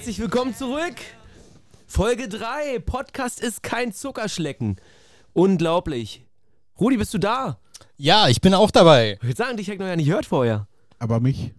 Herzlich 0.00 0.18
willkommen 0.18 0.54
zurück. 0.54 0.94
Folge 1.86 2.26
3. 2.26 2.78
Podcast 2.78 3.38
ist 3.38 3.62
kein 3.62 3.92
Zuckerschlecken. 3.92 4.76
Unglaublich. 5.34 6.24
Rudi, 6.80 6.96
bist 6.96 7.12
du 7.12 7.18
da? 7.18 7.58
Ja, 7.98 8.26
ich 8.28 8.40
bin 8.40 8.54
auch 8.54 8.70
dabei. 8.70 9.18
Ich 9.20 9.22
würde 9.22 9.36
sagen, 9.36 9.58
dich 9.58 9.66
habe 9.66 9.74
ich 9.74 9.80
noch 9.80 9.86
ja 9.86 9.96
nicht 9.96 10.06
gehört 10.06 10.24
vorher. 10.24 10.66
Aber 10.98 11.20
mich. 11.20 11.52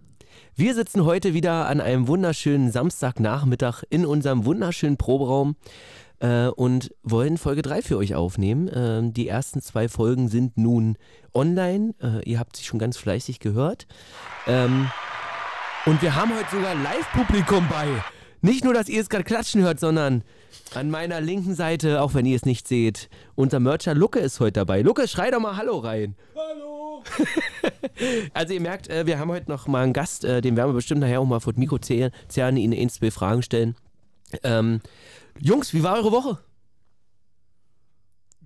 Wir 0.56 0.74
sitzen 0.74 1.04
heute 1.04 1.34
wieder 1.34 1.68
an 1.68 1.80
einem 1.80 2.08
wunderschönen 2.08 2.72
Samstagnachmittag 2.72 3.84
in 3.90 4.04
unserem 4.04 4.44
wunderschönen 4.44 4.96
Proberaum 4.96 5.54
äh, 6.18 6.48
und 6.48 6.92
wollen 7.04 7.38
Folge 7.38 7.62
3 7.62 7.82
für 7.82 7.96
euch 7.96 8.16
aufnehmen. 8.16 8.68
Ähm, 8.74 9.14
die 9.14 9.28
ersten 9.28 9.62
zwei 9.62 9.88
Folgen 9.88 10.26
sind 10.26 10.58
nun 10.58 10.98
online. 11.32 11.94
Äh, 12.02 12.28
ihr 12.28 12.40
habt 12.40 12.56
sie 12.56 12.64
schon 12.64 12.80
ganz 12.80 12.96
fleißig 12.96 13.38
gehört. 13.38 13.86
Ähm, 14.48 14.90
und 15.86 16.02
wir 16.02 16.16
haben 16.16 16.36
heute 16.36 16.56
sogar 16.56 16.74
Live-Publikum 16.74 17.68
bei. 17.68 18.02
Nicht 18.42 18.64
nur, 18.64 18.74
dass 18.74 18.88
ihr 18.88 19.00
es 19.00 19.08
gerade 19.08 19.22
klatschen 19.22 19.62
hört, 19.62 19.78
sondern 19.78 20.24
an 20.74 20.90
meiner 20.90 21.20
linken 21.20 21.54
Seite, 21.54 22.02
auch 22.02 22.14
wenn 22.14 22.26
ihr 22.26 22.34
es 22.34 22.44
nicht 22.44 22.66
seht, 22.66 23.08
unser 23.36 23.60
Mercher 23.60 23.94
Lucke 23.94 24.18
ist 24.18 24.40
heute 24.40 24.54
dabei. 24.54 24.82
Lucke, 24.82 25.06
schrei 25.06 25.30
doch 25.30 25.40
mal 25.40 25.56
Hallo 25.56 25.78
rein. 25.78 26.16
Hallo. 26.34 27.04
also 28.34 28.52
ihr 28.52 28.60
merkt, 28.60 28.88
äh, 28.88 29.06
wir 29.06 29.20
haben 29.20 29.30
heute 29.30 29.48
noch 29.48 29.68
mal 29.68 29.84
einen 29.84 29.92
Gast, 29.92 30.24
äh, 30.24 30.40
den 30.40 30.56
werden 30.56 30.70
wir 30.70 30.74
bestimmt 30.74 31.00
nachher 31.00 31.20
auch 31.20 31.24
mal 31.24 31.38
vor 31.38 31.52
das 31.52 31.60
Mikro 31.60 31.78
zählen 31.78 32.12
Ihnen 32.56 32.78
ein, 32.78 32.90
zwei 32.90 33.12
Fragen 33.12 33.42
stellen. 33.42 33.76
Ähm, 34.42 34.80
Jungs, 35.38 35.72
wie 35.72 35.84
war 35.84 35.94
eure 35.96 36.10
Woche? 36.10 36.38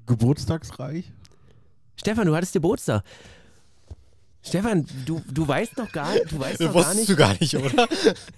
Geburtstagsreich. 0.07 1.11
Stefan, 1.97 2.27
du 2.27 2.37
hattest 2.37 2.53
Geburtstag. 2.53 3.03
Stefan, 4.43 4.87
du, 5.07 5.23
du 5.33 5.49
weißt 5.49 5.77
noch 5.79 5.91
gar, 5.91 6.15
du 6.29 6.39
weißt 6.39 6.61
noch 6.61 6.67
gar 6.73 6.75
Wusstest 6.75 6.97
nicht. 6.99 7.09
du 7.09 7.17
gar 7.17 7.37
nicht, 7.41 7.57
oder? 7.57 7.89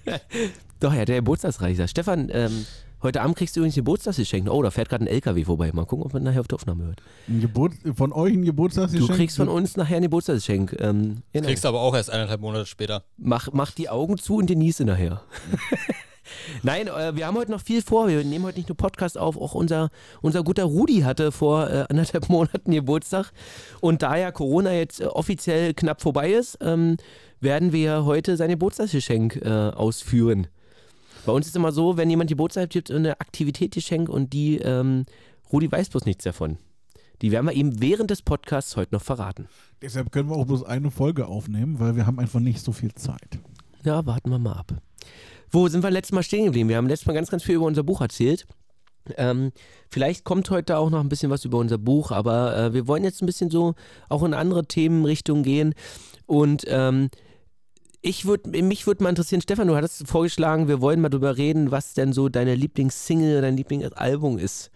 Doch, 0.81 0.95
ja, 0.95 1.05
der 1.05 1.17
Geburtstagsreich 1.17 1.77
sagt. 1.77 1.91
Stefan, 1.91 2.29
ähm, 2.33 2.67
heute 3.03 3.21
Abend 3.23 3.37
kriegst 3.37 3.57
du 3.57 3.61
übrigens 3.61 3.75
Geburtstagsgeschenk. 3.75 4.49
Oh, 4.49 4.63
da 4.63 4.71
fährt 4.71 4.89
gerade 4.89 5.05
ein 5.05 5.09
LKW 5.09 5.45
vorbei. 5.45 5.71
Mal 5.73 5.87
gucken, 5.87 6.07
ob 6.07 6.13
man 6.13 6.23
nachher 6.23 6.41
auf 6.41 6.49
der 6.49 6.57
Aufnahme 6.57 6.85
hört. 6.85 7.03
Ein 7.29 7.41
Geburt, 7.41 7.73
von 7.97 8.13
euch 8.13 8.33
ein 8.33 8.45
Geburtstagsgeschenk. 8.45 9.11
Du 9.11 9.17
kriegst 9.17 9.37
von 9.37 9.49
uns 9.49 9.77
nachher 9.77 9.97
ein 9.97 10.03
Geburtstagsgeschenk. 10.03 10.77
Ähm, 10.79 11.23
genau. 11.33 11.49
Kriegst 11.49 11.67
aber 11.67 11.81
auch 11.81 11.95
erst 11.95 12.11
eineinhalb 12.11 12.41
Monate 12.41 12.67
später. 12.67 13.05
mach, 13.17 13.49
mach 13.53 13.73
die 13.73 13.89
Augen 13.89 14.19
zu 14.19 14.37
und 14.37 14.47
genieße 14.47 14.85
nachher. 14.85 15.23
Nein, 16.63 16.89
äh, 16.89 17.17
wir 17.17 17.27
haben 17.27 17.37
heute 17.37 17.51
noch 17.51 17.61
viel 17.61 17.83
vor. 17.83 18.09
Wir 18.09 18.23
nehmen 18.23 18.45
heute 18.45 18.59
nicht 18.59 18.69
nur 18.69 18.77
Podcast 18.77 19.19
auf, 19.19 19.37
auch 19.37 19.55
unser, 19.55 19.89
unser 20.21 20.43
guter 20.45 20.65
Rudi 20.65 21.01
hatte 21.01 21.33
vor 21.33 21.69
äh, 21.69 21.87
anderthalb 21.89 22.29
Monaten 22.29 22.71
Geburtstag. 22.71 23.33
Und 23.81 24.03
da 24.03 24.17
ja 24.17 24.31
Corona 24.31 24.73
jetzt 24.73 25.01
äh, 25.01 25.07
offiziell 25.07 25.75
knapp 25.75 26.03
vorbei 26.03 26.33
ist, 26.33 26.59
ähm, 26.61 26.99
werden 27.41 27.73
wir 27.73 28.05
heute 28.05 28.37
sein 28.37 28.51
Geburtstagsgeschenk 28.51 29.37
äh, 29.37 29.71
ausführen. 29.71 30.49
Bei 31.29 31.35
uns 31.35 31.47
ist 31.47 31.57
immer 31.57 31.73
so, 31.73 31.99
wenn 31.99 32.09
jemand 32.09 32.31
Geburtstag 32.31 32.63
hat, 32.63 32.71
gibt 32.71 32.91
eine 32.91 33.21
Aktivität 33.21 33.75
geschenkt 33.75 34.09
und 34.09 34.33
die, 34.33 34.57
ähm, 34.61 35.05
Rudi 35.53 35.71
weiß 35.71 35.91
bloß 35.91 36.07
nichts 36.07 36.25
davon. 36.25 36.57
Die 37.21 37.31
werden 37.31 37.45
wir 37.45 37.53
ihm 37.53 37.83
während 37.83 38.11
des 38.11 38.23
Podcasts 38.23 38.79
heute 38.79 38.95
noch 38.95 39.03
verraten. 39.03 39.47
Deshalb 39.83 40.11
können 40.11 40.31
wir 40.31 40.37
auch 40.37 40.47
bloß 40.47 40.65
eine 40.65 40.91
Folge 40.91 41.27
aufnehmen, 41.27 41.81
weil 41.81 41.97
wir 41.97 42.07
haben 42.07 42.19
einfach 42.19 42.41
nicht 42.41 42.65
so 42.65 42.73
viel 42.73 42.95
Zeit. 42.95 43.39
Ja, 43.85 44.07
warten 44.07 44.31
wir 44.31 44.39
mal 44.39 44.55
ab. 44.55 44.73
Wo 45.51 45.69
sind 45.69 45.83
wir 45.83 45.91
letztes 45.91 46.15
Mal 46.15 46.23
stehen 46.23 46.47
geblieben? 46.47 46.71
Wir 46.71 46.79
haben 46.79 46.89
letztes 46.89 47.07
Mal 47.07 47.13
ganz, 47.13 47.29
ganz 47.29 47.43
viel 47.43 47.57
über 47.57 47.67
unser 47.67 47.83
Buch 47.83 48.01
erzählt. 48.01 48.47
Ähm, 49.19 49.53
vielleicht 49.91 50.25
kommt 50.25 50.49
heute 50.49 50.79
auch 50.79 50.89
noch 50.89 51.01
ein 51.01 51.11
bisschen 51.11 51.29
was 51.29 51.45
über 51.45 51.59
unser 51.59 51.77
Buch, 51.77 52.11
aber 52.11 52.57
äh, 52.57 52.73
wir 52.73 52.89
wollen 52.89 53.05
jetzt 53.05 53.23
ein 53.23 53.27
bisschen 53.27 53.51
so 53.51 53.75
auch 54.09 54.23
in 54.23 54.33
andere 54.33 54.65
Themenrichtungen 54.65 55.43
gehen. 55.43 55.75
Und 56.25 56.65
ähm, 56.69 57.11
ich 58.01 58.25
würde, 58.27 58.63
mich 58.63 58.87
würde 58.87 59.03
mal 59.03 59.11
interessieren, 59.11 59.41
Stefan, 59.41 59.69
du 59.69 59.77
hattest 59.77 60.07
vorgeschlagen, 60.07 60.69
wir 60.69 60.81
wollen 60.81 61.01
mal 61.01 61.09
drüber 61.09 61.37
reden, 61.37 61.71
was 61.71 61.95
denn 61.95 62.13
so 62.13 62.29
deine 62.29 62.55
Lieblingssingle, 62.55 63.41
dein 63.41 63.57
Lieblingsalbum 63.57 64.39
ist 64.39 64.71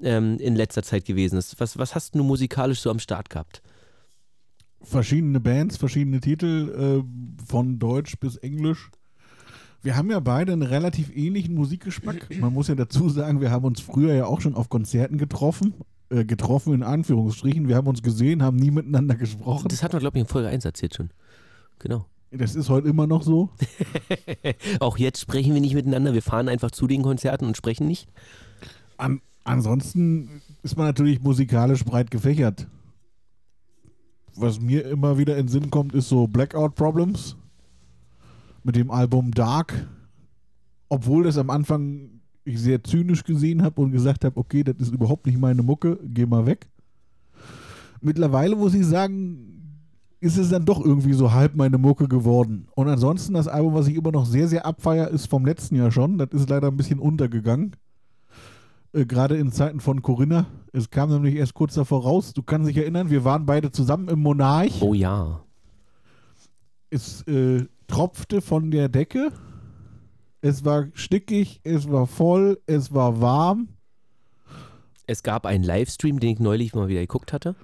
ähm, 0.00 0.38
in 0.38 0.56
letzter 0.56 0.82
Zeit 0.82 1.04
gewesen 1.04 1.38
ist. 1.38 1.60
Was, 1.60 1.78
was 1.78 1.94
hast 1.94 2.14
du 2.14 2.22
musikalisch 2.22 2.80
so 2.80 2.90
am 2.90 2.98
Start 2.98 3.30
gehabt? 3.30 3.62
Verschiedene 4.80 5.38
Bands, 5.38 5.76
verschiedene 5.76 6.20
Titel, 6.20 7.04
äh, 7.04 7.44
von 7.46 7.78
Deutsch 7.78 8.18
bis 8.18 8.36
Englisch. 8.36 8.90
Wir 9.82 9.96
haben 9.96 10.10
ja 10.10 10.20
beide 10.20 10.52
einen 10.52 10.62
relativ 10.62 11.14
ähnlichen 11.14 11.54
Musikgeschmack. 11.54 12.28
Man 12.38 12.52
muss 12.52 12.68
ja 12.68 12.74
dazu 12.74 13.08
sagen, 13.08 13.40
wir 13.40 13.50
haben 13.50 13.64
uns 13.64 13.80
früher 13.80 14.14
ja 14.14 14.26
auch 14.26 14.40
schon 14.40 14.54
auf 14.54 14.68
Konzerten 14.68 15.18
getroffen. 15.18 15.74
Äh, 16.12 16.24
getroffen 16.24 16.74
in 16.74 16.82
Anführungsstrichen. 16.82 17.68
Wir 17.68 17.76
haben 17.76 17.86
uns 17.86 18.02
gesehen, 18.02 18.42
haben 18.42 18.58
nie 18.58 18.70
miteinander 18.70 19.14
gesprochen. 19.14 19.68
Das 19.68 19.82
hatten 19.82 19.94
wir, 19.94 20.00
glaube 20.00 20.18
ich, 20.18 20.22
in 20.22 20.28
Folge 20.28 20.48
1 20.48 20.64
erzählt 20.64 20.94
schon. 20.94 21.10
Genau. 21.78 22.06
Das 22.32 22.54
ist 22.54 22.70
heute 22.70 22.88
immer 22.88 23.06
noch 23.06 23.22
so. 23.22 23.50
Auch 24.80 24.96
jetzt 24.96 25.20
sprechen 25.20 25.52
wir 25.52 25.60
nicht 25.60 25.74
miteinander, 25.74 26.14
wir 26.14 26.22
fahren 26.22 26.48
einfach 26.48 26.70
zu 26.70 26.86
den 26.86 27.02
Konzerten 27.02 27.44
und 27.44 27.56
sprechen 27.56 27.86
nicht. 27.86 28.08
An, 28.96 29.20
ansonsten 29.44 30.40
ist 30.62 30.76
man 30.76 30.86
natürlich 30.86 31.20
musikalisch 31.22 31.84
breit 31.84 32.10
gefächert. 32.10 32.66
Was 34.34 34.60
mir 34.60 34.86
immer 34.86 35.18
wieder 35.18 35.36
in 35.36 35.48
Sinn 35.48 35.68
kommt, 35.70 35.94
ist 35.94 36.08
so 36.08 36.26
Blackout 36.26 36.74
Problems 36.74 37.36
mit 38.64 38.76
dem 38.76 38.90
Album 38.90 39.32
Dark. 39.32 39.86
Obwohl 40.88 41.24
das 41.24 41.36
am 41.36 41.50
Anfang 41.50 42.22
ich 42.44 42.58
sehr 42.58 42.82
zynisch 42.82 43.24
gesehen 43.24 43.62
habe 43.62 43.80
und 43.80 43.92
gesagt 43.92 44.24
habe, 44.24 44.38
okay, 44.38 44.64
das 44.64 44.76
ist 44.78 44.92
überhaupt 44.92 45.26
nicht 45.26 45.38
meine 45.38 45.62
Mucke, 45.62 45.98
geh 46.02 46.24
mal 46.24 46.46
weg. 46.46 46.66
Mittlerweile 48.00 48.56
muss 48.56 48.74
ich 48.74 48.86
sagen, 48.86 49.51
ist 50.22 50.36
es 50.36 50.50
dann 50.50 50.64
doch 50.64 50.80
irgendwie 50.82 51.14
so 51.14 51.32
halb 51.32 51.56
meine 51.56 51.78
Mucke 51.78 52.06
geworden. 52.06 52.68
Und 52.76 52.88
ansonsten 52.88 53.34
das 53.34 53.48
Album, 53.48 53.74
was 53.74 53.88
ich 53.88 53.96
immer 53.96 54.12
noch 54.12 54.24
sehr, 54.24 54.46
sehr 54.46 54.64
abfeier, 54.64 55.08
ist 55.08 55.26
vom 55.26 55.44
letzten 55.44 55.74
Jahr 55.74 55.90
schon. 55.90 56.16
Das 56.16 56.28
ist 56.30 56.48
leider 56.48 56.68
ein 56.68 56.76
bisschen 56.76 57.00
untergegangen. 57.00 57.74
Äh, 58.92 59.04
Gerade 59.04 59.36
in 59.36 59.50
Zeiten 59.50 59.80
von 59.80 60.00
Corinna. 60.00 60.46
Es 60.72 60.90
kam 60.90 61.10
nämlich 61.10 61.34
erst 61.34 61.54
kurz 61.54 61.74
davor 61.74 62.04
raus. 62.04 62.34
Du 62.34 62.44
kannst 62.44 62.68
dich 62.68 62.76
erinnern, 62.76 63.10
wir 63.10 63.24
waren 63.24 63.46
beide 63.46 63.72
zusammen 63.72 64.08
im 64.08 64.20
Monarch. 64.20 64.80
Oh 64.80 64.94
ja. 64.94 65.42
Es 66.88 67.26
äh, 67.26 67.66
tropfte 67.88 68.40
von 68.40 68.70
der 68.70 68.88
Decke. 68.88 69.32
Es 70.40 70.64
war 70.64 70.86
stickig, 70.94 71.60
es 71.64 71.90
war 71.90 72.06
voll, 72.06 72.60
es 72.66 72.94
war 72.94 73.20
warm. 73.20 73.70
Es 75.08 75.24
gab 75.24 75.46
einen 75.46 75.64
Livestream, 75.64 76.20
den 76.20 76.30
ich 76.34 76.38
neulich 76.38 76.74
mal 76.74 76.86
wieder 76.86 77.00
geguckt 77.00 77.32
hatte. 77.32 77.56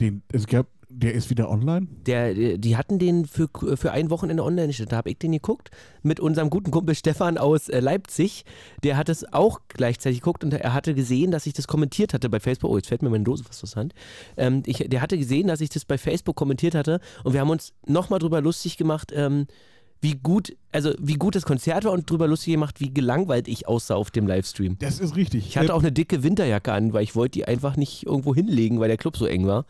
Den, 0.00 0.22
es 0.32 0.48
gab, 0.48 0.66
der 0.96 1.14
ist 1.14 1.30
wieder 1.30 1.50
online. 1.50 1.86
Der, 2.06 2.36
äh, 2.36 2.58
die 2.58 2.76
hatten 2.76 2.98
den 2.98 3.26
für, 3.26 3.48
für 3.76 3.92
ein 3.92 4.10
Wochenende 4.10 4.44
online 4.44 4.68
gestellt. 4.68 4.92
Da 4.92 4.96
habe 4.96 5.10
ich 5.10 5.18
den 5.18 5.32
geguckt 5.32 5.70
mit 6.02 6.20
unserem 6.20 6.50
guten 6.50 6.70
Kumpel 6.70 6.94
Stefan 6.94 7.38
aus 7.38 7.68
äh, 7.68 7.80
Leipzig. 7.80 8.44
Der 8.82 8.96
hat 8.96 9.08
es 9.08 9.32
auch 9.32 9.60
gleichzeitig 9.68 10.20
geguckt 10.20 10.44
und 10.44 10.52
er 10.52 10.72
hatte 10.72 10.94
gesehen, 10.94 11.30
dass 11.30 11.46
ich 11.46 11.52
das 11.52 11.66
kommentiert 11.66 12.14
hatte 12.14 12.28
bei 12.28 12.40
Facebook. 12.40 12.70
Oh, 12.70 12.76
jetzt 12.76 12.88
fällt 12.88 13.02
mir 13.02 13.10
meine 13.10 13.24
Dose 13.24 13.44
fast 13.44 13.62
aus 13.62 13.72
der 13.72 13.80
Hand. 13.80 13.94
Ähm, 14.36 14.62
ich, 14.66 14.78
der 14.78 15.00
hatte 15.00 15.18
gesehen, 15.18 15.48
dass 15.48 15.60
ich 15.60 15.70
das 15.70 15.84
bei 15.84 15.98
Facebook 15.98 16.36
kommentiert 16.36 16.74
hatte 16.74 17.00
und 17.24 17.32
wir 17.32 17.40
haben 17.40 17.50
uns 17.50 17.72
nochmal 17.86 18.18
drüber 18.18 18.40
lustig 18.40 18.76
gemacht, 18.76 19.12
ähm, 19.14 19.46
wie 20.00 20.16
gut, 20.16 20.54
also 20.70 20.92
wie 20.98 21.14
gut 21.14 21.34
das 21.34 21.44
Konzert 21.44 21.84
war 21.84 21.92
und 21.92 22.08
drüber 22.10 22.28
lustig 22.28 22.52
gemacht, 22.52 22.78
wie 22.78 22.92
gelangweilt 22.92 23.48
ich 23.48 23.66
aussah 23.66 23.94
auf 23.94 24.10
dem 24.10 24.26
Livestream. 24.26 24.76
Das 24.78 25.00
ist 25.00 25.16
richtig. 25.16 25.46
Ich 25.46 25.56
hatte 25.56 25.72
auch 25.72 25.80
eine 25.80 25.92
dicke 25.92 26.22
Winterjacke 26.22 26.72
an, 26.72 26.92
weil 26.92 27.02
ich 27.02 27.16
wollte 27.16 27.32
die 27.32 27.46
einfach 27.46 27.76
nicht 27.76 28.04
irgendwo 28.04 28.34
hinlegen, 28.34 28.80
weil 28.80 28.88
der 28.88 28.98
Club 28.98 29.16
so 29.16 29.24
eng 29.24 29.46
war. 29.46 29.64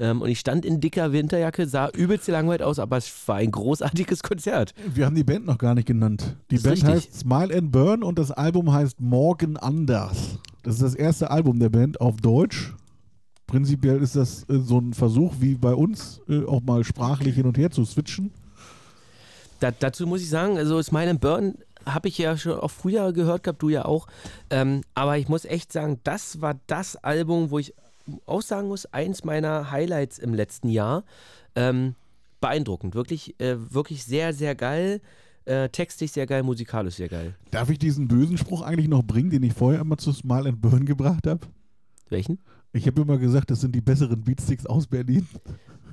Ähm, 0.00 0.22
und 0.22 0.30
ich 0.30 0.40
stand 0.40 0.64
in 0.64 0.80
dicker 0.80 1.12
Winterjacke, 1.12 1.68
sah 1.68 1.90
übelst 1.90 2.26
gelangweilt 2.26 2.62
aus, 2.62 2.78
aber 2.78 2.96
es 2.96 3.12
war 3.28 3.36
ein 3.36 3.50
großartiges 3.50 4.22
Konzert. 4.22 4.72
Wir 4.92 5.04
haben 5.04 5.14
die 5.14 5.24
Band 5.24 5.44
noch 5.44 5.58
gar 5.58 5.74
nicht 5.74 5.86
genannt. 5.86 6.36
Die 6.50 6.56
Band 6.56 6.76
richtig. 6.76 6.88
heißt 6.88 7.20
Smile 7.20 7.54
and 7.54 7.70
Burn 7.70 8.02
und 8.02 8.18
das 8.18 8.30
Album 8.30 8.72
heißt 8.72 9.00
Morgen 9.00 9.58
anders. 9.58 10.38
Das 10.62 10.76
ist 10.76 10.82
das 10.82 10.94
erste 10.94 11.30
Album 11.30 11.58
der 11.58 11.68
Band 11.68 12.00
auf 12.00 12.16
Deutsch. 12.16 12.74
Prinzipiell 13.46 14.00
ist 14.00 14.16
das 14.16 14.48
äh, 14.48 14.58
so 14.58 14.78
ein 14.78 14.94
Versuch 14.94 15.34
wie 15.38 15.54
bei 15.56 15.74
uns, 15.74 16.22
äh, 16.28 16.44
auch 16.46 16.62
mal 16.62 16.82
sprachlich 16.82 17.34
hin 17.34 17.46
und 17.46 17.58
her 17.58 17.70
zu 17.70 17.84
switchen. 17.84 18.32
Da, 19.58 19.70
dazu 19.70 20.06
muss 20.06 20.22
ich 20.22 20.30
sagen, 20.30 20.56
also 20.56 20.80
Smile 20.80 21.10
and 21.10 21.20
Burn 21.20 21.56
habe 21.84 22.08
ich 22.08 22.16
ja 22.16 22.36
schon 22.38 22.58
auch 22.58 22.70
früher 22.70 23.12
gehört 23.12 23.42
gehabt, 23.42 23.60
du 23.60 23.68
ja 23.68 23.84
auch. 23.84 24.06
Ähm, 24.48 24.82
aber 24.94 25.18
ich 25.18 25.28
muss 25.28 25.44
echt 25.44 25.72
sagen, 25.72 26.00
das 26.04 26.40
war 26.40 26.58
das 26.66 26.96
Album, 26.96 27.50
wo 27.50 27.58
ich 27.58 27.74
auch 28.26 28.42
sagen 28.42 28.68
muss, 28.68 28.86
eins 28.86 29.24
meiner 29.24 29.70
Highlights 29.70 30.18
im 30.18 30.34
letzten 30.34 30.68
Jahr. 30.68 31.04
Ähm, 31.54 31.94
beeindruckend, 32.40 32.94
wirklich, 32.94 33.38
äh, 33.40 33.56
wirklich 33.72 34.04
sehr, 34.04 34.32
sehr 34.32 34.54
geil. 34.54 35.00
Äh, 35.46 35.70
textlich 35.70 36.12
sehr 36.12 36.26
geil, 36.26 36.42
musikalisch 36.42 36.96
sehr 36.96 37.08
geil. 37.08 37.34
Darf 37.50 37.70
ich 37.70 37.78
diesen 37.78 38.08
bösen 38.08 38.38
Spruch 38.38 38.62
eigentlich 38.62 38.88
noch 38.88 39.02
bringen, 39.02 39.30
den 39.30 39.42
ich 39.42 39.54
vorher 39.54 39.80
immer 39.80 39.96
zu 39.96 40.12
Smile 40.12 40.50
and 40.50 40.60
Burn 40.60 40.84
gebracht 40.84 41.26
habe? 41.26 41.46
Welchen? 42.08 42.38
Ich 42.72 42.86
habe 42.86 43.00
immer 43.00 43.18
gesagt, 43.18 43.50
das 43.50 43.60
sind 43.60 43.74
die 43.74 43.80
besseren 43.80 44.22
Beatsticks 44.22 44.66
aus 44.66 44.86
Berlin. 44.86 45.26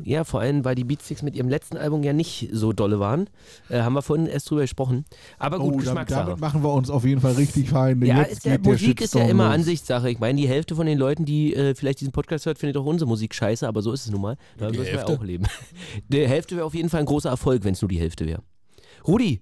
Ja, 0.03 0.23
vor 0.23 0.39
allem, 0.41 0.63
weil 0.65 0.75
die 0.75 0.83
Beatsticks 0.83 1.21
mit 1.21 1.35
ihrem 1.35 1.49
letzten 1.49 1.77
Album 1.77 2.03
ja 2.03 2.13
nicht 2.13 2.49
so 2.51 2.73
dolle 2.73 2.99
waren. 2.99 3.29
Äh, 3.69 3.81
haben 3.81 3.93
wir 3.93 4.01
vorhin 4.01 4.27
erst 4.27 4.49
drüber 4.49 4.61
gesprochen. 4.61 5.05
Aber 5.39 5.57
gut, 5.57 5.65
oh, 5.67 5.69
damit, 5.71 5.85
Geschmackssache. 5.85 6.25
damit 6.25 6.39
machen 6.41 6.63
wir 6.63 6.73
uns 6.73 6.89
auf 6.89 7.03
jeden 7.05 7.21
Fall 7.21 7.33
richtig 7.33 7.69
fein. 7.69 8.01
Ja, 8.03 8.21
ist 8.23 8.45
ja, 8.45 8.57
Musik 8.57 9.01
ist 9.01 9.13
ja 9.15 9.27
immer 9.27 9.45
los. 9.45 9.53
Ansichtssache. 9.55 10.09
Ich 10.09 10.19
meine, 10.19 10.39
die 10.39 10.47
Hälfte 10.47 10.75
von 10.75 10.85
den 10.85 10.97
Leuten, 10.97 11.25
die 11.25 11.53
äh, 11.55 11.75
vielleicht 11.75 11.99
diesen 12.01 12.11
Podcast 12.11 12.45
hört, 12.45 12.57
findet 12.57 12.77
auch 12.77 12.85
unsere 12.85 13.07
Musik 13.07 13.33
scheiße, 13.35 13.67
aber 13.67 13.81
so 13.81 13.91
ist 13.91 14.05
es 14.05 14.11
nun 14.11 14.21
mal. 14.21 14.37
Da 14.57 14.69
die 14.71 14.77
müssen 14.77 14.93
wir 14.93 15.07
auch 15.07 15.23
leben. 15.23 15.45
Die 16.09 16.27
Hälfte 16.27 16.55
wäre 16.55 16.65
auf 16.65 16.73
jeden 16.75 16.89
Fall 16.89 17.01
ein 17.01 17.05
großer 17.05 17.29
Erfolg, 17.29 17.63
wenn 17.63 17.73
es 17.73 17.81
nur 17.81 17.89
die 17.89 17.99
Hälfte 17.99 18.25
wäre. 18.25 18.41
Rudi, 19.07 19.41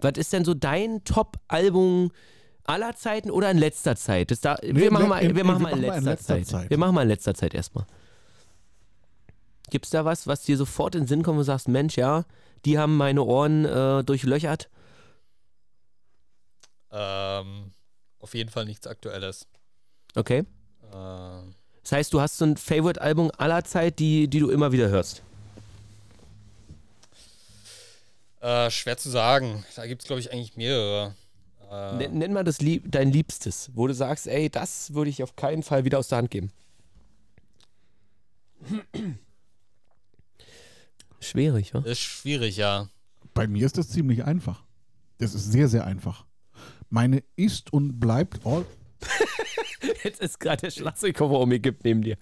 was 0.00 0.12
ist 0.16 0.32
denn 0.32 0.44
so 0.44 0.54
dein 0.54 1.02
Top-Album 1.04 2.10
aller 2.64 2.94
Zeiten 2.94 3.30
oder 3.30 3.50
in 3.50 3.58
letzter 3.58 3.96
Zeit? 3.96 4.30
Das 4.30 4.40
da, 4.40 4.56
wir 4.62 4.90
machen 4.90 5.08
mal, 5.08 5.18
in- 5.18 5.36
wir 5.36 5.44
machen 5.44 5.62
mal 5.62 5.78
letzter. 5.78 6.42
Zeit. 6.42 6.70
Wir 6.70 6.78
machen 6.78 6.94
mal 6.94 7.02
in 7.02 7.08
letzter 7.08 7.34
Zeit 7.34 7.54
erstmal. 7.54 7.86
Gibt 9.70 9.86
es 9.86 9.90
da 9.90 10.04
was, 10.04 10.26
was 10.26 10.42
dir 10.42 10.56
sofort 10.56 10.94
in 10.94 11.02
den 11.02 11.06
Sinn 11.08 11.22
kommt 11.22 11.34
und 11.36 11.40
du 11.40 11.44
sagst, 11.44 11.68
Mensch, 11.68 11.96
ja, 11.96 12.24
die 12.64 12.78
haben 12.78 12.96
meine 12.96 13.22
Ohren 13.22 13.64
äh, 13.64 14.04
durchlöchert? 14.04 14.68
Ähm, 16.90 17.72
auf 18.20 18.34
jeden 18.34 18.50
Fall 18.50 18.66
nichts 18.66 18.86
Aktuelles. 18.86 19.46
Okay. 20.14 20.44
Ähm, 20.92 21.54
Das 21.82 21.92
heißt, 21.92 22.12
du 22.12 22.20
hast 22.20 22.38
so 22.38 22.44
ein 22.44 22.56
Favorite-Album 22.56 23.30
aller 23.36 23.64
Zeit, 23.64 23.98
die, 23.98 24.28
die 24.28 24.38
du 24.38 24.50
immer 24.50 24.70
wieder 24.72 24.88
hörst. 24.88 25.22
äh, 28.40 28.70
schwer 28.70 28.96
zu 28.98 29.08
sagen. 29.10 29.64
Da 29.74 29.86
gibt 29.86 30.02
es, 30.02 30.06
glaube 30.06 30.20
ich, 30.20 30.30
eigentlich 30.30 30.56
mehrere. 30.56 31.14
Äh, 31.70 31.96
Nenn, 31.96 32.18
nenn 32.18 32.32
mal 32.34 32.44
das 32.44 32.60
Lieb, 32.60 32.84
dein 32.86 33.10
Liebstes, 33.10 33.70
wo 33.74 33.86
du 33.86 33.94
sagst, 33.94 34.26
ey, 34.26 34.50
das 34.50 34.92
würde 34.92 35.08
ich 35.10 35.22
auf 35.22 35.34
keinen 35.34 35.62
Fall 35.62 35.84
wieder 35.86 35.98
aus 35.98 36.08
der 36.08 36.18
Hand 36.18 36.30
geben. 36.30 36.52
Schwierig, 41.24 41.74
wa? 41.74 41.80
ist 41.80 42.00
schwierig, 42.00 42.56
ja. 42.56 42.88
Bei 43.32 43.46
mir 43.46 43.66
ist 43.66 43.78
das 43.78 43.88
ziemlich 43.88 44.24
einfach. 44.24 44.62
Das 45.18 45.34
ist 45.34 45.50
sehr, 45.50 45.68
sehr 45.68 45.84
einfach. 45.86 46.24
Meine 46.90 47.22
ist 47.36 47.72
und 47.72 47.98
bleibt 47.98 48.44
all. 48.46 48.64
Jetzt 50.04 50.20
ist 50.20 50.40
gerade 50.40 50.62
der 50.62 50.70
Schlagzeugkoffer 50.70 51.40
um 51.40 51.48
mir 51.48 51.58
gibt 51.58 51.84
neben 51.84 52.02
dir. 52.02 52.16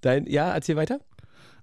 Dein, 0.00 0.26
ja, 0.26 0.52
erzähl 0.52 0.76
weiter. 0.76 1.00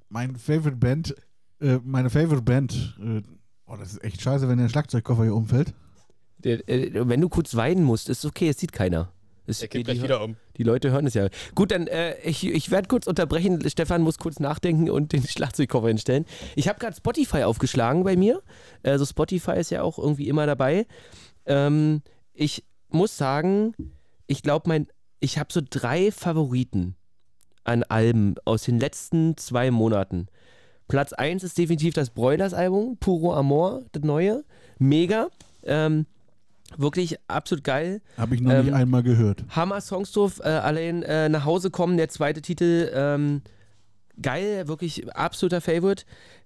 Mein 0.10 0.36
Favorite 0.36 0.76
Band, 0.78 1.16
äh, 1.62 1.80
meine 1.84 2.10
Favorite 2.10 2.42
Band. 2.42 2.98
Äh, 3.00 3.22
oh, 3.66 3.78
das 3.78 3.94
ist 3.94 4.04
echt 4.04 4.22
scheiße, 4.22 4.48
wenn 4.48 4.58
der 4.58 4.70
Schlagzeugkoffer 4.70 5.24
hier 5.24 5.36
umfällt. 5.36 5.74
Der, 6.40 6.68
äh, 6.70 7.08
wenn 7.08 7.22
du 7.22 7.30
kurz 7.30 7.56
weinen 7.56 7.84
musst, 7.84 8.10
ist 8.10 8.26
okay, 8.26 8.50
es 8.50 8.60
sieht 8.60 8.72
keiner. 8.72 9.12
Es 9.47 9.59
die, 9.59 9.68
geht 9.68 9.86
gleich 9.86 10.01
wieder 10.01 10.24
um. 10.24 10.36
die 10.57 10.63
Leute 10.63 10.92
hören 10.92 11.06
es 11.06 11.13
ja. 11.13 11.27
Gut, 11.53 11.71
dann 11.71 11.88
äh, 11.88 12.18
ich, 12.21 12.45
ich 12.45 12.71
werde 12.71 12.88
kurz 12.88 13.07
unterbrechen. 13.07 13.68
Stefan 13.69 14.01
muss 14.01 14.18
kurz 14.18 14.39
nachdenken 14.39 14.89
und 14.89 15.13
den 15.13 15.24
Schlagzeugkoffer 15.27 15.88
hinstellen. 15.88 16.25
Ich 16.56 16.68
habe 16.68 16.80
gerade 16.80 16.95
Spotify 16.95 17.44
aufgeschlagen 17.44 18.03
bei 18.03 18.15
mir. 18.15 18.42
Also 18.83 19.06
Spotify 19.06 19.57
ist 19.59 19.71
ja 19.71 19.83
auch 19.83 19.97
irgendwie 19.97 20.27
immer 20.27 20.45
dabei. 20.45 20.88
Ähm, 21.45 22.01
ich 22.33 22.63
muss 22.89 23.18
sagen, 23.18 23.74
ich 24.27 24.42
glaube, 24.42 24.68
mein, 24.68 24.88
ich 25.19 25.38
habe 25.38 25.51
so 25.51 25.62
drei 25.68 26.12
Favoriten 26.12 26.95
an 27.63 27.83
Alben 27.83 28.36
aus 28.45 28.63
den 28.63 28.80
letzten 28.80 29.38
zwei 29.38 29.71
Monaten. 29.71 30.27
Platz 30.88 31.13
1 31.13 31.44
ist 31.44 31.57
definitiv 31.57 31.94
das 31.94 32.12
Broilers-Album, 32.12 32.98
Puro 33.00 33.33
Amor, 33.33 33.83
das 33.91 34.03
neue. 34.03 34.44
Mega. 34.77 35.30
Ähm, 35.63 36.06
wirklich 36.77 37.17
absolut 37.27 37.63
geil. 37.63 38.01
Habe 38.17 38.35
ich 38.35 38.41
noch 38.41 38.51
Ähm, 38.51 38.65
nicht 38.65 38.73
einmal 38.73 39.03
gehört. 39.03 39.44
Hammer 39.50 39.81
Songstuf, 39.81 40.39
äh, 40.39 40.44
allein 40.44 41.03
äh, 41.03 41.29
nach 41.29 41.45
Hause 41.45 41.69
kommen, 41.71 41.97
der 41.97 42.09
zweite 42.09 42.41
Titel, 42.41 42.91
ähm, 42.94 43.41
geil, 44.21 44.67
wirklich 44.67 45.13
absoluter 45.15 45.62
Favorite. 45.62 46.06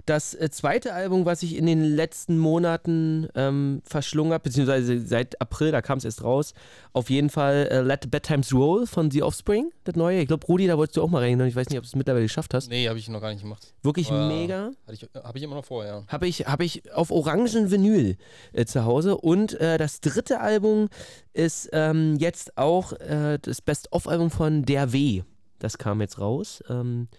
Das 0.10 0.34
äh, 0.34 0.50
zweite 0.50 0.96
Album, 0.96 1.28
was 1.28 1.44
ich 1.44 1.56
in 1.56 1.68
den 1.68 1.84
letzten 1.84 2.40
Monaten 2.40 3.28
ähm, 3.36 3.84
verschlungen 3.86 4.34
habe, 4.34 4.42
beziehungsweise 4.42 5.06
seit 5.06 5.40
April, 5.40 5.72
da 5.72 5.84
kam 5.84 6.00
es 6.00 6.04
erst 6.04 6.24
raus, 6.24 6.56
auf 6.94 7.12
jeden 7.12 7.30
Fall 7.30 7.68
äh, 7.70 7.82
Let 7.82 8.00
the 8.02 8.10
Bad 8.10 8.24
Times 8.24 8.52
Roll 8.52 8.88
von 8.88 9.12
The 9.12 9.22
Offspring, 9.22 9.72
das 9.84 9.96
neue. 9.96 10.22
Ich 10.22 10.28
glaube, 10.28 10.48
Rudi, 10.48 10.66
da 10.66 10.80
wolltest 10.80 10.98
du 10.98 11.04
auch 11.04 11.10
mal 11.10 11.22
rein. 11.22 11.40
Ich 11.42 11.56
weiß 11.56 11.70
nicht, 11.70 11.78
ob 11.78 11.84
du 11.84 11.90
es 11.90 11.96
mittlerweile 11.96 12.24
geschafft 12.24 12.56
hast. 12.56 12.72
Nee, 12.72 12.90
habe 12.90 12.98
ich 12.98 13.08
noch 13.08 13.22
gar 13.22 13.30
nicht 13.30 13.44
gemacht. 13.44 13.72
Wirklich 13.84 14.10
Aber 14.10 14.28
mega. 14.28 14.72
Ich, 14.92 15.08
habe 15.14 15.38
ich 15.38 15.44
immer 15.44 15.54
noch 15.54 15.66
vor, 15.66 15.86
ja. 15.86 16.04
Habe 16.08 16.28
ich, 16.28 16.40
hab 16.48 16.64
ich 16.64 16.92
auf 16.92 17.12
orangen 17.12 17.70
Vinyl 17.70 18.18
äh, 18.54 18.66
zu 18.66 18.86
Hause. 18.86 19.16
Und 19.16 19.60
äh, 19.60 19.78
das 19.78 20.02
dritte 20.02 20.40
Album 20.40 20.90
ist 21.34 21.70
ähm, 21.72 22.16
jetzt 22.18 22.58
auch 22.58 22.94
äh, 22.94 23.38
das 23.40 23.62
Best-of-Album 23.62 24.32
von 24.32 24.66
Der 24.66 24.92
W. 24.92 25.22
Das 25.60 25.78
kam 25.78 26.02
jetzt 26.02 26.18
raus 26.18 26.64
ähm, 26.68 27.10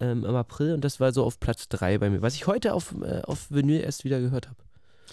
ähm, 0.00 0.24
im 0.24 0.34
April 0.34 0.74
und 0.74 0.84
das 0.84 1.00
war 1.00 1.12
so 1.12 1.24
auf 1.24 1.40
Platz 1.40 1.68
3 1.68 1.98
bei 1.98 2.10
mir, 2.10 2.22
was 2.22 2.34
ich 2.34 2.46
heute 2.46 2.74
auf, 2.74 2.94
äh, 3.02 3.22
auf 3.22 3.50
Vinyl 3.50 3.80
erst 3.80 4.04
wieder 4.04 4.20
gehört 4.20 4.46
habe. 4.48 4.56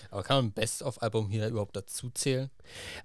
Aber 0.10 0.24
kann 0.24 0.38
man 0.38 0.46
ein 0.46 0.52
Best-of-Album 0.52 1.30
hier 1.30 1.48
überhaupt 1.48 1.76
dazu 1.76 2.10
zählen? 2.10 2.50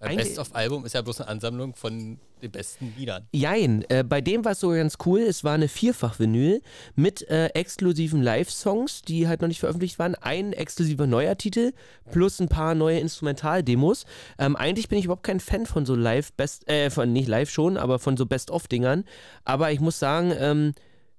Eigentlich- 0.01 0.29
Best-of-Album 0.29 0.87
ist 0.87 0.95
ja 0.95 1.03
bloß 1.03 1.21
eine 1.21 1.29
Ansammlung 1.31 1.75
von 1.75 2.19
den 2.43 2.51
besten 2.51 2.95
Liedern. 2.97 3.27
Jein, 3.33 3.85
äh, 3.91 4.05
bei 4.05 4.21
dem 4.21 4.45
war 4.45 4.53
es 4.53 4.61
so 4.61 4.71
ganz 4.71 4.97
cool, 5.05 5.21
es 5.21 5.45
war 5.45 5.55
eine 5.55 5.69
Vierfach-Vinyl 5.69 6.63
mit 6.95 7.29
äh, 7.29 7.47
exklusiven 7.49 8.23
Live-Songs, 8.23 9.03
die 9.03 9.29
halt 9.29 9.43
noch 9.43 9.49
nicht 9.49 9.61
veröffentlicht 9.61 9.99
waren, 9.99 10.15
ein 10.15 10.53
exklusiver 10.55 11.07
neuer 11.07 11.37
Titel 11.37 11.73
plus 12.11 12.41
ein 12.41 12.49
paar 12.49 12.75
neue 12.75 13.01
Instrumental-Demos. 13.01 14.07
Ähm, 14.39 14.57
eigentlich 14.57 14.89
bin 14.89 14.99
ich 14.99 15.05
überhaupt 15.07 15.25
kein 15.25 15.41
Fan 15.41 15.67
von 15.67 15.85
so 15.85 15.95
Live-Best, 15.95 16.69
äh, 16.71 16.91
von 16.91 17.13
nicht 17.13 17.29
Live 17.29 17.51
schon, 17.51 17.77
aber 17.77 17.99
von 17.99 18.17
so 18.17 18.25
Best-of-Dingern. 18.25 19.05
Aber 19.45 19.73
ich 19.73 19.81
muss 19.81 19.99
sagen, 19.99 20.33
ähm, 20.39 20.73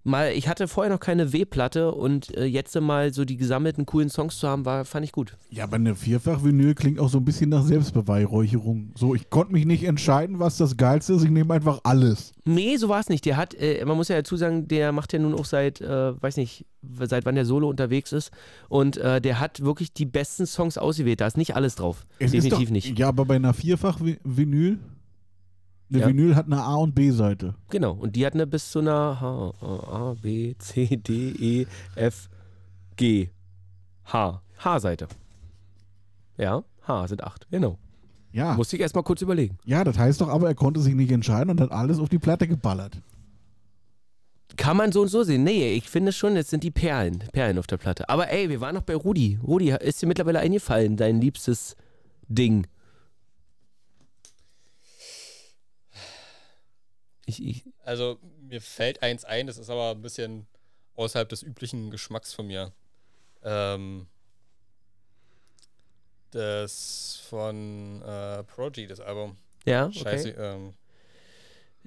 mal, 0.09 0.33
ich 0.33 0.47
hatte 0.47 0.67
vorher 0.67 0.91
noch 0.91 0.99
keine 0.99 1.31
W-Platte 1.31 1.93
und 1.93 2.35
äh, 2.35 2.45
jetzt 2.45 2.79
mal 2.79 3.13
so 3.13 3.25
die 3.25 3.37
gesammelten 3.37 3.85
coolen 3.85 4.09
Songs 4.09 4.37
zu 4.37 4.47
haben, 4.47 4.65
war, 4.65 4.85
fand 4.85 5.05
ich 5.05 5.11
gut. 5.11 5.37
Ja, 5.49 5.63
aber 5.63 5.75
eine 5.75 5.95
Vierfach-Vinyl 5.95 6.75
klingt 6.75 6.99
auch 6.99 7.09
so 7.09 7.19
ein 7.19 7.25
bisschen 7.25 7.49
nach 7.49 7.63
Selbstbeweihräucherung. 7.63 8.91
So, 8.95 9.15
ich 9.15 9.29
konnte 9.29 9.53
mich 9.53 9.65
nicht 9.65 9.83
entscheiden, 9.83 10.39
was 10.39 10.57
das 10.57 10.77
Geilste 10.77 11.13
ist. 11.13 11.23
Ich 11.23 11.29
nehme 11.29 11.53
einfach 11.53 11.79
alles. 11.83 12.33
Nee, 12.45 12.77
so 12.77 12.89
war 12.89 12.99
es 12.99 13.09
nicht. 13.09 13.25
Der 13.25 13.37
hat, 13.37 13.53
äh, 13.53 13.83
man 13.85 13.95
muss 13.95 14.07
ja 14.07 14.15
dazu 14.15 14.35
sagen, 14.35 14.67
der 14.67 14.91
macht 14.91 15.13
ja 15.13 15.19
nun 15.19 15.33
auch 15.33 15.45
seit, 15.45 15.81
äh, 15.81 16.21
weiß 16.21 16.37
nicht, 16.37 16.65
seit 17.01 17.25
wann 17.25 17.35
der 17.35 17.45
Solo 17.45 17.69
unterwegs 17.69 18.11
ist. 18.11 18.31
Und 18.67 18.97
äh, 18.97 19.21
der 19.21 19.39
hat 19.39 19.63
wirklich 19.63 19.93
die 19.93 20.05
besten 20.05 20.45
Songs 20.45 20.77
ausgewählt. 20.77 21.21
Da 21.21 21.27
ist 21.27 21.37
nicht 21.37 21.55
alles 21.55 21.75
drauf. 21.75 22.05
Es 22.19 22.31
Definitiv 22.31 22.69
doch, 22.69 22.73
nicht. 22.73 22.97
Ja, 22.97 23.09
aber 23.09 23.25
bei 23.25 23.35
einer 23.35 23.53
Vierfach-Vinyl, 23.53 24.79
eine 25.89 25.99
Ja. 26.01 26.07
Vinyl 26.07 26.35
hat 26.35 26.45
eine 26.45 26.61
A- 26.61 26.75
und 26.75 26.93
B-Seite. 26.95 27.55
Genau. 27.69 27.93
Und 27.93 28.15
die 28.15 28.25
hat 28.25 28.33
eine 28.33 28.45
bis 28.47 28.71
zu 28.71 28.79
einer 28.79 29.19
H, 29.19 29.53
A, 29.61 30.15
B, 30.21 30.55
C, 30.57 30.85
D, 30.97 31.29
E, 31.61 31.67
F, 31.95 32.29
G, 32.95 33.29
H. 34.05 34.41
H-Seite. 34.63 35.07
Ja, 36.37 36.63
H 36.87 37.07
sind 37.07 37.23
acht. 37.23 37.47
Genau. 37.49 37.77
Ja, 38.31 38.53
Musste 38.53 38.75
ich 38.75 38.81
erstmal 38.81 39.03
kurz 39.03 39.21
überlegen. 39.21 39.57
ja, 39.65 39.83
das 39.83 39.97
heißt 39.97 40.21
doch 40.21 40.29
aber, 40.29 40.47
er 40.47 40.55
konnte 40.55 40.79
sich 40.81 40.93
nicht 40.93 41.11
entscheiden 41.11 41.49
und 41.49 41.59
hat 41.61 41.71
alles 41.71 41.97
auf 41.99 42.09
die 42.09 42.19
Platte 42.19 42.47
geballert. 42.47 43.01
Kann 44.57 44.77
man 44.77 44.91
so 44.91 45.01
und 45.01 45.07
so 45.07 45.23
sehen. 45.23 45.43
Nee, 45.43 45.71
ich 45.73 45.89
finde 45.89 46.11
schon, 46.11 46.35
jetzt 46.35 46.49
sind 46.49 46.63
die 46.63 46.71
Perlen. 46.71 47.19
Perlen 47.31 47.57
auf 47.57 47.67
der 47.67 47.77
Platte. 47.77 48.09
Aber 48.09 48.29
ey, 48.29 48.49
wir 48.49 48.59
waren 48.61 48.75
noch 48.75 48.83
bei 48.83 48.95
Rudi. 48.95 49.39
Rudi, 49.41 49.69
ist 49.71 50.01
dir 50.01 50.07
mittlerweile 50.07 50.39
eingefallen, 50.39 50.97
dein 50.97 51.21
liebstes 51.21 51.75
Ding? 52.27 52.67
Ich, 57.29 57.43
ich, 57.45 57.63
Also, 57.83 58.17
mir 58.41 58.59
fällt 58.61 59.01
eins 59.03 59.23
ein, 59.23 59.45
das 59.47 59.57
ist 59.57 59.69
aber 59.69 59.91
ein 59.91 60.01
bisschen 60.01 60.47
außerhalb 60.95 61.29
des 61.29 61.43
üblichen 61.43 61.91
Geschmacks 61.91 62.33
von 62.33 62.47
mir. 62.47 62.71
Ähm, 63.43 64.07
das 66.31 67.21
von 67.27 68.01
äh, 68.01 68.43
Prodigy, 68.43 68.87
das 68.87 68.99
Album. 68.99 69.37
ja, 69.65 69.87
okay. 69.87 69.99
Scheiße, 69.99 70.29
ähm, 70.31 70.73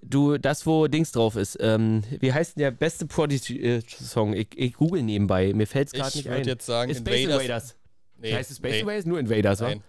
Du, 0.05 0.37
das, 0.37 0.67
wo 0.67 0.89
Dings 0.89 1.13
drauf 1.13 1.37
ist. 1.37 1.57
Ähm, 1.61 2.03
wie 2.19 2.33
heißt 2.33 2.57
denn 2.57 2.63
der 2.63 2.71
beste 2.73 3.07
Prodigy-Song? 3.07 4.33
Ich, 4.35 4.49
ich 4.57 4.73
google 4.75 5.01
nebenbei. 5.01 5.53
Mir 5.53 5.67
fällt 5.69 5.87
es 5.89 5.93
gerade 5.93 6.09
ich 6.09 6.15
nicht 6.17 6.25
würde 6.25 6.41
ein. 6.41 6.45
jetzt 6.49 6.67
sagen, 6.67 6.91
Ist 6.91 6.99
Space 6.99 7.21
Invaders. 7.21 7.43
Invaders. 7.45 7.77
Nee, 8.19 8.35
heißt 8.35 8.51
es 8.51 8.57
Space 8.57 8.73
nee, 8.73 8.81
Invaders? 8.81 9.05
Nur 9.07 9.21
Invaders, 9.21 9.61
wa? 9.61 9.69
Nein. 9.69 9.85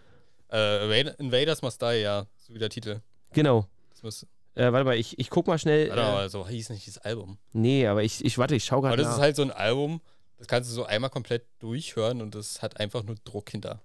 Äh, 0.51 0.85
Invade- 0.85 1.15
Invaders 1.17 1.61
Must 1.63 1.81
Die, 1.81 2.01
ja. 2.01 2.27
So 2.37 2.53
wie 2.53 2.59
der 2.59 2.69
Titel. 2.69 2.99
Genau. 3.31 3.65
Das 3.89 4.03
muss, 4.03 4.27
Äh, 4.55 4.71
warte 4.71 4.85
mal, 4.85 4.95
ich, 4.97 5.17
ich 5.19 5.29
guck 5.29 5.47
mal 5.47 5.57
schnell. 5.57 5.89
warte 5.89 6.01
Äh, 6.01 6.05
mal, 6.05 6.29
so 6.29 6.47
hieß 6.47 6.69
nicht 6.69 6.85
dieses 6.85 6.99
Album. 6.99 7.37
nee, 7.53 7.87
aber 7.87 8.03
ich, 8.03 8.23
ich 8.23 8.37
warte, 8.37 8.55
ich 8.55 8.65
schau 8.65 8.77
Aber 8.77 8.89
gerade 8.89 9.01
das 9.03 9.07
nach. 9.11 9.15
ist 9.17 9.21
halt 9.21 9.35
so 9.35 9.41
ein 9.41 9.51
Album, 9.51 10.01
das 10.37 10.47
kannst 10.47 10.69
du 10.69 10.75
so 10.75 10.85
einmal 10.85 11.09
komplett 11.09 11.45
durchhören 11.59 12.21
und 12.21 12.35
das 12.35 12.61
hat 12.61 12.79
einfach 12.79 13.03
nur 13.03 13.15
Druck 13.23 13.49
hinter. 13.49 13.81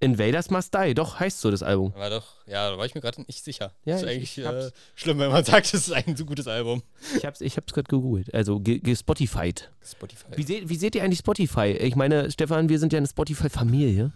Invaders 0.00 0.50
Must 0.50 0.74
Die, 0.74 0.92
doch, 0.92 1.18
heißt 1.20 1.40
so 1.40 1.50
das 1.50 1.62
Album. 1.62 1.94
War 1.94 2.10
doch, 2.10 2.26
ja, 2.46 2.68
da 2.70 2.76
war 2.76 2.84
ich 2.84 2.94
mir 2.94 3.00
gerade 3.00 3.22
nicht 3.22 3.42
sicher. 3.42 3.72
Ja, 3.86 3.94
das 3.94 4.02
ist 4.02 4.08
ich- 4.08 4.14
eigentlich 4.16 4.38
ich 4.38 4.44
äh, 4.44 4.70
schlimm, 4.96 5.18
wenn 5.20 5.30
man 5.30 5.44
sagt, 5.44 5.72
das 5.72 5.88
ist 5.88 5.92
ein 5.92 6.14
so 6.16 6.26
gutes 6.26 6.46
Album. 6.46 6.82
Ich 7.16 7.24
hab's, 7.24 7.40
ich 7.40 7.56
hab's 7.56 7.72
gerade 7.72 7.88
gegoogelt. 7.88 8.34
Also 8.34 8.60
ge- 8.60 8.80
gespotified. 8.80 9.70
Spotify. 9.82 10.26
Wie, 10.36 10.42
seht, 10.42 10.68
wie 10.68 10.76
seht 10.76 10.94
ihr 10.96 11.04
eigentlich 11.04 11.20
Spotify? 11.20 11.68
Ich 11.80 11.96
meine, 11.96 12.30
Stefan, 12.30 12.68
wir 12.68 12.78
sind 12.78 12.92
ja 12.92 12.98
eine 12.98 13.06
Spotify-Familie. 13.06 14.12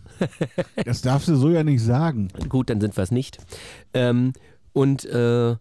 Das 0.84 1.00
darfst 1.00 1.28
du 1.28 1.36
so 1.36 1.48
ja 1.48 1.62
nicht 1.64 1.82
sagen. 1.82 2.28
Gut, 2.50 2.68
dann 2.68 2.80
sind 2.82 2.94
wir 2.96 3.04
es 3.04 3.10
nicht. 3.12 3.38
Ähm, 3.94 4.34
und 4.78 5.04
äh, 5.06 5.56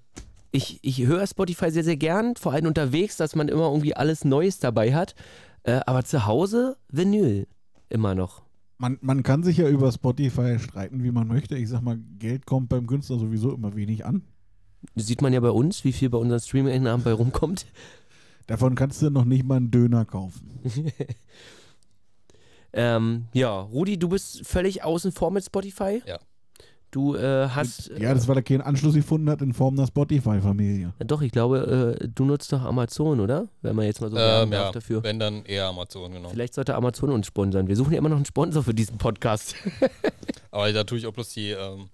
ich, 0.52 0.78
ich 0.84 1.08
höre 1.08 1.26
Spotify 1.26 1.72
sehr, 1.72 1.84
sehr 1.84 1.98
gern, 1.98 2.36
vor 2.36 2.52
allem 2.52 2.68
unterwegs, 2.68 3.18
dass 3.18 3.36
man 3.36 3.48
immer 3.48 3.68
irgendwie 3.68 3.96
alles 3.96 4.24
Neues 4.24 4.60
dabei 4.60 4.94
hat. 4.94 5.16
Äh, 5.64 5.80
aber 5.88 6.04
zu 6.06 6.28
Hause 6.28 6.78
Vinyl 6.90 7.48
immer 7.90 8.14
noch. 8.14 8.44
Man, 8.78 9.00
man 9.02 9.24
kann 9.24 9.42
sich 9.42 9.58
ja 9.58 9.68
über 9.70 9.92
Spotify 9.92 10.60
streiten, 10.60 11.04
wie 11.04 11.10
man 11.10 11.28
möchte. 11.28 11.58
Ich 11.58 11.68
sag 11.68 11.82
mal, 11.82 11.98
Geld 12.20 12.46
kommt 12.46 12.70
beim 12.70 12.86
Künstler 12.86 13.18
sowieso 13.18 13.56
immer 13.56 13.76
wenig 13.76 14.06
an. 14.06 14.22
Sieht 14.94 15.24
man 15.24 15.34
ja 15.34 15.40
bei 15.40 15.50
uns, 15.50 15.84
wie 15.84 15.94
viel 15.94 16.12
bei 16.12 16.20
unseren 16.20 16.40
Streaming-Einnahmen 16.40 17.04
bei 17.04 17.12
rumkommt. 17.12 17.66
Davon 18.46 18.76
kannst 18.76 19.02
du 19.02 19.10
noch 19.10 19.26
nicht 19.26 19.46
mal 19.46 19.56
einen 19.56 19.72
Döner 19.72 20.06
kaufen. 20.06 20.60
Ähm, 22.74 23.26
ja, 23.34 23.60
Rudi, 23.60 23.98
du 23.98 24.10
bist 24.10 24.46
völlig 24.46 24.84
außen 24.84 25.12
vor 25.12 25.32
mit 25.32 25.44
Spotify. 25.44 26.04
Ja. 26.06 26.20
Du 26.92 27.16
äh, 27.16 27.50
hast. 27.50 27.92
Ja, 27.98 28.14
das 28.14 28.28
weil 28.28 28.38
er 28.38 28.44
keinen 28.44 28.62
Anschluss 28.62 28.96
gefunden 28.96 29.30
hat 29.30 29.42
in 29.42 29.54
Form 29.54 29.78
einer 29.78 29.88
Spotify-Familie. 29.88 30.94
äh, 30.98 31.06
doch, 31.06 31.22
ich 31.22 31.32
glaube, 31.32 31.98
äh, 32.00 32.08
du 32.08 32.24
nutzt 32.24 32.52
doch 32.54 32.62
Amazon, 32.62 33.20
oder? 33.20 33.50
Wenn 33.62 33.76
man 33.76 33.86
jetzt 33.86 34.00
mal 34.00 34.10
so 34.10 34.18
Ähm, 34.18 34.54
ja, 34.54 34.72
dafür. 34.72 35.04
wenn 35.04 35.20
dann 35.20 35.44
eher 35.44 35.68
Amazon, 35.68 36.14
genau. 36.14 36.30
Vielleicht 36.30 36.54
sollte 36.54 36.76
Amazon 36.76 37.12
uns 37.12 37.28
sponsern. 37.28 37.68
Wir 37.68 37.76
suchen 37.76 37.92
ja 37.92 38.00
immer 38.00 38.10
noch 38.10 38.16
einen 38.16 38.26
Sponsor 38.26 38.64
für 38.64 38.74
diesen 38.74 38.98
Podcast. 38.98 39.56
Aber 40.52 40.72
da 40.72 40.86
tue 40.86 40.98
ich 40.98 41.06
auch 41.08 41.14
bloß 41.14 41.30
die, 41.30 41.52
ähm, 41.52 41.90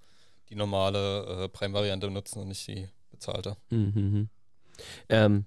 die 0.49 0.55
normale 0.55 1.45
äh, 1.45 1.49
Prime-Variante 1.49 2.11
nutzen 2.11 2.39
und 2.39 2.49
nicht 2.49 2.67
die 2.67 2.87
bezahlte. 3.09 3.57
Mhm. 3.71 4.29
Ähm, 5.09 5.45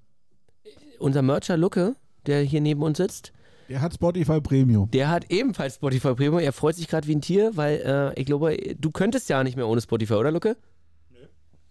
unser 0.98 1.22
Mercher 1.22 1.56
Lucke, 1.56 1.94
der 2.26 2.42
hier 2.42 2.60
neben 2.60 2.82
uns 2.82 2.98
sitzt, 2.98 3.32
Der 3.68 3.80
hat 3.80 3.94
Spotify 3.94 4.40
Premium. 4.40 4.90
der 4.90 5.08
hat 5.10 5.26
ebenfalls 5.30 5.74
Spotify 5.76 6.14
Premium. 6.14 6.38
Er 6.38 6.52
freut 6.52 6.76
sich 6.76 6.88
gerade 6.88 7.06
wie 7.08 7.14
ein 7.16 7.20
Tier, 7.20 7.52
weil 7.56 8.12
äh, 8.14 8.20
ich 8.20 8.26
glaube, 8.26 8.56
du 8.78 8.90
könntest 8.90 9.28
ja 9.28 9.42
nicht 9.42 9.56
mehr 9.56 9.66
ohne 9.66 9.80
Spotify, 9.80 10.14
oder 10.14 10.30
Lucke? 10.30 10.56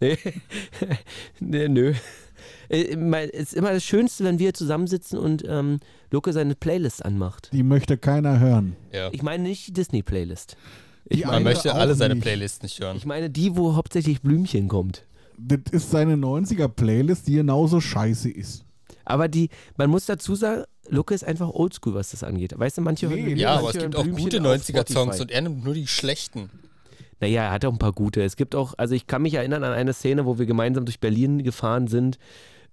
Nö. 0.01 0.15
nee, 1.39 1.67
nö. 1.69 1.93
Äh, 2.69 2.95
Es 3.33 3.51
ist 3.51 3.53
immer 3.53 3.71
das 3.71 3.83
Schönste, 3.83 4.23
wenn 4.23 4.39
wir 4.39 4.53
zusammensitzen 4.53 5.17
und 5.17 5.43
ähm, 5.47 5.79
Lucke 6.11 6.33
seine 6.33 6.55
Playlist 6.55 7.05
anmacht. 7.05 7.49
Die 7.53 7.63
möchte 7.63 7.97
keiner 7.97 8.39
hören. 8.39 8.75
Ja. 8.91 9.09
Ich 9.13 9.21
meine 9.23 9.43
nicht 9.43 9.67
die 9.67 9.73
Disney-Playlist. 9.73 10.57
Man 11.25 11.43
möchte 11.43 11.73
alle 11.75 11.93
seine 11.95 12.15
nicht. 12.15 12.23
Playlists 12.23 12.63
nicht 12.63 12.79
hören. 12.79 12.97
Ich 12.97 13.05
meine 13.05 13.29
die, 13.29 13.55
wo 13.55 13.75
hauptsächlich 13.75 14.21
Blümchen 14.21 14.67
kommt. 14.67 15.05
Das 15.37 15.59
ist 15.71 15.91
seine 15.91 16.15
90er-Playlist, 16.15 17.27
die 17.27 17.35
genauso 17.35 17.79
scheiße 17.79 18.29
ist. 18.29 18.63
Aber 19.03 19.27
die, 19.27 19.49
man 19.77 19.89
muss 19.91 20.05
dazu 20.07 20.33
sagen, 20.33 20.63
Lucke 20.89 21.13
ist 21.13 21.23
einfach 21.23 21.49
oldschool, 21.49 21.93
was 21.93 22.11
das 22.11 22.23
angeht. 22.23 22.57
Weißt 22.57 22.77
du, 22.77 22.81
manche 22.81 23.07
Nee, 23.07 23.21
hören 23.21 23.37
Ja, 23.37 23.49
manche 23.55 23.59
aber 23.59 23.69
es 23.69 23.81
gibt 23.83 23.95
auch 23.95 24.03
Blümchen 24.03 24.23
gute 24.23 24.39
auf 24.41 24.45
90er-Songs 24.45 24.91
Spotify. 25.15 25.21
und 25.21 25.31
er 25.31 25.41
nimmt 25.41 25.63
nur 25.63 25.73
die 25.73 25.87
schlechten. 25.87 26.49
Naja, 27.19 27.43
er 27.43 27.51
hat 27.51 27.65
auch 27.65 27.71
ein 27.71 27.79
paar 27.79 27.93
gute. 27.93 28.21
Es 28.23 28.35
gibt 28.35 28.55
auch, 28.55 28.73
also 28.77 28.93
ich 28.93 29.07
kann 29.07 29.21
mich 29.21 29.33
erinnern 29.35 29.63
an 29.63 29.71
eine 29.73 29.93
Szene, 29.93 30.25
wo 30.25 30.37
wir 30.37 30.45
gemeinsam 30.45 30.85
durch 30.85 30.99
Berlin 30.99 31.43
gefahren 31.43 31.87
sind, 31.87 32.17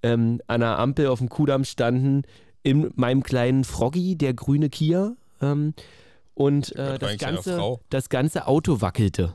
ähm, 0.02 0.40
an 0.46 0.62
einer 0.62 0.78
Ampel 0.78 1.06
auf 1.06 1.18
dem 1.20 1.28
Kudamm 1.28 1.64
standen, 1.64 2.22
in 2.64 2.90
meinem 2.96 3.22
kleinen 3.22 3.64
Froggy, 3.64 4.16
der 4.16 4.34
grüne 4.34 4.68
Kia, 4.68 5.14
ähm, 5.40 5.74
und 6.34 6.74
äh, 6.76 6.98
das, 6.98 7.18
ganze, 7.18 7.78
das 7.90 8.08
ganze 8.08 8.46
Auto 8.46 8.80
wackelte. 8.80 9.34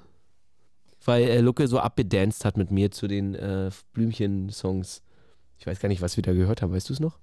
Weil 1.05 1.23
äh, 1.23 1.39
Lucke 1.39 1.67
so 1.67 1.79
abgedanced 1.79 2.43
hat 2.43 2.57
mit 2.57 2.71
mir 2.71 2.91
zu 2.91 3.07
den 3.07 3.35
äh, 3.35 3.69
Blümchen-Songs. 3.93 5.03
Ich 5.59 5.67
weiß 5.67 5.79
gar 5.79 5.89
nicht, 5.89 6.01
was 6.01 6.17
wir 6.17 6.21
da 6.23 6.33
gehört 6.33 6.61
haben, 6.61 6.73
weißt 6.73 6.89
du 6.89 6.93
es 6.93 6.99
noch? 6.99 7.17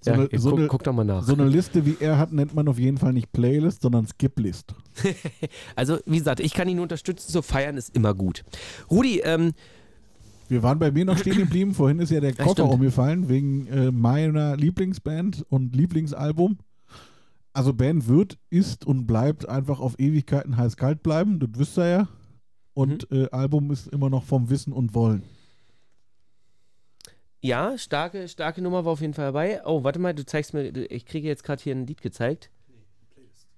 So 0.00 0.10
ja, 0.12 0.16
eine- 0.16 0.28
so 0.38 0.50
guck, 0.50 0.58
eine- 0.58 0.68
guck 0.68 0.82
doch 0.84 0.92
mal 0.92 1.04
nach. 1.04 1.22
So 1.24 1.32
eine 1.34 1.46
Liste 1.48 1.84
wie 1.84 1.96
er 2.00 2.18
hat, 2.18 2.32
nennt 2.32 2.54
man 2.54 2.68
auf 2.68 2.78
jeden 2.78 2.98
Fall 2.98 3.12
nicht 3.12 3.32
Playlist, 3.32 3.82
sondern 3.82 4.06
Skip-List. 4.06 4.74
Also, 5.76 5.98
wie 6.06 6.18
gesagt, 6.18 6.40
ich 6.40 6.54
kann 6.54 6.68
ihn 6.68 6.76
nur 6.76 6.84
unterstützen, 6.84 7.30
so 7.32 7.42
feiern 7.42 7.76
ist 7.76 7.94
immer 7.96 8.14
gut. 8.14 8.44
Rudi, 8.90 9.20
ähm, 9.20 9.52
Wir 10.48 10.62
waren 10.62 10.78
bei 10.78 10.90
mir 10.90 11.04
noch 11.04 11.18
stehen 11.18 11.36
geblieben. 11.36 11.74
Vorhin 11.74 11.98
ist 11.98 12.10
ja 12.10 12.20
der 12.20 12.30
Ja, 12.30 12.36
Koffer 12.36 12.52
stimmt. 12.62 12.72
umgefallen 12.72 13.28
wegen 13.28 13.66
äh, 13.66 13.90
meiner 13.90 14.56
Lieblingsband 14.56 15.44
und 15.50 15.74
Lieblingsalbum. 15.76 16.58
Also 17.52 17.74
Band 17.74 18.06
wird, 18.08 18.38
ist 18.50 18.86
und 18.86 19.06
bleibt 19.06 19.48
einfach 19.48 19.80
auf 19.80 19.98
Ewigkeiten 19.98 20.56
heiß-kalt 20.56 21.02
bleiben. 21.02 21.38
Das 21.40 21.50
wisst 21.54 21.76
ihr 21.78 21.88
ja. 21.88 22.08
Und 22.72 23.10
Mhm. 23.10 23.24
äh, 23.24 23.30
Album 23.30 23.70
ist 23.72 23.88
immer 23.88 24.08
noch 24.10 24.22
vom 24.24 24.48
Wissen 24.48 24.72
und 24.72 24.94
Wollen. 24.94 25.22
Ja, 27.40 27.78
starke, 27.78 28.26
starke 28.28 28.62
Nummer 28.62 28.84
war 28.84 28.92
auf 28.92 29.00
jeden 29.00 29.14
Fall 29.14 29.26
dabei. 29.26 29.60
Oh, 29.64 29.84
warte 29.84 29.98
mal, 29.98 30.14
du 30.14 30.26
zeigst 30.26 30.54
mir, 30.54 30.68
ich 30.90 31.06
kriege 31.06 31.28
jetzt 31.28 31.44
gerade 31.44 31.62
hier 31.62 31.74
ein 31.74 31.86
Lied 31.86 32.02
gezeigt. 32.02 32.50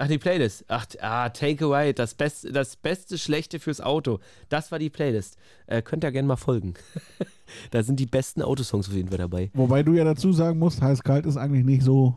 Ach, 0.03 0.09
die 0.09 0.17
Playlist. 0.17 0.65
Ach, 0.69 0.87
ah, 1.01 1.29
Take 1.29 1.63
Away, 1.67 1.93
das, 1.93 2.15
Best, 2.15 2.49
das 2.55 2.77
beste 2.77 3.19
Schlechte 3.19 3.59
fürs 3.59 3.83
Auto. 3.83 4.19
Das 4.49 4.73
war 4.73 4.79
die 4.79 4.89
Playlist. 4.89 5.37
Äh, 5.67 5.83
könnt 5.83 6.05
ihr 6.05 6.11
gerne 6.11 6.27
mal 6.27 6.37
folgen. 6.37 6.73
da 7.71 7.83
sind 7.83 8.01
die 8.01 8.07
besten 8.07 8.41
Autosongs 8.41 8.89
auf 8.89 8.95
jeden 8.95 9.11
Fall 9.11 9.19
dabei. 9.19 9.51
Wobei 9.53 9.83
du 9.83 9.93
ja 9.93 10.05
dazu 10.05 10.33
sagen 10.33 10.59
musst, 10.59 10.81
heiß-kalt 10.81 11.27
ist 11.27 11.37
eigentlich 11.37 11.67
nicht 11.67 11.83
so. 11.83 12.17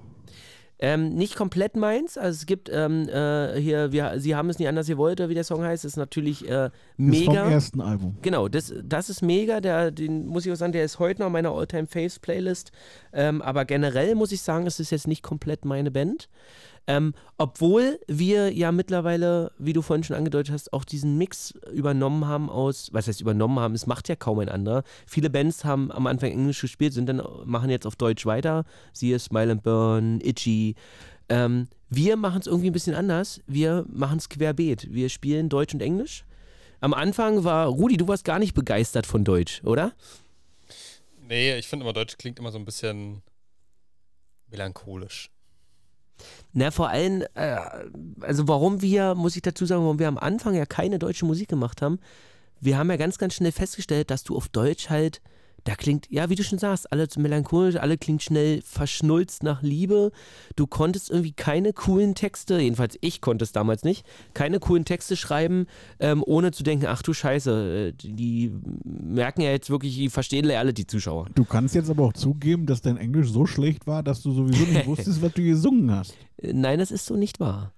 Ähm, 0.86 1.16
nicht 1.16 1.38
komplett 1.38 1.78
meins. 1.78 2.18
Also 2.18 2.40
es 2.42 2.46
gibt 2.46 2.70
ähm, 2.70 3.08
äh, 3.08 3.58
hier, 3.58 3.94
wir, 3.94 4.20
Sie 4.20 4.36
haben 4.36 4.50
es 4.50 4.60
nie 4.60 4.68
anders 4.68 4.88
gewollt, 4.88 5.22
oder 5.22 5.30
wie 5.30 5.34
der 5.34 5.46
Song 5.46 5.64
heißt, 5.64 5.86
ist 5.86 5.96
natürlich 5.96 6.46
äh, 6.50 6.66
Ist 6.66 6.72
vom 6.98 7.08
mega. 7.08 7.50
ersten 7.50 7.80
Album. 7.80 8.18
Genau, 8.22 8.50
das, 8.50 8.74
das 8.84 9.10
ist 9.10 9.22
mega. 9.22 9.62
Der, 9.62 9.92
den 9.92 10.28
muss 10.28 10.46
ich 10.46 10.52
auch 10.52 10.58
sagen, 10.58 10.74
der 10.74 10.84
ist 10.84 11.00
heute 11.00 11.22
noch 11.22 11.28
in 11.28 11.34
meiner 11.34 11.52
Alltime 11.52 11.88
Faves 11.88 12.20
Playlist. 12.20 12.74
Ähm, 13.14 13.42
aber 13.42 13.64
generell 13.64 14.14
muss 14.16 14.34
ich 14.34 14.42
sagen, 14.42 14.68
es 14.68 14.82
ist 14.82 14.92
jetzt 14.92 15.08
nicht 15.08 15.24
komplett 15.24 15.64
meine 15.64 15.90
Band. 15.90 16.28
Ähm, 16.86 17.14
obwohl 17.38 18.00
wir 18.08 18.54
ja 18.54 18.72
mittlerweile, 18.72 19.52
wie 19.58 19.72
du 19.72 19.82
vorhin 19.82 20.04
schon 20.04 20.18
angedeutet 20.18 20.54
hast, 20.54 20.74
auch 20.74 20.84
diesen 20.84 21.18
Mix 21.18 21.54
übernommen 21.72 22.28
haben 22.28 22.50
aus, 22.50 22.90
was 22.92 23.08
heißt 23.08 23.22
übernommen 23.22 23.60
haben, 23.60 23.74
es 23.74 23.88
macht 23.88 24.10
ja 24.10 24.16
kaum 24.16 24.40
ein 24.40 24.50
anderer. 24.50 24.84
Viele 25.08 25.30
Bands 25.30 25.64
haben 25.64 25.92
am 25.92 26.08
Anfang 26.08 26.32
Englisch 26.32 26.60
gespielt, 26.60 26.94
sind 26.94 27.08
dann, 27.08 27.22
machen 27.46 27.70
jetzt 27.70 27.88
auf 27.88 27.96
Deutsch 27.96 28.26
weiter. 28.26 28.66
Siehe 28.92 29.18
Smile 29.20 29.54
and 29.54 29.64
Burn, 29.64 30.20
Itchy. 30.22 30.76
Ähm, 31.30 31.68
wir 31.90 32.18
machen 32.18 32.42
es 32.42 32.48
irgendwie 32.48 32.70
ein 32.70 32.74
bisschen 32.74 32.96
anders. 32.96 33.42
Wir 33.48 33.86
machen 33.88 34.18
es 34.18 34.28
querbeet. 34.28 34.92
Wir 34.92 35.08
spielen 35.10 35.48
Deutsch 35.48 35.74
und 35.74 35.82
Englisch. 35.82 36.26
Am 36.82 36.94
Anfang 36.94 37.46
war, 37.46 37.68
Rudi, 37.68 37.96
du 37.96 38.10
warst 38.10 38.26
gar 38.26 38.40
nicht 38.40 38.54
begeistert 38.54 39.06
von 39.06 39.24
Deutsch, 39.24 39.64
oder? 39.64 39.94
Nee, 41.30 41.58
ich 41.58 41.68
finde 41.70 41.86
immer, 41.86 41.94
Deutsch 41.94 42.18
klingt 42.18 42.40
immer 42.40 42.52
so 42.52 42.58
ein 42.58 42.66
bisschen 42.66 43.22
melancholisch. 44.50 45.33
Na, 46.54 46.72
vor 46.72 46.90
allem, 46.90 47.24
äh, 47.34 47.58
also 48.22 48.48
warum 48.48 48.82
wir, 48.82 49.16
muss 49.16 49.36
ich 49.36 49.42
dazu 49.42 49.66
sagen, 49.66 49.84
warum 49.84 50.00
wir 50.00 50.08
am 50.08 50.18
Anfang 50.18 50.54
ja 50.56 50.66
keine 50.66 51.00
deutsche 51.00 51.26
Musik 51.26 51.50
gemacht 51.50 51.82
haben, 51.82 52.00
wir 52.60 52.78
haben 52.78 52.90
ja 52.90 52.98
ganz, 52.98 53.18
ganz 53.18 53.34
schnell 53.34 53.52
festgestellt, 53.52 54.10
dass 54.12 54.24
du 54.24 54.36
auf 54.36 54.48
Deutsch 54.48 54.90
halt, 54.90 55.22
da 55.64 55.76
klingt, 55.76 56.08
ja, 56.10 56.30
wie 56.30 56.36
du 56.36 56.44
schon 56.44 56.60
sagst, 56.60 56.92
alle 56.92 57.08
so 57.10 57.20
melancholisch, 57.20 57.76
alle 57.76 57.98
klingt 57.98 58.22
schnell 58.22 58.62
verschnulzt 58.62 59.44
nach 59.44 59.62
Liebe. 59.62 60.12
Du 60.56 60.68
konntest 60.68 61.10
irgendwie 61.10 61.32
keine 61.32 61.74
coolen 61.74 62.16
Texte, 62.16 62.60
jedenfalls 62.60 62.98
ich 63.02 63.22
konnte 63.22 63.44
es 63.44 63.52
damals 63.52 63.84
nicht, 63.84 64.06
keine 64.34 64.60
coolen 64.60 64.86
Texte 64.86 65.16
schreiben, 65.16 65.68
ähm, 66.00 66.24
ohne 66.26 66.52
zu 66.52 66.64
denken, 66.64 66.86
ach 66.88 67.02
du 67.02 67.14
Scheiße, 67.14 67.94
äh, 67.94 67.94
die, 67.94 68.52
merken 68.84 69.42
ja 69.42 69.52
jetzt 69.52 69.70
wirklich, 69.70 69.96
die 69.96 70.10
verstehen 70.10 70.50
ja 70.50 70.60
alle 70.60 70.74
die 70.74 70.88
Zuschauer. 70.88 71.28
Du 71.36 71.46
kannst 71.46 71.76
jetzt 71.76 71.90
aber 71.90 72.04
auch 72.04 72.14
zugeben, 72.14 72.66
dass 72.66 72.82
dein 72.82 72.98
Englisch 72.98 73.30
so 73.32 73.46
schlecht 73.46 73.88
war, 73.88 74.04
dass 74.04 74.22
du 74.22 74.32
sowieso 74.32 74.66
nicht 74.66 74.88
wusstest, 74.88 75.22
was 75.22 75.34
du 75.34 75.44
gesungen 75.44 75.92
hast. 75.92 76.16
Äh, 76.42 76.54
Nein, 76.54 76.80
das 76.80 76.92
ist 76.92 77.06
so 77.06 77.16
nicht 77.16 77.40
wahr. 77.40 77.74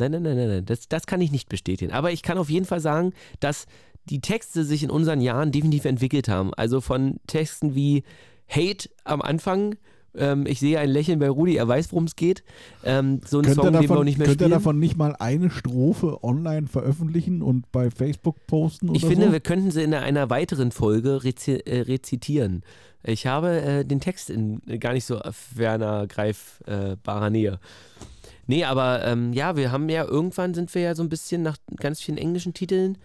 Nein, 0.00 0.12
nein, 0.12 0.22
nein, 0.22 0.36
nein, 0.36 0.48
nein. 0.48 0.64
Das, 0.64 0.88
das 0.88 1.06
kann 1.06 1.20
ich 1.20 1.30
nicht 1.30 1.48
bestätigen. 1.48 1.92
Aber 1.92 2.10
ich 2.10 2.22
kann 2.22 2.38
auf 2.38 2.48
jeden 2.48 2.64
Fall 2.64 2.80
sagen, 2.80 3.12
dass 3.38 3.66
die 4.06 4.20
Texte 4.20 4.64
sich 4.64 4.82
in 4.82 4.90
unseren 4.90 5.20
Jahren 5.20 5.52
definitiv 5.52 5.84
entwickelt 5.84 6.28
haben. 6.28 6.52
Also 6.54 6.80
von 6.80 7.20
Texten 7.26 7.74
wie 7.74 8.02
Hate 8.48 8.88
am 9.04 9.22
Anfang. 9.22 9.76
Ähm, 10.12 10.44
ich 10.46 10.58
sehe 10.58 10.78
ein 10.80 10.90
Lächeln 10.90 11.20
bei 11.20 11.28
Rudi, 11.28 11.54
er 11.56 11.68
weiß, 11.68 11.92
worum 11.92 12.04
es 12.04 12.16
geht. 12.16 12.42
Ähm, 12.84 13.20
so 13.24 13.38
ein 13.38 13.44
Könnt 13.44 13.56
ihr, 13.58 13.62
Song, 13.62 13.64
den 13.66 13.72
wir 13.74 13.78
auch 13.78 13.82
davon, 13.88 14.04
nicht 14.04 14.18
mehr 14.18 14.26
könnt 14.26 14.40
ihr 14.40 14.46
spielen. 14.46 14.50
davon 14.58 14.78
nicht 14.80 14.96
mal 14.96 15.14
eine 15.20 15.50
Strophe 15.50 16.24
online 16.24 16.66
veröffentlichen 16.66 17.42
und 17.42 17.70
bei 17.70 17.90
Facebook 17.90 18.44
posten 18.48 18.88
oder 18.88 18.96
Ich 18.96 19.06
finde, 19.06 19.26
so? 19.26 19.32
wir 19.32 19.38
könnten 19.40 19.70
sie 19.70 19.82
in 19.84 19.94
einer 19.94 20.28
weiteren 20.30 20.72
Folge 20.72 21.22
rezi 21.22 21.60
äh, 21.64 21.82
rezitieren. 21.82 22.62
Ich 23.04 23.26
habe 23.28 23.60
äh, 23.62 23.84
den 23.84 24.00
Text 24.00 24.30
in 24.30 24.60
äh, 24.66 24.78
gar 24.78 24.94
nicht 24.94 25.04
so 25.04 25.20
ferner 25.30 26.08
greifbarer 26.08 27.30
Nähe. 27.30 27.60
Nee, 28.48 28.64
aber 28.64 29.04
ähm, 29.04 29.32
ja, 29.32 29.56
wir 29.56 29.70
haben 29.70 29.88
ja 29.88 30.04
irgendwann 30.04 30.54
sind 30.54 30.74
wir 30.74 30.82
ja 30.82 30.94
so 30.96 31.04
ein 31.04 31.08
bisschen 31.08 31.42
nach 31.42 31.56
ganz 31.76 32.00
vielen 32.00 32.18
englischen 32.18 32.52
Titeln, 32.52 32.98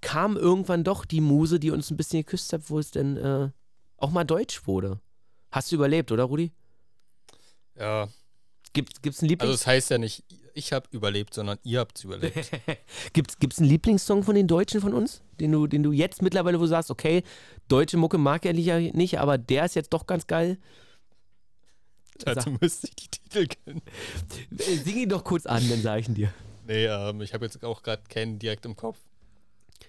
kam 0.00 0.36
irgendwann 0.36 0.84
doch 0.84 1.04
die 1.04 1.20
Muse, 1.20 1.60
die 1.60 1.70
uns 1.70 1.90
ein 1.90 1.96
bisschen 1.96 2.20
geküsst 2.20 2.52
hat, 2.52 2.68
wo 2.68 2.78
es 2.78 2.90
denn 2.90 3.16
äh, 3.16 3.50
auch 3.96 4.10
mal 4.10 4.24
Deutsch 4.24 4.66
wurde. 4.66 5.00
Hast 5.50 5.72
du 5.72 5.76
überlebt, 5.76 6.12
oder 6.12 6.24
Rudi? 6.24 6.52
Ja, 7.76 8.08
Gibt 8.72 8.92
es 8.92 9.02
einen 9.02 9.12
also 9.12 9.26
Lieblings 9.26 9.54
es 9.60 9.66
heißt 9.66 9.90
ja 9.90 9.98
nicht, 9.98 10.24
ich 10.54 10.72
habe 10.72 10.86
überlebt, 10.90 11.34
sondern 11.34 11.58
ihr 11.62 11.80
habt 11.80 12.02
überlebt. 12.04 12.50
gibt's, 13.12 13.38
gibt's 13.38 13.58
einen 13.58 13.68
Lieblingssong 13.68 14.22
von 14.22 14.34
den 14.34 14.46
Deutschen 14.46 14.80
von 14.80 14.92
uns, 14.92 15.22
den 15.40 15.52
du, 15.52 15.66
den 15.66 15.82
du 15.82 15.92
jetzt 15.92 16.22
mittlerweile 16.22 16.58
wo 16.58 16.62
du 16.62 16.68
sagst, 16.68 16.90
okay, 16.90 17.22
deutsche 17.68 17.96
Mucke 17.96 18.18
mag 18.18 18.44
er 18.44 18.54
ja 18.54 18.78
nicht, 18.78 19.18
aber 19.18 19.38
der 19.38 19.64
ist 19.64 19.74
jetzt 19.74 19.92
doch 19.92 20.06
ganz 20.06 20.26
geil. 20.26 20.58
Dazu 22.18 22.50
müsste 22.60 22.88
ich 22.88 22.96
die 22.96 23.08
Titel 23.08 23.46
kennen. 23.46 23.82
Äh, 24.58 24.76
Sing 24.76 24.96
ihn 24.96 25.08
doch 25.08 25.24
kurz 25.24 25.46
an, 25.46 25.66
dann 25.68 25.80
sag 25.80 26.00
ich 26.00 26.08
ihn 26.08 26.14
dir. 26.14 26.32
Nee, 26.66 26.86
ähm, 26.86 27.20
ich 27.22 27.32
habe 27.32 27.44
jetzt 27.44 27.64
auch 27.64 27.82
gerade 27.82 28.02
keinen 28.08 28.38
direkt 28.38 28.66
im 28.66 28.76
Kopf. 28.76 28.98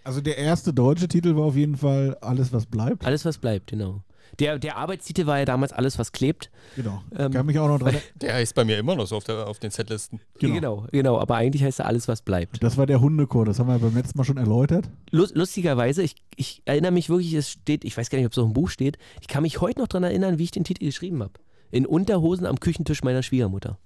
Also 0.03 0.22
der 0.22 0.38
erste 0.38 0.74
deutsche 0.74 1.08
Titel 1.08 1.36
war 1.36 1.43
auf 1.43 1.55
jeden 1.55 1.77
Fall 1.77 2.17
Alles, 2.22 2.53
was 2.53 2.65
bleibt. 2.65 3.05
Alles, 3.05 3.25
was 3.25 3.38
bleibt, 3.38 3.67
genau. 3.67 4.01
Der, 4.38 4.60
der 4.60 4.77
Arbeitstitel 4.77 5.25
war 5.25 5.39
ja 5.39 5.46
damals 5.46 5.74
Alles, 5.74 5.98
was 5.98 6.12
klebt. 6.12 6.50
Genau. 6.75 7.01
Ähm, 7.17 7.31
Kann 7.31 7.46
mich 7.46 7.58
auch 7.60 7.67
noch 7.67 7.79
dran 7.79 7.96
Der 8.22 8.36
heißt 8.36 8.55
bei 8.55 8.63
mir 8.63 8.77
immer 8.77 8.96
noch 8.96 9.08
so 9.08 9.17
auf, 9.17 9.24
der, 9.24 9.48
auf 9.48 9.60
den 9.60 9.72
Setlisten. 9.72 10.19
Genau. 10.39 10.53
genau, 10.53 10.88
genau. 10.91 11.19
Aber 11.19 11.36
eigentlich 11.36 11.63
heißt 11.63 11.79
er 11.79 11.88
Alles, 11.88 12.08
was 12.08 12.22
bleibt. 12.22 12.62
Das 12.63 12.77
war 12.77 12.86
der 12.86 13.01
Hundechor, 13.01 13.46
das 13.46 13.60
haben 13.60 13.67
wir 13.67 13.79
beim 13.79 13.96
letzten 13.96 14.17
Mal 14.17 14.24
schon 14.24 14.38
erläutert. 14.38 14.89
Lust, 15.12 15.36
lustigerweise, 15.36 16.03
ich, 16.03 16.15
ich 16.36 16.62
erinnere 16.65 16.91
mich 16.91 17.10
wirklich, 17.10 17.34
es 17.34 17.50
steht, 17.50 17.84
ich 17.84 17.98
weiß 17.98 18.10
gar 18.10 18.17
nicht, 18.17 18.27
ob 18.27 18.31
es 18.31 18.36
so 18.36 18.46
im 18.46 18.53
Buch 18.53 18.69
steht, 18.69 18.98
ich 19.22 19.27
kann 19.27 19.43
mich 19.43 19.62
heute 19.62 19.79
noch 19.79 19.88
daran 19.88 20.03
erinnern, 20.03 20.38
wie 20.38 20.43
ich 20.43 20.51
den 20.51 20.63
Titel 20.63 20.86
geschrieben 20.86 21.22
habe. 21.22 21.34
In 21.72 21.86
Unterhosen 21.86 22.46
am 22.46 22.60
Küchentisch 22.60 23.03
meiner 23.03 23.24
Schwiegermutter. 23.24 23.77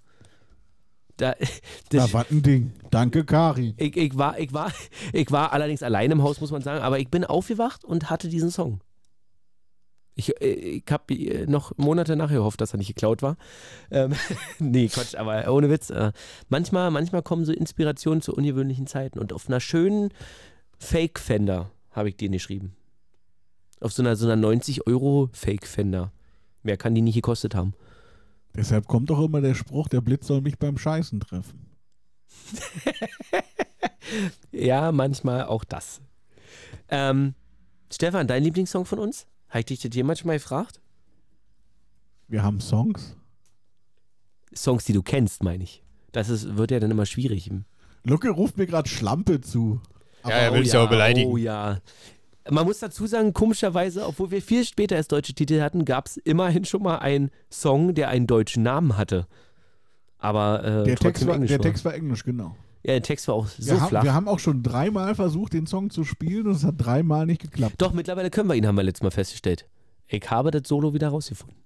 Da, 1.17 1.35
Na, 1.93 2.11
was 2.11 2.31
ein 2.31 2.41
Ding. 2.41 2.71
Danke, 2.89 3.23
Kari. 3.23 3.73
ich, 3.77 3.95
ich, 3.95 4.17
war, 4.17 4.39
ich, 4.39 4.53
war, 4.53 4.71
ich 5.13 5.31
war 5.31 5.53
allerdings 5.53 5.83
allein 5.83 6.11
im 6.11 6.23
Haus, 6.23 6.41
muss 6.41 6.51
man 6.51 6.61
sagen, 6.61 6.83
aber 6.83 6.99
ich 6.99 7.09
bin 7.09 7.23
aufgewacht 7.23 7.85
und 7.85 8.09
hatte 8.09 8.29
diesen 8.29 8.51
Song. 8.51 8.81
Ich, 10.15 10.39
äh, 10.41 10.53
ich 10.53 10.83
habe 10.89 11.45
noch 11.47 11.77
Monate 11.77 12.15
nachher 12.15 12.37
gehofft, 12.37 12.61
dass 12.61 12.73
er 12.73 12.77
nicht 12.77 12.87
geklaut 12.87 13.21
war. 13.21 13.37
Ähm, 13.91 14.13
nee, 14.59 14.87
Quatsch, 14.87 15.15
aber 15.15 15.51
ohne 15.51 15.69
Witz. 15.69 15.89
Äh, 15.89 16.11
manchmal, 16.49 16.91
manchmal 16.91 17.21
kommen 17.21 17.45
so 17.45 17.53
Inspirationen 17.53 18.21
zu 18.21 18.33
ungewöhnlichen 18.33 18.87
Zeiten 18.87 19.19
und 19.19 19.33
auf 19.33 19.47
einer 19.47 19.59
schönen 19.59 20.09
Fake-Fender 20.79 21.71
habe 21.91 22.09
ich 22.09 22.17
den 22.17 22.31
geschrieben. 22.31 22.75
Auf 23.79 23.93
so 23.93 24.01
einer, 24.01 24.15
so 24.15 24.25
einer 24.25 24.35
90 24.35 24.87
Euro 24.87 25.29
Fake-Fender. 25.33 26.11
Mehr 26.63 26.77
kann 26.77 26.95
die 26.95 27.01
nicht 27.01 27.15
gekostet 27.15 27.55
haben. 27.55 27.73
Deshalb 28.55 28.87
kommt 28.87 29.09
doch 29.09 29.19
immer 29.19 29.41
der 29.41 29.55
Spruch, 29.55 29.87
der 29.87 30.01
Blitz 30.01 30.27
soll 30.27 30.41
mich 30.41 30.59
beim 30.59 30.77
Scheißen 30.77 31.19
treffen. 31.19 31.67
Ja, 34.51 34.91
manchmal 34.91 35.45
auch 35.45 35.63
das. 35.63 36.01
Ähm, 36.89 37.33
Stefan, 37.91 38.27
dein 38.27 38.43
Lieblingssong 38.43 38.85
von 38.85 38.99
uns? 38.99 39.25
Habe 39.49 39.59
ich 39.59 39.65
dich 39.65 39.79
das 39.81 39.95
jemals 39.95 40.19
schon 40.19 40.27
mal 40.27 40.37
gefragt? 40.37 40.79
Wir 42.27 42.43
haben 42.43 42.61
Songs. 42.61 43.15
Songs, 44.55 44.85
die 44.85 44.93
du 44.93 45.01
kennst, 45.01 45.43
meine 45.43 45.63
ich. 45.63 45.83
Das 46.11 46.29
ist, 46.29 46.55
wird 46.55 46.71
ja 46.71 46.79
dann 46.79 46.91
immer 46.91 47.05
schwierig. 47.05 47.49
Lucke 48.03 48.29
ruft 48.29 48.57
mir 48.57 48.67
gerade 48.67 48.87
Schlampe 48.87 49.41
zu. 49.41 49.81
Ja, 50.23 50.29
er 50.29 50.53
will 50.53 50.63
dich 50.63 50.75
aber 50.75 50.87
beleidigen. 50.87 51.31
Oh 51.31 51.37
ja. 51.37 51.79
Man 52.49 52.65
muss 52.65 52.79
dazu 52.79 53.07
sagen, 53.07 53.33
komischerweise, 53.33 54.05
obwohl 54.05 54.31
wir 54.31 54.41
viel 54.41 54.65
später 54.65 54.95
erst 54.95 55.11
deutsche 55.11 55.33
Titel 55.33 55.61
hatten, 55.61 55.85
gab 55.85 56.07
es 56.07 56.17
immerhin 56.17 56.65
schon 56.65 56.83
mal 56.83 56.97
einen 56.97 57.31
Song, 57.49 57.93
der 57.93 58.09
einen 58.09 58.27
deutschen 58.27 58.63
Namen 58.63 58.97
hatte. 58.97 59.27
Aber 60.17 60.63
äh, 60.63 60.83
Der, 60.83 60.95
Text 60.97 61.25
war, 61.25 61.35
Englisch 61.35 61.49
der 61.49 61.59
war. 61.59 61.63
Text 61.63 61.85
war 61.85 61.93
Englisch, 61.93 62.23
genau. 62.23 62.55
Ja, 62.83 62.93
der 62.93 63.01
Text 63.01 63.27
war 63.29 63.35
auch 63.35 63.47
so 63.47 63.65
wir, 63.65 63.81
haben, 63.81 63.89
flach. 63.89 64.03
wir 64.03 64.13
haben 64.13 64.27
auch 64.27 64.39
schon 64.39 64.61
dreimal 64.61 65.15
versucht, 65.15 65.53
den 65.53 65.67
Song 65.67 65.89
zu 65.89 66.03
spielen 66.03 66.47
und 66.47 66.55
es 66.55 66.65
hat 66.65 66.75
dreimal 66.77 67.25
nicht 67.25 67.41
geklappt. 67.41 67.75
Doch, 67.77 67.93
mittlerweile 67.93 68.29
können 68.29 68.49
wir 68.49 68.55
ihn, 68.55 68.67
haben 68.67 68.75
wir 68.75 68.83
letztes 68.83 69.03
Mal 69.03 69.11
festgestellt. 69.11 69.65
Ich 70.07 70.29
habe 70.29 70.51
das 70.51 70.67
Solo 70.67 70.93
wieder 70.93 71.07
rausgefunden. 71.09 71.57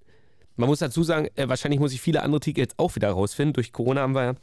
Man 0.57 0.69
muss 0.69 0.79
dazu 0.79 1.03
sagen, 1.03 1.27
äh, 1.36 1.50
wahrscheinlich 1.50 1.79
muss 1.79 1.93
ich 1.93 2.01
viele 2.01 2.22
andere 2.22 2.39
Titel 2.39 2.60
jetzt 2.60 2.77
auch 2.77 2.96
wieder 2.96 3.10
rausfinden. 3.10 3.53
Durch 3.53 3.74
Corona 3.74 4.01
haben 4.01 4.13
wir 4.15 4.24
ja 4.24 4.34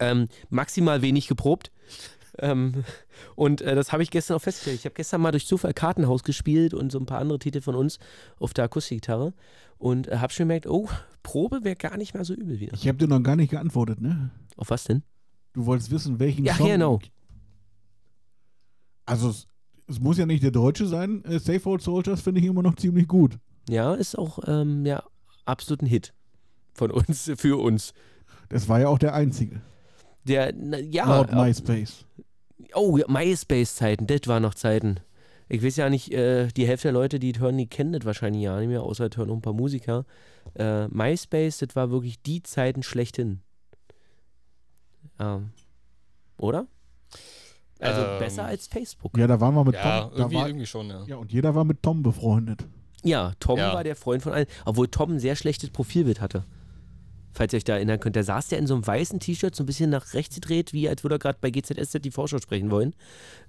ähm, 0.00 0.26
maximal 0.48 1.02
wenig 1.02 1.28
geprobt. 1.28 1.70
Ähm, 2.38 2.84
und 3.36 3.60
äh, 3.60 3.74
das 3.74 3.92
habe 3.92 4.02
ich 4.02 4.10
gestern 4.10 4.36
auch 4.36 4.42
festgestellt. 4.42 4.78
Ich 4.78 4.84
habe 4.84 4.94
gestern 4.94 5.20
mal 5.20 5.30
durch 5.32 5.46
Zufall 5.46 5.74
Kartenhaus 5.74 6.22
gespielt 6.22 6.74
und 6.74 6.92
so 6.92 6.98
ein 6.98 7.06
paar 7.06 7.18
andere 7.18 7.38
Titel 7.38 7.60
von 7.60 7.74
uns 7.74 7.98
auf 8.38 8.54
der 8.54 8.64
Akustikgitarre 8.64 9.32
und 9.78 10.08
äh, 10.08 10.18
habe 10.18 10.32
schon 10.32 10.44
gemerkt, 10.44 10.66
oh, 10.66 10.88
Probe 11.22 11.64
wäre 11.64 11.76
gar 11.76 11.96
nicht 11.96 12.14
mal 12.14 12.24
so 12.24 12.34
übel 12.34 12.60
wieder. 12.60 12.74
Ich 12.74 12.86
habe 12.88 12.98
dir 12.98 13.08
noch 13.08 13.22
gar 13.22 13.36
nicht 13.36 13.50
geantwortet, 13.50 14.00
ne? 14.00 14.30
Auf 14.56 14.70
was 14.70 14.84
denn? 14.84 15.02
Du 15.52 15.66
wolltest 15.66 15.90
wissen, 15.90 16.18
welchen 16.18 16.44
Ja, 16.44 16.54
Song. 16.54 16.66
genau. 16.68 16.98
Also 19.04 19.30
es, 19.30 19.46
es 19.86 20.00
muss 20.00 20.18
ja 20.18 20.26
nicht 20.26 20.42
der 20.42 20.50
deutsche 20.50 20.86
sein. 20.86 21.24
Äh, 21.24 21.38
Safe 21.38 21.68
Old 21.68 21.82
Soldiers 21.82 22.20
finde 22.20 22.40
ich 22.40 22.46
immer 22.46 22.62
noch 22.62 22.76
ziemlich 22.76 23.06
gut. 23.08 23.38
Ja, 23.68 23.94
ist 23.94 24.16
auch 24.16 24.38
ähm, 24.46 24.84
ja, 24.86 25.02
absolut 25.44 25.82
ein 25.82 25.86
Hit 25.86 26.12
von 26.74 26.90
uns, 26.90 27.30
für 27.36 27.60
uns. 27.60 27.92
Das 28.48 28.68
war 28.68 28.80
ja 28.80 28.88
auch 28.88 28.98
der 28.98 29.14
einzige. 29.14 29.60
Der, 30.24 30.52
na, 30.56 30.78
ja, 30.78 31.06
Laut 31.06 31.30
äh, 31.30 31.34
MySpace. 31.36 32.04
Oh, 32.74 32.98
MySpace-Zeiten, 33.06 34.06
das 34.06 34.20
waren 34.26 34.42
noch 34.42 34.54
Zeiten. 34.54 34.96
Ich 35.48 35.62
weiß 35.62 35.76
ja 35.76 35.88
nicht, 35.90 36.12
äh, 36.12 36.48
die 36.48 36.66
Hälfte 36.66 36.88
der 36.88 36.92
Leute, 36.92 37.18
die 37.18 37.32
hören, 37.38 37.56
die 37.58 37.68
kennen 37.68 37.92
das 37.92 38.04
wahrscheinlich 38.04 38.42
ja 38.42 38.58
nicht 38.58 38.68
mehr, 38.68 38.82
außer 38.82 39.08
hören 39.14 39.28
noch 39.28 39.36
ein 39.36 39.42
paar 39.42 39.52
Musiker. 39.52 40.04
Äh, 40.58 40.88
MySpace, 40.88 41.58
das 41.58 41.76
war 41.76 41.90
wirklich 41.90 42.20
die 42.22 42.42
Zeiten 42.42 42.82
schlechthin. 42.82 43.40
Ähm, 45.18 45.50
oder? 46.38 46.66
Also 47.78 48.00
Ähm, 48.02 48.18
besser 48.18 48.44
als 48.46 48.66
Facebook. 48.66 49.16
Ja, 49.18 49.26
da 49.26 49.40
waren 49.40 49.54
wir 49.54 49.64
mit 49.64 49.74
Ja, 49.74 50.00
Tom. 50.02 50.10
Da 50.12 50.16
irgendwie, 50.18 50.36
war, 50.36 50.46
irgendwie 50.48 50.66
schon, 50.66 50.88
ja. 50.88 51.04
ja, 51.06 51.16
und 51.16 51.32
jeder 51.32 51.54
war 51.54 51.64
mit 51.64 51.82
Tom 51.82 52.02
befreundet. 52.02 52.64
Ja, 53.02 53.32
Tom 53.38 53.58
Ja. 53.58 53.74
war 53.74 53.84
der 53.84 53.96
Freund 53.96 54.22
von 54.22 54.32
allen, 54.32 54.46
obwohl 54.64 54.88
Tom 54.88 55.12
ein 55.12 55.18
sehr 55.20 55.36
schlechtes 55.36 55.70
Profilbild 55.70 56.20
hatte. 56.20 56.44
Falls 57.36 57.52
ihr 57.52 57.58
euch 57.58 57.64
da 57.64 57.74
erinnern 57.74 58.00
könnt, 58.00 58.16
da 58.16 58.22
saß 58.22 58.48
der 58.48 58.58
in 58.58 58.66
so 58.66 58.72
einem 58.72 58.86
weißen 58.86 59.20
T-Shirt, 59.20 59.54
so 59.54 59.62
ein 59.62 59.66
bisschen 59.66 59.90
nach 59.90 60.14
rechts 60.14 60.36
gedreht, 60.36 60.72
wie 60.72 60.88
als 60.88 61.04
würde 61.04 61.16
er 61.16 61.18
gerade 61.18 61.36
bei 61.38 61.50
GZSZ 61.50 62.02
die 62.02 62.10
Vorschau 62.10 62.38
sprechen 62.38 62.70
wollen. 62.70 62.94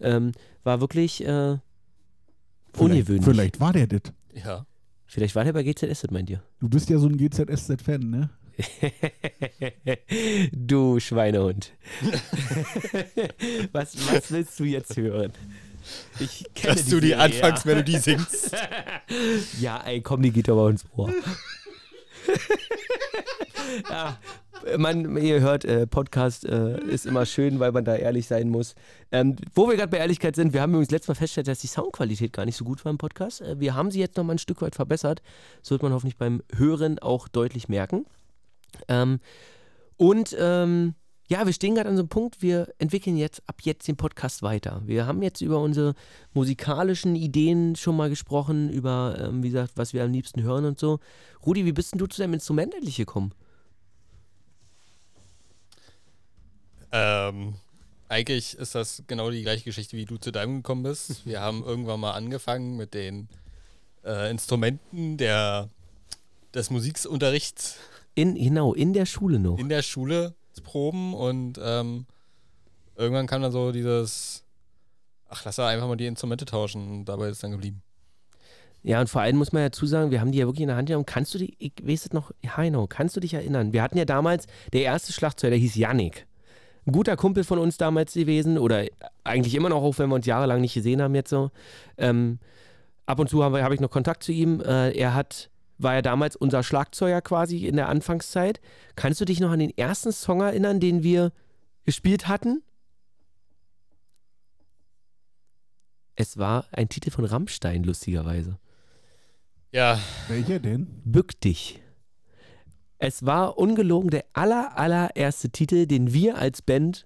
Ähm, 0.01 0.33
war 0.65 0.81
wirklich 0.81 1.23
äh, 1.23 1.57
Vielleicht, 2.73 2.77
ungewöhnlich. 2.77 3.25
vielleicht 3.25 3.59
war 3.61 3.71
der 3.71 3.87
das. 3.87 4.01
Ja. 4.33 4.65
Vielleicht 5.05 5.35
war 5.35 5.45
der 5.45 5.53
bei 5.53 5.63
GZSZ, 5.63 6.11
meint 6.11 6.29
ihr? 6.29 6.43
Du 6.59 6.67
bist 6.67 6.89
ja 6.89 6.97
so 6.97 7.07
ein 7.07 7.15
GZSZ-Fan, 7.15 8.01
ne? 8.09 8.29
du 10.51 10.99
Schweinehund. 10.99 11.71
was, 13.71 13.95
was 14.11 14.31
willst 14.31 14.59
du 14.59 14.65
jetzt 14.65 14.97
hören? 14.97 15.31
Ich 16.19 16.45
kenne 16.53 16.75
Dass 16.75 16.85
du 16.87 16.99
die 16.99 17.09
Serie, 17.09 17.23
Anfangsmelodie 17.23 17.99
singst. 17.99 18.51
Ja. 18.51 18.59
ja, 19.61 19.83
ey, 19.85 20.01
komm, 20.01 20.23
die 20.23 20.31
geht 20.31 20.49
aber 20.49 20.69
ins 20.69 20.85
Ohr. 20.97 21.13
ja, 23.89 24.17
man, 24.77 25.17
ihr 25.17 25.41
hört, 25.41 25.65
äh, 25.65 25.87
Podcast 25.87 26.45
äh, 26.45 26.79
ist 26.81 27.05
immer 27.05 27.25
schön, 27.25 27.59
weil 27.59 27.71
man 27.71 27.85
da 27.85 27.95
ehrlich 27.95 28.27
sein 28.27 28.49
muss. 28.49 28.75
Ähm, 29.11 29.35
wo 29.53 29.67
wir 29.69 29.75
gerade 29.75 29.89
bei 29.89 29.97
Ehrlichkeit 29.97 30.35
sind, 30.35 30.53
wir 30.53 30.61
haben 30.61 30.71
übrigens 30.71 30.91
letztes 30.91 31.09
Mal 31.09 31.15
festgestellt, 31.15 31.47
dass 31.47 31.59
die 31.59 31.67
Soundqualität 31.67 32.33
gar 32.33 32.45
nicht 32.45 32.57
so 32.57 32.65
gut 32.65 32.83
war 32.85 32.91
im 32.91 32.97
Podcast. 32.97 33.41
Äh, 33.41 33.59
wir 33.59 33.75
haben 33.75 33.91
sie 33.91 33.99
jetzt 33.99 34.17
noch 34.17 34.23
mal 34.23 34.33
ein 34.33 34.39
Stück 34.39 34.61
weit 34.61 34.75
verbessert. 34.75 35.21
Das 35.61 35.71
wird 35.71 35.83
man 35.83 35.93
hoffentlich 35.93 36.17
beim 36.17 36.41
Hören 36.55 36.99
auch 36.99 37.27
deutlich 37.27 37.69
merken. 37.69 38.05
Ähm, 38.87 39.19
und 39.97 40.35
ähm, 40.39 40.95
ja, 41.27 41.45
wir 41.45 41.51
stehen 41.53 41.75
gerade 41.75 41.89
an 41.89 41.97
so 41.97 42.03
einem 42.03 42.09
Punkt, 42.09 42.41
wir 42.41 42.73
entwickeln 42.79 43.17
jetzt 43.17 43.41
ab 43.47 43.57
jetzt 43.63 43.87
den 43.87 43.97
Podcast 43.97 44.43
weiter. 44.43 44.81
Wir 44.85 45.05
haben 45.05 45.21
jetzt 45.21 45.41
über 45.41 45.59
unsere 45.59 45.93
musikalischen 46.33 47.15
Ideen 47.15 47.75
schon 47.75 47.97
mal 47.97 48.09
gesprochen, 48.09 48.69
über, 48.69 49.17
ähm, 49.19 49.43
wie 49.43 49.49
gesagt, 49.49 49.73
was 49.75 49.93
wir 49.93 50.03
am 50.03 50.11
liebsten 50.11 50.41
hören 50.43 50.63
und 50.63 50.79
so. 50.79 50.99
Rudi, 51.45 51.65
wie 51.65 51.73
bist 51.73 51.91
denn 51.93 51.99
du 51.99 52.07
zu 52.07 52.21
deinem 52.21 52.33
Instrument 52.33 52.73
endlich 52.73 52.95
gekommen? 52.95 53.33
Ähm, 56.93 57.55
eigentlich 58.07 58.57
ist 58.57 58.73
das 58.73 59.03
genau 59.07 59.29
die 59.29 59.41
gleiche 59.41 59.65
Geschichte, 59.65 59.97
wie 59.97 60.05
du 60.05 60.15
zu 60.17 60.31
deinem 60.31 60.57
gekommen 60.57 60.83
bist. 60.83 61.25
Wir 61.25 61.41
haben 61.41 61.61
irgendwann 61.63 61.99
mal 61.99 62.13
angefangen 62.13 62.77
mit 62.77 62.93
den 62.93 63.27
äh, 64.05 64.31
Instrumenten 64.31 65.17
der, 65.17 65.69
des 66.53 66.69
Musikunterrichts 66.69 67.75
In, 68.15 68.35
genau, 68.35 68.73
in 68.73 68.93
der 68.93 69.05
Schule 69.05 69.39
noch. 69.39 69.59
in 69.59 69.67
der 69.67 69.81
Schule 69.81 70.36
proben 70.61 71.13
und 71.13 71.59
ähm, 71.63 72.05
irgendwann 72.95 73.27
kam 73.27 73.41
dann 73.41 73.51
so 73.51 73.71
dieses, 73.71 74.43
ach, 75.29 75.43
lass 75.45 75.57
doch 75.57 75.65
einfach 75.65 75.87
mal 75.87 75.97
die 75.97 76.07
Instrumente 76.07 76.45
tauschen 76.45 76.89
und 76.89 77.05
dabei 77.05 77.29
ist 77.29 77.43
dann 77.43 77.51
geblieben. 77.51 77.81
Ja, 78.83 79.01
und 79.01 79.09
vor 79.09 79.21
allem 79.21 79.37
muss 79.37 79.51
man 79.51 79.63
ja 79.63 79.71
zusagen, 79.71 80.11
wir 80.11 80.21
haben 80.21 80.31
die 80.31 80.37
ja 80.37 80.45
wirklich 80.45 80.61
in 80.61 80.69
der 80.69 80.77
Hand 80.77 80.87
genommen. 80.87 81.05
Kannst 81.05 81.33
du 81.33 81.39
dich, 81.39 81.55
ich 81.59 81.73
weiß 81.81 82.05
es 82.05 82.13
noch, 82.13 82.31
Heino, 82.55 82.87
kannst 82.87 83.15
du 83.15 83.19
dich 83.19 83.33
erinnern? 83.33 83.73
Wir 83.73 83.81
hatten 83.81 83.97
ja 83.97 84.05
damals, 84.05 84.47
der 84.71 84.83
erste 84.83 85.11
Schlagzeuger, 85.11 85.51
der 85.51 85.59
hieß 85.59 85.75
Yannick. 85.75 86.25
Ein 86.85 86.93
guter 86.93 87.17
Kumpel 87.17 87.43
von 87.43 87.59
uns 87.59 87.75
damals 87.75 88.13
gewesen 88.13 88.57
oder 88.57 88.85
eigentlich 89.25 89.55
immer 89.55 89.67
noch, 89.67 89.83
auch 89.83 89.99
wenn 89.99 90.09
wir 90.09 90.15
uns 90.15 90.25
jahrelang 90.25 90.61
nicht 90.61 90.73
gesehen 90.73 91.01
haben 91.01 91.15
jetzt 91.15 91.29
so. 91.29 91.51
Ähm, 91.97 92.39
ab 93.05 93.19
und 93.19 93.29
zu 93.29 93.43
habe 93.43 93.61
hab 93.61 93.73
ich 93.73 93.81
noch 93.81 93.89
Kontakt 93.89 94.23
zu 94.23 94.31
ihm. 94.31 94.61
Äh, 94.61 94.91
er 94.97 95.13
hat, 95.13 95.49
war 95.77 95.95
ja 95.95 96.01
damals 96.01 96.35
unser 96.35 96.63
Schlagzeuger 96.63 97.21
quasi 97.21 97.65
in 97.65 97.75
der 97.75 97.89
Anfangszeit. 97.89 98.59
Kannst 98.95 99.21
du 99.21 99.25
dich 99.25 99.39
noch 99.39 99.51
an 99.51 99.59
den 99.59 99.77
ersten 99.77 100.11
Song 100.11 100.41
erinnern, 100.41 100.79
den 100.79 101.03
wir 101.03 101.31
gespielt 101.85 102.27
hatten? 102.27 102.63
Es 106.15 106.37
war 106.37 106.65
ein 106.71 106.89
Titel 106.89 107.11
von 107.11 107.25
Rammstein, 107.25 107.83
lustigerweise. 107.83 108.57
Ja, 109.71 109.99
Welcher 110.27 110.59
denn? 110.59 110.87
Bück 111.05 111.39
dich. 111.41 111.81
Es 112.97 113.25
war 113.25 113.59
ungelogen 113.59 114.09
der 114.09 114.25
aller, 114.33 114.77
allererste 114.77 115.49
Titel, 115.49 115.85
den 115.85 116.13
wir 116.13 116.37
als 116.39 116.63
Band, 116.63 117.05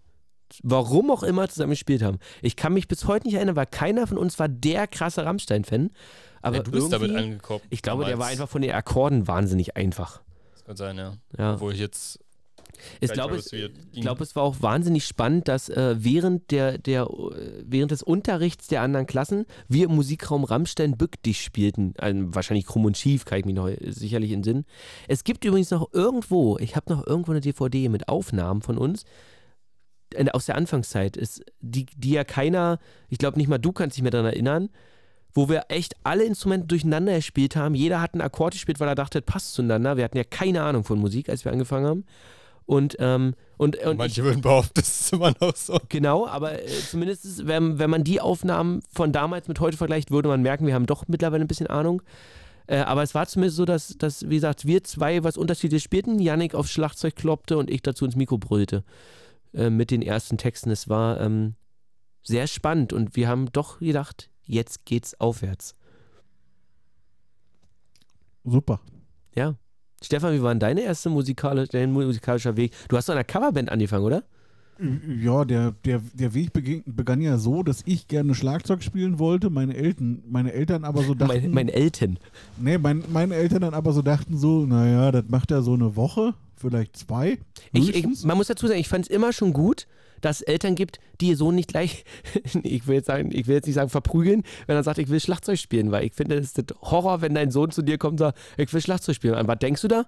warum 0.63 1.11
auch 1.11 1.23
immer, 1.23 1.49
zusammen 1.49 1.71
gespielt 1.71 2.01
haben. 2.01 2.19
Ich 2.41 2.55
kann 2.55 2.73
mich 2.73 2.87
bis 2.87 3.05
heute 3.05 3.27
nicht 3.27 3.35
erinnern, 3.35 3.57
weil 3.57 3.65
keiner 3.65 4.07
von 4.07 4.17
uns 4.17 4.39
war 4.39 4.47
der 4.47 4.87
krasse 4.87 5.25
Rammstein-Fan. 5.25 5.91
Aber 6.41 6.57
ja, 6.57 6.63
du 6.63 6.71
bist 6.71 6.91
damit 6.91 7.15
angekommen. 7.15 7.61
Ich 7.69 7.81
glaube, 7.81 8.05
der 8.05 8.17
war 8.17 8.27
einfach 8.27 8.49
von 8.49 8.61
den 8.61 8.71
Akkorden 8.71 9.27
wahnsinnig 9.27 9.77
einfach. 9.77 10.21
Das 10.53 10.65
kann 10.65 10.75
sein, 10.75 10.97
ja. 10.97 11.17
Ja. 11.37 11.53
Obwohl 11.55 11.73
ich 11.73 11.79
jetzt 11.79 12.19
Ich 12.99 13.11
glaube, 13.11 13.35
es, 13.35 13.53
glaube, 13.93 14.23
es 14.23 14.35
war 14.35 14.43
auch 14.43 14.61
wahnsinnig 14.61 15.05
spannend, 15.05 15.47
dass 15.47 15.69
äh, 15.69 15.95
während, 15.99 16.51
der, 16.51 16.77
der, 16.77 17.03
äh, 17.03 17.63
während 17.65 17.91
des 17.91 18.03
Unterrichts 18.03 18.67
der 18.67 18.81
anderen 18.81 19.05
Klassen 19.05 19.45
wir 19.67 19.85
im 19.85 19.95
Musikraum 19.95 20.43
Rammstein 20.43 20.97
Bück 20.97 21.21
dich 21.23 21.43
spielten. 21.43 21.93
Also 21.97 22.33
wahrscheinlich 22.33 22.65
krumm 22.65 22.85
und 22.85 22.97
schief, 22.97 23.25
kann 23.25 23.39
ich 23.39 23.45
mich 23.45 23.55
noch 23.55 23.67
äh, 23.67 23.77
sicherlich 23.91 24.31
in 24.31 24.43
Sinn. 24.43 24.65
Es 25.07 25.23
gibt 25.23 25.45
übrigens 25.45 25.71
noch 25.71 25.93
irgendwo, 25.93 26.57
ich 26.57 26.75
habe 26.75 26.91
noch 26.91 27.05
irgendwo 27.05 27.31
eine 27.31 27.41
DVD 27.41 27.89
mit 27.89 28.07
Aufnahmen 28.07 28.61
von 28.61 28.77
uns 28.77 29.03
äh, 30.13 30.29
aus 30.31 30.45
der 30.45 30.55
Anfangszeit, 30.55 31.17
ist, 31.17 31.43
die, 31.59 31.85
die 31.85 32.11
ja 32.11 32.23
keiner, 32.23 32.79
ich 33.09 33.17
glaube 33.17 33.37
nicht 33.37 33.47
mal 33.47 33.57
du 33.59 33.71
kannst 33.71 33.97
dich 33.97 34.03
mehr 34.03 34.11
daran 34.11 34.27
erinnern, 34.27 34.69
wo 35.33 35.49
wir 35.49 35.65
echt 35.69 35.95
alle 36.03 36.23
Instrumente 36.23 36.67
durcheinander 36.67 37.15
gespielt 37.15 37.55
haben. 37.55 37.75
Jeder 37.75 38.01
hat 38.01 38.13
einen 38.13 38.21
Akkord 38.21 38.53
gespielt, 38.53 38.79
weil 38.79 38.87
er 38.87 38.95
dachte, 38.95 39.21
das 39.21 39.25
passt 39.25 39.53
zueinander. 39.53 39.97
Wir 39.97 40.03
hatten 40.03 40.17
ja 40.17 40.23
keine 40.23 40.63
Ahnung 40.63 40.83
von 40.83 40.99
Musik, 40.99 41.29
als 41.29 41.45
wir 41.45 41.51
angefangen 41.51 41.85
haben. 41.85 42.05
Und, 42.65 42.95
ähm, 42.99 43.33
und, 43.57 43.77
und 43.77 43.91
ich, 43.93 43.97
Manche 43.97 44.23
würden 44.23 44.41
behaupten, 44.41 44.71
das 44.75 45.01
ist 45.01 45.13
immer 45.13 45.33
noch 45.41 45.55
so. 45.55 45.77
genau, 45.89 46.27
aber 46.27 46.61
äh, 46.63 46.67
zumindest, 46.67 47.25
ist, 47.25 47.47
wenn, 47.47 47.79
wenn 47.79 47.89
man 47.89 48.03
die 48.03 48.21
Aufnahmen 48.21 48.81
von 48.93 49.11
damals 49.11 49.47
mit 49.47 49.59
heute 49.59 49.77
vergleicht, 49.77 50.11
würde 50.11 50.29
man 50.29 50.41
merken, 50.41 50.67
wir 50.67 50.73
haben 50.73 50.85
doch 50.85 51.07
mittlerweile 51.07 51.43
ein 51.43 51.47
bisschen 51.47 51.67
Ahnung. 51.67 52.01
Äh, 52.67 52.77
aber 52.77 53.03
es 53.03 53.13
war 53.13 53.25
zumindest 53.25 53.57
so, 53.57 53.65
dass, 53.65 53.97
dass, 53.97 54.29
wie 54.29 54.35
gesagt, 54.35 54.65
wir 54.65 54.83
zwei 54.83 55.23
was 55.23 55.37
unterschiedliches 55.37 55.83
spielten. 55.83 56.19
Yannick 56.19 56.55
aufs 56.55 56.71
Schlagzeug 56.71 57.15
kloppte 57.15 57.57
und 57.57 57.69
ich 57.69 57.81
dazu 57.81 58.05
ins 58.05 58.15
Mikro 58.15 58.37
brüllte. 58.37 58.83
Äh, 59.53 59.69
mit 59.69 59.91
den 59.91 60.01
ersten 60.01 60.37
Texten. 60.37 60.71
Es 60.71 60.87
war 60.87 61.19
ähm, 61.19 61.55
sehr 62.23 62.47
spannend 62.47 62.93
und 62.93 63.17
wir 63.17 63.27
haben 63.27 63.51
doch 63.51 63.79
gedacht, 63.79 64.29
jetzt 64.51 64.85
geht's 64.85 65.19
aufwärts. 65.19 65.75
Super. 68.43 68.81
Ja. 69.35 69.55
Stefan, 70.03 70.33
wie 70.33 70.41
war 70.41 70.53
denn 70.53 70.59
deine 70.59 70.81
erste 70.81 71.09
musikale, 71.09 71.67
dein 71.67 71.91
musikalischer 71.91 72.57
Weg? 72.57 72.73
Du 72.89 72.97
hast 72.97 73.07
doch 73.07 73.13
in 73.13 73.19
einer 73.19 73.23
Coverband 73.23 73.69
angefangen, 73.69 74.03
oder? 74.03 74.23
Ja, 75.19 75.45
der, 75.45 75.75
der, 75.85 76.01
der 76.13 76.33
Weg 76.33 76.53
beging, 76.53 76.81
begann 76.87 77.21
ja 77.21 77.37
so, 77.37 77.61
dass 77.61 77.83
ich 77.85 78.07
gerne 78.07 78.33
Schlagzeug 78.33 78.81
spielen 78.81 79.19
wollte, 79.19 79.51
meine 79.51 79.75
Eltern, 79.75 80.23
meine 80.27 80.53
Eltern 80.53 80.85
aber 80.85 81.03
so 81.03 81.13
dachten. 81.13 81.27
Meine, 81.33 81.49
meine 81.49 81.73
Eltern. 81.73 82.17
nee, 82.57 82.79
mein, 82.79 83.03
meine 83.09 83.35
Eltern 83.35 83.61
dann 83.61 83.75
aber 83.75 83.93
so 83.93 84.01
dachten 84.01 84.37
so, 84.37 84.65
naja, 84.65 85.11
das 85.11 85.25
macht 85.27 85.51
er 85.51 85.61
so 85.61 85.75
eine 85.75 85.95
Woche, 85.95 86.33
vielleicht 86.55 86.97
zwei. 86.97 87.37
Ich, 87.73 87.93
ich, 87.93 88.23
man 88.23 88.37
muss 88.37 88.47
dazu 88.47 88.65
sagen, 88.65 88.79
ich 88.79 88.87
fand 88.87 89.05
es 89.05 89.11
immer 89.11 89.33
schon 89.33 89.53
gut, 89.53 89.85
dass 90.21 90.37
es 90.37 90.41
Eltern 90.43 90.75
gibt, 90.75 90.99
die 91.19 91.29
ihr 91.29 91.37
Sohn 91.37 91.55
nicht 91.55 91.69
gleich, 91.69 92.03
ich 92.63 92.87
will 92.87 92.95
jetzt 92.95 93.07
sagen, 93.07 93.29
ich 93.31 93.47
will 93.47 93.55
jetzt 93.55 93.65
nicht 93.65 93.75
sagen 93.75 93.89
verprügeln, 93.89 94.43
wenn 94.67 94.75
er 94.75 94.83
sagt, 94.83 94.97
ich 94.97 95.09
will 95.09 95.19
Schlagzeug 95.19 95.57
spielen, 95.57 95.91
weil 95.91 96.05
ich 96.05 96.13
finde, 96.13 96.35
es 96.35 96.47
ist 96.47 96.57
das 96.57 96.77
Horror, 96.81 97.21
wenn 97.21 97.35
dein 97.35 97.51
Sohn 97.51 97.71
zu 97.71 97.81
dir 97.81 97.97
kommt 97.97 98.13
und 98.13 98.17
sagt, 98.19 98.39
ich 98.57 98.71
will 98.71 98.81
Schlagzeug 98.81 99.15
spielen. 99.15 99.35
An 99.35 99.47
was 99.47 99.59
denkst 99.59 99.81
du 99.81 99.87
da? 99.87 100.05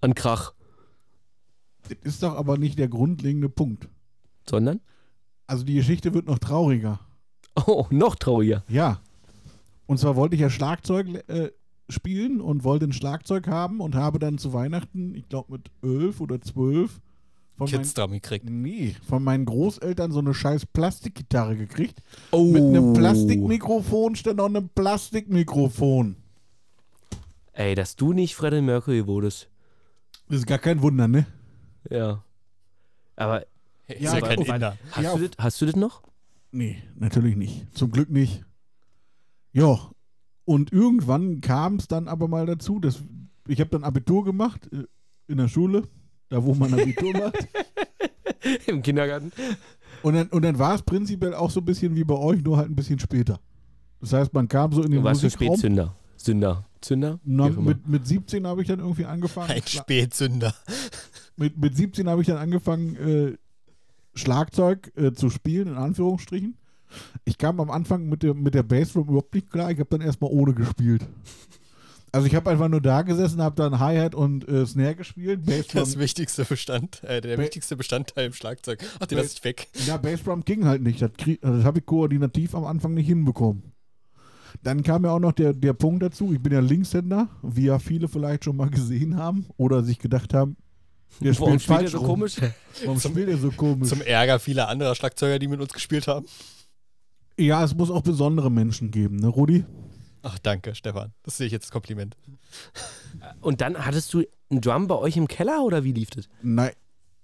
An 0.00 0.14
Krach. 0.14 0.54
das 1.88 1.98
ist 2.02 2.22
doch 2.22 2.36
aber 2.36 2.58
nicht 2.58 2.78
der 2.78 2.88
grundlegende 2.88 3.48
Punkt. 3.48 3.88
Sondern? 4.48 4.80
Also 5.46 5.64
die 5.64 5.74
Geschichte 5.74 6.14
wird 6.14 6.26
noch 6.26 6.38
trauriger. 6.38 7.00
Oh, 7.66 7.86
noch 7.90 8.14
trauriger. 8.14 8.64
Ja. 8.68 9.00
Und 9.86 9.98
zwar 9.98 10.16
wollte 10.16 10.36
ich 10.36 10.40
ja 10.40 10.50
Schlagzeug 10.50 11.08
äh, 11.28 11.50
spielen 11.88 12.40
und 12.40 12.64
wollte 12.64 12.86
ein 12.86 12.92
Schlagzeug 12.92 13.48
haben 13.48 13.80
und 13.80 13.94
habe 13.94 14.18
dann 14.18 14.38
zu 14.38 14.52
Weihnachten, 14.52 15.14
ich 15.14 15.28
glaube 15.28 15.52
mit 15.52 15.70
elf 15.82 16.20
oder 16.20 16.40
zwölf, 16.40 17.00
von 17.60 17.70
meinen, 17.70 17.82
Kids 17.82 17.94
dran 17.94 18.10
gekriegt. 18.12 18.48
nee, 18.48 18.96
von 19.08 19.22
meinen 19.22 19.44
Großeltern 19.44 20.12
so 20.12 20.18
eine 20.18 20.34
scheiß 20.34 20.66
Plastikgitarre 20.66 21.56
gekriegt. 21.56 22.02
Oh. 22.32 22.44
Mit 22.44 22.62
einem 22.62 22.92
Plastikmikrofon 22.94 24.16
stand 24.16 24.38
noch 24.38 24.46
ein 24.52 24.68
Plastikmikrofon. 24.74 26.16
Ey, 27.52 27.74
dass 27.74 27.96
du 27.96 28.12
nicht 28.12 28.34
Freddie 28.34 28.62
Mercury 28.62 29.06
wurdest. 29.06 29.48
Das 30.28 30.38
ist 30.38 30.46
gar 30.46 30.58
kein 30.58 30.80
Wunder, 30.82 31.08
ne? 31.08 31.26
Ja. 31.90 32.22
Aber 33.16 33.42
Ist 33.88 34.00
Ja, 34.00 34.14
ja, 34.14 34.20
kein 34.20 34.40
Inder. 34.40 34.76
hast, 34.92 35.02
Ja, 35.04 35.14
du 35.16 35.28
das, 35.28 35.36
hast 35.38 35.60
du 35.60 35.66
das 35.66 35.76
noch? 35.76 36.02
Nee, 36.52 36.82
natürlich 36.96 37.36
nicht. 37.36 37.66
Zum 37.76 37.90
Glück 37.90 38.10
nicht. 38.10 38.44
Ja, 39.52 39.90
und 40.44 40.72
irgendwann 40.72 41.40
kam 41.40 41.76
es 41.76 41.88
dann 41.88 42.08
aber 42.08 42.28
mal 42.28 42.46
dazu, 42.46 42.80
dass 42.80 43.02
ich 43.48 43.60
habe 43.60 43.70
dann 43.70 43.84
Abitur 43.84 44.24
gemacht 44.24 44.68
äh, 44.72 44.84
in 45.26 45.38
der 45.38 45.48
Schule, 45.48 45.82
da 46.30 46.42
wo 46.42 46.54
man 46.54 46.72
Abitur 46.72 47.12
macht. 47.12 47.46
Im 48.66 48.80
Kindergarten. 48.82 49.32
Und 50.02 50.14
dann, 50.14 50.28
und 50.28 50.42
dann 50.42 50.58
war 50.58 50.74
es 50.74 50.82
prinzipiell 50.82 51.34
auch 51.34 51.50
so 51.50 51.60
ein 51.60 51.64
bisschen 51.66 51.94
wie 51.94 52.04
bei 52.04 52.14
euch, 52.14 52.42
nur 52.42 52.56
halt 52.56 52.70
ein 52.70 52.74
bisschen 52.76 52.98
später. 52.98 53.38
Das 54.00 54.14
heißt, 54.14 54.32
man 54.32 54.48
kam 54.48 54.72
so 54.72 54.82
in 54.82 54.90
den 54.92 55.00
Du 55.00 55.04
warst 55.04 55.22
ein 55.22 55.26
Musikraum. 55.26 55.48
Spätzünder. 55.58 55.94
Sünder. 56.16 56.64
Zünder? 56.80 57.20
Na, 57.24 57.44
Wie 57.46 57.50
auch 57.50 57.56
immer. 57.58 57.68
mit, 57.70 57.86
mit 57.86 58.06
17 58.06 58.46
habe 58.46 58.62
ich 58.62 58.68
dann 58.68 58.78
irgendwie 58.78 59.04
angefangen. 59.04 59.50
Ein 59.50 59.60
Schla- 59.60 59.82
Spätsünder. 59.82 60.54
mit, 61.36 61.58
mit 61.58 61.76
17 61.76 62.08
habe 62.08 62.22
ich 62.22 62.28
dann 62.28 62.38
angefangen, 62.38 62.96
äh, 62.96 63.36
Schlagzeug 64.14 64.90
äh, 64.96 65.12
zu 65.12 65.28
spielen, 65.30 65.68
in 65.68 65.74
Anführungsstrichen. 65.76 66.56
Ich 67.24 67.38
kam 67.38 67.60
am 67.60 67.70
Anfang 67.70 68.08
mit 68.08 68.22
der, 68.22 68.34
mit 68.34 68.54
der 68.54 68.62
Bassdrum 68.62 69.04
überhaupt 69.08 69.34
nicht 69.34 69.50
klar. 69.50 69.70
Ich 69.70 69.78
habe 69.78 69.90
dann 69.90 70.00
erstmal 70.00 70.30
ohne 70.30 70.54
gespielt. 70.54 71.02
Also 72.12 72.26
ich 72.26 72.34
habe 72.34 72.50
einfach 72.50 72.68
nur 72.68 72.80
da 72.80 73.02
gesessen, 73.02 73.40
habe 73.40 73.54
dann 73.56 73.78
Hi-Hat 73.78 74.14
und 74.16 74.48
äh, 74.48 74.66
Snare 74.66 74.96
gespielt. 74.96 75.40
Das 75.46 75.68
Bassdrum, 75.68 76.00
wichtigste 76.00 76.44
Bestand, 76.44 77.02
äh, 77.04 77.20
der 77.20 77.36
Ba- 77.36 77.42
wichtigste 77.44 77.76
Bestandteil 77.76 78.26
im 78.26 78.32
Schlagzeug. 78.32 78.84
Ach, 78.98 79.06
den 79.06 79.16
Ba- 79.16 79.22
lass 79.22 79.34
ich 79.34 79.44
weg. 79.44 79.68
ja, 79.86 79.96
Bassdrum 79.96 80.44
ging 80.44 80.64
halt 80.64 80.82
nicht. 80.82 81.00
Das, 81.02 81.10
das 81.40 81.64
habe 81.64 81.78
ich 81.78 81.86
koordinativ 81.86 82.54
am 82.56 82.64
Anfang 82.64 82.94
nicht 82.94 83.06
hinbekommen. 83.06 83.62
Dann 84.64 84.82
kam 84.82 85.04
ja 85.04 85.12
auch 85.12 85.20
noch 85.20 85.30
der, 85.32 85.52
der 85.52 85.72
Punkt 85.72 86.02
dazu, 86.02 86.32
ich 86.32 86.40
bin 86.42 86.52
ja 86.52 86.58
Linkshänder, 86.60 87.28
wie 87.42 87.66
ja 87.66 87.78
viele 87.78 88.08
vielleicht 88.08 88.44
schon 88.44 88.56
mal 88.56 88.68
gesehen 88.70 89.16
haben 89.16 89.46
oder 89.56 89.84
sich 89.84 90.00
gedacht 90.00 90.34
haben, 90.34 90.56
der 91.20 91.38
Warum 91.38 91.58
spielt 91.60 91.62
spielt 91.62 91.82
er 91.82 91.88
so 91.90 91.98
rum. 91.98 92.06
komisch? 92.08 92.36
Warum 92.84 92.98
Zum- 92.98 93.12
spielt 93.12 93.28
er 93.28 93.36
so 93.38 93.50
komisch? 93.52 93.88
Zum 93.88 94.00
Ärger 94.02 94.40
vieler 94.40 94.68
anderer 94.68 94.94
Schlagzeuger, 94.96 95.38
die 95.38 95.46
mit 95.48 95.60
uns 95.60 95.72
gespielt 95.72 96.08
haben. 96.08 96.26
ja, 97.38 97.62
es 97.64 97.74
muss 97.74 97.90
auch 97.90 98.02
besondere 98.02 98.50
Menschen 98.50 98.90
geben, 98.90 99.16
ne, 99.16 99.28
Rudi? 99.28 99.64
Ach, 100.22 100.38
danke, 100.38 100.74
Stefan. 100.74 101.12
Das 101.22 101.36
sehe 101.36 101.46
ich 101.46 101.52
jetzt 101.52 101.64
als 101.64 101.70
Kompliment. 101.70 102.16
Und 103.40 103.60
dann 103.60 103.84
hattest 103.86 104.12
du 104.12 104.22
einen 104.50 104.60
Drum 104.60 104.86
bei 104.86 104.96
euch 104.96 105.16
im 105.16 105.28
Keller 105.28 105.62
oder 105.62 105.84
wie 105.84 105.92
lief 105.92 106.10
das? 106.10 106.28
Nein. 106.42 106.72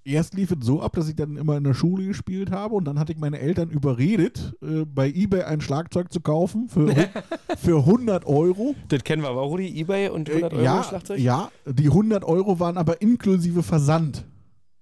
Erst 0.04 0.34
lief 0.34 0.52
es 0.52 0.64
so 0.64 0.80
ab, 0.82 0.92
dass 0.94 1.08
ich 1.08 1.16
dann 1.16 1.36
immer 1.36 1.56
in 1.56 1.64
der 1.64 1.74
Schule 1.74 2.06
gespielt 2.06 2.52
habe 2.52 2.76
und 2.76 2.84
dann 2.84 2.96
hatte 2.96 3.10
ich 3.10 3.18
meine 3.18 3.40
Eltern 3.40 3.70
überredet, 3.70 4.54
äh, 4.62 4.84
bei 4.84 5.08
Ebay 5.10 5.42
ein 5.42 5.60
Schlagzeug 5.60 6.12
zu 6.12 6.20
kaufen 6.20 6.68
für, 6.68 6.86
für 7.58 7.78
100 7.78 8.24
Euro. 8.24 8.76
Das 8.86 9.02
kennen 9.02 9.22
wir 9.22 9.30
aber, 9.30 9.40
Rudi, 9.40 9.66
Ebay 9.80 10.10
und 10.10 10.30
100 10.30 10.52
Äh, 10.52 10.54
Euro 10.56 10.64
ja, 10.64 10.84
Schlagzeug? 10.84 11.18
ja, 11.18 11.50
die 11.66 11.86
100 11.88 12.22
Euro 12.22 12.60
waren 12.60 12.78
aber 12.78 13.02
inklusive 13.02 13.64
Versand. 13.64 14.24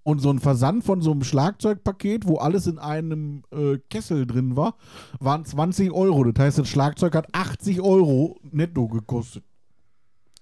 Und 0.04 0.20
so 0.20 0.30
ein 0.30 0.38
Versand 0.38 0.84
von 0.84 1.00
so 1.02 1.10
einem 1.12 1.24
Schlagzeugpaket, 1.24 2.28
wo 2.28 2.36
alles 2.36 2.66
in 2.66 2.78
einem 2.78 3.42
äh, 3.50 3.78
Kessel 3.90 4.26
drin 4.26 4.54
war, 4.54 4.76
waren 5.18 5.44
20 5.44 5.90
Euro. 5.92 6.24
Das 6.30 6.44
heißt, 6.44 6.58
das 6.58 6.68
Schlagzeug 6.68 7.14
hat 7.14 7.26
80 7.34 7.80
Euro 7.80 8.38
netto 8.52 8.86
gekostet. 8.86 9.42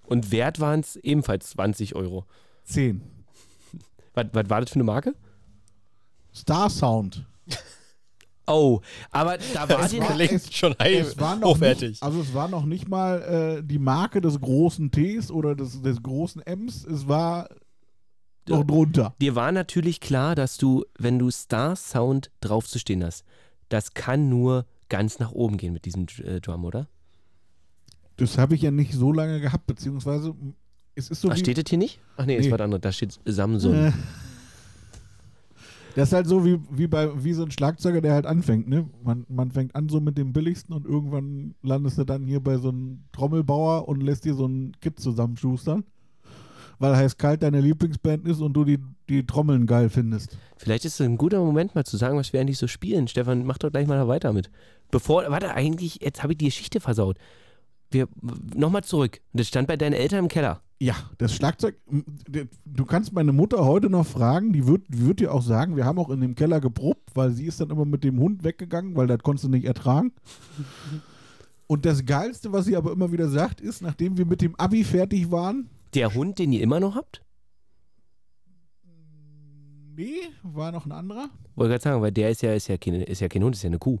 Und 0.05 0.31
wert 0.31 0.59
waren 0.59 0.81
es 0.81 0.97
ebenfalls 0.97 1.49
20 1.51 1.95
Euro. 1.95 2.25
10. 2.65 3.01
Was, 4.13 4.25
was 4.33 4.49
war 4.49 4.59
das 4.61 4.69
für 4.69 4.75
eine 4.75 4.83
Marke? 4.83 5.15
Star 6.35 6.69
Sound. 6.69 7.25
Oh, 8.45 8.81
aber 9.11 9.37
da 9.53 9.69
war 9.69 9.87
die 9.87 9.99
war- 10.01 10.19
es- 10.19 10.53
schon 10.53 10.75
Es 10.79 11.17
war 11.17 11.37
noch 11.37 11.51
hochwertig. 11.55 11.91
Nicht, 11.91 12.03
also 12.03 12.19
es 12.19 12.33
war 12.33 12.49
noch 12.49 12.65
nicht 12.65 12.89
mal 12.89 13.21
äh, 13.61 13.63
die 13.63 13.79
Marke 13.79 14.19
des 14.19 14.39
großen 14.41 14.91
Ts 14.91 15.31
oder 15.31 15.55
des, 15.55 15.81
des 15.81 16.03
großen 16.03 16.41
Ms. 16.41 16.83
Es 16.85 17.07
war 17.07 17.47
noch 18.49 18.63
drunter. 18.65 19.13
Dir 19.21 19.35
war 19.35 19.51
natürlich 19.51 19.99
klar, 19.99 20.35
dass 20.35 20.57
du, 20.57 20.83
wenn 20.97 21.19
du 21.19 21.29
Star 21.31 21.75
Sound 21.75 22.31
drauf 22.41 22.67
zu 22.67 22.79
stehen 22.79 23.03
hast, 23.03 23.23
das 23.69 23.93
kann 23.93 24.29
nur 24.29 24.65
ganz 24.89 25.19
nach 25.19 25.31
oben 25.31 25.57
gehen 25.57 25.73
mit 25.73 25.85
diesem 25.85 26.05
äh, 26.23 26.39
Drum, 26.41 26.65
oder? 26.65 26.87
Das 28.17 28.37
habe 28.37 28.53
ich 28.55 28.61
ja 28.61 28.71
nicht 28.71 28.93
so 28.93 29.11
lange 29.11 29.39
gehabt, 29.41 29.65
beziehungsweise 29.65 30.35
es 30.95 31.09
ist 31.09 31.21
so 31.21 31.29
Ach, 31.31 31.37
steht 31.37 31.57
das 31.57 31.65
hier 31.67 31.79
nicht? 31.79 31.99
Ach 32.17 32.25
nee, 32.25 32.39
Nee. 32.39 32.51
war 32.51 32.57
das 32.59 32.65
andere. 32.65 32.79
Da 32.79 32.91
steht 32.91 33.19
Samsung. 33.25 33.73
Äh, 33.73 33.91
das 35.95 36.09
ist 36.09 36.13
halt 36.13 36.27
so 36.27 36.43
wie, 36.43 36.59
wie 36.71 36.87
bei 36.87 37.23
wie 37.23 37.33
so 37.33 37.43
ein 37.43 37.51
Schlagzeuger, 37.51 38.01
der 38.01 38.13
halt 38.13 38.25
anfängt, 38.25 38.67
ne? 38.67 38.89
Man, 39.03 39.25
man 39.29 39.51
fängt 39.51 39.75
an 39.75 39.89
so 39.89 39.99
mit 39.99 40.17
dem 40.17 40.33
billigsten 40.33 40.75
und 40.75 40.85
irgendwann 40.85 41.53
landest 41.61 41.97
du 41.99 42.03
dann 42.03 42.25
hier 42.25 42.39
bei 42.39 42.57
so 42.57 42.69
einem 42.69 43.03
Trommelbauer 43.11 43.87
und 43.87 44.01
lässt 44.01 44.25
dir 44.25 44.33
so 44.33 44.45
ein 44.47 44.73
Kit 44.81 44.99
zusammenschustern. 44.99 45.83
Weil 46.79 46.95
heiß 46.95 47.17
kalt 47.17 47.43
deine 47.43 47.61
Lieblingsband 47.61 48.27
ist 48.27 48.41
und 48.41 48.53
du 48.53 48.63
die, 48.63 48.79
die 49.09 49.25
Trommeln 49.25 49.67
geil 49.67 49.89
findest. 49.89 50.37
Vielleicht 50.57 50.85
ist 50.85 50.99
es 50.99 51.01
ein 51.05 51.17
guter 51.17 51.39
Moment, 51.39 51.75
mal 51.75 51.85
zu 51.85 51.97
sagen, 51.97 52.17
was 52.17 52.33
wir 52.33 52.41
eigentlich 52.41 52.57
so 52.57 52.67
spielen. 52.67 53.07
Stefan, 53.07 53.45
mach 53.45 53.57
doch 53.57 53.71
gleich 53.71 53.87
mal 53.87 54.07
weiter 54.07 54.33
mit. 54.33 54.49
Bevor, 54.91 55.23
warte, 55.29 55.53
eigentlich, 55.53 55.99
jetzt 56.01 56.23
habe 56.23 56.33
ich 56.33 56.37
die 56.37 56.45
Geschichte 56.45 56.79
versaut. 56.79 57.17
Wir, 57.91 58.07
nochmal 58.55 58.83
zurück. 58.83 59.21
Das 59.33 59.47
stand 59.47 59.67
bei 59.67 59.77
deinen 59.77 59.93
Eltern 59.93 60.19
im 60.19 60.27
Keller. 60.27 60.61
Ja, 60.79 60.95
das 61.17 61.33
Schlagzeug, 61.33 61.75
du 62.65 62.85
kannst 62.85 63.13
meine 63.13 63.31
Mutter 63.31 63.63
heute 63.63 63.89
noch 63.89 64.05
fragen, 64.05 64.51
die 64.51 64.67
wird, 64.67 64.83
die 64.89 65.05
wird 65.05 65.21
dir 65.21 65.33
auch 65.33 65.41
sagen, 65.41 65.77
wir 65.77 65.85
haben 65.85 65.97
auch 65.97 66.09
in 66.09 66.19
dem 66.19 66.35
Keller 66.35 66.59
geprobt, 66.59 67.11
weil 67.13 67.31
sie 67.31 67.45
ist 67.45 67.61
dann 67.61 67.69
immer 67.69 67.85
mit 67.85 68.03
dem 68.03 68.19
Hund 68.19 68.43
weggegangen, 68.43 68.95
weil 68.95 69.07
das 69.07 69.19
konntest 69.19 69.45
du 69.45 69.49
nicht 69.49 69.65
ertragen. 69.65 70.11
Und 71.67 71.85
das 71.85 72.05
Geilste, 72.05 72.51
was 72.51 72.65
sie 72.65 72.75
aber 72.75 72.91
immer 72.91 73.11
wieder 73.11 73.29
sagt, 73.29 73.61
ist, 73.61 73.81
nachdem 73.81 74.17
wir 74.17 74.25
mit 74.25 74.41
dem 74.41 74.55
Abi 74.55 74.83
fertig 74.83 75.31
waren, 75.31 75.69
Der 75.93 76.13
Hund, 76.13 76.39
den 76.39 76.51
ihr 76.51 76.61
immer 76.61 76.79
noch 76.79 76.95
habt? 76.95 77.23
Nee, 79.95 80.21
war 80.41 80.71
noch 80.71 80.85
ein 80.85 80.91
anderer? 80.91 81.29
Wollte 81.55 81.71
gerade 81.71 81.83
sagen, 81.83 82.01
weil 82.01 82.11
der 82.11 82.31
ist 82.31 82.41
ja, 82.41 82.53
ist 82.53 82.67
ja, 82.67 82.77
kein, 82.77 82.95
ist 82.95 83.21
ja 83.21 83.27
kein 83.27 83.43
Hund, 83.43 83.55
ist 83.55 83.63
ja 83.63 83.67
eine 83.67 83.77
Kuh. 83.77 83.99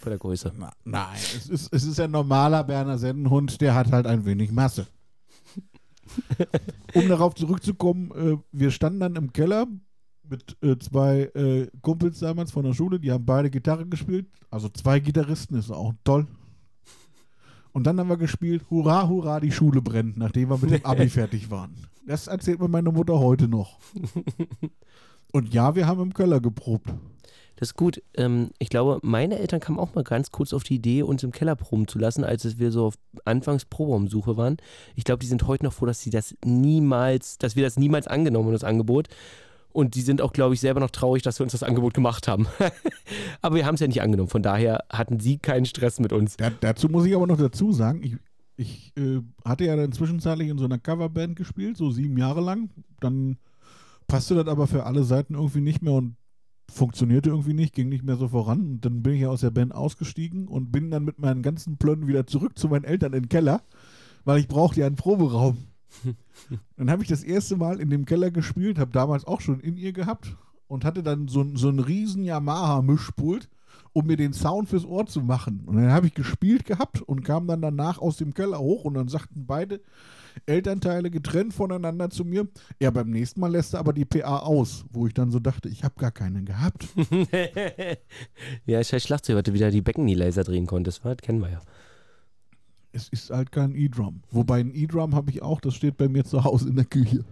Von 0.00 0.10
der 0.10 0.18
Größe. 0.18 0.52
Na, 0.56 0.72
nein, 0.84 1.16
es 1.16 1.48
ist, 1.48 1.72
es 1.72 1.84
ist 1.84 1.98
ein 1.98 2.10
normaler 2.10 2.62
Berner 2.62 2.98
Sennenhund, 2.98 3.60
der 3.60 3.74
hat 3.74 3.90
halt 3.90 4.06
ein 4.06 4.24
wenig 4.26 4.52
Masse. 4.52 4.86
um 6.94 7.08
darauf 7.08 7.34
zurückzukommen, 7.34 8.10
äh, 8.12 8.36
wir 8.52 8.70
standen 8.70 9.00
dann 9.00 9.16
im 9.16 9.32
Keller 9.32 9.66
mit 10.28 10.56
äh, 10.62 10.78
zwei 10.78 11.22
äh, 11.34 11.68
Kumpels 11.80 12.18
damals 12.18 12.52
von 12.52 12.64
der 12.64 12.74
Schule, 12.74 13.00
die 13.00 13.10
haben 13.10 13.24
beide 13.24 13.50
Gitarre 13.50 13.86
gespielt. 13.86 14.28
Also 14.50 14.68
zwei 14.68 15.00
Gitarristen, 15.00 15.56
ist 15.56 15.70
auch 15.70 15.94
toll. 16.04 16.26
Und 17.76 17.84
dann 17.84 18.00
haben 18.00 18.08
wir 18.08 18.16
gespielt, 18.16 18.62
hurra, 18.70 19.06
hurra, 19.06 19.38
die 19.38 19.52
Schule 19.52 19.82
brennt, 19.82 20.16
nachdem 20.16 20.48
wir 20.48 20.56
mit 20.56 20.70
dem 20.70 20.86
Abi 20.86 21.10
fertig 21.10 21.50
waren. 21.50 21.74
Das 22.06 22.26
erzählt 22.26 22.58
mir 22.58 22.68
meine 22.68 22.90
Mutter 22.90 23.18
heute 23.18 23.48
noch. 23.48 23.78
Und 25.32 25.52
ja, 25.52 25.74
wir 25.74 25.86
haben 25.86 26.00
im 26.00 26.14
Keller 26.14 26.40
geprobt. 26.40 26.88
Das 27.56 27.68
ist 27.68 27.74
gut. 27.74 28.02
Ähm, 28.14 28.48
ich 28.58 28.70
glaube, 28.70 28.98
meine 29.02 29.38
Eltern 29.38 29.60
kamen 29.60 29.78
auch 29.78 29.94
mal 29.94 30.04
ganz 30.04 30.30
kurz 30.30 30.54
auf 30.54 30.64
die 30.64 30.76
Idee, 30.76 31.02
uns 31.02 31.22
im 31.22 31.32
Keller 31.32 31.54
proben 31.54 31.86
zu 31.86 31.98
lassen, 31.98 32.24
als 32.24 32.58
wir 32.58 32.72
so 32.72 32.86
auf 32.86 32.94
anfangs 33.26 33.66
Proberaumsuche 33.66 34.38
waren. 34.38 34.56
Ich 34.94 35.04
glaube, 35.04 35.18
die 35.18 35.26
sind 35.26 35.46
heute 35.46 35.64
noch 35.64 35.74
froh, 35.74 35.84
dass 35.84 36.00
sie 36.00 36.08
das 36.08 36.34
niemals, 36.46 37.36
dass 37.36 37.56
wir 37.56 37.62
das 37.62 37.76
niemals 37.76 38.06
angenommen 38.06 38.46
haben, 38.46 38.52
das 38.54 38.64
Angebot. 38.64 39.08
Und 39.76 39.94
die 39.94 40.00
sind 40.00 40.22
auch, 40.22 40.32
glaube 40.32 40.54
ich, 40.54 40.60
selber 40.60 40.80
noch 40.80 40.88
traurig, 40.88 41.22
dass 41.22 41.38
wir 41.38 41.44
uns 41.44 41.52
das 41.52 41.62
Angebot 41.62 41.92
gemacht 41.92 42.28
haben. 42.28 42.46
aber 43.42 43.56
wir 43.56 43.66
haben 43.66 43.74
es 43.74 43.80
ja 43.82 43.86
nicht 43.86 44.00
angenommen. 44.00 44.30
Von 44.30 44.42
daher 44.42 44.84
hatten 44.88 45.20
sie 45.20 45.36
keinen 45.36 45.66
Stress 45.66 46.00
mit 46.00 46.14
uns. 46.14 46.38
Da, 46.38 46.48
dazu 46.48 46.88
muss 46.88 47.04
ich 47.04 47.14
aber 47.14 47.26
noch 47.26 47.36
dazu 47.36 47.72
sagen, 47.72 48.02
ich, 48.02 48.16
ich 48.56 48.96
äh, 48.96 49.20
hatte 49.44 49.66
ja 49.66 49.76
dann 49.76 49.92
zwischenzeitlich 49.92 50.48
in 50.48 50.56
so 50.56 50.64
einer 50.64 50.78
Coverband 50.78 51.36
gespielt, 51.36 51.76
so 51.76 51.90
sieben 51.90 52.16
Jahre 52.16 52.40
lang. 52.40 52.70
Dann 53.00 53.36
passte 54.06 54.34
das 54.34 54.46
aber 54.46 54.66
für 54.66 54.84
alle 54.84 55.04
Seiten 55.04 55.34
irgendwie 55.34 55.60
nicht 55.60 55.82
mehr 55.82 55.92
und 55.92 56.16
funktionierte 56.72 57.28
irgendwie 57.28 57.52
nicht, 57.52 57.74
ging 57.74 57.90
nicht 57.90 58.02
mehr 58.02 58.16
so 58.16 58.28
voran. 58.28 58.60
Und 58.60 58.80
dann 58.86 59.02
bin 59.02 59.12
ich 59.12 59.20
ja 59.20 59.28
aus 59.28 59.42
der 59.42 59.50
Band 59.50 59.74
ausgestiegen 59.74 60.48
und 60.48 60.72
bin 60.72 60.90
dann 60.90 61.04
mit 61.04 61.18
meinen 61.18 61.42
ganzen 61.42 61.76
Plönnen 61.76 62.06
wieder 62.06 62.26
zurück 62.26 62.58
zu 62.58 62.68
meinen 62.68 62.84
Eltern 62.84 63.12
in 63.12 63.24
den 63.24 63.28
Keller, 63.28 63.60
weil 64.24 64.40
ich 64.40 64.48
brauchte 64.48 64.80
ja 64.80 64.86
einen 64.86 64.96
Proberaum. 64.96 65.58
dann 66.76 66.90
habe 66.90 67.02
ich 67.02 67.08
das 67.08 67.22
erste 67.22 67.56
Mal 67.56 67.80
in 67.80 67.90
dem 67.90 68.04
Keller 68.04 68.30
gespielt, 68.30 68.78
habe 68.78 68.92
damals 68.92 69.26
auch 69.26 69.40
schon 69.40 69.60
in 69.60 69.76
ihr 69.76 69.92
gehabt 69.92 70.36
und 70.68 70.84
hatte 70.84 71.02
dann 71.02 71.28
so, 71.28 71.46
so 71.54 71.68
einen 71.68 71.80
riesen 71.80 72.24
Yamaha-Mischpult, 72.24 73.48
um 73.92 74.06
mir 74.06 74.16
den 74.16 74.32
Sound 74.32 74.68
fürs 74.68 74.84
Ohr 74.84 75.06
zu 75.06 75.20
machen. 75.20 75.62
Und 75.66 75.76
dann 75.76 75.90
habe 75.90 76.06
ich 76.06 76.14
gespielt 76.14 76.66
gehabt 76.66 77.00
und 77.02 77.24
kam 77.24 77.46
dann 77.46 77.62
danach 77.62 77.98
aus 77.98 78.16
dem 78.16 78.34
Keller 78.34 78.58
hoch 78.58 78.84
und 78.84 78.94
dann 78.94 79.08
sagten 79.08 79.46
beide 79.46 79.80
Elternteile 80.44 81.10
getrennt 81.10 81.54
voneinander 81.54 82.10
zu 82.10 82.24
mir, 82.24 82.46
ja, 82.78 82.90
beim 82.90 83.08
nächsten 83.08 83.40
Mal 83.40 83.50
lässt 83.50 83.72
er 83.72 83.80
aber 83.80 83.94
die 83.94 84.04
PA 84.04 84.40
aus, 84.40 84.84
wo 84.90 85.06
ich 85.06 85.14
dann 85.14 85.30
so 85.30 85.38
dachte, 85.38 85.68
ich 85.68 85.82
habe 85.82 85.94
gar 85.98 86.10
keinen 86.10 86.44
gehabt. 86.44 86.86
ja, 88.66 88.84
scheiß 88.84 89.02
Schlagzeug, 89.02 89.36
weil 89.36 89.42
du 89.44 89.54
wieder 89.54 89.70
die 89.70 89.80
Becken-Laser 89.80 90.44
drehen 90.44 90.66
konntest, 90.66 91.04
das 91.04 91.16
kennen 91.18 91.40
wir 91.40 91.50
ja. 91.50 91.62
Es 92.96 93.08
ist 93.10 93.28
halt 93.28 93.52
kein 93.52 93.74
E-Drum. 93.74 94.22
Wobei 94.30 94.58
ein 94.60 94.74
E-Drum 94.74 95.14
habe 95.14 95.30
ich 95.30 95.42
auch, 95.42 95.60
das 95.60 95.74
steht 95.74 95.98
bei 95.98 96.08
mir 96.08 96.24
zu 96.24 96.44
Hause 96.44 96.70
in 96.70 96.76
der 96.76 96.86
Küche. 96.86 97.26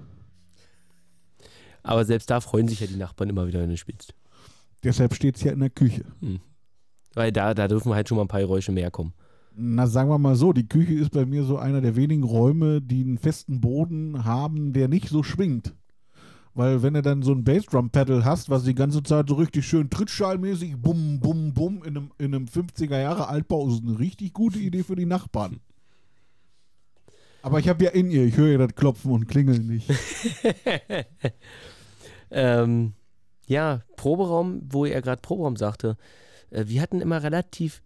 Aber 1.82 2.04
selbst 2.04 2.28
da 2.28 2.40
freuen 2.40 2.68
sich 2.68 2.80
ja 2.80 2.86
die 2.86 2.96
Nachbarn 2.96 3.30
immer 3.30 3.46
wieder, 3.46 3.60
wenn 3.60 3.70
du 3.70 3.76
spielst. 3.78 4.14
Deshalb 4.82 5.14
steht 5.14 5.36
es 5.36 5.42
ja 5.42 5.52
in 5.52 5.60
der 5.60 5.70
Küche. 5.70 6.04
Hm. 6.20 6.40
Weil 7.14 7.32
da, 7.32 7.54
da 7.54 7.66
dürfen 7.66 7.94
halt 7.94 8.08
schon 8.08 8.16
mal 8.16 8.24
ein 8.24 8.28
paar 8.28 8.40
Geräusche 8.40 8.72
mehr 8.72 8.90
kommen. 8.90 9.14
Na, 9.56 9.86
sagen 9.86 10.10
wir 10.10 10.18
mal 10.18 10.36
so, 10.36 10.52
die 10.52 10.68
Küche 10.68 10.94
ist 10.94 11.12
bei 11.12 11.24
mir 11.24 11.44
so 11.44 11.56
einer 11.56 11.80
der 11.80 11.96
wenigen 11.96 12.24
Räume, 12.24 12.82
die 12.82 13.02
einen 13.02 13.18
festen 13.18 13.62
Boden 13.62 14.24
haben, 14.24 14.74
der 14.74 14.88
nicht 14.88 15.08
so 15.08 15.22
schwingt. 15.22 15.74
Weil 16.54 16.82
wenn 16.82 16.94
du 16.94 17.02
dann 17.02 17.22
so 17.22 17.32
ein 17.32 17.42
Bassdrum-Pedal 17.42 18.24
hast, 18.24 18.48
was 18.48 18.62
die 18.62 18.76
ganze 18.76 19.02
Zeit 19.02 19.28
so 19.28 19.34
richtig 19.34 19.66
schön 19.66 19.90
trittschallmäßig 19.90 20.76
bum, 20.76 21.18
bum, 21.18 21.52
bum 21.52 21.82
in 21.82 21.96
einem, 21.96 22.10
in 22.18 22.34
einem 22.34 22.46
50er 22.46 23.00
Jahre 23.00 23.28
Altbau, 23.28 23.68
ist 23.68 23.82
eine 23.82 23.98
richtig 23.98 24.32
gute 24.32 24.60
Idee 24.60 24.84
für 24.84 24.94
die 24.94 25.06
Nachbarn. 25.06 25.60
Aber 27.42 27.58
ich 27.58 27.68
habe 27.68 27.84
ja 27.84 27.90
in 27.90 28.10
ihr, 28.10 28.24
ich 28.24 28.36
höre 28.36 28.52
ja 28.52 28.58
das 28.58 28.74
Klopfen 28.74 29.10
und 29.10 29.26
Klingeln 29.26 29.66
nicht. 29.66 29.90
ähm, 32.30 32.94
ja, 33.46 33.82
Proberaum, 33.96 34.62
wo 34.70 34.86
er 34.86 35.02
gerade 35.02 35.20
Proberaum 35.20 35.56
sagte. 35.56 35.96
Äh, 36.50 36.64
wir 36.68 36.80
hatten 36.80 37.00
immer 37.00 37.22
relativ 37.22 37.82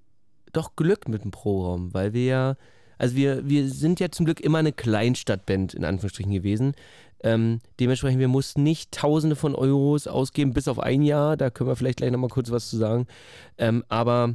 doch 0.53 0.77
Glück 0.77 1.09
mit 1.09 1.25
dem 1.25 1.31
Proberaum, 1.31 1.93
weil 1.93 2.13
wir 2.13 2.25
ja, 2.25 2.57
also 2.99 3.17
wir, 3.17 3.49
wir 3.49 3.69
sind 3.69 3.99
ja 3.99 4.11
zum 4.11 4.27
Glück 4.27 4.41
immer 4.41 4.59
eine 4.59 4.73
Kleinstadtband 4.73 5.75
in 5.75 5.85
Anführungsstrichen 5.85 6.33
gewesen. 6.33 6.75
Ähm, 7.23 7.61
dementsprechend, 7.81 8.21
wir 8.21 8.29
mussten 8.29 8.63
nicht 8.63 8.93
Tausende 8.93 9.37
von 9.37 9.55
Euros 9.55 10.07
ausgeben, 10.07 10.53
bis 10.53 10.69
auf 10.69 10.79
ein 10.79 11.03
Jahr. 11.03 11.37
Da 11.37 11.51
können 11.51 11.69
wir 11.69 11.77
vielleicht 11.77 11.99
gleich 11.99 12.11
nochmal 12.11 12.31
kurz 12.31 12.51
was 12.51 12.71
zu 12.71 12.77
sagen. 12.77 13.07
Ähm, 13.59 13.85
aber 13.89 14.35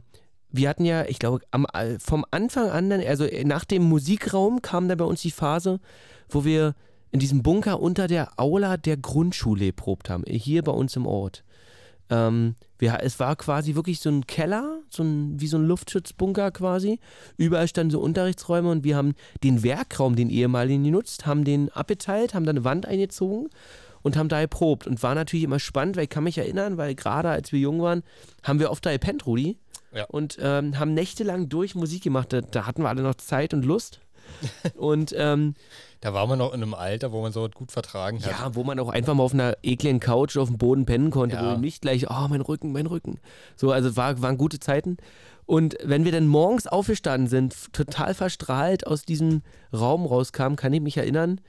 wir 0.50 0.70
hatten 0.70 0.86
ja, 0.86 1.06
ich 1.06 1.20
glaube, 1.20 1.42
am, 1.52 1.66
vom 2.00 2.26
Anfang 2.32 2.70
an, 2.70 2.92
also 2.92 3.26
nach 3.46 3.66
dem 3.66 3.84
Musikraum 3.84 4.62
kam 4.62 4.88
da 4.88 4.96
bei 4.96 5.06
uns 5.06 5.22
die 5.22 5.32
Phase, 5.32 5.80
wo 6.30 6.46
wir 6.46 6.76
in 7.12 7.20
diesem 7.20 7.44
Bunker 7.44 7.80
unter 7.80 8.08
der 8.08 8.40
Aula 8.40 8.78
der 8.78 8.98
Grundschule 8.98 9.72
probt 9.72 10.10
haben, 10.10 10.24
hier 10.28 10.64
bei 10.64 10.72
uns 10.72 10.96
im 10.96 11.06
Ort. 11.06 11.44
Ähm, 12.14 12.56
wir, 12.78 13.00
es 13.02 13.20
war 13.20 13.36
quasi 13.36 13.76
wirklich 13.76 14.00
so 14.00 14.10
ein 14.10 14.28
Keller, 14.28 14.80
so 14.90 15.04
ein, 15.04 15.40
wie 15.40 15.48
so 15.48 15.58
ein 15.58 15.66
Luftschutzbunker 15.66 16.52
quasi. 16.52 17.00
Überall 17.38 17.68
standen 17.68 17.92
so 17.92 18.00
Unterrichtsräume 18.00 18.70
und 18.70 18.84
wir 18.84 18.96
haben 18.96 19.16
den 19.44 19.64
Werkraum, 19.64 20.16
den 20.16 20.30
ehemaligen 20.30 20.84
genutzt, 20.84 21.26
haben 21.26 21.44
den 21.44 21.70
abgeteilt, 21.70 22.34
haben 22.34 22.46
da 22.46 22.52
eine 22.52 22.64
Wand 22.64 22.86
eingezogen 22.86 23.50
und 24.04 24.16
haben 24.16 24.30
da 24.30 24.42
geprobt. 24.42 24.86
Und 24.86 25.02
war 25.02 25.16
natürlich 25.16 25.44
immer 25.44 25.60
spannend, 25.60 25.96
weil 25.96 26.04
ich 26.04 26.10
kann 26.10 26.24
mich 26.24 26.38
erinnern, 26.38 26.78
weil 26.78 26.94
gerade 26.94 27.30
als 27.30 27.52
wir 27.52 27.60
jung 27.60 27.82
waren, 27.82 28.04
haben 28.44 28.60
wir 28.60 28.70
oft 28.70 28.86
da 28.86 28.92
gepennt, 28.92 29.26
Rudi. 29.26 29.58
Ja. 29.92 30.06
Und 30.06 30.38
ähm, 30.42 30.80
haben 30.80 30.94
nächtelang 30.94 31.50
durch 31.50 31.76
Musik 31.76 32.04
gemacht. 32.04 32.34
Da, 32.34 32.42
da 32.42 32.68
hatten 32.68 32.82
wir 32.82 32.90
alle 32.90 33.04
noch 33.04 33.16
Zeit 33.16 33.54
und 33.54 33.64
Lust. 33.64 34.02
und 34.76 35.14
ähm, 35.18 35.56
da 36.02 36.14
war 36.14 36.28
man 36.28 36.40
noch 36.40 36.54
in 36.54 36.62
einem 36.62 36.74
Alter, 36.74 37.12
wo 37.14 37.22
man 37.22 37.32
so 37.32 37.48
gut 37.48 37.72
vertragen 37.72 38.22
hat. 38.24 38.32
Ja, 38.32 38.56
wo 38.56 38.64
man 38.64 38.78
auch 38.80 38.90
einfach 38.90 39.14
mal 39.14 39.24
auf 39.24 39.34
einer 39.34 39.56
ekligen 39.64 40.02
Couch 40.02 40.36
auf 40.36 40.50
dem 40.50 40.58
Boden 40.58 40.86
pennen 40.86 41.12
konnte, 41.12 41.38
ja. 41.38 41.54
wo 41.54 41.58
nicht 41.58 41.82
gleich, 41.82 42.10
oh, 42.10 42.28
mein 42.30 42.42
Rücken, 42.42 42.74
mein 42.74 42.88
Rücken. 42.88 43.20
So, 43.56 43.72
also 43.72 43.96
war, 43.96 44.22
waren 44.22 44.38
gute 44.38 44.60
Zeiten. 44.60 44.98
Und 45.46 45.78
wenn 45.84 46.06
wir 46.06 46.12
dann 46.12 46.28
morgens 46.28 46.68
aufgestanden 46.68 47.28
sind, 47.28 47.74
total 47.74 48.14
verstrahlt 48.14 48.86
aus 48.88 49.04
diesem 49.04 49.44
Raum 49.74 50.06
rauskamen, 50.06 50.58
kann 50.58 50.74
ich 50.74 50.82
mich 50.82 50.98
erinnern, 50.98 51.40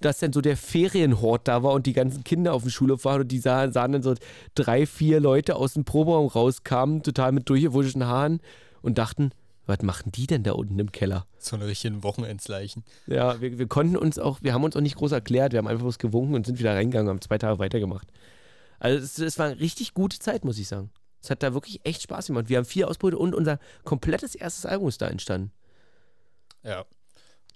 dass 0.00 0.18
dann 0.18 0.32
so 0.32 0.40
der 0.40 0.56
Ferienhort 0.56 1.48
da 1.48 1.62
war 1.62 1.72
und 1.72 1.86
die 1.86 1.92
ganzen 1.92 2.24
Kinder 2.24 2.54
auf 2.54 2.62
dem 2.62 2.70
Schulhof 2.70 3.04
waren 3.04 3.22
und 3.22 3.32
die 3.32 3.38
sahen, 3.38 3.72
sahen 3.72 3.92
dann 3.92 4.02
so 4.02 4.14
drei, 4.54 4.86
vier 4.86 5.20
Leute 5.20 5.56
aus 5.56 5.74
dem 5.74 5.84
Proberaum 5.84 6.26
rauskamen, 6.26 7.02
total 7.02 7.32
mit 7.32 7.48
durchgewuschelten 7.48 8.06
Haaren 8.06 8.40
und 8.80 8.98
dachten, 8.98 9.30
was 9.66 9.82
machen 9.82 10.10
die 10.12 10.26
denn 10.26 10.42
da 10.42 10.52
unten 10.52 10.78
im 10.78 10.92
Keller? 10.92 11.26
So 11.38 11.56
eine 11.56 11.66
richtige 11.66 12.02
Wochenendsleichen. 12.02 12.84
Ja, 13.06 13.40
wir, 13.40 13.58
wir 13.58 13.68
konnten 13.68 13.96
uns 13.96 14.18
auch, 14.18 14.42
wir 14.42 14.54
haben 14.54 14.64
uns 14.64 14.76
auch 14.76 14.80
nicht 14.80 14.96
groß 14.96 15.12
erklärt, 15.12 15.52
wir 15.52 15.58
haben 15.58 15.68
einfach 15.68 15.82
bloß 15.82 15.98
gewunken 15.98 16.34
und 16.34 16.46
sind 16.46 16.58
wieder 16.58 16.74
reingegangen, 16.74 17.08
haben 17.08 17.20
zwei 17.20 17.38
Tage 17.38 17.58
weitergemacht. 17.58 18.08
Also 18.78 18.98
es, 19.02 19.18
es 19.18 19.38
war 19.38 19.46
eine 19.46 19.60
richtig 19.60 19.94
gute 19.94 20.18
Zeit, 20.18 20.44
muss 20.44 20.58
ich 20.58 20.68
sagen. 20.68 20.90
Es 21.22 21.30
hat 21.30 21.42
da 21.42 21.54
wirklich 21.54 21.80
echt 21.84 22.02
Spaß 22.02 22.26
gemacht. 22.26 22.48
Wir 22.48 22.58
haben 22.58 22.64
vier 22.64 22.88
Ausbrüche 22.88 23.16
und 23.16 23.34
unser 23.34 23.60
komplettes 23.84 24.34
erstes 24.34 24.66
Album 24.66 24.88
ist 24.88 25.00
da 25.00 25.06
entstanden. 25.06 25.52
Ja. 26.64 26.84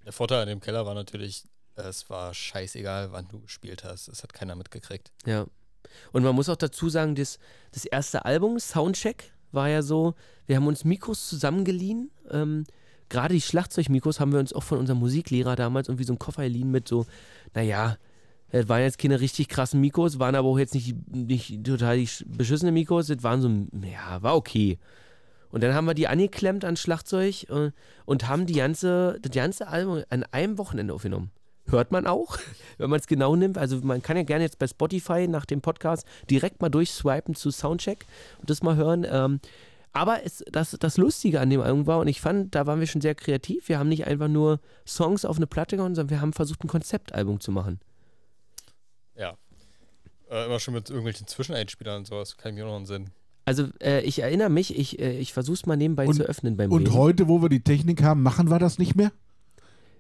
Der 0.05 0.12
Vorteil 0.12 0.42
an 0.42 0.49
dem 0.49 0.61
Keller 0.61 0.87
war 0.87 0.95
natürlich, 0.95 1.42
es 1.75 2.09
war 2.09 2.33
scheißegal, 2.33 3.11
wann 3.11 3.27
du 3.27 3.40
gespielt 3.40 3.83
hast. 3.83 4.07
Es 4.07 4.23
hat 4.23 4.33
keiner 4.33 4.55
mitgekriegt. 4.55 5.11
Ja. 5.25 5.47
Und 6.12 6.23
man 6.23 6.35
muss 6.35 6.49
auch 6.49 6.57
dazu 6.57 6.88
sagen, 6.88 7.16
das, 7.16 7.40
das 7.73 7.85
erste 7.85 8.25
Album, 8.25 8.61
Soundcheck, 8.61 9.33
war 9.52 9.68
ja 9.68 9.82
so, 9.82 10.14
wir 10.46 10.56
haben 10.56 10.66
uns 10.66 10.85
Mikros 10.85 11.28
zusammengeliehen. 11.28 12.11
Ähm, 12.30 12.64
Gerade 13.09 13.35
die 13.35 13.40
Schlagzeugmikros 13.40 14.18
haben 14.18 14.32
wir 14.32 14.40
uns 14.40 14.52
auch 14.52 14.64
von 14.64 14.78
unserem 14.78 14.98
Musiklehrer 14.98 15.54
damals 15.54 15.88
irgendwie 15.88 16.04
so 16.04 16.12
einen 16.12 16.18
Koffer 16.18 16.42
geliehen 16.42 16.70
mit 16.70 16.88
so, 16.88 17.06
naja, 17.54 17.96
es 18.50 18.68
waren 18.68 18.82
jetzt 18.82 18.98
keine 18.98 19.20
richtig 19.20 19.48
krassen 19.48 19.80
Mikros, 19.80 20.18
waren 20.18 20.35
aber 20.35 20.48
auch 20.48 20.59
jetzt 20.59 20.74
nicht, 20.74 20.94
nicht 21.14 21.64
total 21.64 22.04
beschissene 22.26 22.72
Mikros, 22.72 23.09
das 23.09 23.22
waren 23.22 23.40
so, 23.40 23.48
ja, 23.87 24.22
war 24.22 24.37
okay. 24.37 24.78
Und 25.50 25.62
dann 25.62 25.74
haben 25.74 25.87
wir 25.87 25.94
die 25.94 26.09
angeklemmt 26.09 26.64
an 26.64 26.76
Schlagzeug 26.76 27.48
äh, 27.50 27.70
und 28.04 28.28
haben 28.28 28.46
die 28.46 28.54
ganze, 28.54 29.18
das 29.22 29.32
ganze 29.32 29.68
Album 29.68 30.02
an 30.11 30.24
einem 30.24 30.59
Wochenende 30.59 30.94
aufgenommen. 30.94 31.30
Hört 31.68 31.90
man 31.90 32.07
auch, 32.07 32.38
wenn 32.79 32.90
man 32.90 33.00
es 33.00 33.07
genau 33.07 33.37
nimmt. 33.37 33.59
Also 33.59 33.81
man 33.83 34.02
kann 34.02 34.16
ja 34.16 34.22
gerne 34.22 34.44
jetzt 34.44 34.59
bei 34.59 34.66
Spotify 34.66 35.26
nach 35.29 35.46
dem 35.46 35.61
Podcast 35.61 36.07
direkt 36.31 36.61
mal 36.61 36.68
durchswipen 36.68 37.35
zu 37.35 37.50
Soundcheck 37.50 38.07
und 38.40 38.50
das 38.50 38.62
mal 38.62 38.76
hören. 38.76 39.07
Ähm, 39.09 39.40
aber 39.92 40.24
es, 40.24 40.44
das, 40.52 40.76
das 40.79 40.98
Lustige 40.98 41.40
an 41.40 41.48
dem 41.48 41.62
Album 41.62 41.87
war, 41.87 42.00
und 42.00 42.09
ich 42.09 42.20
fand, 42.20 42.55
da 42.55 42.66
waren 42.66 42.81
wir 42.81 42.87
schon 42.87 43.00
sehr 43.00 43.14
kreativ, 43.14 43.70
wir 43.70 43.79
haben 43.79 43.88
nicht 43.88 44.07
einfach 44.07 44.29
nur 44.29 44.61
Songs 44.87 45.24
auf 45.24 45.37
eine 45.37 45.46
Platte 45.46 45.76
gehauen, 45.76 45.94
sondern 45.94 46.11
wir 46.11 46.20
haben 46.20 46.35
versucht, 46.35 46.62
ein 46.62 46.68
Konzeptalbum 46.68 47.40
zu 47.40 47.50
machen. 47.50 47.81
Ja. 49.16 49.38
Äh, 50.31 50.44
immer 50.44 50.61
schon 50.61 50.74
mit 50.74 50.90
irgendwelchen 50.90 51.26
Zwischeneinspielern 51.26 51.98
und 51.98 52.07
sowas, 52.07 52.37
kann 52.37 52.52
ich 52.52 52.59
mir 52.59 52.66
noch 52.66 52.76
einen 52.76 52.85
Sinn. 52.85 53.11
Also 53.46 53.68
äh, 53.81 54.02
ich 54.02 54.18
erinnere 54.18 54.50
mich, 54.50 54.76
ich, 54.76 54.98
äh, 54.98 55.18
ich 55.18 55.33
versuche 55.33 55.55
es 55.55 55.66
mal 55.66 55.76
nebenbei 55.76 56.07
und, 56.07 56.14
zu 56.14 56.24
öffnen 56.24 56.59
beim 56.59 56.70
Und 56.70 56.88
Reden. 56.88 56.94
heute, 56.94 57.29
wo 57.29 57.40
wir 57.40 57.48
die 57.48 57.62
Technik 57.62 58.02
haben, 58.02 58.22
machen 58.22 58.50
wir 58.50 58.59
das 58.59 58.79
nicht 58.79 58.96
mehr? 58.96 59.12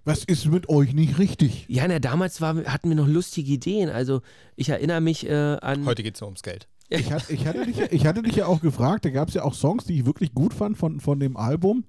Was 0.06 0.22
ist 0.24 0.46
mit 0.46 0.68
euch 0.68 0.94
nicht 0.94 1.18
richtig? 1.18 1.66
Ja, 1.68 1.86
na, 1.88 1.98
damals 1.98 2.40
war, 2.40 2.54
hatten 2.64 2.88
wir 2.88 2.94
noch 2.96 3.08
lustige 3.08 3.52
Ideen. 3.52 3.90
Also 3.90 4.22
ich 4.54 4.68
erinnere 4.68 5.00
mich 5.00 5.26
äh, 5.28 5.32
an. 5.60 5.84
Heute 5.84 6.02
geht 6.04 6.14
es 6.14 6.20
nur 6.20 6.28
ums 6.28 6.42
Geld. 6.42 6.68
Ich, 6.88 7.10
hat, 7.10 7.28
ich, 7.28 7.44
hatte 7.46 7.66
dich, 7.66 7.76
ja- 7.76 7.88
ich 7.90 8.06
hatte 8.06 8.22
dich 8.22 8.36
ja 8.36 8.46
auch 8.46 8.60
gefragt, 8.60 9.04
da 9.04 9.10
gab 9.10 9.28
es 9.28 9.34
ja 9.34 9.42
auch 9.42 9.52
Songs, 9.54 9.84
die 9.84 9.98
ich 9.98 10.06
wirklich 10.06 10.32
gut 10.32 10.54
fand 10.54 10.78
von, 10.78 11.00
von 11.00 11.18
dem 11.18 11.36
Album, 11.36 11.84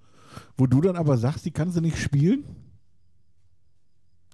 wo 0.58 0.66
du 0.66 0.82
dann 0.82 0.96
aber 0.96 1.18
sagst, 1.18 1.46
die 1.46 1.52
kannst 1.52 1.78
du 1.78 1.82
nicht 1.82 1.98
spielen. 2.00 2.44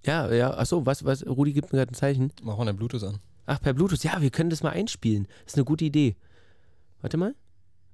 Ja, 0.06 0.32
ja, 0.32 0.54
achso, 0.58 0.86
was, 0.86 1.04
was, 1.06 1.26
Rudi 1.26 1.54
gibt 1.54 1.72
mir 1.72 1.80
gerade 1.80 1.92
ein 1.92 1.96
Zeichen. 1.96 2.32
Mach 2.42 2.58
mal 2.58 2.66
dein 2.66 2.78
Bluetooth 2.78 3.04
an. 3.04 3.20
Ach, 3.46 3.62
per 3.62 3.74
Bluetooth. 3.74 4.04
Ja, 4.04 4.22
wir 4.22 4.32
können 4.32 4.50
das 4.50 4.64
mal 4.64 4.70
einspielen. 4.72 5.28
Das 5.44 5.54
ist 5.54 5.58
eine 5.58 5.66
gute 5.66 5.84
Idee. 5.86 6.16
Warte 7.02 7.18
mal. 7.18 7.36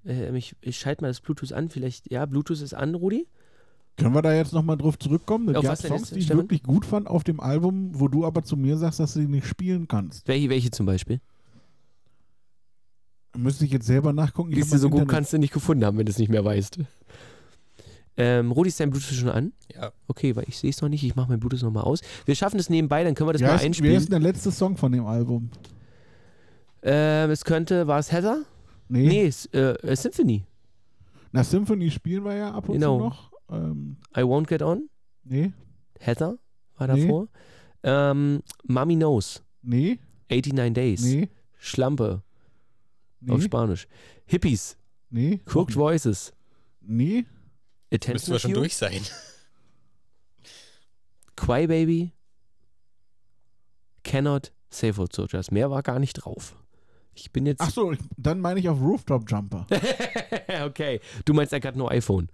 Äh, 0.05 0.35
ich, 0.37 0.55
ich 0.61 0.77
schalte 0.77 1.03
mal 1.03 1.07
das 1.07 1.21
Bluetooth 1.21 1.51
an. 1.53 1.69
Vielleicht, 1.69 2.11
ja, 2.11 2.25
Bluetooth 2.27 2.61
ist 2.61 2.73
an, 2.75 2.93
Rudi. 2.95 3.27
Können 3.99 4.15
wir 4.15 4.21
da 4.21 4.33
jetzt 4.33 4.53
nochmal 4.53 4.77
drauf 4.77 4.97
zurückkommen? 4.97 5.49
Es 5.49 5.55
Auf 5.55 5.63
gab 5.63 5.71
was 5.73 5.79
denn 5.81 5.89
Songs, 5.91 6.09
die 6.11 6.19
ich 6.19 6.25
Stefan? 6.25 6.43
wirklich 6.43 6.63
gut 6.63 6.85
fand 6.85 7.07
auf 7.07 7.23
dem 7.23 7.39
Album, 7.39 7.91
wo 7.93 8.07
du 8.07 8.25
aber 8.25 8.43
zu 8.43 8.57
mir 8.57 8.77
sagst, 8.77 8.99
dass 8.99 9.13
du 9.13 9.19
die 9.19 9.27
nicht 9.27 9.45
spielen 9.47 9.87
kannst. 9.87 10.27
Welche, 10.27 10.49
welche 10.49 10.71
zum 10.71 10.85
Beispiel? 10.85 11.19
Müsste 13.37 13.65
ich 13.65 13.71
jetzt 13.71 13.85
selber 13.85 14.11
nachgucken. 14.11 14.51
Ich 14.51 14.59
du, 14.59 14.65
so 14.77 14.89
gut 14.89 15.01
Internet- 15.01 15.09
kannst 15.09 15.33
du 15.33 15.37
nicht 15.37 15.53
gefunden 15.53 15.85
haben, 15.85 15.97
wenn 15.97 16.05
du 16.05 16.11
es 16.11 16.17
nicht 16.17 16.29
mehr 16.29 16.43
weißt. 16.43 16.79
Ähm, 18.17 18.51
Rudi, 18.51 18.69
ist 18.69 18.79
dein 18.79 18.89
Bluetooth 18.89 19.13
schon 19.15 19.29
an? 19.29 19.53
Ja. 19.73 19.91
Okay, 20.07 20.35
weil 20.35 20.43
ich 20.47 20.57
sehe 20.57 20.71
es 20.71 20.81
noch 20.81 20.89
nicht. 20.89 21.03
Ich 21.03 21.15
mache 21.15 21.29
mein 21.29 21.39
Bluetooth 21.39 21.61
nochmal 21.61 21.83
aus. 21.83 22.01
Wir 22.25 22.35
schaffen 22.35 22.57
das 22.57 22.69
nebenbei, 22.69 23.03
dann 23.03 23.15
können 23.15 23.29
wir 23.29 23.33
das 23.33 23.41
Wie 23.41 23.45
mal 23.45 23.59
wie 23.61 23.65
einspielen. 23.65 23.95
heißt 23.95 24.11
denn 24.11 24.21
der 24.21 24.31
letzte 24.31 24.51
Song 24.51 24.75
von 24.75 24.91
dem 24.91 25.05
Album? 25.05 25.49
Ähm, 26.81 27.29
es 27.29 27.45
könnte, 27.45 27.87
war 27.87 27.99
es 27.99 28.11
Heather? 28.11 28.43
Nee. 28.89 29.07
Nee, 29.07 29.25
es, 29.27 29.45
äh, 29.47 29.73
äh, 29.83 29.95
Symphony. 29.95 30.43
Na, 31.31 31.43
Symphony 31.43 31.91
spielen 31.91 32.25
wir 32.25 32.35
ja 32.35 32.51
ab 32.53 32.67
und 32.67 32.73
Genau. 32.75 32.97
zu 32.97 33.03
noch. 33.05 33.28
Ähm, 33.49 33.97
I 34.15 34.21
Won't 34.21 34.47
Get 34.47 34.61
On. 34.61 34.89
nee, 35.23 35.53
Heather 35.99 36.37
war 36.77 36.87
Nee. 36.87 37.01
davor. 37.07 37.27
Ähm, 37.83 38.41
Mommy 38.63 38.95
Knows. 38.95 39.43
nee, 39.61 39.99
89 40.29 40.73
Days. 40.73 41.03
nee, 41.03 41.29
Schlampe 41.57 42.21
auf 43.27 43.39
nee, 43.39 43.45
Spanisch. 43.45 43.87
Hippies. 44.25 44.77
nee, 45.09 45.39
Crooked 45.45 45.75
Voices. 45.75 46.33
nee. 46.81 47.25
Attention 47.91 48.13
Müssten 48.13 48.31
wir 48.33 48.39
schon 48.39 48.53
durch 48.53 48.75
sein. 48.77 49.01
Cry 51.35 51.65
Baby. 51.67 52.11
Cannot. 54.03 54.51
Save 54.69 55.01
Old 55.01 55.13
Soldiers. 55.13 55.49
Mehr 55.51 55.71
war 55.71 55.81
gar 55.81 55.97
nicht 55.99 56.13
drauf. 56.13 56.55
Ich 57.15 57.31
bin 57.31 57.45
jetzt. 57.47 57.61
Ach 57.61 57.71
so, 57.71 57.91
ich, 57.91 57.99
dann 58.17 58.39
meine 58.39 58.59
ich 58.59 58.69
auf 58.69 58.79
Rooftop 58.79 59.29
Jumper. 59.29 59.65
okay. 60.65 60.99
Du 61.25 61.33
meinst, 61.33 61.51
er 61.53 61.61
hat 61.61 61.75
nur 61.75 61.89
iPhone. 61.91 62.29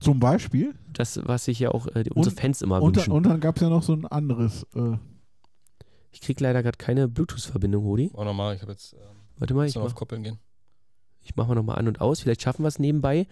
Zum 0.00 0.20
Beispiel. 0.20 0.74
Das, 0.92 1.20
was 1.24 1.44
sich 1.46 1.58
ja 1.58 1.70
auch 1.70 1.86
äh, 1.88 2.04
unsere 2.14 2.34
Und- 2.34 2.40
Fans 2.40 2.62
immer 2.62 2.82
Und, 2.82 2.96
wünschen. 2.96 3.12
und 3.12 3.24
dann 3.24 3.40
gab 3.40 3.56
es 3.56 3.62
ja 3.62 3.68
noch 3.68 3.82
so 3.82 3.92
ein 3.92 4.06
anderes. 4.06 4.64
Äh, 4.74 4.96
ich 6.12 6.20
krieg 6.20 6.40
leider 6.40 6.62
gerade 6.62 6.78
keine 6.78 7.08
Bluetooth-Verbindung, 7.08 7.84
Rudi. 7.84 8.10
Auch 8.14 8.24
nochmal, 8.24 8.54
ich 8.54 8.62
habe 8.62 8.72
jetzt 8.72 8.94
ähm, 8.94 8.98
Warte 9.38 9.54
mal, 9.54 9.66
ich 9.66 9.74
mach, 9.74 9.82
auf 9.82 9.94
Koppeln 9.94 10.22
gehen. 10.22 10.38
ich 11.22 11.36
mach 11.36 11.46
mal 11.46 11.54
nochmal 11.54 11.78
an 11.78 11.88
und 11.88 12.00
aus. 12.00 12.20
Vielleicht 12.20 12.42
schaffen 12.42 12.62
wir 12.62 12.68
es 12.68 12.78
nebenbei. 12.78 13.26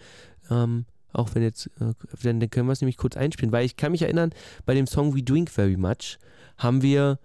Ähm, 0.51 0.85
auch 1.13 1.29
wenn 1.33 1.41
jetzt, 1.41 1.67
äh, 1.79 1.93
dann, 2.23 2.39
dann 2.39 2.49
können 2.49 2.67
wir 2.67 2.73
es 2.73 2.81
nämlich 2.81 2.97
kurz 2.97 3.17
einspielen, 3.17 3.51
weil 3.51 3.65
ich 3.65 3.77
kann 3.77 3.91
mich 3.91 4.01
erinnern, 4.03 4.31
bei 4.65 4.73
dem 4.75 4.85
Song 4.85 5.15
We 5.15 5.23
Drink 5.23 5.49
Very 5.49 5.77
Much 5.77 6.19
haben 6.57 6.81
wir 6.81 7.19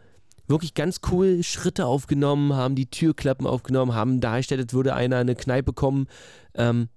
wirklich 0.46 0.74
ganz 0.74 1.00
cool 1.11 1.42
Schritte 1.42 1.87
aufgenommen, 1.87 2.55
haben 2.55 2.74
die 2.74 2.87
Türklappen 2.87 3.46
aufgenommen, 3.46 3.94
haben 3.94 4.20
dargestellt, 4.20 4.61
als 4.62 4.72
würde 4.72 4.94
einer 4.94 5.16
eine 5.18 5.35
Kneipe 5.35 5.72
kommen. 5.72 6.07
Ähm, 6.55 6.88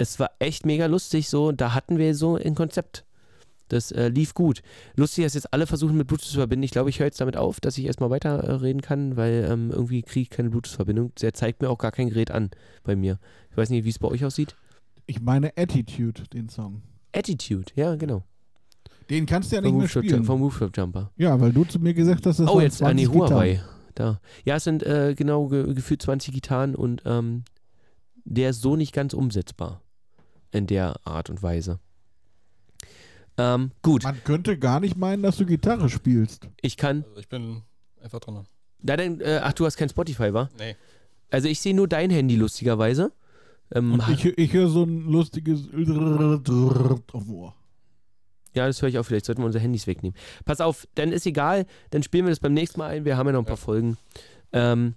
es 0.00 0.18
war 0.18 0.30
echt 0.38 0.64
mega 0.64 0.86
lustig 0.86 1.28
so, 1.28 1.52
da 1.52 1.74
hatten 1.74 1.98
wir 1.98 2.14
so 2.14 2.36
ein 2.36 2.54
Konzept. 2.54 3.04
Das 3.68 3.92
äh, 3.92 4.08
lief 4.08 4.34
gut. 4.34 4.62
Lustig, 4.96 5.24
dass 5.24 5.34
jetzt 5.34 5.52
alle 5.52 5.66
versuchen 5.66 5.96
mit 5.96 6.08
Bluetooth 6.08 6.26
zu 6.26 6.38
verbinden. 6.38 6.64
Ich 6.64 6.72
glaube, 6.72 6.90
ich 6.90 6.98
höre 6.98 7.06
jetzt 7.06 7.20
damit 7.20 7.36
auf, 7.36 7.60
dass 7.60 7.78
ich 7.78 7.84
erstmal 7.84 8.10
weiterreden 8.10 8.82
kann, 8.82 9.16
weil 9.16 9.46
ähm, 9.48 9.70
irgendwie 9.70 10.02
kriege 10.02 10.22
ich 10.22 10.30
keine 10.30 10.50
Bluetooth-Verbindung. 10.50 11.12
Der 11.20 11.34
zeigt 11.34 11.62
mir 11.62 11.68
auch 11.68 11.78
gar 11.78 11.92
kein 11.92 12.08
Gerät 12.08 12.30
an 12.30 12.50
bei 12.82 12.96
mir. 12.96 13.20
Ich 13.50 13.56
weiß 13.56 13.70
nicht, 13.70 13.84
wie 13.84 13.90
es 13.90 13.98
bei 13.98 14.08
euch 14.08 14.24
aussieht. 14.24 14.56
ich 15.06 15.20
meine 15.20 15.52
Attitude, 15.56 16.22
den 16.32 16.48
Song. 16.48 16.82
Attitude, 17.12 17.70
ja, 17.76 17.94
genau. 17.94 18.24
Den 19.10 19.26
kannst 19.26 19.52
du 19.52 19.56
ja 19.56 19.62
nicht 19.62 19.74
mehr 19.74 19.88
spielen. 19.88 20.24
vom 20.24 20.42
Rooftop 20.42 20.76
Jumper. 20.76 21.12
Ja, 21.16 21.38
weil 21.40 21.52
du 21.52 21.64
zu 21.64 21.78
mir 21.78 21.94
gesagt 21.94 22.26
hast, 22.26 22.40
das 22.40 22.48
oh, 22.48 22.54
waren 22.54 22.62
jetzt, 22.62 22.78
20 22.78 23.12
Gitarren. 23.12 23.30
Huawei. 23.30 23.62
Da. 23.94 24.20
Ja, 24.44 24.56
es 24.56 24.64
sind 24.64 24.82
äh, 24.82 25.14
genau 25.16 25.48
ge 25.48 25.74
gefühlt 25.74 26.00
20 26.00 26.32
Gitarren 26.32 26.74
und 26.74 27.02
ähm, 27.04 27.44
der 28.24 28.50
ist 28.50 28.62
so 28.62 28.76
nicht 28.76 28.92
ganz 28.92 29.14
umsetzbar. 29.14 29.82
In 30.52 30.66
der 30.66 30.96
Art 31.04 31.30
und 31.30 31.42
Weise. 31.42 31.78
Ähm, 33.38 33.70
gut, 33.82 34.02
Man 34.02 34.22
könnte 34.24 34.58
gar 34.58 34.80
nicht 34.80 34.96
meinen, 34.96 35.22
dass 35.22 35.36
du 35.36 35.46
Gitarre 35.46 35.88
spielst. 35.88 36.48
ich 36.60 36.76
kann. 36.76 37.04
Also 37.08 37.20
ich 37.20 37.28
bin 37.28 37.62
einfach 38.02 38.20
dran. 38.20 38.46
Da 38.82 38.96
denn, 38.96 39.20
äh, 39.20 39.40
ach, 39.42 39.52
du 39.52 39.66
hast 39.66 39.76
kein 39.76 39.88
Spotify, 39.88 40.32
wa? 40.34 40.48
Nee. 40.58 40.76
Also 41.30 41.48
ich 41.48 41.60
sehe 41.60 41.74
nur 41.74 41.86
dein 41.88 42.10
Handy, 42.10 42.34
lustigerweise. 42.36 43.12
Ähm, 43.72 44.02
ich, 44.12 44.24
ich 44.24 44.52
höre 44.52 44.68
so 44.68 44.82
ein 44.82 45.04
lustiges 45.10 45.66
auf 45.66 46.42
dem 47.12 47.30
Ohr. 47.34 47.54
Ja, 48.52 48.66
das 48.66 48.82
höre 48.82 48.88
ich 48.88 48.98
auch. 48.98 49.04
Vielleicht 49.04 49.26
sollten 49.26 49.42
wir 49.42 49.46
unsere 49.46 49.62
Handys 49.62 49.86
wegnehmen. 49.86 50.16
Pass 50.44 50.60
auf, 50.60 50.88
dann 50.96 51.12
ist 51.12 51.24
egal. 51.24 51.66
Dann 51.90 52.02
spielen 52.02 52.24
wir 52.24 52.30
das 52.30 52.40
beim 52.40 52.52
nächsten 52.52 52.80
Mal 52.80 52.88
ein. 52.90 53.04
Wir 53.04 53.16
haben 53.16 53.28
ja 53.28 53.32
noch 53.32 53.40
ein 53.42 53.44
paar 53.44 53.52
Ja. 53.52 53.62
Folgen. 53.62 53.96
Ähm, 54.52 54.94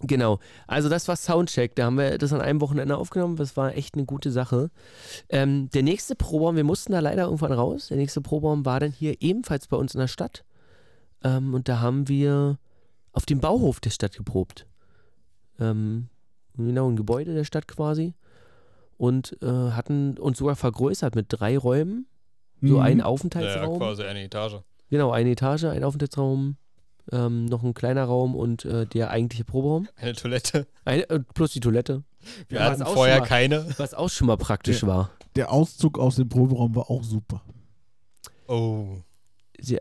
genau. 0.00 0.38
Also, 0.66 0.88
das 0.88 1.06
war 1.08 1.16
Soundcheck. 1.16 1.74
Da 1.76 1.84
haben 1.86 1.96
wir 1.98 2.18
das 2.18 2.32
an 2.32 2.40
einem 2.40 2.60
Wochenende 2.60 2.96
aufgenommen. 2.96 3.36
Das 3.36 3.56
war 3.56 3.74
echt 3.76 3.94
eine 3.94 4.04
gute 4.04 4.30
Sache. 4.30 4.70
Ähm, 5.28 5.70
der 5.70 5.82
nächste 5.82 6.14
Proberaum, 6.14 6.56
wir 6.56 6.64
mussten 6.64 6.92
da 6.92 7.00
leider 7.00 7.24
irgendwann 7.24 7.52
raus. 7.52 7.88
Der 7.88 7.96
nächste 7.96 8.20
Proberaum 8.20 8.64
war 8.64 8.80
dann 8.80 8.92
hier 8.92 9.16
ebenfalls 9.20 9.66
bei 9.68 9.76
uns 9.76 9.94
in 9.94 10.00
der 10.00 10.08
Stadt. 10.08 10.44
Ähm, 11.22 11.54
und 11.54 11.68
da 11.68 11.80
haben 11.80 12.08
wir 12.08 12.58
auf 13.12 13.26
dem 13.26 13.40
Bauhof 13.40 13.80
der 13.80 13.90
Stadt 13.90 14.16
geprobt. 14.16 14.66
Ähm, 15.60 16.08
genau, 16.56 16.88
ein 16.90 16.96
Gebäude 16.96 17.34
der 17.34 17.44
Stadt 17.44 17.68
quasi. 17.68 18.14
Und 18.96 19.36
äh, 19.42 19.46
hatten 19.46 20.18
uns 20.18 20.38
sogar 20.38 20.56
vergrößert 20.56 21.14
mit 21.14 21.26
drei 21.28 21.58
Räumen. 21.58 22.06
So 22.60 22.74
Mhm. 22.76 22.80
ein 22.80 22.98
Ja, 23.00 23.04
Aufenthaltsraum. 23.06 23.78
quasi 23.78 24.04
eine 24.04 24.22
Etage. 24.24 24.56
Genau, 24.88 25.10
eine 25.10 25.30
Etage, 25.30 25.64
ein 25.64 25.82
Aufenthaltsraum, 25.84 26.56
ähm, 27.12 27.46
noch 27.46 27.62
ein 27.62 27.74
kleiner 27.74 28.04
Raum 28.04 28.34
und 28.34 28.64
äh, 28.64 28.86
der 28.86 29.10
eigentliche 29.10 29.44
Proberaum. 29.44 29.88
Eine 29.96 30.14
Toilette. 30.14 30.66
Eine, 30.84 31.08
äh, 31.10 31.20
plus 31.34 31.52
die 31.52 31.60
Toilette. 31.60 32.02
Wir 32.48 32.58
Ja, 32.60 32.64
was 32.66 32.72
hatten 32.80 32.82
auch 32.82 32.94
vorher 32.94 33.20
mal- 33.20 33.26
keine. 33.26 33.66
Was 33.78 33.94
auch 33.94 34.08
schon 34.08 34.26
mal 34.26 34.36
praktisch 34.36 34.82
Ja. 34.82 34.88
war. 34.88 35.10
Der 35.36 35.52
Auszug 35.52 35.98
aus 35.98 36.16
dem 36.16 36.28
Proberaum 36.28 36.74
war 36.74 36.90
auch 36.90 37.02
super. 37.04 37.42
Oh. 38.48 38.86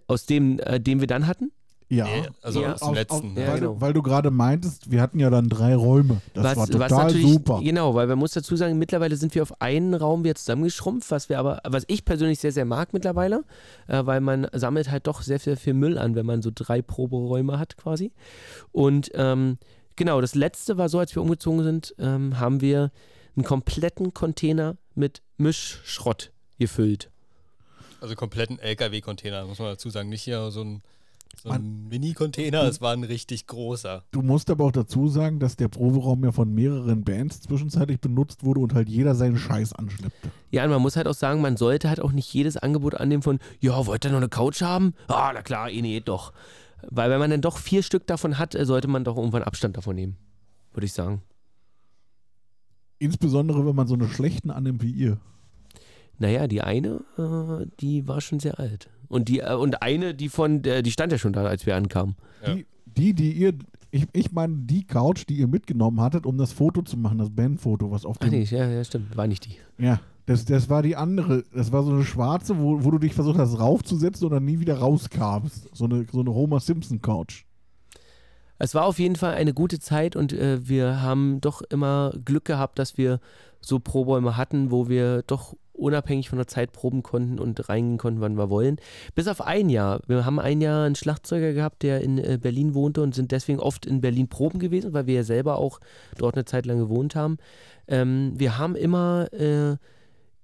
Aus 0.07 0.25
dem, 0.25 0.59
äh, 0.59 0.79
den 0.79 0.99
wir 0.99 1.07
dann 1.07 1.27
hatten? 1.27 1.51
Ja. 1.97 2.07
Also 2.41 2.61
Ja. 2.61 2.73
aus 2.73 2.79
dem 2.79 2.87
Auf- 2.89 2.95
letzten. 2.95 3.15
auf- 3.15 3.23
ne? 3.35 3.41
Ja, 3.41 3.47
weil, 3.47 3.59
genau. 3.59 3.73
du, 3.73 3.81
weil 3.81 3.93
du 3.93 4.01
gerade 4.01 4.31
meintest, 4.31 4.91
wir 4.91 5.01
hatten 5.01 5.19
ja 5.19 5.29
dann 5.29 5.49
drei 5.49 5.75
Räume. 5.75 6.21
Das 6.33 6.43
war 6.43 6.55
was 6.57 6.69
total 6.69 6.89
natürlich, 7.07 7.27
super. 7.33 7.59
Genau, 7.63 7.95
weil 7.95 8.07
man 8.07 8.17
muss 8.19 8.31
dazu 8.31 8.55
sagen, 8.55 8.77
mittlerweile 8.77 9.15
sind 9.15 9.33
wir 9.35 9.41
auf 9.43 9.61
einen 9.61 9.93
Raum 9.93 10.25
jetzt 10.25 10.45
zusammengeschrumpft, 10.45 11.11
was 11.11 11.29
wir 11.29 11.39
aber, 11.39 11.61
was 11.67 11.83
ich 11.87 12.05
persönlich 12.05 12.39
sehr, 12.39 12.51
sehr 12.51 12.65
mag 12.65 12.93
mittlerweile, 12.93 13.43
äh, 13.87 14.05
weil 14.05 14.21
man 14.21 14.47
sammelt 14.53 14.89
halt 14.91 15.07
doch 15.07 15.21
sehr, 15.21 15.39
sehr 15.39 15.57
viel 15.57 15.73
Müll 15.73 15.97
an, 15.97 16.15
wenn 16.15 16.25
man 16.25 16.41
so 16.41 16.51
drei 16.53 16.81
Proberäume 16.81 17.59
hat 17.59 17.77
quasi. 17.77 18.11
Und 18.71 19.11
ähm, 19.13 19.57
genau, 19.95 20.21
das 20.21 20.35
letzte 20.35 20.77
war 20.77 20.89
so, 20.89 20.99
als 20.99 21.13
wir 21.15 21.21
umgezogen 21.21 21.63
sind, 21.63 21.95
ähm, 21.99 22.39
haben 22.39 22.61
wir 22.61 22.91
einen 23.35 23.43
kompletten 23.45 24.13
Container 24.13 24.77
mit 24.95 25.21
Mischschrott 25.37 26.31
gefüllt. 26.59 27.09
Also 28.01 28.15
kompletten 28.15 28.59
LKW-Container, 28.59 29.45
muss 29.45 29.59
man 29.59 29.69
dazu 29.69 29.89
sagen. 29.89 30.09
Nicht 30.09 30.23
hier 30.23 30.51
so 30.51 30.61
ein, 30.61 30.83
so 31.41 31.49
ein 31.49 31.61
Man- 31.63 31.87
Mini-Container, 31.89 32.63
es 32.63 32.79
war 32.81 32.93
ein 32.93 33.03
richtig 33.03 33.47
großer. 33.47 34.03
Du 34.11 34.21
musst 34.21 34.49
aber 34.49 34.65
auch 34.65 34.71
dazu 34.71 35.07
sagen, 35.07 35.39
dass 35.39 35.55
der 35.55 35.67
Proberaum 35.67 36.23
ja 36.23 36.31
von 36.31 36.53
mehreren 36.53 37.03
Bands 37.03 37.41
zwischenzeitlich 37.41 37.99
benutzt 37.99 38.43
wurde 38.43 38.59
und 38.61 38.73
halt 38.73 38.87
jeder 38.89 39.15
seinen 39.15 39.37
Scheiß 39.37 39.73
anschleppte. 39.73 40.31
Ja, 40.51 40.63
und 40.63 40.69
man 40.69 40.81
muss 40.81 40.95
halt 40.95 41.07
auch 41.07 41.13
sagen, 41.13 41.41
man 41.41 41.57
sollte 41.57 41.89
halt 41.89 41.99
auch 41.99 42.11
nicht 42.11 42.33
jedes 42.33 42.57
Angebot 42.57 42.95
annehmen 42.95 43.23
von, 43.23 43.39
ja, 43.59 43.85
wollt 43.85 44.05
ihr 44.05 44.11
noch 44.11 44.17
eine 44.17 44.29
Couch 44.29 44.61
haben? 44.61 44.93
Ah, 45.07 45.31
na 45.33 45.41
klar, 45.41 45.69
eh, 45.69 45.81
nee, 45.81 45.99
doch. 45.99 46.33
Weil 46.89 47.09
wenn 47.09 47.19
man 47.19 47.29
dann 47.31 47.41
doch 47.41 47.57
vier 47.57 47.81
Stück 47.83 48.07
davon 48.07 48.37
hat, 48.37 48.55
äh, 48.55 48.65
sollte 48.65 48.87
man 48.87 49.03
doch 49.03 49.17
irgendwann 49.17 49.43
Abstand 49.43 49.77
davon 49.77 49.95
nehmen. 49.95 50.17
Würde 50.73 50.85
ich 50.85 50.93
sagen. 50.93 51.21
Insbesondere, 52.99 53.65
wenn 53.65 53.75
man 53.75 53.87
so 53.87 53.95
eine 53.95 54.07
schlechten 54.07 54.49
annimmt 54.51 54.81
wie 54.81 54.91
ihr. 54.91 55.17
Naja, 56.19 56.47
die 56.47 56.61
eine, 56.61 57.01
äh, 57.17 57.65
die 57.79 58.07
war 58.07 58.21
schon 58.21 58.39
sehr 58.39 58.59
alt. 58.59 58.89
Und 59.07 59.29
die, 59.29 59.39
äh, 59.39 59.53
und 59.53 59.81
eine, 59.81 60.13
die 60.13 60.29
von, 60.29 60.61
der, 60.61 60.81
die 60.81 60.91
stand 60.91 61.11
ja 61.11 61.17
schon 61.17 61.33
da, 61.33 61.43
als 61.43 61.65
wir 61.65 61.75
ankamen. 61.75 62.15
Ja. 62.45 62.55
Die, 62.55 62.65
die, 62.85 63.13
die 63.13 63.31
ihr, 63.31 63.53
ich, 63.91 64.07
ich 64.13 64.31
meine 64.31 64.55
die 64.57 64.85
Couch, 64.85 65.25
die 65.29 65.35
ihr 65.35 65.47
mitgenommen 65.47 66.01
hattet, 66.01 66.25
um 66.25 66.37
das 66.37 66.51
Foto 66.51 66.81
zu 66.81 66.97
machen, 66.97 67.19
das 67.19 67.29
Bandfoto, 67.29 67.91
was 67.91 68.05
auf 68.05 68.17
Ach 68.19 68.25
dem... 68.25 68.31
nee, 68.31 68.43
ja, 68.43 68.67
ja, 68.67 68.83
stimmt, 68.83 69.15
war 69.15 69.27
nicht 69.27 69.45
die. 69.45 69.57
Ja, 69.77 69.99
das, 70.25 70.45
das 70.45 70.69
war 70.69 70.81
die 70.81 70.95
andere. 70.95 71.43
Das 71.53 71.71
war 71.71 71.83
so 71.83 71.91
eine 71.91 72.03
schwarze, 72.03 72.57
wo, 72.57 72.83
wo 72.83 72.91
du 72.91 72.97
dich 72.97 73.13
versucht 73.13 73.37
hast 73.37 73.59
raufzusetzen 73.59 74.25
und 74.25 74.33
dann 74.33 74.45
nie 74.45 74.59
wieder 74.59 74.77
rauskamst. 74.77 75.69
So 75.75 75.85
eine, 75.85 76.05
so 76.11 76.21
eine 76.21 76.33
Homer 76.33 76.59
Simpson 76.59 77.01
Couch. 77.01 77.43
Es 78.57 78.73
war 78.73 78.85
auf 78.85 78.99
jeden 78.99 79.15
Fall 79.15 79.33
eine 79.33 79.53
gute 79.53 79.79
Zeit 79.79 80.15
und 80.15 80.31
äh, 80.31 80.67
wir 80.67 81.01
haben 81.01 81.41
doch 81.41 81.61
immer 81.61 82.13
Glück 82.23 82.45
gehabt, 82.45 82.79
dass 82.79 82.97
wir 82.97 83.19
so 83.59 83.79
Probäume 83.79 84.37
hatten, 84.37 84.71
wo 84.71 84.87
wir 84.87 85.23
doch 85.23 85.55
unabhängig 85.73 86.29
von 86.29 86.37
der 86.37 86.47
Zeit 86.47 86.71
proben 86.71 87.03
konnten 87.03 87.39
und 87.39 87.67
reingehen 87.67 87.97
konnten, 87.97 88.21
wann 88.21 88.37
wir 88.37 88.49
wollen. 88.49 88.77
Bis 89.15 89.27
auf 89.27 89.41
ein 89.41 89.69
Jahr. 89.69 90.01
Wir 90.07 90.25
haben 90.25 90.39
ein 90.39 90.61
Jahr 90.61 90.85
einen 90.85 90.95
Schlagzeuger 90.95 91.53
gehabt, 91.53 91.83
der 91.83 92.01
in 92.01 92.17
äh, 92.17 92.37
Berlin 92.41 92.73
wohnte 92.73 93.01
und 93.01 93.15
sind 93.15 93.31
deswegen 93.31 93.59
oft 93.59 93.85
in 93.85 94.01
Berlin 94.01 94.29
proben 94.29 94.59
gewesen, 94.59 94.93
weil 94.93 95.07
wir 95.07 95.15
ja 95.15 95.23
selber 95.23 95.57
auch 95.57 95.79
dort 96.17 96.35
eine 96.35 96.45
Zeit 96.45 96.65
lang 96.65 96.77
gewohnt 96.77 97.15
haben. 97.15 97.37
Ähm, 97.87 98.33
wir 98.35 98.57
haben 98.57 98.75
immer 98.75 99.27
äh, 99.33 99.77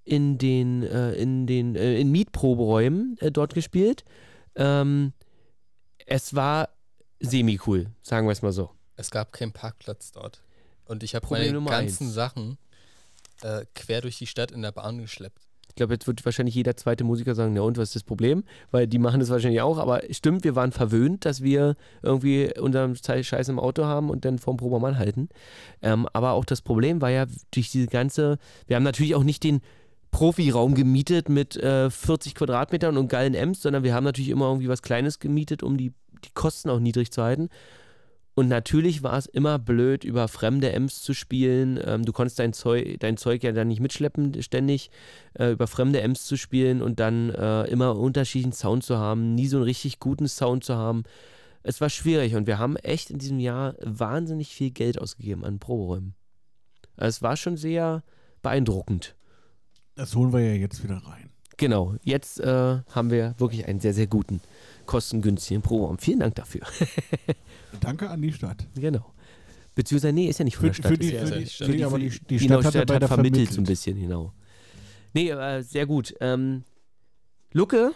in 0.03 0.37
den, 0.37 0.83
äh, 0.83 1.13
in 1.13 1.45
den 1.45 1.75
äh, 1.75 1.99
in 1.99 2.11
Mietproberäumen 2.11 3.15
äh, 3.19 3.31
dort 3.31 3.53
gespielt. 3.53 4.03
Ähm, 4.55 5.13
es 6.05 6.33
war 6.33 6.69
semi-cool, 7.19 7.87
sagen 8.01 8.27
wir 8.27 8.31
es 8.31 8.41
mal 8.41 8.51
so. 8.51 8.71
Es 8.95 9.11
gab 9.11 9.31
keinen 9.31 9.53
Parkplatz 9.53 10.11
dort. 10.11 10.41
Und 10.85 11.03
ich 11.03 11.13
habe 11.13 11.27
meine 11.29 11.53
ganzen 11.63 12.07
eins. 12.07 12.13
Sachen 12.13 12.57
äh, 13.43 13.65
quer 13.75 14.01
durch 14.01 14.17
die 14.17 14.27
Stadt 14.27 14.51
in 14.51 14.61
der 14.61 14.71
Bahn 14.71 14.99
geschleppt. 14.99 15.49
Ich 15.69 15.75
glaube, 15.75 15.93
jetzt 15.93 16.07
wird 16.07 16.25
wahrscheinlich 16.25 16.55
jeder 16.55 16.75
zweite 16.75 17.03
Musiker 17.03 17.35
sagen, 17.35 17.55
ja 17.55 17.61
und, 17.61 17.77
was 17.77 17.89
ist 17.89 17.95
das 17.95 18.03
Problem? 18.03 18.43
Weil 18.71 18.87
die 18.87 18.99
machen 18.99 19.19
das 19.19 19.29
wahrscheinlich 19.29 19.61
auch, 19.61 19.77
aber 19.77 20.01
stimmt, 20.09 20.43
wir 20.43 20.55
waren 20.55 20.71
verwöhnt, 20.71 21.25
dass 21.25 21.41
wir 21.41 21.75
irgendwie 22.01 22.51
unseren 22.59 22.95
Scheiß 22.95 23.47
im 23.49 23.59
Auto 23.59 23.85
haben 23.85 24.09
und 24.09 24.25
dann 24.25 24.39
vorm 24.39 24.57
Probermann 24.57 24.97
halten. 24.97 25.29
Ähm, 25.81 26.07
aber 26.11 26.31
auch 26.31 26.43
das 26.43 26.61
Problem 26.61 27.01
war 27.01 27.11
ja 27.11 27.27
durch 27.51 27.71
diese 27.71 27.87
ganze, 27.87 28.39
wir 28.67 28.75
haben 28.75 28.83
natürlich 28.83 29.15
auch 29.15 29.23
nicht 29.23 29.43
den 29.43 29.61
Profiraum 30.11 30.73
gemietet 30.73 31.29
mit 31.29 31.55
äh, 31.55 31.89
40 31.89 32.35
Quadratmetern 32.35 32.97
und 32.97 33.07
geilen 33.07 33.35
Amps, 33.35 33.61
sondern 33.61 33.83
wir 33.83 33.93
haben 33.93 34.03
natürlich 34.03 34.29
immer 34.29 34.47
irgendwie 34.47 34.69
was 34.69 34.81
Kleines 34.81 35.19
gemietet, 35.19 35.61
um 35.61 35.77
die, 35.77 35.93
die 36.25 36.31
Kosten 36.33 36.69
auch 36.69 36.79
niedrig 36.79 37.11
zu 37.11 37.21
halten. 37.21 37.49
Und 38.39 38.47
natürlich 38.47 39.03
war 39.03 39.17
es 39.17 39.25
immer 39.25 39.59
blöd, 39.59 40.05
über 40.05 40.29
fremde 40.29 40.73
Amps 40.73 41.01
zu 41.01 41.13
spielen. 41.13 41.77
Ähm, 41.83 42.05
du 42.05 42.13
konntest 42.13 42.39
dein 42.39 42.53
Zeug, 42.53 42.95
dein 43.01 43.17
Zeug 43.17 43.43
ja 43.43 43.51
dann 43.51 43.67
nicht 43.67 43.81
mitschleppen, 43.81 44.41
ständig 44.41 44.91
äh, 45.37 45.51
über 45.51 45.67
fremde 45.67 46.01
Amps 46.01 46.23
zu 46.23 46.37
spielen 46.37 46.81
und 46.81 47.01
dann 47.01 47.31
äh, 47.31 47.65
immer 47.65 47.97
unterschiedlichen 47.97 48.53
Sound 48.53 48.85
zu 48.85 48.97
haben, 48.97 49.35
nie 49.35 49.47
so 49.47 49.57
einen 49.57 49.65
richtig 49.65 49.99
guten 49.99 50.29
Sound 50.29 50.63
zu 50.63 50.77
haben. 50.77 51.03
Es 51.63 51.81
war 51.81 51.89
schwierig 51.89 52.33
und 52.35 52.47
wir 52.47 52.59
haben 52.59 52.77
echt 52.77 53.09
in 53.09 53.17
diesem 53.17 53.39
Jahr 53.39 53.75
wahnsinnig 53.83 54.55
viel 54.55 54.71
Geld 54.71 55.01
ausgegeben 55.01 55.43
an 55.43 55.59
Proberäumen. 55.59 56.15
Also 56.95 57.17
es 57.17 57.21
war 57.21 57.35
schon 57.35 57.57
sehr 57.57 58.03
beeindruckend. 58.41 59.17
Das 59.95 60.15
holen 60.15 60.31
wir 60.31 60.39
ja 60.39 60.53
jetzt 60.53 60.81
wieder 60.81 61.01
rein. 61.05 61.29
Genau, 61.57 61.95
jetzt 62.05 62.39
äh, 62.39 62.77
haben 62.89 63.11
wir 63.11 63.35
wirklich 63.37 63.67
einen 63.67 63.81
sehr, 63.81 63.93
sehr 63.93 64.07
guten, 64.07 64.39
kostengünstigen 64.89 65.61
Proberaum. 65.61 65.99
Vielen 65.99 66.19
Dank 66.19 66.33
dafür. 66.33 66.61
Danke 67.79 68.09
an 68.09 68.21
die 68.23 68.33
Stadt. 68.33 68.65
genau. 68.75 69.05
Beziehungsweise, 69.75 70.13
nee, 70.13 70.25
ist 70.27 70.39
ja 70.39 70.45
nicht 70.45 70.57
von 70.57 70.65
Für, 70.65 70.67
der 70.69 70.73
Stadt. 70.73 70.91
für 70.91 70.97
die, 70.97 71.13
ist 71.13 71.29
für 71.29 71.35
ja 71.35 71.39
die, 71.39 71.45
für 71.45 71.71
die, 71.77 71.85
aber 71.85 71.99
die, 71.99 72.09
die 72.09 72.25
die 72.25 72.39
Stadt 72.39 72.65
hat 72.65 72.73
ja 72.73 72.81
Stadt 72.81 72.95
hat 72.95 73.01
der 73.03 73.07
vermittelt 73.07 73.53
so 73.53 73.61
ein 73.61 73.65
bisschen, 73.65 73.99
genau. 73.99 74.33
Nee, 75.13 75.29
äh, 75.29 75.61
sehr 75.61 75.85
gut. 75.85 76.15
Ähm, 76.19 76.63
Lucke, 77.53 77.91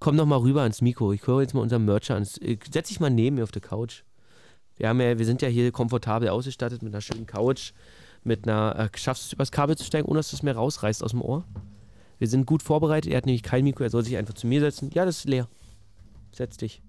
komm 0.00 0.16
doch 0.16 0.26
mal 0.26 0.38
rüber 0.40 0.62
ans 0.62 0.82
Mikro. 0.82 1.12
Ich 1.12 1.24
höre 1.24 1.42
jetzt 1.42 1.54
mal 1.54 1.60
unseren 1.60 1.84
Mercher 1.84 2.16
an. 2.16 2.24
Setz 2.24 2.88
dich 2.88 2.98
mal 2.98 3.10
neben 3.10 3.36
mir 3.36 3.44
auf 3.44 3.52
der 3.52 3.62
Couch. 3.62 4.02
Wir, 4.76 4.88
haben 4.88 5.00
ja, 5.00 5.16
wir 5.16 5.24
sind 5.24 5.40
ja 5.40 5.48
hier 5.48 5.70
komfortabel 5.70 6.28
ausgestattet 6.28 6.82
mit 6.82 6.92
einer 6.92 7.00
schönen 7.00 7.26
Couch, 7.26 7.72
mit 8.24 8.48
einer. 8.48 8.76
Äh, 8.76 8.98
schaffst 8.98 9.22
du 9.22 9.26
es 9.28 9.32
übers 9.34 9.52
Kabel 9.52 9.76
zu 9.76 9.84
steigen, 9.84 10.08
ohne 10.08 10.18
dass 10.18 10.30
du 10.30 10.36
es 10.36 10.42
mir 10.42 10.52
rausreißt 10.56 11.04
aus 11.04 11.12
dem 11.12 11.22
Ohr? 11.22 11.44
Wir 12.18 12.26
sind 12.26 12.44
gut 12.44 12.64
vorbereitet. 12.64 13.12
Er 13.12 13.18
hat 13.18 13.26
nämlich 13.26 13.44
kein 13.44 13.62
Mikro, 13.62 13.84
er 13.84 13.90
soll 13.90 14.04
sich 14.04 14.16
einfach 14.16 14.34
zu 14.34 14.48
mir 14.48 14.60
setzen. 14.60 14.90
Ja, 14.92 15.04
das 15.04 15.18
ist 15.18 15.28
leer. 15.28 15.48
Setz 16.32 16.56
dich. 16.56 16.82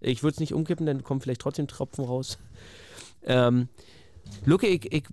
Ich 0.00 0.22
würde 0.22 0.34
es 0.34 0.40
nicht 0.40 0.52
umkippen, 0.54 0.86
dann 0.86 1.02
kommen 1.02 1.20
vielleicht 1.20 1.40
trotzdem 1.40 1.66
Tropfen 1.66 2.04
raus. 2.04 2.38
Ähm, 3.26 3.68
Luke, 4.44 4.66
ich, 4.66 4.92
ich, 4.92 5.04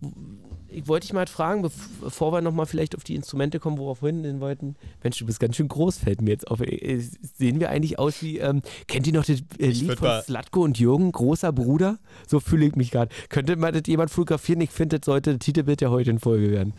ich 0.67 0.85
wollte 0.89 1.07
dich 1.07 1.13
mal 1.13 1.27
fragen, 1.27 1.65
bev- 1.65 1.71
bevor 2.01 2.33
wir 2.33 2.41
nochmal 2.41 2.65
vielleicht 2.65 2.93
auf 2.97 3.05
die 3.05 3.15
Instrumente 3.15 3.57
kommen, 3.57 3.77
worauf 3.77 4.01
wir 4.03 4.09
hin 4.11 4.41
wollten. 4.41 4.75
Mensch, 5.01 5.17
du 5.17 5.25
bist 5.25 5.39
ganz 5.39 5.55
schön 5.55 5.69
groß, 5.69 5.97
fällt 5.97 6.21
mir 6.21 6.31
jetzt 6.31 6.45
auf. 6.51 6.59
Äh, 6.59 6.99
Sehen 7.37 7.61
wir 7.61 7.69
eigentlich 7.69 7.99
aus 7.99 8.21
wie, 8.21 8.39
ähm, 8.39 8.61
kennt 8.87 9.07
ihr 9.07 9.13
noch 9.13 9.23
das 9.23 9.39
äh, 9.59 9.67
Lied 9.67 9.97
von 9.97 10.21
Slatko 10.23 10.61
und 10.61 10.77
Jürgen, 10.77 11.09
großer 11.13 11.53
Bruder? 11.53 11.99
So 12.27 12.41
fühle 12.41 12.65
ich 12.65 12.75
mich 12.75 12.91
gerade. 12.91 13.15
Könnte 13.29 13.55
mal 13.55 13.71
das 13.71 13.83
jemand 13.87 14.11
fotografieren? 14.11 14.59
Ich 14.59 14.71
finde, 14.71 14.99
das 14.99 15.05
sollte 15.05 15.31
das 15.37 15.39
Titelbild 15.39 15.79
der 15.79 15.91
heutigen 15.91 16.19
Folge 16.19 16.51
werden. 16.51 16.73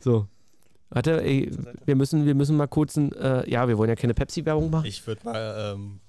So. 0.00 0.26
Warte, 0.94 1.22
ey, 1.22 1.50
wir 1.84 1.96
müssen, 1.96 2.24
wir 2.24 2.34
müssen 2.34 2.56
mal 2.56 2.66
kurz 2.68 2.96
ein, 2.96 3.12
äh, 3.12 3.48
ja, 3.50 3.68
wir 3.68 3.76
wollen 3.78 3.90
ja 3.90 3.96
keine 3.96 4.14
Pepsi-Werbung 4.14 4.70
machen. 4.70 4.86
Ich 4.86 5.06
würde 5.06 5.24
mal, 5.24 5.74
ähm, 5.74 6.00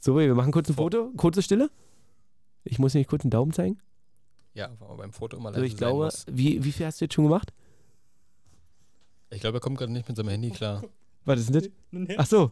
So, 0.00 0.18
wir 0.18 0.34
machen 0.34 0.50
kurz 0.52 0.68
ein 0.68 0.74
Foto, 0.74 1.10
kurze 1.16 1.42
Stille. 1.42 1.70
Ich 2.64 2.78
muss 2.78 2.94
nämlich 2.94 3.06
kurz 3.08 3.22
einen 3.24 3.30
Daumen 3.30 3.52
zeigen. 3.52 3.78
ja, 4.54 4.70
man 4.80 4.96
beim 4.96 5.12
Foto 5.12 5.36
immer 5.36 5.48
Also 5.50 5.60
leise 5.60 5.66
ich 5.66 5.72
sein 5.72 5.88
glaube, 5.88 6.04
muss. 6.06 6.24
wie, 6.30 6.64
wie 6.64 6.72
viel 6.72 6.86
hast 6.86 7.00
du 7.00 7.04
jetzt 7.04 7.14
schon 7.14 7.24
gemacht? 7.24 7.52
Ich 9.30 9.40
glaube, 9.40 9.58
er 9.58 9.60
kommt 9.60 9.78
gerade 9.78 9.92
nicht 9.92 10.08
mit 10.08 10.16
seinem 10.16 10.28
Handy 10.28 10.50
klar. 10.50 10.82
Was 11.24 11.40
ist 11.40 11.54
denn 11.54 11.68
das? 12.06 12.16
Ach 12.18 12.26
so. 12.26 12.50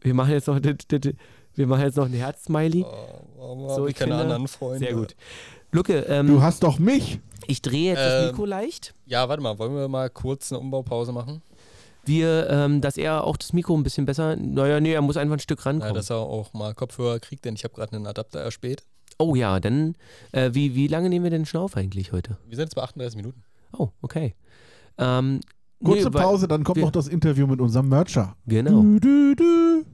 Wir 0.00 0.14
machen 0.14 0.30
jetzt 0.32 0.46
noch, 0.46 0.60
wir 0.62 1.66
machen 1.66 1.82
jetzt 1.82 1.96
noch 1.96 2.06
ein 2.06 2.12
Herz-Smiley. 2.12 2.84
Oh, 2.84 3.20
warum 3.36 3.68
So, 3.68 3.74
hab 3.76 3.82
ich 3.84 3.90
ich 3.90 3.96
keine 3.96 4.12
finde- 4.12 4.22
anderen 4.22 4.48
Freunde? 4.48 4.78
Sehr 4.86 4.94
gut. 4.94 5.16
Lucke, 5.76 5.98
ähm, 6.08 6.26
Du 6.26 6.42
hast 6.42 6.62
doch 6.62 6.78
mich. 6.78 7.20
ich 7.46 7.60
drehe 7.62 7.90
jetzt 7.92 8.00
das 8.00 8.22
Ähm, 8.24 8.30
Mikro 8.30 8.44
leicht. 8.46 8.94
Ja, 9.06 9.28
warte 9.28 9.42
mal, 9.42 9.58
wollen 9.58 9.74
wir 9.74 9.88
mal 9.88 10.08
kurz 10.10 10.50
eine 10.50 10.58
Umbaupause 10.60 11.12
machen? 11.12 11.42
Wir, 12.04 12.48
ähm, 12.50 12.80
dass 12.80 12.96
er 12.96 13.24
auch 13.24 13.36
das 13.36 13.52
Mikro 13.52 13.76
ein 13.76 13.82
bisschen 13.82 14.06
besser, 14.06 14.36
naja, 14.36 14.80
nee, 14.80 14.92
er 14.92 15.02
muss 15.02 15.16
einfach 15.16 15.36
ein 15.36 15.40
Stück 15.40 15.58
Ja, 15.60 15.64
rankommen. 15.70 15.94
dass 15.94 16.08
er 16.10 16.16
auch 16.18 16.52
mal 16.54 16.72
Kopfhörer 16.74 17.18
kriegt, 17.20 17.44
denn 17.44 17.54
ich 17.54 17.64
habe 17.64 17.74
gerade 17.74 17.94
einen 17.96 18.06
Adapter 18.06 18.40
erspäht. 18.40 18.84
oh 19.18 19.34
ja, 19.34 19.60
dann, 19.60 19.96
äh, 20.32 20.50
wie, 20.54 20.74
wie 20.74 20.86
lange 20.88 21.08
nehmen 21.08 21.24
wir 21.24 21.30
denn 21.30 21.46
schon 21.46 21.60
auf 21.60 21.76
eigentlich 21.76 22.12
heute? 22.12 22.36
Wir 22.46 22.56
sind 22.56 22.66
jetzt 22.66 22.74
bei 22.74 22.82
38 22.82 23.16
Minuten. 23.16 23.42
Oh, 23.76 23.88
okay. 24.02 24.34
Ähm, 24.98 25.40
Kurze 25.84 26.08
nee, 26.08 26.14
weil- 26.14 26.22
Pause, 26.22 26.48
dann 26.48 26.64
kommt 26.64 26.76
wir- 26.76 26.84
noch 26.84 26.92
das 26.92 27.08
Interview 27.08 27.46
mit 27.46 27.60
unserem 27.60 27.88
Mercher. 27.88 28.34
Genau. 28.46 28.82
Du, 28.82 28.98
du, 29.00 29.34
du. 29.34 29.84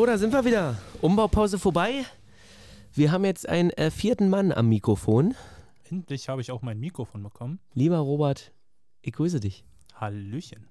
So, 0.00 0.06
da 0.06 0.16
sind 0.16 0.32
wir 0.32 0.46
wieder. 0.46 0.78
Umbaupause 1.02 1.58
vorbei. 1.58 2.06
Wir 2.94 3.12
haben 3.12 3.26
jetzt 3.26 3.46
einen 3.46 3.68
äh, 3.72 3.90
vierten 3.90 4.30
Mann 4.30 4.50
am 4.50 4.66
Mikrofon. 4.70 5.34
Endlich 5.90 6.30
habe 6.30 6.40
ich 6.40 6.50
auch 6.50 6.62
mein 6.62 6.80
Mikrofon 6.80 7.22
bekommen. 7.22 7.60
Lieber 7.74 7.98
Robert, 7.98 8.50
ich 9.02 9.12
grüße 9.12 9.40
dich. 9.40 9.62
Hallöchen. 9.94 10.68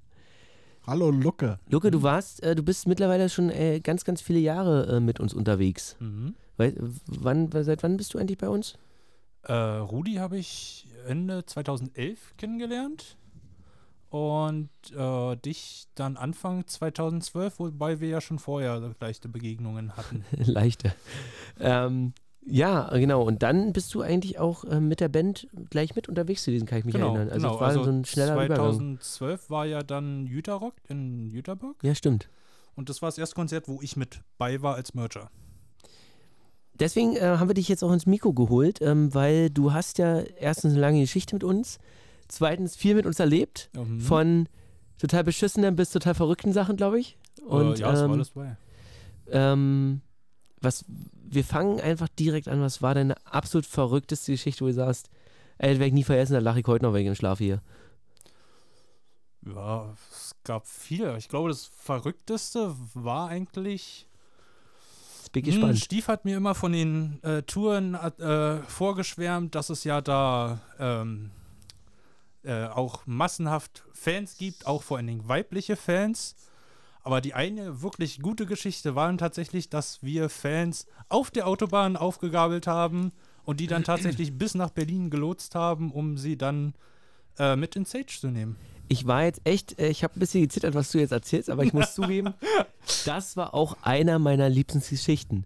Hallo 0.87 1.11
Lucke. 1.11 1.59
Luke, 1.69 1.91
du 1.91 2.01
warst, 2.01 2.41
äh, 2.41 2.55
du 2.55 2.63
bist 2.63 2.87
mittlerweile 2.87 3.29
schon 3.29 3.51
äh, 3.51 3.79
ganz, 3.81 4.03
ganz 4.03 4.19
viele 4.19 4.39
Jahre 4.39 4.97
äh, 4.97 4.99
mit 4.99 5.19
uns 5.19 5.35
unterwegs. 5.35 5.95
Mhm. 5.99 6.33
Wei- 6.57 6.73
wann, 7.05 7.51
seit 7.51 7.83
wann 7.83 7.97
bist 7.97 8.15
du 8.15 8.17
eigentlich 8.17 8.39
bei 8.39 8.49
uns? 8.49 8.79
Äh, 9.43 9.53
Rudi 9.53 10.15
habe 10.15 10.39
ich 10.39 10.87
Ende 11.07 11.45
2011 11.45 12.33
kennengelernt. 12.37 13.15
Und 14.09 14.69
äh, 14.95 15.35
dich 15.37 15.85
dann 15.93 16.17
Anfang 16.17 16.65
2012, 16.65 17.59
wobei 17.59 17.99
wir 17.99 18.09
ja 18.09 18.21
schon 18.21 18.39
vorher 18.39 18.95
leichte 18.99 19.29
Begegnungen 19.29 19.95
hatten. 19.95 20.25
Leichter. 20.31 20.93
Ähm, 21.59 22.13
ja, 22.45 22.89
genau. 22.97 23.21
Und 23.21 23.43
dann 23.43 23.73
bist 23.73 23.93
du 23.93 24.01
eigentlich 24.01 24.39
auch 24.39 24.63
äh, 24.63 24.79
mit 24.79 24.99
der 24.99 25.09
Band 25.09 25.47
gleich 25.69 25.95
mit 25.95 26.09
unterwegs 26.09 26.45
gewesen, 26.45 26.65
kann 26.65 26.79
ich 26.79 26.85
mich 26.85 26.95
genau, 26.95 27.13
erinnern. 27.13 27.29
Also 27.29 27.47
genau. 27.47 27.55
es 27.55 27.61
war 27.61 27.73
so 27.73 27.83
ein 27.83 28.05
schneller 28.05 28.33
Übergang. 28.33 28.57
2012 28.57 29.49
war 29.49 29.65
ja 29.65 29.83
dann 29.83 30.25
Jüterrock 30.25 30.73
in 30.87 31.27
Jüterburg. 31.27 31.77
Ja, 31.83 31.93
stimmt. 31.93 32.29
Und 32.75 32.89
das 32.89 33.01
war 33.01 33.09
das 33.09 33.17
erste 33.17 33.35
Konzert, 33.35 33.67
wo 33.67 33.81
ich 33.81 33.95
mit 33.95 34.21
bei 34.37 34.61
war 34.61 34.75
als 34.75 34.93
Mercher. 34.93 35.29
deswegen 36.73 37.15
äh, 37.17 37.37
haben 37.37 37.49
wir 37.49 37.53
dich 37.53 37.67
jetzt 37.67 37.83
auch 37.83 37.91
ins 37.91 38.05
Mikro 38.05 38.33
geholt, 38.33 38.81
ähm, 38.81 39.13
weil 39.13 39.49
du 39.49 39.73
hast 39.73 39.97
ja 39.97 40.21
erstens 40.21 40.71
eine 40.71 40.81
lange 40.81 41.01
Geschichte 41.01 41.35
mit 41.35 41.43
uns, 41.43 41.77
zweitens 42.29 42.75
viel 42.75 42.95
mit 42.95 43.05
uns 43.05 43.19
erlebt, 43.19 43.69
Mhm. 43.75 43.99
von 44.01 44.49
total 44.97 45.23
beschissenen 45.23 45.75
bis 45.75 45.91
total 45.91 46.13
verrückten 46.15 46.53
Sachen, 46.53 46.77
glaube 46.77 46.99
ich. 46.99 47.17
Und 47.45 47.79
äh, 47.79 47.81
ja, 47.81 47.91
es 47.93 47.99
war 47.99 48.05
ähm, 48.05 48.11
alles 48.11 48.29
bei. 48.31 48.57
ähm, 49.31 50.01
was, 50.61 50.83
wir 51.29 51.43
fangen 51.43 51.79
einfach 51.79 52.07
direkt 52.09 52.47
an. 52.47 52.61
Was 52.61 52.81
war 52.81 52.93
deine 52.95 53.15
absolut 53.25 53.65
verrückteste 53.65 54.31
Geschichte, 54.33 54.61
wo 54.63 54.67
du 54.67 54.73
sagst, 54.73 55.09
ey, 55.57 55.69
das 55.69 55.79
werde 55.79 55.87
ich 55.87 55.93
nie 55.93 56.03
vergessen, 56.03 56.33
da 56.33 56.39
lache 56.39 56.59
ich 56.59 56.67
heute 56.67 56.83
noch 56.85 56.93
wegen 56.93 57.05
dem 57.05 57.15
Schlaf 57.15 57.37
hier. 57.39 57.61
Ja, 59.45 59.93
es 60.11 60.35
gab 60.43 60.67
viel. 60.67 61.15
Ich 61.17 61.29
glaube, 61.29 61.49
das 61.49 61.65
Verrückteste 61.65 62.75
war 62.93 63.29
eigentlich. 63.29 64.05
Jetzt 65.19 65.31
bin 65.31 65.43
ich 65.45 65.47
Hm, 65.55 65.61
gespannt. 65.61 65.79
Stief 65.79 66.07
hat 66.09 66.25
mir 66.25 66.35
immer 66.37 66.55
von 66.55 66.73
den 66.73 67.23
äh, 67.23 67.43
Touren 67.43 67.95
äh, 67.95 68.57
vorgeschwärmt, 68.63 69.55
dass 69.55 69.69
es 69.69 69.83
ja 69.85 70.01
da 70.01 70.59
ähm, 70.77 71.31
äh, 72.43 72.65
auch 72.65 73.05
massenhaft 73.05 73.83
Fans 73.93 74.37
gibt, 74.37 74.65
auch 74.65 74.83
vor 74.83 74.97
allen 74.97 75.07
Dingen 75.07 75.27
weibliche 75.27 75.75
Fans. 75.75 76.35
Aber 77.03 77.21
die 77.21 77.33
eine 77.33 77.81
wirklich 77.81 78.21
gute 78.21 78.45
Geschichte 78.45 78.95
war 78.95 79.15
tatsächlich, 79.17 79.69
dass 79.69 80.03
wir 80.03 80.29
Fans 80.29 80.85
auf 81.07 81.31
der 81.31 81.47
Autobahn 81.47 81.95
aufgegabelt 81.95 82.67
haben 82.67 83.11
und 83.43 83.59
die 83.59 83.67
dann 83.67 83.83
tatsächlich 83.83 84.37
bis 84.37 84.53
nach 84.53 84.69
Berlin 84.69 85.09
gelotst 85.09 85.55
haben, 85.55 85.91
um 85.91 86.17
sie 86.17 86.37
dann 86.37 86.73
äh, 87.39 87.55
mit 87.55 87.75
in 87.75 87.85
Sage 87.85 88.07
zu 88.07 88.27
nehmen. 88.27 88.57
Ich 88.89 89.07
war 89.07 89.23
jetzt 89.23 89.41
echt, 89.43 89.79
äh, 89.79 89.89
ich 89.89 90.03
habe 90.03 90.15
ein 90.15 90.19
bisschen 90.19 90.43
gezittert, 90.43 90.75
was 90.75 90.91
du 90.91 90.99
jetzt 90.99 91.11
erzählst, 91.11 91.49
aber 91.49 91.63
ich 91.63 91.73
muss 91.73 91.93
zugeben, 91.95 92.33
das 93.05 93.37
war 93.37 93.53
auch 93.53 93.77
einer 93.81 94.19
meiner 94.19 94.49
liebsten 94.49 94.81
Geschichten. 94.81 95.45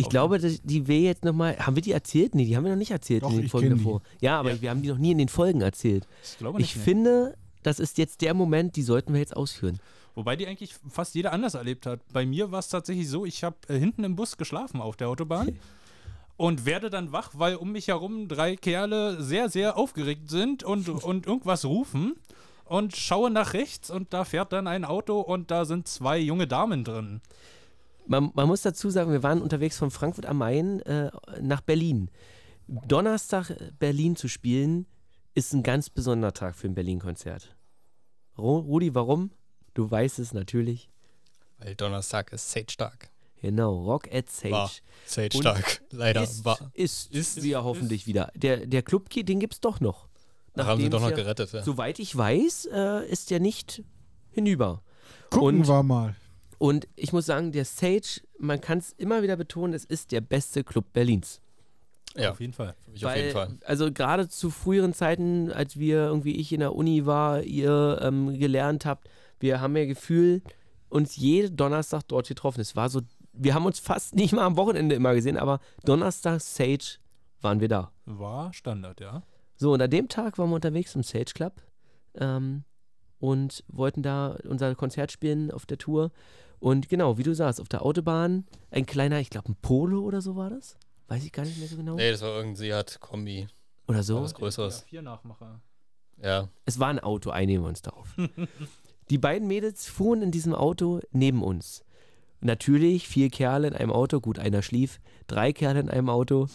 Ich 0.00 0.06
Okay. 0.06 0.10
glaube, 0.12 0.38
dass- 0.38 0.60
die 0.62 0.86
wir 0.88 1.00
jetzt 1.00 1.24
nochmal, 1.24 1.58
haben 1.58 1.76
wir 1.76 1.82
die 1.82 1.92
erzählt? 1.92 2.34
Nee, 2.34 2.44
die 2.46 2.56
haben 2.56 2.64
wir 2.64 2.70
noch 2.72 2.78
nicht 2.78 2.90
erzählt 2.90 3.22
Doch, 3.22 3.30
in 3.30 3.36
den 3.36 3.44
ich 3.46 3.50
Folgen 3.50 3.70
davor. 3.70 4.02
Ja, 4.20 4.38
aber 4.40 4.60
wir 4.60 4.70
haben 4.70 4.82
die 4.82 4.88
noch 4.88 4.98
nie 4.98 5.12
in 5.12 5.18
den 5.18 5.28
Folgen 5.28 5.60
erzählt. 5.60 6.06
Ich 6.22 6.38
glaube 6.38 6.60
Ich 6.60 6.76
nee. 6.76 6.82
finde, 6.82 7.36
das 7.62 7.78
ist 7.80 7.98
jetzt 7.98 8.20
der 8.22 8.34
Moment, 8.34 8.76
die 8.76 8.82
sollten 8.82 9.12
wir 9.12 9.20
jetzt 9.20 9.36
ausführen. 9.36 9.78
Wobei 10.14 10.34
die 10.36 10.46
eigentlich 10.46 10.74
fast 10.88 11.14
jeder 11.14 11.32
anders 11.32 11.54
erlebt 11.54 11.86
hat. 11.86 12.00
Bei 12.12 12.26
mir 12.26 12.50
war 12.50 12.58
es 12.58 12.68
tatsächlich 12.68 13.08
so, 13.08 13.24
ich 13.24 13.44
habe 13.44 13.56
äh, 13.68 13.78
hinten 13.78 14.02
im 14.04 14.16
Bus 14.16 14.36
geschlafen 14.36 14.80
auf 14.80 14.96
der 14.96 15.08
Autobahn 15.08 15.56
und 16.36 16.64
werde 16.66 16.90
dann 16.90 17.12
wach, 17.12 17.30
weil 17.34 17.54
um 17.56 17.72
mich 17.72 17.88
herum 17.88 18.26
drei 18.26 18.56
Kerle 18.56 19.22
sehr, 19.22 19.48
sehr 19.48 19.76
aufgeregt 19.76 20.28
sind 20.30 20.64
und, 20.64 20.88
und 21.04 21.26
irgendwas 21.26 21.64
rufen 21.64 22.14
und 22.64 22.96
schaue 22.96 23.30
nach 23.30 23.52
rechts 23.52 23.90
und 23.90 24.12
da 24.12 24.24
fährt 24.24 24.52
dann 24.52 24.66
ein 24.66 24.84
Auto 24.84 25.20
und 25.20 25.50
da 25.50 25.64
sind 25.64 25.86
zwei 25.88 26.18
junge 26.18 26.46
Damen 26.46 26.84
drin. 26.84 27.20
Man, 28.10 28.32
man 28.34 28.48
muss 28.48 28.62
dazu 28.62 28.90
sagen, 28.90 29.12
wir 29.12 29.22
waren 29.22 29.40
unterwegs 29.40 29.78
von 29.78 29.92
Frankfurt 29.92 30.26
am 30.26 30.38
Main 30.38 30.80
äh, 30.80 31.12
nach 31.40 31.60
Berlin. 31.60 32.10
Donnerstag 32.66 33.50
äh, 33.50 33.70
Berlin 33.78 34.16
zu 34.16 34.26
spielen, 34.26 34.86
ist 35.34 35.52
ein 35.54 35.62
ganz 35.62 35.90
besonderer 35.90 36.32
Tag 36.32 36.56
für 36.56 36.66
ein 36.66 36.74
Berlin-Konzert. 36.74 37.54
Ru- 38.36 38.64
Rudi, 38.66 38.96
warum? 38.96 39.30
Du 39.74 39.88
weißt 39.88 40.18
es 40.18 40.32
natürlich. 40.34 40.90
Weil 41.58 41.76
Donnerstag 41.76 42.32
ist 42.32 42.50
Sage-Tag. 42.50 43.10
Genau, 43.42 43.80
Rock 43.84 44.12
at 44.12 44.28
Sage. 44.28 44.54
War 44.54 44.70
Sage-Tag. 45.06 45.82
Leider 45.92 46.24
Ist, 46.24 46.44
war. 46.44 46.58
ist, 46.74 47.12
Ist- 47.14 47.42
wieder 47.44 47.62
hoffentlich 47.62 48.08
wieder. 48.08 48.32
Der, 48.34 48.66
der 48.66 48.82
Club, 48.82 49.08
den 49.10 49.38
gibt 49.38 49.54
es 49.54 49.60
doch 49.60 49.78
noch. 49.78 50.08
Da 50.54 50.66
haben 50.66 50.78
sie 50.80 50.88
Nachdem 50.88 50.90
doch 50.90 51.00
noch 51.02 51.10
ja, 51.10 51.16
gerettet. 51.16 51.52
Ja. 51.52 51.62
Soweit 51.62 52.00
ich 52.00 52.16
weiß, 52.16 52.68
äh, 52.72 53.06
ist 53.08 53.30
der 53.30 53.38
nicht 53.38 53.84
hinüber. 54.30 54.82
Gucken 55.30 55.60
Und- 55.60 55.68
wir 55.68 55.82
mal. 55.84 56.16
Und 56.60 56.86
ich 56.94 57.14
muss 57.14 57.24
sagen, 57.24 57.52
der 57.52 57.64
Sage, 57.64 58.20
man 58.38 58.60
kann 58.60 58.76
es 58.76 58.92
immer 58.92 59.22
wieder 59.22 59.36
betonen, 59.36 59.72
es 59.72 59.86
ist 59.86 60.12
der 60.12 60.20
beste 60.20 60.62
Club 60.62 60.92
Berlins. 60.92 61.40
Ja, 62.14 62.32
Auf 62.32 62.40
jeden 62.40 62.52
Fall. 62.52 62.74
für 62.84 62.90
mich 62.90 63.06
auf 63.06 63.16
jeden 63.16 63.32
Fall. 63.32 63.56
Also 63.64 63.90
gerade 63.90 64.28
zu 64.28 64.50
früheren 64.50 64.92
Zeiten, 64.92 65.50
als 65.50 65.78
wir 65.78 66.04
irgendwie 66.04 66.36
ich 66.36 66.52
in 66.52 66.60
der 66.60 66.74
Uni 66.74 67.06
war, 67.06 67.42
ihr 67.44 68.00
ähm, 68.02 68.38
gelernt 68.38 68.84
habt, 68.84 69.08
wir 69.38 69.62
haben 69.62 69.74
ja 69.74 69.86
Gefühl, 69.86 70.42
uns 70.90 71.16
jeden 71.16 71.56
Donnerstag 71.56 72.02
dort 72.08 72.28
getroffen. 72.28 72.60
Es 72.60 72.76
war 72.76 72.90
so, 72.90 73.00
wir 73.32 73.54
haben 73.54 73.64
uns 73.64 73.78
fast 73.78 74.14
nicht 74.14 74.34
mal 74.34 74.44
am 74.44 74.58
Wochenende 74.58 74.94
immer 74.94 75.14
gesehen, 75.14 75.38
aber 75.38 75.60
Donnerstag 75.86 76.42
Sage 76.42 76.98
waren 77.40 77.60
wir 77.60 77.68
da. 77.68 77.90
War 78.04 78.52
Standard, 78.52 79.00
ja. 79.00 79.22
So, 79.56 79.72
und 79.72 79.80
an 79.80 79.88
dem 79.88 80.08
Tag 80.08 80.36
waren 80.36 80.50
wir 80.50 80.56
unterwegs 80.56 80.94
im 80.94 81.04
Sage 81.04 81.32
Club 81.32 81.62
ähm, 82.16 82.64
und 83.18 83.64
wollten 83.68 84.02
da 84.02 84.36
unser 84.46 84.74
Konzert 84.74 85.10
spielen 85.10 85.50
auf 85.50 85.64
der 85.64 85.78
Tour. 85.78 86.10
Und 86.60 86.88
genau, 86.88 87.18
wie 87.18 87.22
du 87.22 87.34
sagst, 87.34 87.60
auf 87.60 87.68
der 87.68 87.84
Autobahn 87.84 88.46
ein 88.70 88.86
kleiner, 88.86 89.18
ich 89.18 89.30
glaube 89.30 89.50
ein 89.50 89.56
Polo 89.60 90.02
oder 90.02 90.20
so 90.20 90.36
war 90.36 90.50
das. 90.50 90.76
Weiß 91.08 91.24
ich 91.24 91.32
gar 91.32 91.44
nicht 91.44 91.58
mehr 91.58 91.66
so 91.66 91.76
genau. 91.76 91.96
Nee, 91.96 92.12
das 92.12 92.20
war 92.20 92.28
irgendein 92.28 92.56
Seat-Kombi. 92.56 93.48
Oder 93.88 94.02
so. 94.02 94.22
Was 94.22 94.34
Größeres. 94.34 94.82
Vier 94.82 95.02
Nachmacher. 95.02 95.60
Ja. 96.22 96.48
Es 96.66 96.78
war 96.78 96.88
ein 96.88 97.00
Auto, 97.00 97.30
einigen 97.30 97.62
wir 97.62 97.68
uns 97.68 97.82
darauf. 97.82 98.14
Die 99.10 99.18
beiden 99.18 99.48
Mädels 99.48 99.88
fuhren 99.88 100.22
in 100.22 100.30
diesem 100.30 100.54
Auto 100.54 101.00
neben 101.10 101.42
uns. 101.42 101.82
Natürlich 102.40 103.08
vier 103.08 103.28
Kerle 103.28 103.68
in 103.68 103.74
einem 103.74 103.90
Auto, 103.90 104.20
gut, 104.20 104.38
einer 104.38 104.62
schlief, 104.62 105.00
drei 105.26 105.52
Kerle 105.52 105.80
in 105.80 105.90
einem 105.90 106.08
Auto. 106.08 106.46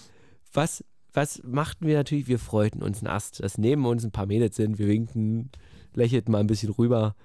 Was, 0.53 0.83
was 1.13 1.43
machten 1.43 1.85
wir 1.85 1.97
natürlich? 1.97 2.27
Wir 2.27 2.39
freuten 2.39 2.81
uns 2.81 2.99
einen 2.99 3.07
Ast, 3.07 3.43
dass 3.43 3.57
neben 3.57 3.85
uns 3.85 4.05
ein 4.05 4.11
paar 4.11 4.25
Mädels 4.25 4.55
sind. 4.55 4.79
Wir 4.79 4.87
winkten, 4.87 5.49
lächelten 5.93 6.31
mal 6.31 6.39
ein 6.39 6.47
bisschen 6.47 6.71
rüber. 6.71 7.15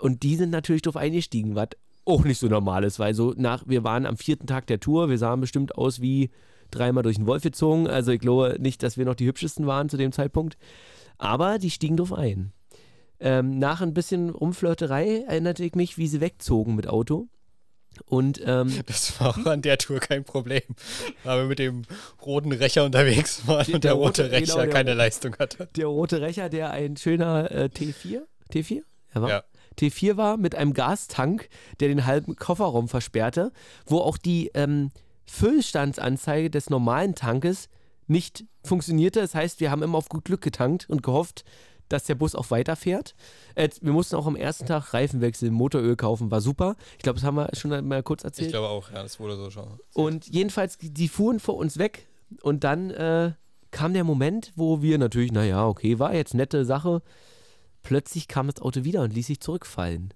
Und 0.00 0.22
die 0.22 0.36
sind 0.36 0.50
natürlich 0.50 0.82
drauf 0.82 0.96
eingestiegen, 0.96 1.54
was 1.54 1.68
auch 2.04 2.24
nicht 2.24 2.38
so 2.38 2.46
normal 2.46 2.84
ist, 2.84 2.98
weil 2.98 3.14
so 3.14 3.34
nach, 3.36 3.64
wir 3.66 3.84
waren 3.84 4.06
am 4.06 4.16
vierten 4.16 4.46
Tag 4.46 4.66
der 4.66 4.80
Tour, 4.80 5.10
wir 5.10 5.18
sahen 5.18 5.40
bestimmt 5.40 5.76
aus 5.76 6.00
wie 6.00 6.30
dreimal 6.70 7.02
durch 7.02 7.16
den 7.16 7.26
Wolf 7.26 7.42
gezogen. 7.42 7.86
Also 7.86 8.12
ich 8.12 8.20
glaube 8.20 8.56
nicht, 8.60 8.82
dass 8.82 8.96
wir 8.96 9.04
noch 9.04 9.14
die 9.14 9.26
hübschesten 9.26 9.66
waren 9.66 9.88
zu 9.88 9.96
dem 9.96 10.12
Zeitpunkt. 10.12 10.56
Aber 11.18 11.58
die 11.58 11.70
stiegen 11.70 11.96
drauf 11.96 12.12
ein. 12.12 12.52
Ähm, 13.20 13.58
nach 13.58 13.80
ein 13.80 13.94
bisschen 13.94 14.30
Rumflirterei 14.30 15.24
erinnerte 15.26 15.64
ich 15.64 15.74
mich, 15.74 15.98
wie 15.98 16.06
sie 16.06 16.20
wegzogen 16.20 16.76
mit 16.76 16.86
Auto. 16.86 17.26
Und 18.06 18.40
ähm, 18.46 18.72
Das 18.86 19.20
war 19.20 19.30
auch 19.30 19.46
an 19.46 19.60
der 19.62 19.76
Tour 19.78 19.98
kein 19.98 20.22
Problem. 20.22 20.62
Weil 21.24 21.40
wir 21.42 21.48
mit 21.48 21.58
dem 21.58 21.82
roten 22.24 22.52
Recher 22.52 22.84
unterwegs 22.84 23.46
waren 23.48 23.64
Der- 23.66 23.74
und 23.74 23.84
der 23.84 23.90
der 23.90 23.92
rote 23.94 24.22
rote- 24.22 24.30
Recher 24.30 24.46
genau, 24.52 24.56
der- 24.64 24.68
keine 24.68 24.94
Leistung 24.94 25.34
hatte. 25.38 25.68
der 25.76 25.86
rote 25.86 26.20
Recher, 26.20 26.48
der 26.48 26.70
ein 26.70 26.96
schöner 26.96 27.50
äh, 27.50 27.64
T4, 27.64 28.20
T4? 28.52 28.82
Ja, 29.14 29.22
war? 29.22 29.28
Ja. 29.28 29.42
T4 29.78 30.16
war 30.16 30.36
mit 30.36 30.54
einem 30.54 30.74
Gastank, 30.74 31.48
der 31.80 31.88
den 31.88 32.06
halben 32.06 32.36
Kofferraum 32.36 32.88
versperrte, 32.88 33.52
wo 33.86 33.98
auch 33.98 34.18
die 34.18 34.50
ähm, 34.54 34.90
Füllstandsanzeige 35.26 36.50
des 36.50 36.70
normalen 36.70 37.14
Tankes 37.14 37.68
nicht 38.06 38.44
funktionierte. 38.64 39.20
Das 39.20 39.34
heißt, 39.34 39.60
wir 39.60 39.70
haben 39.70 39.82
immer 39.82 39.98
auf 39.98 40.08
gut 40.08 40.24
Glück 40.24 40.40
getankt 40.40 40.88
und 40.88 41.02
gehofft, 41.02 41.44
dass 41.88 42.04
der 42.04 42.14
Bus 42.14 42.34
auch 42.34 42.50
weiterfährt. 42.50 43.14
Äh, 43.54 43.68
wir 43.80 43.92
mussten 43.92 44.16
auch 44.16 44.26
am 44.26 44.36
ersten 44.36 44.66
Tag 44.66 44.92
Reifen 44.92 45.20
wechseln, 45.20 45.52
Motoröl 45.52 45.96
kaufen, 45.96 46.30
war 46.30 46.40
super. 46.40 46.76
Ich 46.92 47.02
glaube, 47.02 47.18
das 47.18 47.24
haben 47.24 47.36
wir 47.36 47.48
schon 47.54 47.86
mal 47.86 48.02
kurz 48.02 48.24
erzählt. 48.24 48.48
Ich 48.48 48.52
glaube 48.52 48.68
auch, 48.68 48.90
ja, 48.90 49.02
das 49.02 49.18
wurde 49.20 49.36
so 49.36 49.50
schon. 49.50 49.78
Und 49.94 50.26
jedenfalls, 50.26 50.78
die 50.80 51.08
fuhren 51.08 51.40
vor 51.40 51.56
uns 51.56 51.78
weg 51.78 52.06
und 52.42 52.64
dann 52.64 52.90
äh, 52.90 53.32
kam 53.70 53.92
der 53.92 54.04
Moment, 54.04 54.52
wo 54.56 54.82
wir 54.82 54.98
natürlich, 54.98 55.32
naja, 55.32 55.66
okay, 55.66 55.98
war 55.98 56.14
jetzt 56.14 56.34
nette 56.34 56.64
Sache. 56.64 57.02
Plötzlich 57.88 58.28
kam 58.28 58.48
das 58.48 58.60
Auto 58.60 58.84
wieder 58.84 59.00
und 59.00 59.14
ließ 59.14 59.28
sich 59.28 59.40
zurückfallen. 59.40 60.12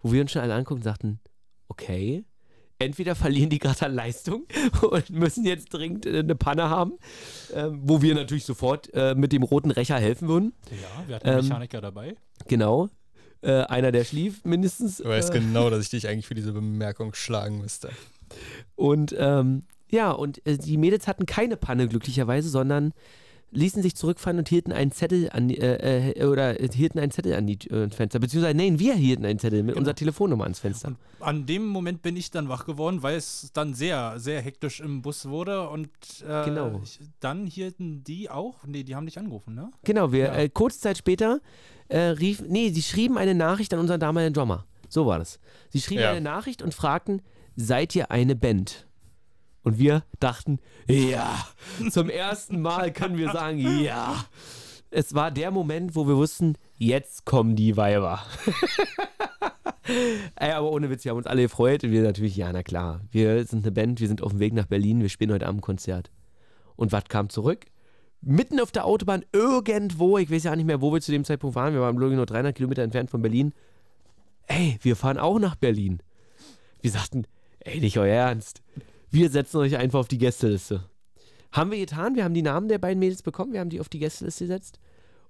Wo 0.00 0.10
wir 0.10 0.22
uns 0.22 0.32
schon 0.32 0.42
alle 0.42 0.54
angucken 0.54 0.80
und 0.80 0.82
sagten, 0.82 1.20
okay, 1.68 2.24
entweder 2.80 3.14
verlieren 3.14 3.48
die 3.48 3.60
gerade 3.60 3.86
an 3.86 3.94
Leistung 3.94 4.42
und 4.82 5.08
müssen 5.10 5.44
jetzt 5.44 5.72
dringend 5.72 6.04
äh, 6.04 6.18
eine 6.18 6.34
Panne 6.34 6.68
haben, 6.68 6.94
ähm, 7.54 7.78
wo 7.84 8.02
wir 8.02 8.16
natürlich 8.16 8.44
sofort 8.44 8.92
äh, 8.92 9.14
mit 9.14 9.30
dem 9.30 9.44
roten 9.44 9.70
Recher 9.70 10.00
helfen 10.00 10.26
würden. 10.26 10.52
Ja, 10.72 11.06
wir 11.06 11.14
hatten 11.14 11.28
einen 11.28 11.38
Ähm, 11.38 11.44
Mechaniker 11.44 11.80
dabei. 11.80 12.16
Genau. 12.48 12.88
Äh, 13.40 13.52
einer, 13.66 13.92
der 13.92 14.02
schlief 14.02 14.44
mindestens. 14.44 14.96
Du 14.96 15.04
weißt 15.04 15.30
äh, 15.30 15.38
genau, 15.38 15.70
dass 15.70 15.84
ich 15.84 15.90
dich 15.90 16.08
eigentlich 16.08 16.26
für 16.26 16.34
diese 16.34 16.52
Bemerkung 16.52 17.14
schlagen 17.14 17.60
müsste. 17.60 17.90
Und 18.74 19.14
ähm, 19.16 19.62
ja, 19.92 20.10
und 20.10 20.44
äh, 20.44 20.58
die 20.58 20.76
Mädels 20.76 21.06
hatten 21.06 21.26
keine 21.26 21.56
Panne 21.56 21.86
glücklicherweise, 21.86 22.48
sondern 22.48 22.92
ließen 23.52 23.82
sich 23.82 23.94
zurückfahren 23.94 24.38
und 24.38 24.48
hielten 24.48 24.72
einen 24.72 24.92
Zettel 24.92 25.28
an 25.30 25.48
die, 25.48 25.58
äh, 25.58 26.12
äh, 26.18 26.24
oder 26.26 26.54
hielten 26.54 26.98
einen 26.98 27.10
Zettel 27.10 27.34
an 27.34 27.46
die 27.46 27.58
äh, 27.70 27.88
Fenster. 27.90 28.18
Beziehungsweise, 28.18 28.56
nein, 28.56 28.78
wir 28.78 28.94
hielten 28.94 29.24
einen 29.24 29.38
Zettel 29.38 29.62
mit 29.62 29.68
Genau. 29.74 29.78
unserer 29.80 29.94
Telefonnummer 29.94 30.44
ans 30.44 30.58
Fenster. 30.58 30.96
An 31.20 31.46
dem 31.46 31.66
Moment 31.66 32.02
bin 32.02 32.16
ich 32.16 32.30
dann 32.30 32.48
wach 32.48 32.64
geworden, 32.64 33.02
weil 33.02 33.16
es 33.16 33.50
dann 33.52 33.74
sehr, 33.74 34.18
sehr 34.18 34.40
hektisch 34.40 34.80
im 34.80 35.02
Bus 35.02 35.26
wurde 35.28 35.68
und 35.68 35.90
äh, 36.26 36.44
Genau. 36.46 36.80
ich, 36.82 36.98
dann 37.20 37.46
hielten 37.46 38.02
die 38.04 38.30
auch, 38.30 38.64
nee, 38.66 38.82
die 38.84 38.96
haben 38.96 39.06
dich 39.06 39.18
angerufen, 39.18 39.54
ne? 39.54 39.70
Genau, 39.84 40.12
wir 40.12 40.24
Ja. 40.26 40.34
äh, 40.34 40.48
kurze 40.48 40.80
Zeit 40.80 40.98
später 40.98 41.40
äh, 41.88 41.98
rief, 41.98 42.42
nee, 42.48 42.70
sie 42.70 42.82
schrieben 42.82 43.18
eine 43.18 43.34
Nachricht 43.34 43.74
an 43.74 43.80
unseren 43.80 44.00
damaligen 44.00 44.32
Drummer. 44.32 44.64
So 44.88 45.06
war 45.06 45.18
das. 45.18 45.38
Sie 45.68 45.80
schrieben 45.80 46.02
Ja. 46.02 46.10
eine 46.12 46.20
Nachricht 46.22 46.62
und 46.62 46.72
fragten, 46.74 47.20
seid 47.56 47.94
ihr 47.94 48.10
eine 48.10 48.34
Band? 48.34 48.86
Und 49.62 49.78
wir 49.78 50.04
dachten, 50.18 50.58
ja, 50.88 51.46
zum 51.90 52.10
ersten 52.10 52.60
Mal 52.60 52.92
können 52.92 53.16
wir 53.16 53.30
sagen, 53.30 53.58
ja. 53.58 54.24
Es 54.90 55.14
war 55.14 55.30
der 55.30 55.50
Moment, 55.50 55.94
wo 55.96 56.06
wir 56.06 56.16
wussten, 56.16 56.56
jetzt 56.76 57.24
kommen 57.24 57.56
die 57.56 57.76
Weiber. 57.76 58.20
Ey, 60.36 60.50
aber 60.52 60.70
ohne 60.70 60.90
Witz, 60.90 61.04
wir 61.04 61.10
haben 61.10 61.18
uns 61.18 61.26
alle 61.26 61.42
gefreut 61.42 61.82
und 61.82 61.92
wir 61.92 62.02
natürlich, 62.02 62.36
ja, 62.36 62.52
na 62.52 62.62
klar. 62.62 63.00
Wir 63.10 63.44
sind 63.46 63.64
eine 63.64 63.72
Band, 63.72 64.00
wir 64.00 64.08
sind 64.08 64.22
auf 64.22 64.32
dem 64.32 64.40
Weg 64.40 64.52
nach 64.52 64.66
Berlin, 64.66 65.00
wir 65.00 65.08
spielen 65.08 65.32
heute 65.32 65.46
Abend 65.46 65.60
ein 65.60 65.62
Konzert. 65.62 66.10
Und 66.76 66.92
was 66.92 67.04
kam 67.04 67.30
zurück? 67.30 67.66
Mitten 68.20 68.60
auf 68.60 68.70
der 68.70 68.84
Autobahn, 68.84 69.24
irgendwo, 69.32 70.18
ich 70.18 70.30
weiß 70.30 70.44
ja 70.44 70.54
nicht 70.54 70.66
mehr, 70.66 70.80
wo 70.80 70.92
wir 70.92 71.00
zu 71.00 71.10
dem 71.10 71.24
Zeitpunkt 71.24 71.56
waren, 71.56 71.74
wir 71.74 71.80
waren 71.80 71.96
ich 71.96 72.16
nur 72.16 72.26
300 72.26 72.54
Kilometer 72.54 72.82
entfernt 72.82 73.10
von 73.10 73.22
Berlin. 73.22 73.52
Ey, 74.46 74.78
wir 74.82 74.94
fahren 74.94 75.18
auch 75.18 75.38
nach 75.38 75.56
Berlin. 75.56 76.02
Wir 76.80 76.90
sagten, 76.90 77.26
ey, 77.60 77.80
nicht 77.80 77.98
euer 77.98 78.14
Ernst. 78.14 78.62
Wir 79.12 79.28
setzen 79.28 79.58
euch 79.58 79.76
einfach 79.76 80.00
auf 80.00 80.08
die 80.08 80.16
Gästeliste. 80.16 80.84
Haben 81.52 81.70
wir 81.70 81.78
getan, 81.78 82.16
wir 82.16 82.24
haben 82.24 82.32
die 82.32 82.40
Namen 82.40 82.68
der 82.68 82.78
beiden 82.78 82.98
Mädels 82.98 83.20
bekommen, 83.20 83.52
wir 83.52 83.60
haben 83.60 83.68
die 83.68 83.78
auf 83.78 83.90
die 83.90 83.98
Gästeliste 83.98 84.44
gesetzt. 84.44 84.80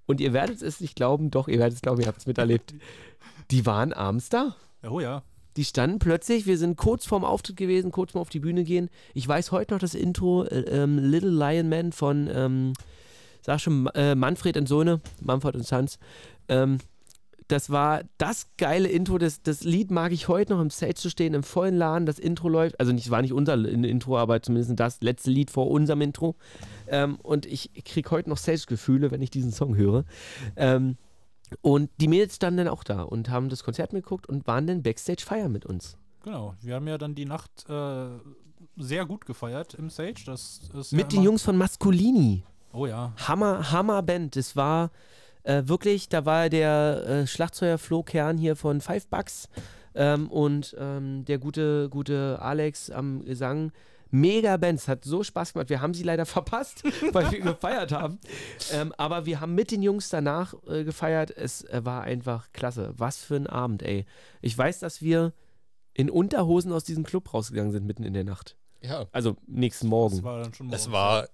Und 0.06 0.20
ihr 0.20 0.32
werdet 0.32 0.62
es 0.62 0.80
nicht 0.80 0.94
glauben, 0.94 1.32
doch, 1.32 1.48
ihr 1.48 1.58
werdet 1.58 1.74
es 1.74 1.82
glauben, 1.82 2.00
ihr 2.00 2.06
habt 2.06 2.18
es 2.18 2.26
miterlebt. 2.26 2.74
Die 3.50 3.66
waren 3.66 3.92
abends 3.92 4.28
da. 4.28 4.54
Oh 4.88 5.00
ja. 5.00 5.24
Die 5.56 5.64
standen 5.64 5.98
plötzlich, 5.98 6.46
wir 6.46 6.58
sind 6.58 6.76
kurz 6.76 7.06
vorm 7.06 7.24
Auftritt 7.24 7.56
gewesen, 7.56 7.90
kurz 7.90 8.14
mal 8.14 8.20
auf 8.20 8.28
die 8.28 8.38
Bühne 8.38 8.62
gehen. 8.62 8.88
Ich 9.14 9.26
weiß 9.26 9.50
heute 9.50 9.74
noch 9.74 9.80
das 9.80 9.94
Intro 9.94 10.44
äh, 10.44 10.60
ähm, 10.60 10.98
Little 10.98 11.30
Lion 11.30 11.68
Man 11.68 11.90
von, 11.90 12.30
ähm, 12.32 12.74
sag 13.40 13.60
schon, 13.60 13.88
äh, 13.94 14.14
Manfred 14.14 14.56
und 14.56 14.68
Sohne, 14.68 15.00
Manfred 15.20 15.56
und 15.56 15.66
Sons. 15.66 15.98
Ähm, 16.48 16.78
das 17.52 17.68
war 17.68 18.02
das 18.16 18.48
geile 18.56 18.88
Intro. 18.88 19.18
Das, 19.18 19.42
das 19.42 19.62
Lied 19.62 19.90
mag 19.90 20.12
ich 20.12 20.26
heute 20.28 20.54
noch 20.54 20.60
im 20.62 20.70
Stage 20.70 20.94
zu 20.94 21.10
stehen, 21.10 21.34
im 21.34 21.42
vollen 21.42 21.76
Laden. 21.76 22.06
Das 22.06 22.18
Intro 22.18 22.48
läuft. 22.48 22.80
Also, 22.80 22.92
nicht, 22.92 23.10
war 23.10 23.20
nicht 23.20 23.34
unser 23.34 23.54
Intro, 23.54 24.16
aber 24.16 24.40
zumindest 24.40 24.80
das 24.80 25.02
letzte 25.02 25.30
Lied 25.30 25.50
vor 25.50 25.70
unserem 25.70 26.00
Intro. 26.00 26.34
Ähm, 26.88 27.16
und 27.16 27.44
ich 27.44 27.70
kriege 27.84 28.10
heute 28.10 28.30
noch 28.30 28.38
Stage-Gefühle, 28.38 29.10
wenn 29.10 29.20
ich 29.20 29.30
diesen 29.30 29.52
Song 29.52 29.76
höre. 29.76 30.04
Ähm, 30.56 30.96
und 31.60 31.90
die 32.00 32.08
Mädels 32.08 32.36
standen 32.36 32.56
dann 32.56 32.68
auch 32.68 32.84
da 32.84 33.02
und 33.02 33.28
haben 33.28 33.50
das 33.50 33.62
Konzert 33.64 33.92
mitgeguckt 33.92 34.26
und 34.26 34.46
waren 34.46 34.66
dann 34.66 34.82
Backstage 34.82 35.22
feiern 35.22 35.52
mit 35.52 35.66
uns. 35.66 35.98
Genau. 36.22 36.54
Wir 36.62 36.76
haben 36.76 36.88
ja 36.88 36.96
dann 36.96 37.14
die 37.14 37.26
Nacht 37.26 37.68
äh, 37.68 38.06
sehr 38.78 39.04
gut 39.04 39.26
gefeiert 39.26 39.74
im 39.74 39.90
Stage. 39.90 40.22
Das 40.24 40.70
ist 40.72 40.92
ja 40.92 40.96
Mit 40.96 41.12
den 41.12 41.22
Jungs 41.22 41.42
von 41.42 41.58
Masculini. 41.58 42.44
Oh 42.72 42.86
ja. 42.86 43.12
Hammer, 43.28 43.70
Hammer 43.70 44.02
Band. 44.02 44.36
Das 44.36 44.56
war 44.56 44.90
äh, 45.44 45.62
wirklich, 45.66 46.08
da 46.08 46.24
war 46.24 46.48
der 46.48 47.04
äh, 47.06 47.26
Schlagzeuger 47.26 47.78
Flo 47.78 48.02
Kern 48.02 48.38
hier 48.38 48.56
von 48.56 48.80
Five 48.80 49.06
Bucks 49.08 49.48
ähm, 49.94 50.30
und 50.30 50.74
ähm, 50.78 51.24
der 51.24 51.38
gute, 51.38 51.88
gute 51.88 52.38
Alex 52.40 52.90
am 52.90 53.24
Gesang. 53.24 53.72
Mega 54.14 54.58
Band, 54.58 54.78
es 54.78 54.88
hat 54.88 55.04
so 55.04 55.22
Spaß 55.22 55.54
gemacht. 55.54 55.70
Wir 55.70 55.80
haben 55.80 55.94
sie 55.94 56.02
leider 56.02 56.26
verpasst, 56.26 56.84
weil 57.12 57.30
wir 57.32 57.40
gefeiert 57.40 57.92
haben. 57.92 58.18
Ähm, 58.70 58.92
aber 58.98 59.24
wir 59.24 59.40
haben 59.40 59.54
mit 59.54 59.70
den 59.70 59.82
Jungs 59.82 60.10
danach 60.10 60.54
äh, 60.68 60.84
gefeiert. 60.84 61.30
Es 61.30 61.64
äh, 61.64 61.82
war 61.84 62.02
einfach 62.02 62.52
klasse. 62.52 62.92
Was 62.96 63.16
für 63.16 63.36
ein 63.36 63.46
Abend, 63.46 63.82
ey. 63.82 64.04
Ich 64.42 64.56
weiß, 64.56 64.80
dass 64.80 65.00
wir 65.00 65.32
in 65.94 66.10
Unterhosen 66.10 66.72
aus 66.72 66.84
diesem 66.84 67.04
Club 67.04 67.32
rausgegangen 67.32 67.72
sind 67.72 67.86
mitten 67.86 68.04
in 68.04 68.12
der 68.12 68.24
Nacht. 68.24 68.56
Ja, 68.82 69.06
Also 69.12 69.36
nächsten 69.46 69.86
Morgen. 69.86 70.16
Das 70.16 70.24
war 70.24 70.42
dann 70.42 70.52
schon 70.54 70.66
es 70.66 70.88
morgens. 70.88 70.92
war 70.92 71.28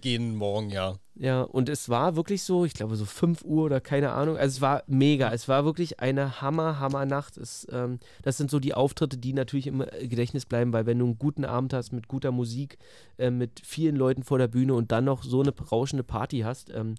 gehen 0.00 0.36
morgen, 0.36 0.70
ja. 0.70 0.96
Ja, 1.20 1.42
und 1.42 1.68
es 1.68 1.88
war 1.88 2.14
wirklich 2.14 2.44
so, 2.44 2.64
ich 2.64 2.74
glaube 2.74 2.94
so 2.94 3.04
5 3.04 3.42
Uhr 3.42 3.64
oder 3.64 3.80
keine 3.80 4.12
Ahnung. 4.12 4.36
Also 4.36 4.56
es 4.56 4.60
war 4.60 4.84
mega. 4.86 5.32
Es 5.32 5.48
war 5.48 5.64
wirklich 5.64 5.98
eine 5.98 6.40
Hammer, 6.40 6.78
Hammer 6.78 7.06
Nacht. 7.06 7.36
Es, 7.36 7.66
ähm, 7.72 7.98
das 8.22 8.36
sind 8.36 8.52
so 8.52 8.60
die 8.60 8.72
Auftritte, 8.72 9.18
die 9.18 9.32
natürlich 9.32 9.66
im 9.66 9.80
äh, 9.80 10.06
Gedächtnis 10.06 10.46
bleiben, 10.46 10.72
weil 10.72 10.86
wenn 10.86 11.00
du 11.00 11.06
einen 11.06 11.18
guten 11.18 11.44
Abend 11.44 11.72
hast 11.72 11.92
mit 11.92 12.06
guter 12.06 12.30
Musik, 12.30 12.78
äh, 13.18 13.30
mit 13.30 13.60
vielen 13.64 13.96
Leuten 13.96 14.22
vor 14.22 14.38
der 14.38 14.46
Bühne 14.46 14.74
und 14.74 14.92
dann 14.92 15.06
noch 15.06 15.24
so 15.24 15.40
eine 15.40 15.52
rauschende 15.58 16.04
Party 16.04 16.40
hast, 16.40 16.70
ähm, 16.70 16.94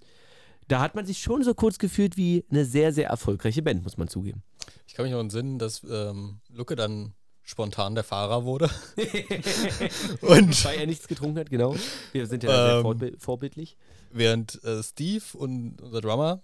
da 0.67 0.81
hat 0.81 0.95
man 0.95 1.05
sich 1.05 1.19
schon 1.19 1.41
so 1.43 1.53
kurz 1.53 1.79
gefühlt 1.79 2.17
wie 2.17 2.43
eine 2.51 2.65
sehr, 2.65 2.91
sehr 2.91 3.07
erfolgreiche 3.07 3.61
Band, 3.61 3.83
muss 3.83 3.97
man 3.97 4.09
zugeben. 4.09 4.43
Ich 4.85 4.95
kann 4.95 5.05
mich 5.05 5.13
noch 5.13 5.21
entsinnen, 5.21 5.59
dass 5.59 5.81
ähm, 5.89 6.41
Lucke 6.49 6.75
dann 6.75 7.13
spontan 7.49 7.95
der 7.95 8.03
Fahrer 8.03 8.45
wurde. 8.45 8.69
und 10.21 10.65
Weil 10.65 10.79
er 10.79 10.85
nichts 10.85 11.07
getrunken 11.07 11.39
hat, 11.39 11.49
genau. 11.49 11.75
Wir 12.11 12.27
sind 12.27 12.43
ja 12.43 12.49
sehr 12.49 12.75
Ähm, 12.77 12.81
vorbi 12.83 13.13
vorbildlich. 13.17 13.75
während 14.11 14.63
äh, 14.63 14.83
Steve 14.83 15.23
und 15.33 15.81
unser 15.81 16.01
Drummer 16.01 16.43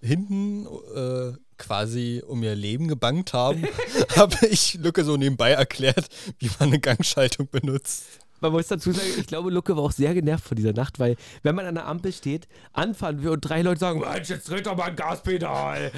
hinten 0.00 0.66
äh, 0.94 1.32
quasi 1.58 2.22
um 2.26 2.42
ihr 2.42 2.54
Leben 2.54 2.88
gebangt 2.88 3.32
haben, 3.34 3.64
habe 4.16 4.46
ich 4.46 4.74
Lucke 4.74 5.04
so 5.04 5.16
nebenbei 5.16 5.50
erklärt, 5.52 6.08
wie 6.38 6.48
man 6.58 6.70
eine 6.70 6.78
Gangschaltung 6.80 7.48
benutzt. 7.50 8.04
Man 8.40 8.52
muss 8.52 8.68
dazu 8.68 8.92
sagen, 8.92 9.08
ich 9.18 9.26
glaube, 9.26 9.50
Lucke 9.50 9.76
war 9.76 9.82
auch 9.84 9.92
sehr 9.92 10.14
genervt 10.14 10.44
von 10.46 10.56
dieser 10.56 10.72
Nacht, 10.72 10.98
weil 10.98 11.16
wenn 11.42 11.54
man 11.54 11.66
an 11.66 11.74
der 11.74 11.86
Ampel 11.86 12.12
steht, 12.12 12.48
anfahren 12.72 13.22
wir 13.22 13.32
und 13.32 13.40
drei 13.40 13.62
Leute 13.62 13.80
sagen, 13.80 14.00
Mensch, 14.00 14.28
jetzt 14.28 14.48
dreht 14.48 14.66
doch 14.66 14.76
mal 14.76 14.84
ein 14.90 14.96
Gaspedal. 14.96 15.90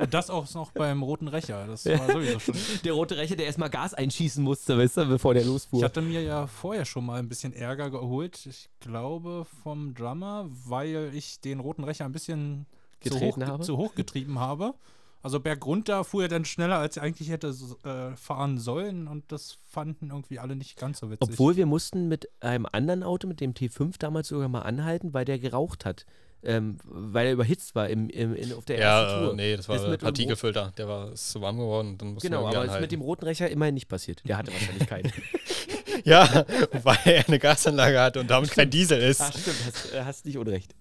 Und 0.00 0.12
das 0.12 0.30
auch 0.30 0.52
noch 0.54 0.72
beim 0.72 1.02
Roten 1.02 1.28
Rächer. 1.28 1.66
Das 1.66 1.86
war 1.86 2.10
sowieso 2.12 2.38
schon. 2.38 2.54
Der 2.84 2.92
rote 2.92 3.16
Rächer, 3.16 3.36
der 3.36 3.46
erstmal 3.46 3.70
Gas 3.70 3.94
einschießen 3.94 4.42
musste, 4.42 4.76
weißt 4.78 4.98
du, 4.98 5.06
bevor 5.06 5.34
der 5.34 5.42
Ich 5.42 5.48
losfuhr. 5.48 5.82
hatte 5.82 6.02
mir 6.02 6.22
ja 6.22 6.46
vorher 6.46 6.84
schon 6.84 7.06
mal 7.06 7.18
ein 7.18 7.28
bisschen 7.28 7.52
Ärger 7.52 7.90
geholt. 7.90 8.46
Ich 8.46 8.68
glaube 8.80 9.46
vom 9.62 9.94
Drummer, 9.94 10.46
weil 10.66 11.10
ich 11.14 11.40
den 11.40 11.60
Roten 11.60 11.84
Rächer 11.84 12.04
ein 12.04 12.12
bisschen 12.12 12.66
zu 13.02 13.18
hoch, 13.20 13.60
zu 13.60 13.76
hoch 13.76 13.94
getrieben 13.94 14.38
habe. 14.38 14.74
Also 15.22 15.40
bergunter 15.40 16.04
fuhr 16.04 16.22
er 16.22 16.28
dann 16.28 16.44
schneller, 16.44 16.78
als 16.78 16.96
er 16.96 17.02
eigentlich 17.02 17.28
hätte 17.30 17.48
äh, 17.84 18.16
fahren 18.16 18.58
sollen 18.58 19.08
und 19.08 19.30
das 19.32 19.58
fanden 19.68 20.10
irgendwie 20.10 20.38
alle 20.38 20.54
nicht 20.56 20.78
ganz 20.78 21.00
so 21.00 21.10
witzig. 21.10 21.28
Obwohl 21.28 21.56
wir 21.56 21.66
mussten 21.66 22.08
mit 22.08 22.28
einem 22.40 22.66
anderen 22.70 23.02
Auto, 23.02 23.26
mit 23.26 23.40
dem 23.40 23.52
T5 23.52 23.94
damals 23.98 24.28
sogar 24.28 24.48
mal 24.48 24.62
anhalten, 24.62 25.12
weil 25.14 25.24
der 25.24 25.38
geraucht 25.38 25.84
hat. 25.84 26.06
Ähm, 26.40 26.78
weil 26.84 27.26
er 27.26 27.32
überhitzt 27.32 27.74
war 27.74 27.88
im, 27.88 28.08
im, 28.10 28.32
in, 28.32 28.52
auf 28.52 28.64
der 28.64 28.78
ersten 28.78 29.10
Ja, 29.12 29.20
Tour. 29.24 29.32
äh, 29.32 29.36
nee, 29.36 29.56
das 29.56 29.68
war 29.68 29.74
Ist 29.74 29.88
mit 29.88 30.00
Partikelfilter. 30.00 30.72
Der 30.78 30.86
war 30.86 31.10
ist 31.10 31.30
zu 31.32 31.40
warm 31.40 31.56
geworden 31.58 31.88
und 31.88 32.00
dann 32.00 32.14
musste 32.14 32.28
Genau, 32.28 32.46
aber 32.46 32.54
irgendwie 32.54 32.74
ist 32.76 32.80
mit 32.80 32.92
dem 32.92 33.00
anhalten. 33.00 33.08
roten 33.08 33.24
Rächer 33.24 33.50
immerhin 33.50 33.74
nicht 33.74 33.88
passiert. 33.88 34.22
Der 34.24 34.36
hatte 34.36 34.52
wahrscheinlich 34.52 34.86
keinen. 34.86 35.12
Ja, 36.04 36.46
weil 36.84 36.96
er 37.06 37.26
eine 37.26 37.40
Gasanlage 37.40 38.00
hatte 38.00 38.20
und 38.20 38.30
damit 38.30 38.52
kein 38.52 38.70
Diesel 38.70 39.00
ist. 39.00 39.20
Ach 39.20 39.36
stimmt, 39.36 39.56
hast, 39.66 39.92
äh, 39.92 40.04
hast 40.04 40.26
nicht 40.26 40.38
unrecht. 40.38 40.76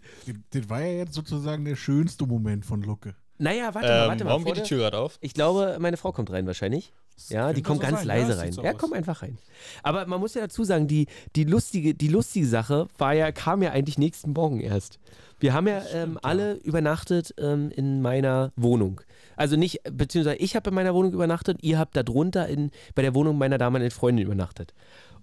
Das 0.51 0.69
war 0.69 0.81
ja 0.81 0.99
jetzt 0.99 1.13
sozusagen 1.15 1.65
der 1.65 1.75
schönste 1.75 2.27
Moment 2.27 2.65
von 2.65 2.83
Lucke. 2.83 3.15
Naja, 3.39 3.73
warte 3.73 3.87
mal, 3.87 4.01
Ähm, 4.03 4.09
warte 4.09 4.23
mal. 4.23 4.29
warum 4.31 4.45
geht 4.45 4.57
die 4.57 4.61
Tür 4.63 4.77
gerade 4.79 4.97
auf? 4.97 5.17
Ich 5.21 5.33
glaube, 5.33 5.77
meine 5.79 5.97
Frau 5.97 6.11
kommt 6.11 6.31
rein 6.31 6.47
wahrscheinlich. 6.47 6.93
Ja, 7.29 7.51
die 7.51 7.63
kommt 7.63 7.81
so 7.81 7.87
ganz 7.87 7.99
sein. 7.99 8.07
leise 8.07 8.23
Ja, 8.29 8.35
das 8.35 8.39
rein. 8.43 8.51
so 8.51 8.63
ja, 8.63 8.73
komm 8.73 8.93
einfach 8.93 9.21
rein. 9.23 9.37
Aber 9.81 10.05
man 10.05 10.19
muss 10.19 10.35
ja 10.35 10.41
dazu 10.41 10.63
sagen, 10.63 10.87
die, 10.87 11.07
die, 11.35 11.45
lustige, 11.45 11.95
die 11.95 12.07
lustige 12.09 12.45
Sache 12.45 12.87
war 12.97 13.13
ja, 13.13 13.31
kam 13.31 13.63
ja 13.63 13.71
eigentlich 13.71 13.97
nächsten 13.97 14.33
Morgen 14.33 14.59
erst. 14.59 14.99
Wir 15.39 15.53
haben 15.53 15.67
ja 15.67 15.81
ähm, 15.93 16.19
alle 16.21 16.53
übernachtet 16.55 17.33
ähm, 17.37 17.71
in 17.75 18.01
meiner 18.01 18.51
Wohnung. 18.55 19.01
Also 19.35 19.55
nicht, 19.55 19.81
beziehungsweise 19.91 20.37
ich 20.37 20.55
habe 20.55 20.69
in 20.69 20.75
meiner 20.75 20.93
Wohnung 20.93 21.13
übernachtet, 21.13 21.59
ihr 21.63 21.77
habt 21.79 21.95
da 21.95 22.03
drunter 22.03 22.47
in, 22.47 22.71
bei 22.95 23.01
der 23.01 23.13
Wohnung 23.15 23.37
meiner 23.37 23.57
damaligen 23.57 23.91
Freundin 23.91 24.25
übernachtet. 24.25 24.73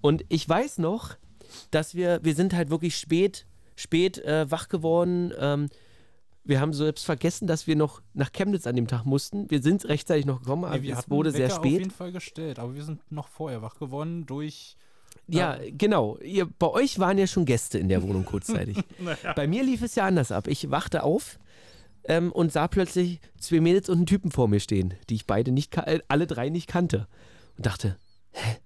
Und 0.01 0.25
ich 0.29 0.49
weiß 0.49 0.79
noch, 0.79 1.17
dass 1.71 1.95
wir, 1.95 2.21
wir 2.23 2.35
sind 2.35 2.55
halt 2.55 2.71
wirklich 2.71 2.97
spät, 2.97 3.47
spät 3.77 4.19
äh, 4.19 4.51
wach 4.51 4.69
geworden. 4.69 5.33
Ähm, 5.39 5.69
wir 6.45 6.61
haben 6.61 6.73
selbst 6.73 7.05
vergessen, 7.05 7.47
dass 7.47 7.67
wir 7.67 7.77
noch 7.77 8.03
nach 8.13 8.33
Chemnitz 8.33 8.67
an 8.67 8.77
dem 8.77 8.87
Tag 8.87 9.05
mussten. 9.05 9.51
Wir 9.51 9.63
sind 9.63 9.85
rechtzeitig 9.87 10.27
noch 10.27 10.41
gekommen, 10.41 10.65
aber 10.65 10.77
Nee, 10.77 10.83
wir 10.85 10.99
es 10.99 11.09
wurde 11.11 11.31
sehr 11.31 11.47
Wecker 11.49 11.59
auf 11.59 11.65
spät. 11.65 11.79
jeden 11.79 11.91
Fall 11.91 12.13
gestellt, 12.13 12.59
aber 12.59 12.75
wir 12.75 12.85
sind 12.85 13.01
noch 13.11 13.29
vorher 13.29 13.63
wach 13.63 13.79
geworden 13.79 14.27
durch. 14.27 14.77
Ja, 15.27 15.59
genau. 15.71 16.19
Ihr, 16.19 16.47
bei 16.47 16.69
euch 16.69 16.99
waren 16.99 17.17
ja 17.17 17.27
schon 17.27 17.47
Gäste 17.47 17.79
in 17.79 17.89
der 17.89 18.03
Wohnung 18.03 18.25
kurzzeitig. 18.27 18.77
Bei 19.37 19.47
mir 19.47 19.63
lief 19.63 19.81
es 19.81 19.95
ja 19.95 20.05
anders 20.07 20.31
ab. 20.33 20.49
Ich 20.49 20.71
wachte 20.71 21.03
auf 21.03 21.39
ähm, 22.05 22.31
und 22.31 22.53
sah 22.53 22.69
plötzlich 22.69 23.21
zwei 23.39 23.61
Mädels 23.61 23.89
und 23.89 23.99
einen 23.99 24.07
Typen 24.07 24.31
vor 24.33 24.49
mir 24.49 24.61
stehen, 24.61 24.93
die 25.09 25.15
ich 25.15 25.27
beide 25.27 25.51
nicht, 25.51 25.75
äh, 25.79 26.01
alle 26.09 26.27
drei 26.27 26.51
nicht 26.51 26.67
kannte. 26.67 27.07
Und 27.57 27.65
dachte, 27.65 27.97
hä? 28.33 28.57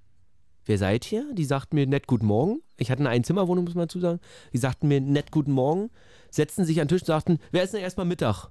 Wer 0.69 0.77
seid 0.77 1.11
ihr? 1.13 1.25
Die 1.33 1.47
sagten 1.47 1.77
mir 1.77 1.87
nett 1.87 2.07
guten 2.07 2.27
Morgen. 2.27 2.61
Ich 2.77 2.91
hatte 2.91 3.01
eine 3.01 3.09
Einzimmerwohnung, 3.09 3.65
muss 3.65 3.75
man 3.75 3.89
dazu 3.89 4.01
sagen. 4.01 4.21
Die 4.53 4.59
sagten 4.59 4.87
mir 4.87 5.01
nett 5.01 5.33
guten 5.33 5.51
Morgen, 5.51 5.89
setzten 6.31 6.67
sich 6.67 6.79
an 6.79 6.89
den 6.89 6.91
Tisch 6.91 7.01
und 7.01 7.07
sagten, 7.07 7.39
wer 7.53 7.65
ist 7.65 7.73
denn 7.73 7.81
erstmal 7.81 8.05
Mittag? 8.05 8.51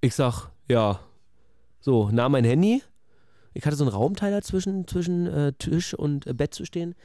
Ich 0.00 0.16
sag, 0.16 0.48
ja. 0.68 0.98
So, 1.78 2.10
nahm 2.10 2.32
mein 2.32 2.44
Handy. 2.44 2.82
Ich 3.54 3.64
hatte 3.64 3.76
so 3.76 3.84
einen 3.84 3.92
Raumteiler 3.92 4.42
zwischen, 4.42 4.88
zwischen 4.88 5.28
äh, 5.28 5.52
Tisch 5.52 5.94
und 5.94 6.26
äh, 6.26 6.34
Bett 6.34 6.52
zu 6.52 6.64
stehen. 6.64 6.96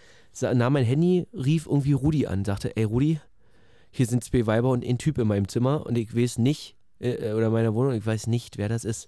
Nahm 0.42 0.74
mein 0.74 0.86
Handy, 0.86 1.28
rief 1.32 1.68
irgendwie 1.68 1.94
Rudi 1.94 2.26
an, 2.26 2.46
sagte, 2.46 2.76
ey 2.76 2.84
Rudi, 2.84 3.20
hier 3.92 4.08
sind 4.08 4.24
zwei 4.24 4.48
Weiber 4.48 4.72
und 4.72 4.84
ein 4.84 4.98
Typ 4.98 5.20
in 5.20 5.28
meinem 5.28 5.48
Zimmer 5.48 5.86
und 5.86 6.00
ich 6.00 6.16
weiß 6.16 6.40
nicht, 6.40 6.76
äh, 6.98 7.32
oder 7.34 7.48
in 7.48 7.54
meiner 7.54 7.76
Wohnung, 7.76 7.94
ich 7.94 8.06
weiß 8.06 8.26
nicht, 8.26 8.58
wer 8.58 8.70
das 8.70 8.86
ist. 8.86 9.08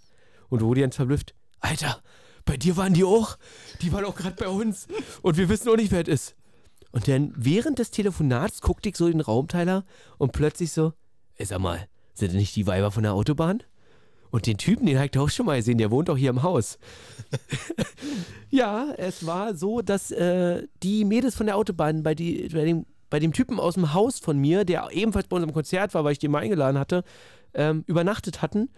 Und 0.49 0.61
Rudi 0.61 0.81
ganz 0.81 0.95
verblüfft, 0.95 1.33
Alter, 1.59 2.03
bei 2.47 2.57
dir 2.57 2.75
waren 2.77 2.95
die 2.95 3.03
auch? 3.03 3.37
Die 3.81 3.91
waren 3.93 4.05
auch 4.05 4.15
gerade 4.15 4.35
bei 4.35 4.47
uns 4.47 4.87
und 5.21 5.37
wir 5.37 5.49
wissen 5.49 5.69
auch 5.69 5.75
nicht, 5.75 5.91
wer 5.91 6.01
es 6.01 6.07
ist. 6.07 6.35
Und 6.91 7.07
dann 7.07 7.33
während 7.35 7.77
des 7.77 7.91
Telefonats 7.91 8.61
guckte 8.61 8.89
ich 8.89 8.97
so 8.97 9.05
in 9.05 9.13
den 9.13 9.21
Raumteiler 9.21 9.85
und 10.17 10.31
plötzlich 10.31 10.71
so, 10.71 10.93
ey, 11.35 11.45
sag 11.45 11.59
mal, 11.59 11.87
sind 12.15 12.29
das 12.29 12.37
nicht 12.37 12.55
die 12.55 12.65
Weiber 12.65 12.89
von 12.89 13.03
der 13.03 13.13
Autobahn? 13.13 13.61
Und 14.31 14.45
den 14.45 14.57
Typen, 14.57 14.85
den 14.85 14.97
habe 14.97 15.09
ich 15.11 15.19
auch 15.19 15.29
schon 15.29 15.45
mal 15.45 15.57
gesehen, 15.57 15.77
der 15.77 15.91
wohnt 15.91 16.09
doch 16.09 16.17
hier 16.17 16.31
im 16.31 16.43
Haus. 16.43 16.79
ja, 18.49 18.93
es 18.97 19.25
war 19.25 19.55
so, 19.55 19.81
dass 19.81 20.11
äh, 20.11 20.67
die 20.83 21.05
Mädels 21.05 21.35
von 21.35 21.45
der 21.45 21.55
Autobahn 21.55 22.03
bei, 22.03 22.15
die, 22.15 22.49
bei, 22.49 22.65
dem, 22.65 22.85
bei 23.09 23.19
dem 23.19 23.31
Typen 23.31 23.59
aus 23.59 23.75
dem 23.75 23.93
Haus 23.93 24.19
von 24.19 24.37
mir, 24.37 24.65
der 24.65 24.89
ebenfalls 24.91 25.27
bei 25.27 25.35
unserem 25.35 25.53
Konzert 25.53 25.93
war, 25.93 26.03
weil 26.03 26.13
ich 26.13 26.19
den 26.19 26.31
mal 26.31 26.43
eingeladen 26.43 26.79
hatte, 26.79 27.03
ähm, 27.53 27.83
übernachtet 27.87 28.41
hatten. 28.41 28.69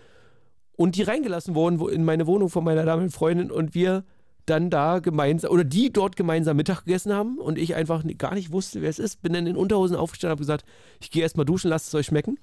Und 0.79 0.95
die 0.95 1.03
reingelassen 1.03 1.55
wurden 1.55 1.85
in 1.89 2.05
meine 2.05 2.25
Wohnung 2.25 2.47
von 2.49 2.63
meiner 2.63 2.85
damaligen 2.85 3.11
Freundin 3.11 3.51
und 3.51 3.75
wir 3.75 4.05
dann 4.45 4.69
da 4.69 4.99
gemeinsam, 4.99 5.51
oder 5.51 5.65
die 5.65 5.91
dort 5.91 6.15
gemeinsam 6.15 6.55
Mittag 6.55 6.85
gegessen 6.85 7.11
haben 7.11 7.37
und 7.37 7.57
ich 7.57 7.75
einfach 7.75 8.01
gar 8.17 8.33
nicht 8.33 8.53
wusste, 8.53 8.81
wer 8.81 8.89
es 8.89 8.97
ist. 8.97 9.21
Bin 9.21 9.33
dann 9.33 9.45
in 9.45 9.57
Unterhosen 9.57 9.97
aufgestanden 9.97 10.29
und 10.29 10.37
habe 10.37 10.41
gesagt, 10.43 10.63
ich 11.01 11.11
gehe 11.11 11.21
erstmal 11.21 11.45
duschen, 11.45 11.69
lasst 11.69 11.89
es 11.89 11.95
euch 11.95 12.05
schmecken. 12.05 12.39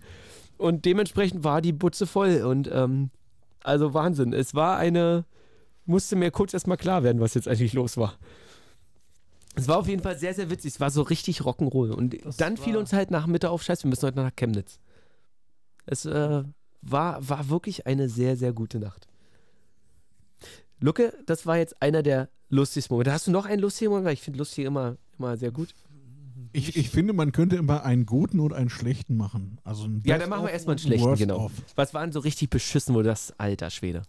Und 0.58 0.84
dementsprechend 0.84 1.44
war 1.44 1.62
die 1.62 1.72
Butze 1.72 2.06
voll 2.06 2.42
und 2.42 2.70
ähm, 2.70 3.08
also 3.64 3.94
Wahnsinn. 3.94 4.34
Es 4.34 4.54
war 4.54 4.76
eine, 4.76 5.24
musste 5.86 6.14
mir 6.14 6.30
kurz 6.30 6.52
erstmal 6.52 6.76
klar 6.76 7.02
werden, 7.02 7.22
was 7.22 7.32
jetzt 7.32 7.48
eigentlich 7.48 7.72
los 7.72 7.96
war. 7.96 8.18
Es 9.54 9.66
war 9.66 9.78
auf 9.78 9.88
jeden 9.88 10.02
Fall 10.02 10.18
sehr, 10.18 10.34
sehr 10.34 10.50
witzig. 10.50 10.74
Es 10.74 10.80
war 10.80 10.90
so 10.90 11.00
richtig 11.00 11.40
Rock'n'Roll. 11.40 11.90
Und 11.90 12.22
Das 12.22 12.36
dann 12.36 12.58
fiel 12.58 12.76
uns 12.76 12.92
halt 12.92 13.10
nach 13.10 13.26
Mitte 13.26 13.48
auf, 13.48 13.62
scheiße, 13.62 13.84
wir 13.84 13.88
müssen 13.88 14.06
heute 14.06 14.18
nach 14.18 14.36
Chemnitz. 14.36 14.78
Es 15.86 16.04
äh, 16.04 16.44
war, 16.90 17.28
war 17.28 17.48
wirklich 17.48 17.86
eine 17.86 18.08
sehr, 18.08 18.36
sehr 18.36 18.52
gute 18.52 18.78
Nacht. 18.78 19.06
Lucke, 20.80 21.12
das 21.26 21.46
war 21.46 21.56
jetzt 21.56 21.80
einer 21.80 22.02
der 22.02 22.28
lustigsten 22.48 22.94
Momente. 22.94 23.12
Hast 23.12 23.26
du 23.26 23.30
noch 23.30 23.46
einen 23.46 23.60
lustigen 23.60 23.90
Moment? 23.90 24.06
Weil 24.06 24.14
ich 24.14 24.22
finde 24.22 24.38
lustig 24.38 24.64
immer, 24.64 24.96
immer 25.18 25.36
sehr 25.36 25.50
gut. 25.50 25.74
Ich, 26.52 26.76
ich 26.76 26.90
finde, 26.90 27.12
man 27.12 27.32
könnte 27.32 27.56
immer 27.56 27.84
einen 27.84 28.06
guten 28.06 28.40
und 28.40 28.52
einen 28.52 28.70
schlechten 28.70 29.16
machen. 29.16 29.58
Also 29.64 29.84
ein 29.84 30.02
Ja, 30.04 30.18
dann 30.18 30.28
machen 30.30 30.44
wir 30.44 30.50
erstmal 30.50 30.74
einen 30.74 30.80
schlechten, 30.80 31.06
Worst 31.06 31.20
genau. 31.20 31.46
of. 31.46 31.52
Was 31.74 31.92
waren 31.92 32.12
so 32.12 32.20
richtig 32.20 32.50
beschissen, 32.50 32.94
wo 32.94 33.02
das, 33.02 33.38
alter 33.38 33.70
Schwede. 33.70 34.02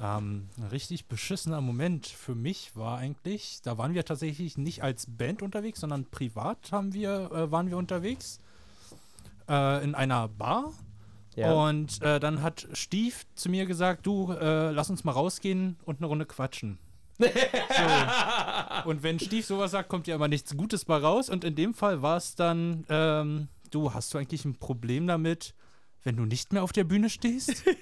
Ähm, 0.00 0.48
ein 0.58 0.64
richtig 0.64 1.06
beschissener 1.06 1.60
Moment 1.60 2.06
für 2.06 2.34
mich 2.34 2.74
war 2.74 2.98
eigentlich, 2.98 3.60
da 3.62 3.78
waren 3.78 3.94
wir 3.94 4.04
tatsächlich 4.04 4.58
nicht 4.58 4.82
als 4.82 5.06
Band 5.06 5.42
unterwegs, 5.42 5.80
sondern 5.80 6.06
privat 6.06 6.72
haben 6.72 6.92
wir, 6.92 7.30
äh, 7.32 7.50
waren 7.50 7.68
wir 7.68 7.76
unterwegs 7.76 8.38
äh, 9.48 9.84
in 9.84 9.94
einer 9.94 10.28
Bar. 10.28 10.72
Und 11.36 12.02
äh, 12.02 12.20
dann 12.20 12.42
hat 12.42 12.68
Stief 12.72 13.24
zu 13.34 13.48
mir 13.48 13.66
gesagt, 13.66 14.06
du, 14.06 14.32
äh, 14.32 14.70
lass 14.70 14.90
uns 14.90 15.04
mal 15.04 15.12
rausgehen 15.12 15.78
und 15.84 15.98
eine 15.98 16.06
Runde 16.06 16.26
quatschen. 16.26 16.78
so. 17.18 17.28
Und 18.88 19.02
wenn 19.02 19.18
Stief 19.18 19.46
sowas 19.46 19.70
sagt, 19.70 19.88
kommt 19.88 20.06
ja 20.06 20.16
immer 20.16 20.28
nichts 20.28 20.56
Gutes 20.56 20.84
bei 20.84 20.96
raus. 20.96 21.30
Und 21.30 21.44
in 21.44 21.54
dem 21.54 21.74
Fall 21.74 22.02
war 22.02 22.16
es 22.16 22.34
dann, 22.34 22.84
ähm, 22.88 23.48
du, 23.70 23.94
hast 23.94 24.12
du 24.12 24.18
eigentlich 24.18 24.44
ein 24.44 24.56
Problem 24.56 25.06
damit, 25.06 25.54
wenn 26.02 26.16
du 26.16 26.24
nicht 26.24 26.52
mehr 26.52 26.62
auf 26.62 26.72
der 26.72 26.84
Bühne 26.84 27.08
stehst? 27.08 27.64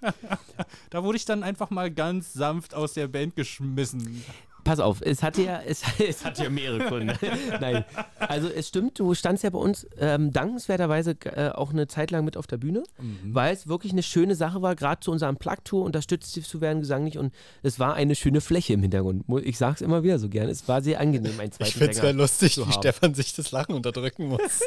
da 0.90 1.04
wurde 1.04 1.16
ich 1.16 1.24
dann 1.24 1.42
einfach 1.42 1.70
mal 1.70 1.90
ganz 1.90 2.32
sanft 2.32 2.74
aus 2.74 2.94
der 2.94 3.08
Band 3.08 3.36
geschmissen. 3.36 4.24
Pass 4.66 4.80
auf, 4.80 5.00
es 5.00 5.22
hatte 5.22 5.42
ja, 5.42 5.60
es, 5.64 5.82
es 6.00 6.24
hatte 6.24 6.42
ja 6.42 6.50
mehrere 6.50 6.88
Gründe. 6.88 7.16
Nein, 7.60 7.84
also 8.18 8.48
es 8.48 8.66
stimmt, 8.66 8.98
du 8.98 9.14
standst 9.14 9.44
ja 9.44 9.50
bei 9.50 9.58
uns 9.60 9.86
ähm, 10.00 10.32
dankenswerterweise 10.32 11.16
äh, 11.24 11.50
auch 11.50 11.70
eine 11.70 11.86
Zeit 11.86 12.10
lang 12.10 12.24
mit 12.24 12.36
auf 12.36 12.48
der 12.48 12.56
Bühne, 12.56 12.82
weil 13.24 13.54
es 13.54 13.68
wirklich 13.68 13.92
eine 13.92 14.02
schöne 14.02 14.34
Sache 14.34 14.62
war, 14.62 14.74
gerade 14.74 15.00
zu 15.00 15.12
unserem 15.12 15.36
Plug-Tour 15.36 15.84
unterstützt 15.84 16.32
zu 16.32 16.60
werden 16.60 16.80
gesanglich 16.80 17.16
und 17.16 17.32
es 17.62 17.78
war 17.78 17.94
eine 17.94 18.16
schöne 18.16 18.40
Fläche 18.40 18.72
im 18.72 18.82
Hintergrund. 18.82 19.24
Ich 19.44 19.56
sag's 19.56 19.82
immer 19.82 20.02
wieder 20.02 20.18
so 20.18 20.28
gern, 20.28 20.48
es 20.48 20.66
war 20.66 20.82
sehr 20.82 21.00
angenehm, 21.00 21.38
ein 21.38 21.46
Ich 21.46 21.52
zweiten 21.52 21.70
finde 21.70 21.90
es 21.90 21.96
Sänger 21.98 22.10
ja 22.10 22.16
lustig, 22.16 22.58
wie. 22.58 22.72
Stefan 22.72 23.14
sich 23.14 23.34
das 23.34 23.52
Lachen 23.52 23.74
unterdrücken 23.74 24.26
muss. 24.26 24.40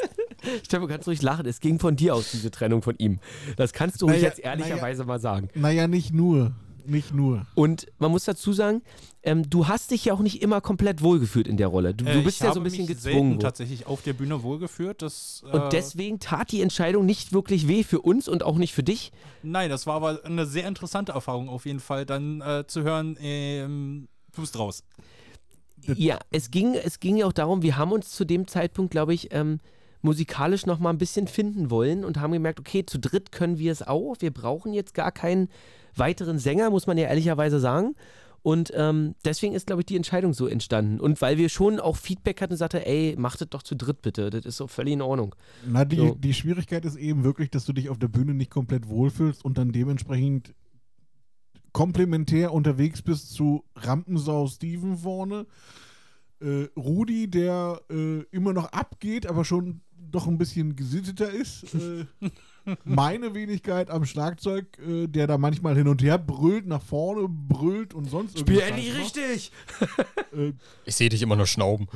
Stefan, 0.64 0.88
du 0.88 0.88
kannst 0.88 1.06
ruhig 1.08 1.20
lachen, 1.20 1.46
es 1.46 1.60
ging 1.60 1.78
von 1.78 1.96
dir 1.96 2.14
aus, 2.14 2.30
diese 2.30 2.50
Trennung 2.50 2.80
von 2.80 2.94
ihm. 2.96 3.18
Das 3.56 3.74
kannst 3.74 4.00
du 4.00 4.06
Naja, 4.06 4.22
jetzt 4.22 4.38
ehrlicherweise 4.38 5.04
mal 5.04 5.20
sagen. 5.20 5.48
Naja, 5.54 5.86
nicht 5.88 6.14
nur. 6.14 6.52
Nicht 6.90 7.14
nur. 7.14 7.46
Und 7.54 7.86
man 7.98 8.10
muss 8.10 8.24
dazu 8.24 8.52
sagen, 8.52 8.82
ähm, 9.22 9.48
du 9.48 9.68
hast 9.68 9.90
dich 9.92 10.04
ja 10.06 10.12
auch 10.14 10.20
nicht 10.20 10.42
immer 10.42 10.60
komplett 10.60 11.02
wohlgefühlt 11.02 11.46
in 11.46 11.56
der 11.56 11.68
Rolle. 11.68 11.94
Du, 11.94 12.04
du 12.04 12.10
Äh, 12.10 12.22
bist 12.22 12.40
ich 12.40 12.46
ja 12.46 12.52
so 12.52 12.60
ein 12.60 12.64
bisschen 12.64 12.86
mich 12.86 12.96
gezwungen. 12.96 13.30
worden. 13.30 13.40
tatsächlich 13.40 13.86
auf 13.86 14.02
der 14.02 14.12
Bühne 14.14 14.42
wohlgeführt. 14.42 15.02
Das, 15.02 15.44
äh, 15.46 15.56
Und 15.56 15.72
deswegen 15.72 16.18
tat 16.18 16.50
die 16.52 16.62
Entscheidung 16.62 17.06
nicht 17.06 17.32
wirklich 17.32 17.68
weh 17.68 17.84
für 17.84 18.00
uns 18.00 18.26
und 18.28 18.42
auch 18.42 18.56
nicht 18.58 18.74
für 18.74 18.82
dich. 18.82 19.12
Nein, 19.42 19.70
das 19.70 19.86
war 19.86 19.94
aber 19.94 20.24
eine 20.24 20.46
sehr 20.46 20.66
interessante 20.66 21.12
Erfahrung 21.12 21.48
auf 21.48 21.64
jeden 21.64 21.80
Fall, 21.80 22.04
dann 22.06 22.40
äh, 22.40 22.64
zu 22.66 22.82
hören, 22.82 23.16
ähm, 23.20 24.08
du 24.34 24.40
bist 24.40 24.58
raus. 24.58 24.82
Ja, 25.86 26.18
es 26.30 26.50
ging, 26.50 26.74
es 26.74 27.00
ging 27.00 27.16
ja 27.16 27.26
auch 27.26 27.32
darum, 27.32 27.62
wir 27.62 27.76
haben 27.78 27.92
uns 27.92 28.10
zu 28.10 28.24
dem 28.26 28.46
Zeitpunkt, 28.46 28.90
glaube 28.90 29.14
ich, 29.14 29.32
ähm, 29.32 29.58
musikalisch 30.02 30.66
noch 30.66 30.78
mal 30.78 30.90
ein 30.90 30.98
bisschen 30.98 31.26
finden 31.26 31.70
wollen 31.70 32.04
und 32.04 32.18
haben 32.18 32.32
gemerkt, 32.32 32.58
okay, 32.60 32.84
zu 32.86 32.98
dritt 32.98 33.32
können 33.32 33.58
wir 33.58 33.70
es 33.72 33.82
auch. 33.86 34.16
Wir 34.20 34.30
brauchen 34.32 34.72
jetzt 34.72 34.94
gar 34.94 35.12
keinen 35.12 35.48
weiteren 35.96 36.38
Sänger, 36.38 36.70
muss 36.70 36.86
man 36.86 36.98
ja 36.98 37.08
ehrlicherweise 37.08 37.60
sagen. 37.60 37.94
Und 38.42 38.72
ähm, 38.74 39.14
deswegen 39.24 39.54
ist, 39.54 39.66
glaube 39.66 39.82
ich, 39.82 39.86
die 39.86 39.96
Entscheidung 39.96 40.32
so 40.32 40.46
entstanden. 40.46 40.98
Und 40.98 41.20
weil 41.20 41.36
wir 41.36 41.50
schon 41.50 41.78
auch 41.78 41.96
Feedback 41.96 42.40
hatten 42.40 42.54
und 42.54 42.58
sagte, 42.58 42.86
ey, 42.86 43.14
macht 43.18 43.40
das 43.42 43.50
doch 43.50 43.62
zu 43.62 43.74
dritt 43.74 44.00
bitte. 44.00 44.30
Das 44.30 44.46
ist 44.46 44.56
so 44.56 44.66
völlig 44.66 44.94
in 44.94 45.02
Ordnung. 45.02 45.34
Na, 45.66 45.84
die, 45.84 45.96
So. 45.96 46.14
die 46.14 46.32
Schwierigkeit 46.32 46.84
ist 46.86 46.96
eben 46.96 47.22
wirklich, 47.22 47.50
dass 47.50 47.66
du 47.66 47.74
dich 47.74 47.90
auf 47.90 47.98
der 47.98 48.08
Bühne 48.08 48.32
nicht 48.32 48.50
komplett 48.50 48.88
wohlfühlst 48.88 49.44
und 49.44 49.58
dann 49.58 49.72
dementsprechend 49.72 50.54
komplementär 51.72 52.52
unterwegs 52.52 53.02
bist 53.02 53.32
zu 53.32 53.64
Rampensau 53.76 54.46
Steven 54.46 54.96
vorne. 54.96 55.46
Äh, 56.40 56.68
Rudi, 56.76 57.28
der 57.28 57.82
äh, 57.90 58.22
immer 58.30 58.54
noch 58.54 58.72
abgeht, 58.72 59.26
aber 59.26 59.44
schon 59.44 59.82
doch 60.10 60.26
ein 60.26 60.38
bisschen 60.38 60.76
gesitteter 60.76 61.30
ist. 61.30 61.74
Äh, 61.74 62.06
meine 62.84 63.34
Wenigkeit 63.34 63.90
am 63.90 64.04
Schlagzeug, 64.04 64.66
äh, 64.78 65.06
der 65.06 65.26
da 65.26 65.38
manchmal 65.38 65.76
hin 65.76 65.88
und 65.88 66.02
her 66.02 66.18
brüllt, 66.18 66.66
nach 66.66 66.82
vorne 66.82 67.26
brüllt 67.28 67.94
und 67.94 68.06
sonst 68.10 68.36
irgendwas 68.38 68.68
Scheiß 68.68 68.98
macht. 68.98 69.16
richtig! 69.16 69.52
Äh, 70.32 70.52
Ich 70.84 70.94
sehe 70.94 71.08
dich 71.08 71.22
immer 71.22 71.34
nur 71.34 71.48
schnauben. 71.48 71.88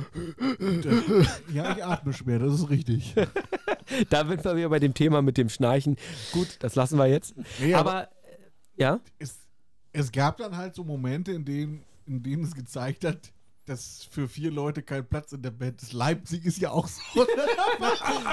ja, 1.53 1.75
ich 1.77 1.85
atme 1.85 2.11
schwer, 2.13 2.39
das 2.39 2.55
ist 2.55 2.69
richtig. 2.69 3.15
Da 4.09 4.25
sind 4.27 4.43
wir 4.43 4.55
wieder 4.55 4.69
bei 4.69 4.79
dem 4.79 4.93
Thema 4.95 5.21
mit 5.21 5.37
dem 5.37 5.47
Schnarchen. 5.47 5.95
Gut, 6.31 6.57
das 6.59 6.73
lassen 6.75 6.97
wir 6.97 7.05
jetzt. 7.05 7.35
Nee, 7.59 7.75
aber, 7.75 8.05
äh, 8.07 8.07
ja? 8.77 8.99
es, 9.19 9.37
es 9.93 10.11
gab 10.11 10.37
dann 10.37 10.57
halt 10.57 10.73
so 10.73 10.83
Momente, 10.83 11.31
in 11.31 11.45
denen, 11.45 11.83
in 12.07 12.23
denen 12.23 12.43
es 12.43 12.55
gezeigt 12.55 13.05
hat, 13.05 13.31
dass 13.65 14.07
für 14.11 14.27
vier 14.27 14.51
Leute 14.51 14.81
kein 14.83 15.07
Platz 15.07 15.31
in 15.33 15.41
der 15.41 15.51
Band 15.51 15.81
ist. 15.81 15.93
Leipzig 15.93 16.45
ist 16.45 16.59
ja 16.59 16.71
auch 16.71 16.87
so. 16.87 17.01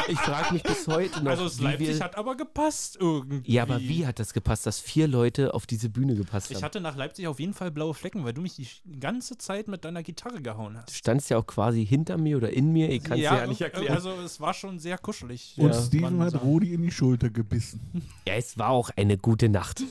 Ich 0.08 0.18
frage 0.18 0.52
mich 0.54 0.62
bis 0.62 0.86
heute 0.86 1.22
noch. 1.22 1.30
Also 1.30 1.44
das 1.44 1.58
wie 1.58 1.64
Leipzig 1.64 1.88
wir, 1.88 2.00
hat 2.00 2.16
aber 2.16 2.36
gepasst 2.36 2.96
irgendwie. 3.00 3.50
Ja, 3.52 3.62
aber 3.62 3.80
wie 3.80 4.06
hat 4.06 4.18
das 4.18 4.32
gepasst, 4.32 4.66
dass 4.66 4.78
vier 4.80 5.08
Leute 5.08 5.54
auf 5.54 5.66
diese 5.66 5.88
Bühne 5.88 6.14
gepasst 6.14 6.50
Ich 6.50 6.56
haben? 6.56 6.64
hatte 6.64 6.80
nach 6.80 6.96
Leipzig 6.96 7.26
auf 7.26 7.40
jeden 7.40 7.54
Fall 7.54 7.70
blaue 7.70 7.94
Flecken, 7.94 8.24
weil 8.24 8.32
du 8.32 8.40
mich 8.42 8.54
die 8.56 9.00
ganze 9.00 9.38
Zeit 9.38 9.68
mit 9.68 9.84
deiner 9.84 10.02
Gitarre 10.02 10.40
gehauen 10.42 10.74
Du 10.74 10.80
hast. 10.80 10.94
standst 10.96 11.30
ja 11.30 11.38
auch 11.38 11.46
quasi 11.46 11.84
hinter 11.86 12.18
mir 12.18 12.36
oder 12.36 12.50
in 12.52 12.72
mir, 12.72 12.90
ich 12.90 13.02
kann 13.04 13.18
es 13.18 13.24
ja, 13.24 13.46
nicht 13.46 13.60
erklären. 13.60 13.94
Also 13.94 14.10
es 14.24 14.40
war 14.40 14.54
schon 14.54 14.78
sehr 14.78 14.98
kuschelig. 14.98 15.54
Und 15.56 15.68
Ja, 15.72 15.82
Steven 15.82 16.20
hat 16.20 16.32
sagen. 16.32 16.44
Rudi 16.44 16.74
in 16.74 16.82
die 16.82 16.90
Schulter 16.90 17.30
gebissen. 17.30 17.80
ja, 18.26 18.34
es 18.34 18.58
war 18.58 18.68
auch 18.70 18.90
eine 18.96 19.18
gute 19.18 19.48
Nacht. 19.48 19.82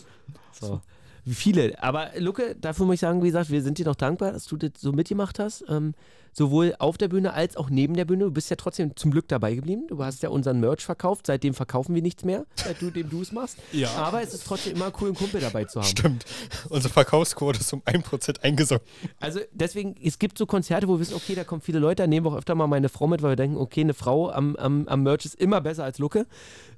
So. 0.59 0.81
Wie 1.25 1.33
viele. 1.33 1.81
Aber 1.83 2.09
Luke, 2.17 2.55
dafür 2.59 2.85
muss 2.85 2.95
ich 2.95 2.99
sagen, 3.01 3.21
wie 3.21 3.27
gesagt, 3.27 3.49
wir 3.49 3.61
sind 3.61 3.77
dir 3.77 3.85
noch 3.85 3.95
dankbar, 3.95 4.31
dass 4.31 4.45
du 4.45 4.57
das 4.57 4.71
so 4.77 4.91
mitgemacht 4.91 5.39
hast. 5.39 5.63
Ähm, 5.69 5.93
sowohl 6.33 6.75
auf 6.79 6.97
der 6.97 7.09
Bühne 7.09 7.33
als 7.33 7.57
auch 7.57 7.69
neben 7.69 7.93
der 7.95 8.05
Bühne. 8.05 8.25
Du 8.25 8.31
bist 8.31 8.49
ja 8.49 8.55
trotzdem 8.55 8.95
zum 8.95 9.11
Glück 9.11 9.27
dabei 9.27 9.53
geblieben. 9.55 9.87
Du 9.87 10.03
hast 10.03 10.23
ja 10.23 10.29
unseren 10.29 10.59
Merch 10.59 10.83
verkauft. 10.83 11.27
Seitdem 11.27 11.53
verkaufen 11.53 11.93
wir 11.93 12.01
nichts 12.01 12.23
mehr, 12.23 12.45
seitdem 12.55 13.09
du 13.09 13.21
es 13.21 13.31
machst. 13.31 13.57
Ja. 13.71 13.91
Aber 13.95 14.21
es 14.21 14.33
ist 14.33 14.45
trotzdem 14.45 14.75
immer 14.75 14.91
cool, 15.01 15.09
einen 15.09 15.15
Kumpel 15.15 15.41
dabei 15.41 15.65
zu 15.65 15.79
haben. 15.81 15.87
Stimmt. 15.87 16.25
Unsere 16.69 16.93
Verkaufsquote 16.93 17.59
ist 17.59 17.71
um 17.73 17.81
1% 17.81 18.41
eingesunken. 18.41 18.87
Also 19.19 19.39
deswegen, 19.51 19.95
es 20.01 20.19
gibt 20.19 20.37
so 20.37 20.45
Konzerte, 20.45 20.87
wo 20.87 20.93
wir 20.93 20.99
wissen, 21.01 21.15
okay, 21.15 21.35
da 21.35 21.43
kommen 21.43 21.61
viele 21.61 21.79
Leute, 21.79 22.03
da 22.03 22.07
nehmen 22.07 22.25
wir 22.25 22.31
auch 22.31 22.37
öfter 22.37 22.55
mal 22.55 22.67
meine 22.67 22.89
Frau 22.89 23.07
mit, 23.07 23.21
weil 23.21 23.31
wir 23.31 23.35
denken, 23.35 23.57
okay, 23.57 23.81
eine 23.81 23.93
Frau 23.93 24.31
am, 24.31 24.55
am, 24.55 24.87
am 24.87 25.03
Merch 25.03 25.25
ist 25.25 25.35
immer 25.35 25.61
besser 25.61 25.83
als 25.83 25.99
Luke. 25.99 26.25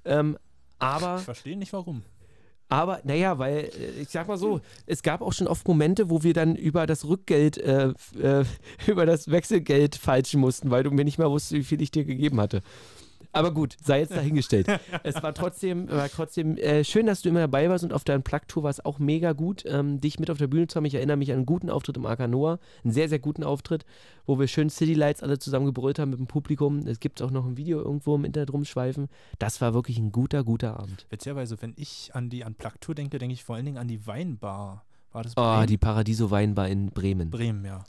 Ähm, 0.06 0.38
aber, 0.80 1.18
Ich 1.18 1.24
verstehe 1.24 1.58
nicht 1.58 1.72
warum. 1.72 2.04
Aber, 2.74 3.02
naja, 3.04 3.38
weil, 3.38 3.70
äh, 3.80 4.02
ich 4.02 4.10
sag 4.10 4.28
mal 4.28 4.38
so, 4.38 4.60
es 4.88 5.04
gab 5.04 5.22
auch 5.22 5.32
schon 5.32 5.48
oft 5.48 5.68
Momente, 5.68 6.10
wo 6.10 6.24
wir 6.24 6.34
dann 6.34 6.56
über 6.56 6.88
das 6.88 7.06
Rückgeld, 7.06 7.60
äh, 7.60 7.94
äh, 8.20 8.46
über 8.88 9.06
das 9.06 9.30
Wechselgeld 9.30 9.96
falschen 9.96 10.40
mussten, 10.40 10.72
weil 10.72 10.82
du 10.82 10.90
mir 10.90 11.06
nicht 11.06 11.20
mehr 11.20 11.30
wusstest, 11.30 11.54
wie 11.54 11.64
viel 11.64 11.82
ich 11.84 11.92
dir 11.92 12.04
gegeben 12.04 12.42
hatte. 12.42 12.64
Aber 13.34 13.52
gut, 13.54 13.76
sei 13.84 14.00
jetzt 14.00 14.16
dahingestellt. 14.16 14.68
es 15.04 15.22
war 15.22 15.34
trotzdem, 15.34 15.90
war 15.90 16.08
trotzdem 16.10 16.56
äh, 16.58 16.84
schön, 16.84 17.06
dass 17.08 17.22
du 17.22 17.30
immer 17.30 17.40
dabei 17.42 17.70
warst 17.70 17.84
und 17.84 17.92
auf 17.92 18.04
deiner 18.04 18.22
Plug-Tour 18.22 18.64
war 18.64 18.70
es 18.70 18.84
auch 18.86 19.00
mega 19.00 19.34
gut, 19.34 19.64
ähm, 19.68 20.00
dich 20.00 20.20
mit 20.20 20.30
auf 20.32 20.38
der 20.38 20.48
Bühne 20.48 20.68
zu 20.68 20.76
haben. 20.78 20.86
Ich 20.86 20.96
erinnere 20.96 21.18
mich 21.18 21.32
an 21.32 21.38
einen 21.38 21.46
guten 21.46 21.70
Auftritt 21.70 21.98
im 21.98 22.06
AK 22.06 22.28
Noah, 22.30 22.60
einen 22.84 22.94
sehr, 22.94 23.10
sehr 23.10 23.20
guten 23.20 23.44
Auftritt, 23.44 23.86
wo 24.26 24.40
wir 24.40 24.48
schön 24.48 24.70
City 24.70 24.94
Lights 24.94 25.22
alle 25.24 25.40
zusammen 25.40 25.66
gebrüllt 25.66 26.00
haben 26.00 26.12
mit 26.12 26.20
dem 26.20 26.28
Publikum. 26.28 26.80
Es 26.88 27.00
gibt 27.00 27.22
auch 27.22 27.32
noch 27.32 27.46
ein 27.46 27.58
Video 27.58 27.80
irgendwo 27.82 28.16
im 28.16 28.24
Internet 28.24 28.54
rumschweifen. 28.54 29.10
Das 29.40 29.60
war 29.62 29.74
wirklich 29.74 29.98
ein 29.98 30.12
guter, 30.12 30.44
guter 30.44 30.80
Abend. 30.80 31.06
Witzigerweise, 31.10 31.60
wenn 31.62 31.74
ich 31.76 32.12
an 32.14 32.30
die 32.30 32.44
Unplugged-Tour 32.44 32.96
denke, 32.96 33.18
denke 33.18 33.34
ich 33.34 33.44
vor 33.44 33.56
allen 33.56 33.66
Dingen 33.66 33.78
an 33.80 33.88
die 33.88 34.06
Weinbar. 34.06 34.86
War 35.12 35.24
das 35.24 35.34
Oh, 35.38 35.42
Bremen? 35.42 35.68
die 35.68 35.78
Paradiso 35.78 36.32
Weinbar 36.32 36.70
in 36.70 36.92
Bremen. 36.92 37.30
Bremen, 37.30 37.66
ja. 37.66 37.84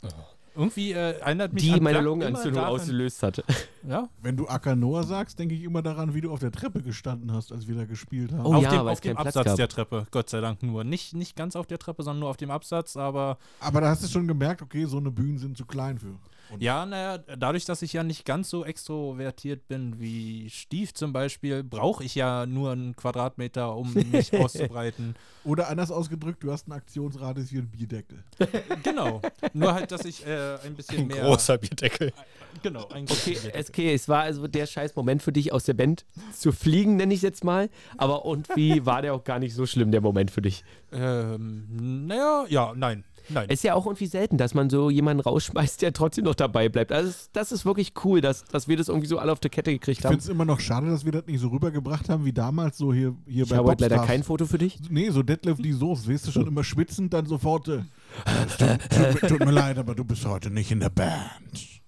Irgendwie 0.55 0.91
äh, 0.93 1.19
erinnert 1.19 1.53
mich 1.53 1.63
Die 1.63 1.79
meine 1.79 2.01
Lungenentzündung 2.01 2.55
daran- 2.61 2.71
ausgelöst 2.79 3.21
hatte. 3.23 3.43
Ja, 3.87 4.09
Wenn 4.23 4.35
du 4.35 4.47
Akanoa 4.47 5.03
sagst, 5.03 5.37
denke 5.37 5.53
ich 5.53 5.61
immer 5.63 5.83
daran, 5.83 6.15
wie 6.15 6.21
du 6.21 6.31
auf 6.31 6.39
der 6.39 6.51
Treppe 6.51 6.81
gestanden 6.81 7.31
hast, 7.31 7.51
als 7.51 7.67
wir 7.67 7.75
da 7.75 7.85
gespielt 7.85 8.31
haben. 8.31 8.43
Oh 8.43 8.55
auf 8.55 8.63
ja, 8.63 8.71
dem, 8.71 8.87
auf 8.87 8.99
dem 8.99 9.15
Absatz 9.15 9.45
gab. 9.45 9.55
der 9.57 9.67
Treppe, 9.67 10.07
Gott 10.09 10.27
sei 10.27 10.41
Dank 10.41 10.63
nur. 10.63 10.83
Nicht, 10.83 11.13
nicht 11.13 11.35
ganz 11.35 11.55
auf 11.55 11.67
der 11.67 11.77
Treppe, 11.77 12.01
sondern 12.01 12.21
nur 12.21 12.29
auf 12.31 12.37
dem 12.37 12.49
Absatz, 12.49 12.97
aber 12.97 13.37
Aber 13.59 13.81
da 13.81 13.89
hast 13.89 14.03
du 14.03 14.07
schon 14.07 14.27
gemerkt, 14.27 14.63
okay, 14.63 14.85
so 14.85 14.97
eine 14.97 15.11
Bühnen 15.11 15.37
sind 15.37 15.55
zu 15.55 15.65
klein 15.65 15.99
für. 15.99 16.15
Und 16.51 16.61
ja, 16.61 16.85
naja, 16.85 17.17
dadurch, 17.17 17.65
dass 17.65 17.81
ich 17.81 17.93
ja 17.93 18.03
nicht 18.03 18.25
ganz 18.25 18.49
so 18.49 18.63
extrovertiert 18.65 19.67
bin 19.67 19.99
wie 19.99 20.49
Stief 20.49 20.93
zum 20.93 21.11
Beispiel, 21.13 21.63
brauche 21.63 22.03
ich 22.03 22.15
ja 22.15 22.45
nur 22.45 22.71
einen 22.71 22.95
Quadratmeter, 22.95 23.75
um 23.75 23.93
mich 23.93 24.33
auszubreiten. 24.39 25.15
Oder 25.43 25.69
anders 25.69 25.91
ausgedrückt, 25.91 26.43
du 26.43 26.51
hast 26.51 26.67
einen 26.67 26.77
Aktionsradius 26.77 27.51
wie 27.51 27.59
ein 27.59 27.69
Bierdeckel. 27.69 28.23
Genau. 28.83 29.21
Nur 29.53 29.73
halt, 29.73 29.91
dass 29.91 30.05
ich 30.05 30.25
äh, 30.25 30.57
ein 30.65 30.75
bisschen 30.75 31.01
Ein 31.01 31.07
mehr. 31.07 31.23
großer 31.23 31.57
Bierdeckel. 31.57 32.11
Genau, 32.61 32.87
ein 32.89 33.03
Okay, 33.09 33.33
großer 33.33 33.63
SK, 33.63 33.79
es 33.79 34.07
war 34.09 34.21
also 34.23 34.47
der 34.47 34.65
scheiß 34.65 34.95
Moment 34.95 35.21
für 35.23 35.31
dich 35.31 35.51
aus 35.51 35.63
der 35.63 35.73
Band 35.73 36.05
zu 36.33 36.51
fliegen, 36.51 36.95
nenne 36.95 37.13
ich 37.13 37.21
jetzt 37.21 37.43
mal. 37.43 37.69
Aber 37.97 38.23
irgendwie 38.25 38.85
war 38.85 39.01
der 39.01 39.13
auch 39.13 39.23
gar 39.23 39.39
nicht 39.39 39.53
so 39.53 39.65
schlimm, 39.65 39.91
der 39.91 40.01
Moment 40.01 40.31
für 40.31 40.41
dich. 40.41 40.63
Ähm, 40.91 42.05
naja, 42.07 42.45
ja, 42.49 42.73
nein. 42.75 43.03
Nein. 43.29 43.45
Es 43.49 43.55
ist 43.59 43.63
ja 43.63 43.73
auch 43.73 43.85
irgendwie 43.85 44.05
selten, 44.05 44.37
dass 44.37 44.53
man 44.53 44.69
so 44.69 44.89
jemanden 44.89 45.21
rausschmeißt, 45.21 45.81
der 45.81 45.93
trotzdem 45.93 46.25
noch 46.25 46.35
dabei 46.35 46.69
bleibt. 46.69 46.91
Also 46.91 47.11
das, 47.33 47.51
ist 47.51 47.65
wirklich 47.65 47.93
cool, 48.03 48.21
dass, 48.21 48.43
dass 48.45 48.67
wir 48.67 48.77
das 48.77 48.87
irgendwie 48.87 49.07
so 49.07 49.17
alle 49.17 49.31
auf 49.31 49.39
der 49.39 49.49
Kette 49.51 49.71
gekriegt 49.71 49.99
Ich 49.99 50.05
haben. 50.05 50.13
finde 50.13 50.23
es 50.23 50.29
immer 50.29 50.45
noch 50.45 50.59
schade, 50.59 50.87
dass 50.87 51.05
wir 51.05 51.11
das 51.11 51.25
nicht 51.27 51.39
so 51.39 51.47
rübergebracht 51.49 52.09
haben 52.09 52.25
wie 52.25 52.33
damals, 52.33 52.77
so 52.77 52.93
hier, 52.93 53.15
hier 53.27 53.43
Ich 53.43 53.49
bei 53.49 53.57
habe 53.57 53.69
heute 53.69 53.87
leider 53.87 54.05
kein 54.05 54.23
Foto 54.23 54.45
für 54.45 54.57
dich. 54.57 54.79
Nee, 54.89 55.09
so 55.09 55.23
Detlef 55.23 55.57
die 55.61 55.73
Soße, 55.73 56.11
weißt 56.11 56.27
du, 56.27 56.31
schon 56.31 56.47
immer 56.47 56.63
schwitzend, 56.63 57.13
dann 57.13 57.25
sofort. 57.25 57.67
Äh, 57.67 57.83
tut, 58.57 59.19
tut, 59.19 59.29
tut 59.29 59.39
mir 59.39 59.51
leid, 59.51 59.77
aber 59.77 59.95
du 59.95 60.03
bist 60.03 60.25
heute 60.25 60.49
nicht 60.49 60.71
in 60.71 60.79
der 60.79 60.89
Band. 60.89 61.81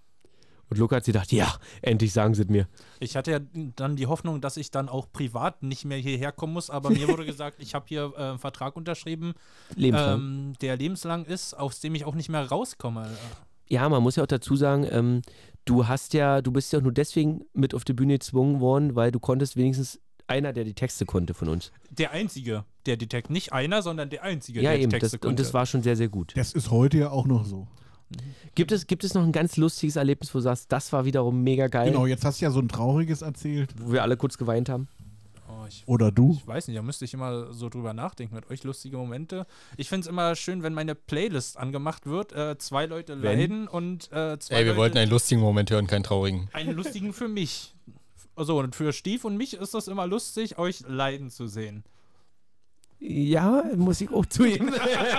Und 0.70 0.78
Luca 0.78 0.98
hat 0.98 1.06
sich 1.06 1.14
gedacht, 1.14 1.32
ja, 1.32 1.54
endlich 1.82 2.12
sagen 2.12 2.34
sie 2.34 2.42
es 2.44 2.50
mir. 2.50 2.68
Ich 3.00 3.16
hatte 3.16 3.32
ja 3.32 3.40
dann 3.76 3.96
die 3.96 4.08
Hoffnung, 4.08 4.42
dass 4.42 4.58
ich 4.58 4.70
dann 4.70 4.90
auch 4.90 5.08
privat 5.12 5.64
nicht 5.64 5.86
mehr 5.86 5.98
hierher 5.98 6.32
kommen 6.32 6.54
muss, 6.54 6.70
aber 6.70 6.90
mir 6.90 7.08
wurde 7.08 7.26
gesagt, 7.26 7.62
ich 7.62 7.74
habe 7.74 7.86
hier 7.88 8.14
äh, 8.18 8.22
einen 8.22 8.40
Vertrag 8.40 8.76
unterschrieben, 8.76 9.34
Lebenslang. 9.76 10.20
ähm, 10.20 10.54
der 10.62 10.76
lebenslang 10.78 11.26
ist, 11.26 11.54
aus 11.54 11.80
dem 11.80 11.96
ich 11.96 12.06
auch 12.06 12.16
nicht 12.16 12.30
mehr 12.30 12.46
rauskomme. 12.46 13.10
Ja, 13.70 13.88
man 13.90 14.02
muss 14.04 14.16
ja 14.16 14.24
auch 14.24 14.28
dazu 14.28 14.56
sagen, 14.56 14.86
ähm, 14.90 15.22
du 15.66 15.88
hast 15.88 16.14
ja, 16.14 16.42
du 16.42 16.52
bist 16.52 16.72
ja 16.74 16.80
auch 16.80 16.84
nur 16.84 16.94
deswegen 16.94 17.42
mit 17.54 17.74
auf 17.74 17.84
die 17.84 17.94
Bühne 17.94 18.14
gezwungen 18.14 18.60
worden, 18.60 18.96
weil 18.96 19.12
du 19.12 19.20
konntest 19.20 19.56
wenigstens 19.58 20.00
einer, 20.28 20.52
der 20.54 20.66
die 20.66 20.74
Texte 20.74 21.06
konnte 21.06 21.34
von 21.34 21.48
uns. 21.48 21.72
Der 21.90 22.12
Einzige, 22.12 22.66
der 22.86 22.98
die 22.98 23.08
Texte, 23.08 23.32
nicht 23.32 23.54
einer, 23.54 23.82
sondern 23.82 24.10
der 24.10 24.24
Einzige, 24.24 24.62
ja, 24.62 24.72
der 24.72 24.80
eben. 24.80 24.90
die 24.90 25.00
Texte 25.00 25.18
Das, 25.18 25.22
konnte. 25.22 25.28
und 25.30 25.40
das 25.40 25.54
war 25.54 25.66
schon 25.66 25.84
sehr, 25.84 25.96
sehr 25.96 26.10
gut. 26.10 26.34
Das 26.36 26.52
ist 26.54 26.72
heute 26.72 26.98
ja 26.98 27.10
auch 27.12 27.26
noch 27.26 27.46
so. 27.46 27.68
Gibt 28.56 28.72
es, 28.72 28.88
gibt 28.88 29.04
es 29.04 29.14
noch 29.14 29.24
ein 29.24 29.32
ganz 29.32 29.58
lustiges 29.58 29.96
Erlebnis, 29.98 30.34
wo 30.34 30.40
du 30.40 30.44
sagst, 30.44 30.72
das 30.72 30.92
war 30.94 31.06
wiederum 31.06 31.44
mega 31.44 31.68
geil, 31.68 31.92
Genau, 31.92 32.06
jetzt 32.06 32.24
hast 32.26 32.40
du 32.42 32.46
ja 32.46 32.52
so 32.52 32.60
ein 32.60 32.70
trauriges 32.70 33.22
erzählt. 33.22 33.74
wo 33.80 33.92
wir 33.94 34.02
alle 34.04 34.18
kurz 34.18 34.38
geweint 34.38 34.70
haben? 34.70 34.88
oh, 35.50 35.66
ich, 35.68 35.84
Oder 35.88 36.12
du. 36.12 36.32
ich 36.40 36.48
weiß 36.48 36.68
nicht, 36.68 36.78
da 36.78 36.82
müsste 36.82 37.06
ich 37.06 37.14
immer 37.14 37.54
so 37.54 37.70
drüber 37.70 37.94
nachdenken 37.94 38.36
mit 38.36 38.50
euch 38.50 38.64
lustige 38.64 38.98
Momente. 38.98 39.46
Ich 39.76 39.90
finde 39.90 40.02
es 40.06 40.08
immer 40.08 40.36
schön, 40.36 40.64
wenn 40.64 40.74
meine 40.74 40.96
Playlist 40.96 41.58
angemacht 41.58 42.06
wird, 42.06 42.32
äh, 42.34 42.58
zwei 42.58 42.86
Leute 42.86 43.22
Wenn? 43.22 43.40
leiden 43.40 43.68
und 43.68 44.12
äh, 44.12 44.40
zwei 44.40 44.56
Ey, 44.56 44.62
wir 44.66 44.72
Leute 44.72 44.78
wollten 44.78 44.98
einen 45.00 45.12
lustigen 45.12 45.42
Moment 45.42 45.70
hören, 45.70 45.88
keinen 45.88 46.04
traurigen. 46.04 46.50
einen 46.54 46.76
lustigen 46.76 47.12
für 47.14 47.28
mich. 47.28 47.74
Also 48.36 48.60
und 48.60 48.76
für 48.76 48.94
Stief 48.94 49.26
und 49.26 49.36
mich 49.36 49.56
ist 49.56 49.74
das 49.74 49.88
immer 49.88 50.06
lustig, 50.08 50.58
euch 50.58 50.82
leiden 50.88 51.30
zu 51.32 51.48
sehen. 51.48 51.84
Ja, 53.00 53.64
muss 53.76 54.02
ich 54.02 54.12
auch 54.12 54.26
zugeben. 54.26 54.72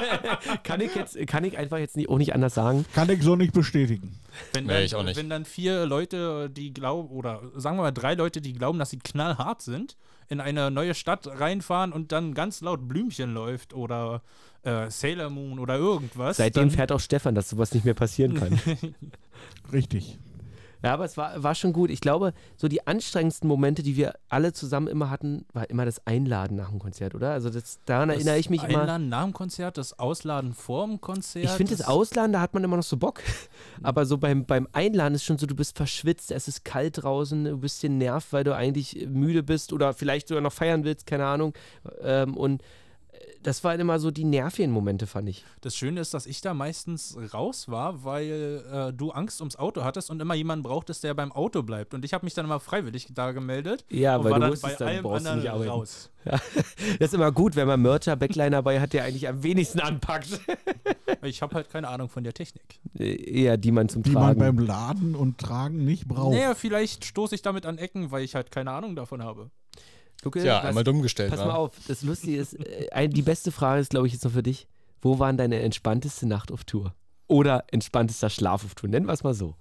kann 0.65 0.81
ich 0.81 0.95
jetzt, 0.97 1.17
kann 1.29 1.45
ich 1.45 1.57
einfach 1.57 1.79
jetzt 1.79 1.97
nicht, 1.97 2.09
auch 2.09 2.19
nicht 2.19 2.35
anders 2.35 2.55
sagen. 2.55 2.85
Kann 2.93 3.09
ich 3.09 3.23
so 3.23 3.37
nicht 3.37 3.53
bestätigen. 3.53 4.19
Wenn 4.53 4.67
Nee, 4.67 4.73
dann, 4.73 4.83
ich 4.83 4.95
auch 4.97 5.05
nicht. 5.05 5.17
Wenn 5.17 5.31
dann 5.31 5.45
vier 5.45 5.87
Leute, 5.87 6.51
die 6.51 6.75
glauben, 6.75 7.09
oder 7.09 7.41
sagen 7.55 7.77
wir 7.77 7.83
mal 7.83 7.93
drei 7.93 8.15
Leute, 8.15 8.41
die 8.41 8.53
glauben, 8.53 8.81
dass 8.81 8.91
sie 8.91 8.99
knallhart 8.99 9.63
sind, 9.63 9.97
in 10.29 10.41
eine 10.41 10.71
neue 10.71 10.95
Stadt 10.95 11.27
reinfahren 11.27 11.93
und 11.93 12.11
dann 12.11 12.35
ganz 12.35 12.61
laut 12.61 12.89
Blümchen 12.89 13.33
läuft 13.33 13.73
oder 13.75 14.23
äh, 14.65 14.91
Sailor 14.91 15.31
Moon 15.31 15.61
oder 15.61 15.77
irgendwas. 15.77 16.37
Seitdem 16.37 16.71
fährt 16.71 16.91
auch 16.91 17.01
Stefan, 17.01 17.35
dass 17.35 17.49
sowas 17.49 17.73
nicht 17.73 17.85
mehr 17.85 17.95
passieren 17.95 18.35
kann. 18.35 18.61
Richtig. 19.73 20.19
Ja, 20.83 20.95
aber 20.95 21.05
es 21.05 21.17
war, 21.17 21.43
war 21.43 21.55
schon 21.55 21.73
gut. 21.73 21.91
Ich 21.91 22.01
glaube, 22.01 22.33
so 22.57 22.69
die 22.69 22.87
anstrengendsten 22.87 23.49
Momente, 23.49 23.83
die 23.83 23.97
wir 23.97 24.15
alle 24.29 24.53
zusammen 24.53 24.87
immer 24.87 25.11
hatten, 25.11 25.45
war 25.53 25.69
immer 25.71 25.85
das 25.85 26.07
Einladen 26.07 26.57
nach 26.57 26.71
dem 26.71 26.79
Konzert, 26.79 27.15
oder? 27.15 27.33
Also 27.33 27.51
das, 27.51 27.81
daran 27.85 28.09
das 28.09 28.19
erinnere 28.19 28.39
ich 28.39 28.51
mich 28.51 28.63
immer. 28.63 28.81
Einladen 28.81 29.09
nach 29.09 29.25
dem 29.25 29.33
Konzert, 29.33 29.79
das 29.79 29.99
Ausladen 29.99 30.55
vor 30.55 30.87
dem 30.87 31.01
Konzert. 31.01 31.45
Ich 31.45 31.51
finde 31.51 31.77
das 31.77 31.87
Ausladen, 31.87 32.33
da 32.33 32.41
hat 32.41 32.55
man 32.55 32.63
immer 32.63 32.77
noch 32.77 32.85
so 32.85 32.97
Bock. 32.97 33.21
Aber 33.83 34.07
so 34.07 34.19
beim, 34.19 34.45
beim 34.45 34.69
Einladen 34.73 35.15
ist 35.15 35.25
schon 35.25 35.39
so, 35.39 35.47
du 35.47 35.57
bist 35.57 35.77
verschwitzt, 35.77 36.31
es 36.31 36.49
ist 36.49 36.65
kalt 36.65 37.03
draußen, 37.03 37.45
du 37.45 37.59
bist 37.59 37.83
dir 37.83 37.91
nervt, 37.91 38.33
weil 38.33 38.45
du 38.45 38.55
eigentlich 38.55 39.07
müde 39.09 39.43
bist 39.43 39.73
oder 39.73 39.95
vielleicht 39.95 40.29
sogar 40.29 40.43
noch 40.43 40.53
feiern 40.53 40.85
willst, 40.85 41.07
keine 41.07 41.27
Ahnung. 41.27 41.55
Ähm, 42.03 42.37
und 42.37 42.63
das 43.43 43.63
waren 43.65 43.79
immer 43.81 43.99
so 43.99 44.11
die 44.11 44.25
nervigen 44.25 44.71
Momente, 44.73 45.07
fand 45.07 45.29
ich. 45.29 45.45
Das 45.61 45.75
Schöne 45.77 46.01
ist, 46.01 46.13
dass 46.13 46.27
ich 46.27 46.41
da 46.41 46.55
meistens 46.55 47.17
raus 47.33 47.69
war, 47.69 48.05
weil 48.05 48.65
äh, 48.73 48.93
du 48.93 49.11
Angst 49.11 49.41
ums 49.41 49.57
Auto 49.57 49.85
hattest 49.85 50.11
und 50.11 50.21
immer 50.21 50.35
jemanden 50.35 50.63
brauchtest, 50.65 51.05
der 51.05 51.15
beim 51.15 51.33
Auto 51.33 51.63
bleibt. 51.63 51.95
Und 51.95 52.05
ich 52.05 52.13
habe 52.15 52.27
mich 52.27 52.35
dann 52.35 52.45
immer 52.47 52.61
freiwillig 52.61 53.07
da 53.15 53.33
gemeldet. 53.33 53.85
Ja, 53.91 54.17
und 54.17 54.25
weil 54.25 54.33
war 54.33 54.39
du 54.39 54.43
dann 54.43 54.53
wusstest, 54.53 54.79
bei 54.79 54.85
dann 54.85 54.89
allem 54.95 55.03
brauchst 55.03 55.27
du 55.27 55.31
anderen 55.31 55.41
nicht 55.41 55.51
arbeiten. 55.51 55.71
raus. 55.71 56.11
Das 56.99 57.09
ist 57.09 57.15
immer 57.15 57.33
gut, 57.33 57.57
wenn 57.57 57.67
man 57.67 57.81
Mercher, 57.81 58.15
Backliner 58.17 58.51
dabei 58.51 58.81
hat, 58.81 58.93
der 58.93 59.05
eigentlich 59.05 59.29
am 59.29 59.43
wenigsten 59.43 59.81
anpackt. 59.81 60.41
Ich 61.23 61.43
habe 61.43 61.55
halt 61.57 61.71
keine 61.71 61.89
Ahnung 61.89 62.09
von 62.09 62.23
der 62.23 62.33
Technik. 62.35 62.79
Äh, 62.99 63.15
Eher 63.43 63.57
die 63.57 63.73
man 63.73 63.89
zum 63.89 64.03
Die 64.03 64.11
man 64.11 64.37
Tragen. 64.37 64.39
beim 64.57 64.59
Laden 64.59 65.15
und 65.17 65.39
Tragen 65.39 65.85
nicht 65.85 66.07
braucht. 66.07 66.35
Naja, 66.35 66.55
vielleicht 66.55 67.05
stoße 67.05 67.35
ich 67.35 67.43
damit 67.43 67.67
an 67.67 67.79
Ecken, 67.79 68.11
weil 68.11 68.23
ich 68.23 68.35
halt 68.35 68.51
keine 68.51 68.71
Ahnung 68.73 68.95
davon 68.95 69.23
habe. 69.25 69.51
Luke, 70.25 70.43
Ja, 70.45 70.59
was- 70.59 70.65
einmal 70.67 70.85
dumm 70.85 71.03
gestellt. 71.03 71.31
Pass 71.31 71.41
mal 71.41 71.55
auf, 71.55 71.73
das 71.87 72.03
Lustige 72.03 72.39
ist, 72.39 72.55
äh, 72.55 73.09
die 73.09 73.23
beste 73.23 73.53
Frage 73.53 73.81
ist, 73.81 73.91
glaube 73.91 74.07
ich, 74.07 74.13
jetzt 74.13 74.25
noch 74.25 74.33
für 74.33 74.43
dich. 74.43 74.67
Wo 75.01 75.19
war 75.19 75.33
deine 75.33 75.61
entspannteste 75.61 76.27
Nacht 76.27 76.51
auf 76.51 76.65
Tour? 76.65 76.95
Oder 77.29 77.65
entspanntester 77.71 78.31
Schlaf 78.31 78.65
auf 78.65 78.75
Tour? 78.75 78.89
Nennen 78.91 79.07
wir 79.07 79.13
es 79.13 79.23
mal 79.23 79.35
so. 79.35 79.55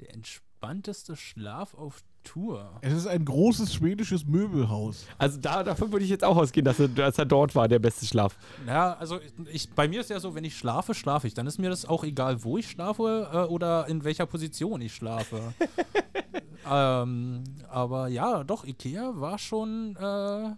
Der 0.00 0.12
entspannteste 0.14 1.14
Schlaf 1.16 1.74
auf 1.74 2.02
Tour. 2.24 2.78
Es 2.80 2.92
ist 2.92 3.06
ein 3.06 3.24
großes 3.24 3.74
schwedisches 3.74 4.26
Möbelhaus. 4.26 5.06
Also 5.18 5.38
da, 5.40 5.62
davon 5.62 5.92
würde 5.92 6.04
ich 6.04 6.10
jetzt 6.10 6.24
auch 6.24 6.36
ausgehen, 6.36 6.64
dass 6.64 6.78
er, 6.78 6.88
dass 6.88 7.18
er 7.18 7.24
dort 7.24 7.54
war, 7.54 7.68
der 7.68 7.78
beste 7.78 8.06
Schlaf. 8.06 8.36
Ja, 8.66 8.94
also 8.94 9.18
ich, 9.50 9.70
bei 9.70 9.88
mir 9.88 10.00
ist 10.00 10.10
ja 10.10 10.20
so, 10.20 10.34
wenn 10.34 10.44
ich 10.44 10.56
schlafe, 10.56 10.94
schlafe 10.94 11.26
ich. 11.26 11.34
Dann 11.34 11.46
ist 11.46 11.58
mir 11.58 11.70
das 11.70 11.84
auch 11.86 12.04
egal, 12.04 12.44
wo 12.44 12.58
ich 12.58 12.70
schlafe 12.70 13.28
äh, 13.32 13.36
oder 13.50 13.86
in 13.88 14.04
welcher 14.04 14.26
Position 14.26 14.80
ich 14.80 14.94
schlafe. 14.94 15.54
ähm, 16.70 17.44
aber 17.68 18.08
ja, 18.08 18.44
doch, 18.44 18.64
Ikea 18.64 19.12
war 19.14 19.38
schon, 19.38 19.96
äh, 19.96 20.50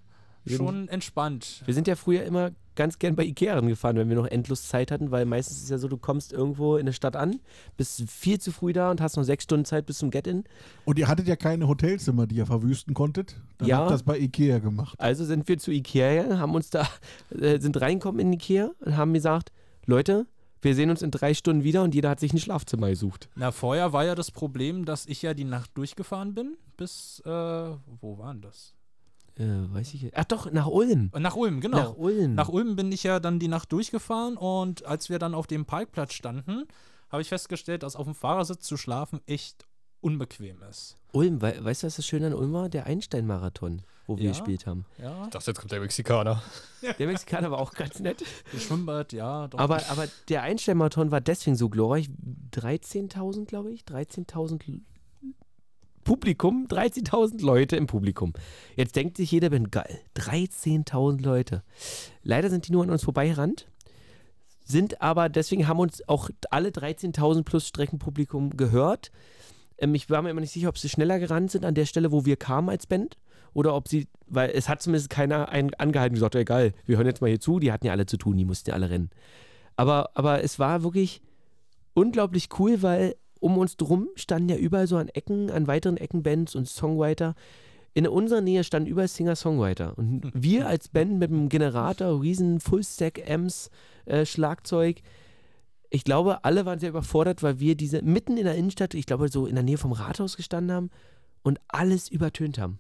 schon 0.46 0.88
entspannt. 0.88 1.62
Wir 1.66 1.74
sind 1.74 1.86
ja 1.88 1.96
früher 1.96 2.24
immer 2.24 2.50
ganz 2.74 2.98
gern 2.98 3.14
bei 3.16 3.24
Ikea 3.24 3.60
gefahren, 3.60 3.96
wenn 3.96 4.08
wir 4.08 4.16
noch 4.16 4.26
endlos 4.26 4.66
Zeit 4.68 4.90
hatten, 4.90 5.10
weil 5.10 5.26
meistens 5.26 5.58
ist 5.58 5.64
es 5.64 5.68
ja 5.70 5.78
so, 5.78 5.88
du 5.88 5.98
kommst 5.98 6.32
irgendwo 6.32 6.76
in 6.78 6.86
der 6.86 6.92
Stadt 6.94 7.16
an, 7.16 7.40
bist 7.76 8.08
viel 8.10 8.40
zu 8.40 8.50
früh 8.50 8.72
da 8.72 8.90
und 8.90 9.00
hast 9.02 9.16
noch 9.16 9.24
sechs 9.24 9.44
Stunden 9.44 9.66
Zeit 9.66 9.84
bis 9.84 9.98
zum 9.98 10.10
Get-In. 10.10 10.44
Und 10.86 10.98
ihr 10.98 11.06
hattet 11.08 11.28
ja 11.28 11.36
keine 11.36 11.68
Hotelzimmer, 11.68 12.26
die 12.26 12.36
ihr 12.36 12.46
verwüsten 12.46 12.94
konntet. 12.94 13.36
Dann 13.58 13.68
Ja. 13.68 13.78
habt 13.78 13.90
das 13.90 14.02
bei 14.02 14.18
Ikea 14.18 14.58
gemacht. 14.58 14.98
Also 14.98 15.24
sind 15.24 15.46
wir 15.48 15.58
zu 15.58 15.70
Ikea 15.70 16.38
haben 16.38 16.54
uns 16.54 16.70
da, 16.70 16.88
äh, 17.30 17.58
sind 17.60 17.78
reingekommen 17.80 18.20
in 18.20 18.32
Ikea 18.32 18.70
und 18.80 18.96
haben 18.96 19.12
gesagt, 19.12 19.52
Leute, 19.84 20.26
wir 20.62 20.74
sehen 20.74 20.90
uns 20.90 21.02
in 21.02 21.10
drei 21.10 21.34
Stunden 21.34 21.64
wieder 21.64 21.82
und 21.82 21.94
jeder 21.94 22.08
hat 22.08 22.20
sich 22.20 22.32
ein 22.32 22.38
Schlafzimmer 22.38 22.88
gesucht. 22.88 23.28
Na, 23.34 23.50
vorher 23.50 23.92
war 23.92 24.04
ja 24.04 24.14
das 24.14 24.30
Problem, 24.30 24.84
dass 24.84 25.06
ich 25.06 25.20
ja 25.20 25.34
die 25.34 25.44
Nacht 25.44 25.72
durchgefahren 25.74 26.34
bin, 26.34 26.56
bis, 26.76 27.20
äh, 27.26 27.28
wo 27.28 28.16
waren 28.18 28.40
das? 28.40 28.74
Äh, 29.42 29.74
weiß 29.74 29.94
ich. 29.94 30.10
Ach 30.16 30.24
doch, 30.24 30.50
nach 30.52 30.66
Ulm. 30.66 31.10
Nach 31.18 31.34
Ulm, 31.36 31.60
genau. 31.60 31.78
Nach 31.78 31.96
Ulm. 31.96 32.34
Nach 32.34 32.48
Ulm 32.48 32.76
bin 32.76 32.92
ich 32.92 33.02
ja 33.02 33.18
dann 33.20 33.38
die 33.38 33.48
Nacht 33.48 33.72
durchgefahren 33.72 34.36
und 34.36 34.84
als 34.86 35.08
wir 35.10 35.18
dann 35.18 35.34
auf 35.34 35.46
dem 35.46 35.64
Parkplatz 35.64 36.12
standen, 36.12 36.64
habe 37.10 37.22
ich 37.22 37.28
festgestellt, 37.28 37.82
dass 37.82 37.96
auf 37.96 38.04
dem 38.06 38.14
Fahrersitz 38.14 38.64
zu 38.66 38.76
schlafen 38.76 39.20
echt 39.26 39.66
unbequem 40.00 40.62
ist. 40.68 40.96
Ulm, 41.12 41.42
wei 41.42 41.62
weißt 41.62 41.82
du, 41.82 41.86
was 41.86 41.96
das 41.96 42.06
Schöne 42.06 42.28
an 42.28 42.34
Ulm 42.34 42.52
war? 42.52 42.68
Der 42.68 42.86
Einstein-Marathon, 42.86 43.82
wo 44.06 44.16
wir 44.16 44.24
Ja. 44.24 44.30
gespielt 44.30 44.66
haben. 44.66 44.86
Ja, 44.98 45.24
Ich 45.24 45.30
dachte, 45.30 45.50
jetzt 45.50 45.58
kommt 45.60 45.70
der 45.72 45.80
Mexikaner. 45.80 46.42
Der 46.98 47.06
Mexikaner 47.06 47.50
war 47.50 47.58
auch 47.58 47.72
ganz 47.74 48.00
nett. 48.00 48.24
das 48.52 48.62
Schwimmbad, 48.62 49.12
ja. 49.12 49.46
Doch. 49.48 49.58
Aber, 49.58 49.80
aber 49.90 50.08
der 50.28 50.42
Einstein-Marathon 50.42 51.10
war 51.10 51.20
deswegen 51.20 51.54
so 51.56 51.68
glorreich. 51.68 52.08
13.000, 52.50 53.44
glaube 53.46 53.70
ich. 53.72 53.82
13.000 53.84 54.66
L- 54.68 54.80
Publikum. 56.04 56.66
13.000 56.68 57.44
Leute 57.44 57.76
im 57.76 57.86
Publikum. 57.86 58.32
Jetzt 58.76 58.96
denkt 58.96 59.16
sich 59.16 59.30
jeder, 59.30 59.50
bin 59.50 59.70
geil. 59.70 60.00
13.000 60.16 61.22
Leute. 61.22 61.62
Leider 62.22 62.50
sind 62.50 62.68
die 62.68 62.72
nur 62.72 62.82
an 62.82 62.90
uns 62.90 63.04
vorbeigerannt. 63.04 63.66
Sind 64.64 65.02
aber, 65.02 65.28
deswegen 65.28 65.66
haben 65.66 65.80
uns 65.80 66.08
auch 66.08 66.30
alle 66.50 66.70
13.000 66.70 67.42
plus 67.42 67.66
Streckenpublikum 67.68 68.56
gehört. 68.56 69.10
Ähm, 69.78 69.94
ich 69.94 70.08
war 70.08 70.22
mir 70.22 70.30
immer 70.30 70.40
nicht 70.40 70.52
sicher, 70.52 70.68
ob 70.68 70.78
sie 70.78 70.88
schneller 70.88 71.18
gerannt 71.18 71.50
sind 71.50 71.64
an 71.64 71.74
der 71.74 71.86
Stelle, 71.86 72.12
wo 72.12 72.24
wir 72.24 72.36
kamen 72.36 72.68
als 72.68 72.86
Band. 72.86 73.18
Oder 73.54 73.74
ob 73.74 73.88
sie, 73.88 74.08
weil 74.28 74.50
es 74.50 74.68
hat 74.68 74.80
zumindest 74.80 75.10
keiner 75.10 75.50
ein, 75.50 75.74
angehalten 75.74 76.12
und 76.12 76.16
gesagt, 76.16 76.36
egal, 76.36 76.72
wir 76.86 76.96
hören 76.96 77.06
jetzt 77.06 77.20
mal 77.20 77.28
hier 77.28 77.40
zu, 77.40 77.58
die 77.58 77.70
hatten 77.70 77.86
ja 77.86 77.92
alle 77.92 78.06
zu 78.06 78.16
tun, 78.16 78.36
die 78.36 78.44
mussten 78.44 78.70
ja 78.70 78.74
alle 78.74 78.88
rennen. 78.88 79.10
Aber, 79.76 80.10
aber 80.14 80.42
es 80.42 80.58
war 80.58 80.82
wirklich 80.82 81.20
unglaublich 81.94 82.48
cool, 82.58 82.82
weil 82.82 83.16
um 83.42 83.58
uns 83.58 83.76
drum 83.76 84.08
standen 84.14 84.50
ja 84.50 84.56
überall 84.56 84.86
so 84.86 84.96
an 84.96 85.08
Ecken, 85.08 85.50
an 85.50 85.66
weiteren 85.66 85.96
Ecken 85.96 86.22
Bands 86.22 86.54
und 86.54 86.68
Songwriter. 86.68 87.34
In 87.94 88.06
unserer 88.06 88.40
Nähe 88.40 88.64
standen 88.64 88.88
überall 88.88 89.08
Singer-Songwriter. 89.08 89.98
Und 89.98 90.30
wir 90.34 90.66
als 90.66 90.88
Band 90.88 91.18
mit 91.18 91.30
einem 91.30 91.48
Generator, 91.48 92.22
riesen 92.22 92.60
Full-Stack-Amps, 92.60 93.70
äh, 94.06 94.24
Schlagzeug, 94.24 95.02
ich 95.90 96.04
glaube, 96.04 96.44
alle 96.44 96.64
waren 96.64 96.78
sehr 96.78 96.88
überfordert, 96.88 97.42
weil 97.42 97.60
wir 97.60 97.74
diese 97.74 98.00
mitten 98.00 98.38
in 98.38 98.44
der 98.44 98.54
Innenstadt, 98.54 98.94
ich 98.94 99.04
glaube, 99.04 99.28
so 99.28 99.44
in 99.44 99.56
der 99.56 99.64
Nähe 99.64 99.76
vom 99.76 99.92
Rathaus 99.92 100.38
gestanden 100.38 100.74
haben 100.74 100.90
und 101.42 101.60
alles 101.68 102.08
übertönt 102.08 102.58
haben. 102.58 102.78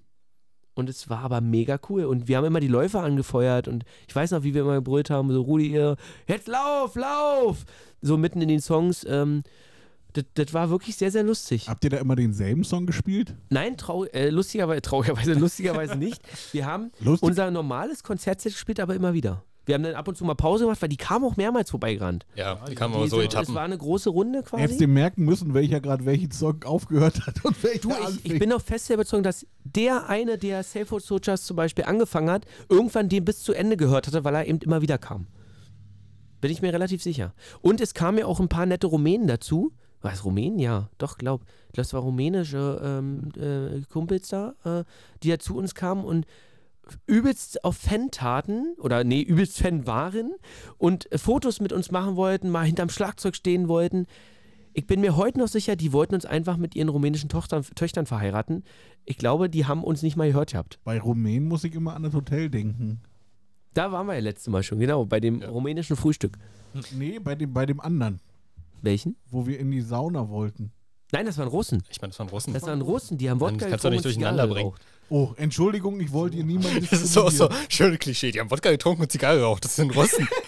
Und 0.74 0.88
es 0.88 1.10
war 1.10 1.18
aber 1.18 1.42
mega 1.42 1.78
cool. 1.90 2.06
Und 2.06 2.28
wir 2.28 2.38
haben 2.38 2.46
immer 2.46 2.60
die 2.60 2.68
Läufer 2.68 3.02
angefeuert 3.02 3.68
und 3.68 3.84
ich 4.08 4.16
weiß 4.16 4.30
noch, 4.30 4.44
wie 4.44 4.54
wir 4.54 4.62
immer 4.62 4.76
gebrüllt 4.76 5.10
haben: 5.10 5.30
so, 5.30 5.42
Rudi, 5.42 5.66
ihr, 5.66 5.96
jetzt 6.26 6.48
lauf, 6.48 6.94
lauf! 6.94 7.66
So 8.00 8.16
mitten 8.16 8.40
in 8.40 8.48
den 8.48 8.60
Songs. 8.60 9.04
Ähm, 9.06 9.42
das, 10.14 10.24
das 10.34 10.52
war 10.54 10.70
wirklich 10.70 10.96
sehr, 10.96 11.10
sehr 11.10 11.22
lustig. 11.22 11.68
Habt 11.68 11.84
ihr 11.84 11.90
da 11.90 11.98
immer 11.98 12.16
denselben 12.16 12.64
Song 12.64 12.86
gespielt? 12.86 13.34
Nein, 13.50 13.76
trau 13.76 14.04
äh, 14.04 14.30
lustigerweise, 14.30 14.82
traurigerweise, 14.82 15.32
lustigerweise 15.38 15.96
nicht. 15.96 16.20
Wir 16.52 16.66
haben 16.66 16.90
Lustig. 17.00 17.28
unser 17.28 17.50
normales 17.50 18.02
Konzertset 18.02 18.52
gespielt, 18.52 18.80
aber 18.80 18.94
immer 18.94 19.14
wieder. 19.14 19.44
Wir 19.64 19.76
haben 19.76 19.84
dann 19.84 19.94
ab 19.94 20.08
und 20.08 20.16
zu 20.16 20.24
mal 20.24 20.34
Pause 20.34 20.64
gemacht, 20.64 20.82
weil 20.82 20.88
die 20.88 20.96
kamen 20.96 21.24
auch 21.24 21.36
mehrmals 21.36 21.70
vorbeigerannt. 21.70 22.26
Ja, 22.34 22.56
die 22.68 22.74
kamen 22.74 22.94
aber 22.94 23.06
so 23.06 23.18
sind- 23.18 23.26
Etappen. 23.26 23.50
Es 23.50 23.54
war 23.54 23.62
eine 23.62 23.78
große 23.78 24.10
Runde 24.10 24.42
quasi. 24.42 24.60
Hättest 24.60 24.80
du 24.80 24.88
merken 24.88 25.24
müssen, 25.24 25.54
welcher 25.54 25.80
gerade 25.80 26.04
welchen 26.04 26.32
Song 26.32 26.64
aufgehört 26.64 27.24
hat 27.26 27.44
und 27.44 27.62
welcher 27.62 27.78
Du, 27.78 27.90
ich, 27.90 27.96
anfing. 28.04 28.32
ich 28.32 28.38
bin 28.40 28.50
doch 28.50 28.60
fest 28.60 28.88
der 28.88 28.94
Überzeugung, 28.94 29.22
dass 29.22 29.46
der 29.62 30.08
eine, 30.08 30.36
der 30.36 30.64
Safe 30.64 30.98
Soldiers 30.98 31.44
zum 31.44 31.56
Beispiel 31.56 31.84
angefangen 31.84 32.28
hat, 32.28 32.44
irgendwann 32.68 33.08
den 33.08 33.24
bis 33.24 33.40
zu 33.44 33.52
Ende 33.52 33.76
gehört 33.76 34.08
hatte, 34.08 34.24
weil 34.24 34.34
er 34.34 34.46
eben 34.48 34.58
immer 34.58 34.82
wieder 34.82 34.98
kam. 34.98 35.28
Bin 36.40 36.50
ich 36.50 36.60
mir 36.60 36.72
relativ 36.72 37.00
sicher. 37.02 37.32
Und 37.60 37.80
es 37.80 37.94
kamen 37.94 38.18
ja 38.18 38.26
auch 38.26 38.40
ein 38.40 38.48
paar 38.48 38.66
nette 38.66 38.88
Rumänen 38.88 39.28
dazu. 39.28 39.72
Rumänen? 40.24 40.58
Ja, 40.58 40.88
doch, 40.98 41.18
glaub. 41.18 41.42
Das 41.74 41.94
war 41.94 42.02
rumänische 42.02 42.80
ähm, 42.82 43.32
äh, 43.36 43.82
Kumpels 43.90 44.28
da, 44.28 44.54
äh, 44.64 44.84
die 45.22 45.28
ja 45.28 45.38
zu 45.38 45.56
uns 45.56 45.74
kamen 45.74 46.04
und 46.04 46.26
übelst 47.06 47.64
auf 47.64 47.76
Fan 47.76 48.10
taten 48.10 48.74
oder 48.78 49.04
nee, 49.04 49.22
übelst 49.22 49.58
Fan 49.58 49.86
waren 49.86 50.34
und 50.78 51.08
Fotos 51.14 51.60
mit 51.60 51.72
uns 51.72 51.90
machen 51.90 52.16
wollten, 52.16 52.50
mal 52.50 52.66
hinterm 52.66 52.88
Schlagzeug 52.88 53.36
stehen 53.36 53.68
wollten. 53.68 54.06
Ich 54.74 54.86
bin 54.86 55.00
mir 55.00 55.16
heute 55.16 55.38
noch 55.38 55.48
sicher, 55.48 55.76
die 55.76 55.92
wollten 55.92 56.14
uns 56.14 56.24
einfach 56.24 56.56
mit 56.56 56.74
ihren 56.74 56.88
rumänischen 56.88 57.28
Tochtern, 57.28 57.62
Töchtern 57.74 58.06
verheiraten. 58.06 58.64
Ich 59.04 59.18
glaube, 59.18 59.50
die 59.50 59.66
haben 59.66 59.84
uns 59.84 60.02
nicht 60.02 60.16
mal 60.16 60.28
gehört 60.28 60.52
gehabt. 60.52 60.78
Bei 60.84 60.98
Rumänen 60.98 61.46
muss 61.46 61.64
ich 61.64 61.74
immer 61.74 61.94
an 61.94 62.04
das 62.04 62.14
Hotel 62.14 62.48
denken. 62.48 63.00
Da 63.74 63.92
waren 63.92 64.06
wir 64.06 64.14
ja 64.14 64.20
letztes 64.20 64.48
Mal 64.48 64.62
schon, 64.62 64.78
genau, 64.78 65.04
bei 65.04 65.20
dem 65.20 65.42
rumänischen 65.42 65.96
Frühstück. 65.96 66.38
Nee, 66.96 67.18
bei 67.18 67.34
dem, 67.34 67.52
bei 67.52 67.66
dem 67.66 67.80
anderen, 67.80 68.20
Welchen? 68.82 69.16
wo 69.30 69.46
wir 69.46 69.58
in 69.58 69.70
die 69.70 69.80
Sauna 69.80 70.28
wollten. 70.28 70.72
Nein, 71.14 71.26
das 71.26 71.36
waren 71.36 71.48
Russen. 71.48 71.82
Ich 71.90 72.00
meine, 72.00 72.10
das 72.10 72.18
waren 72.20 72.28
Russen. 72.30 72.54
Das 72.54 72.62
waren 72.62 72.80
Russen, 72.80 73.18
die 73.18 73.28
haben 73.28 73.38
Wodka 73.40 73.58
das 73.58 73.68
kannst 73.68 73.84
du 73.84 73.90
getrunken 73.90 73.90
nicht 73.90 74.16
und 74.16 74.22
durcheinander 74.22 74.42
Zigarre 74.44 74.54
bringen. 74.70 74.74
Oh, 75.10 75.34
Entschuldigung, 75.36 76.00
ich 76.00 76.10
wollte 76.10 76.38
ihr 76.38 76.44
niemanden 76.44 76.86
Das 76.90 77.02
ist 77.02 77.12
so, 77.12 77.28
so 77.28 77.50
schöne 77.68 77.98
Klischee. 77.98 78.30
Die 78.32 78.40
haben 78.40 78.50
Wodka 78.50 78.70
getrunken 78.70 79.02
und 79.02 79.12
Zigarre 79.12 79.36
geraucht. 79.38 79.64
Das 79.64 79.76
sind 79.76 79.94
Russen. 79.94 80.26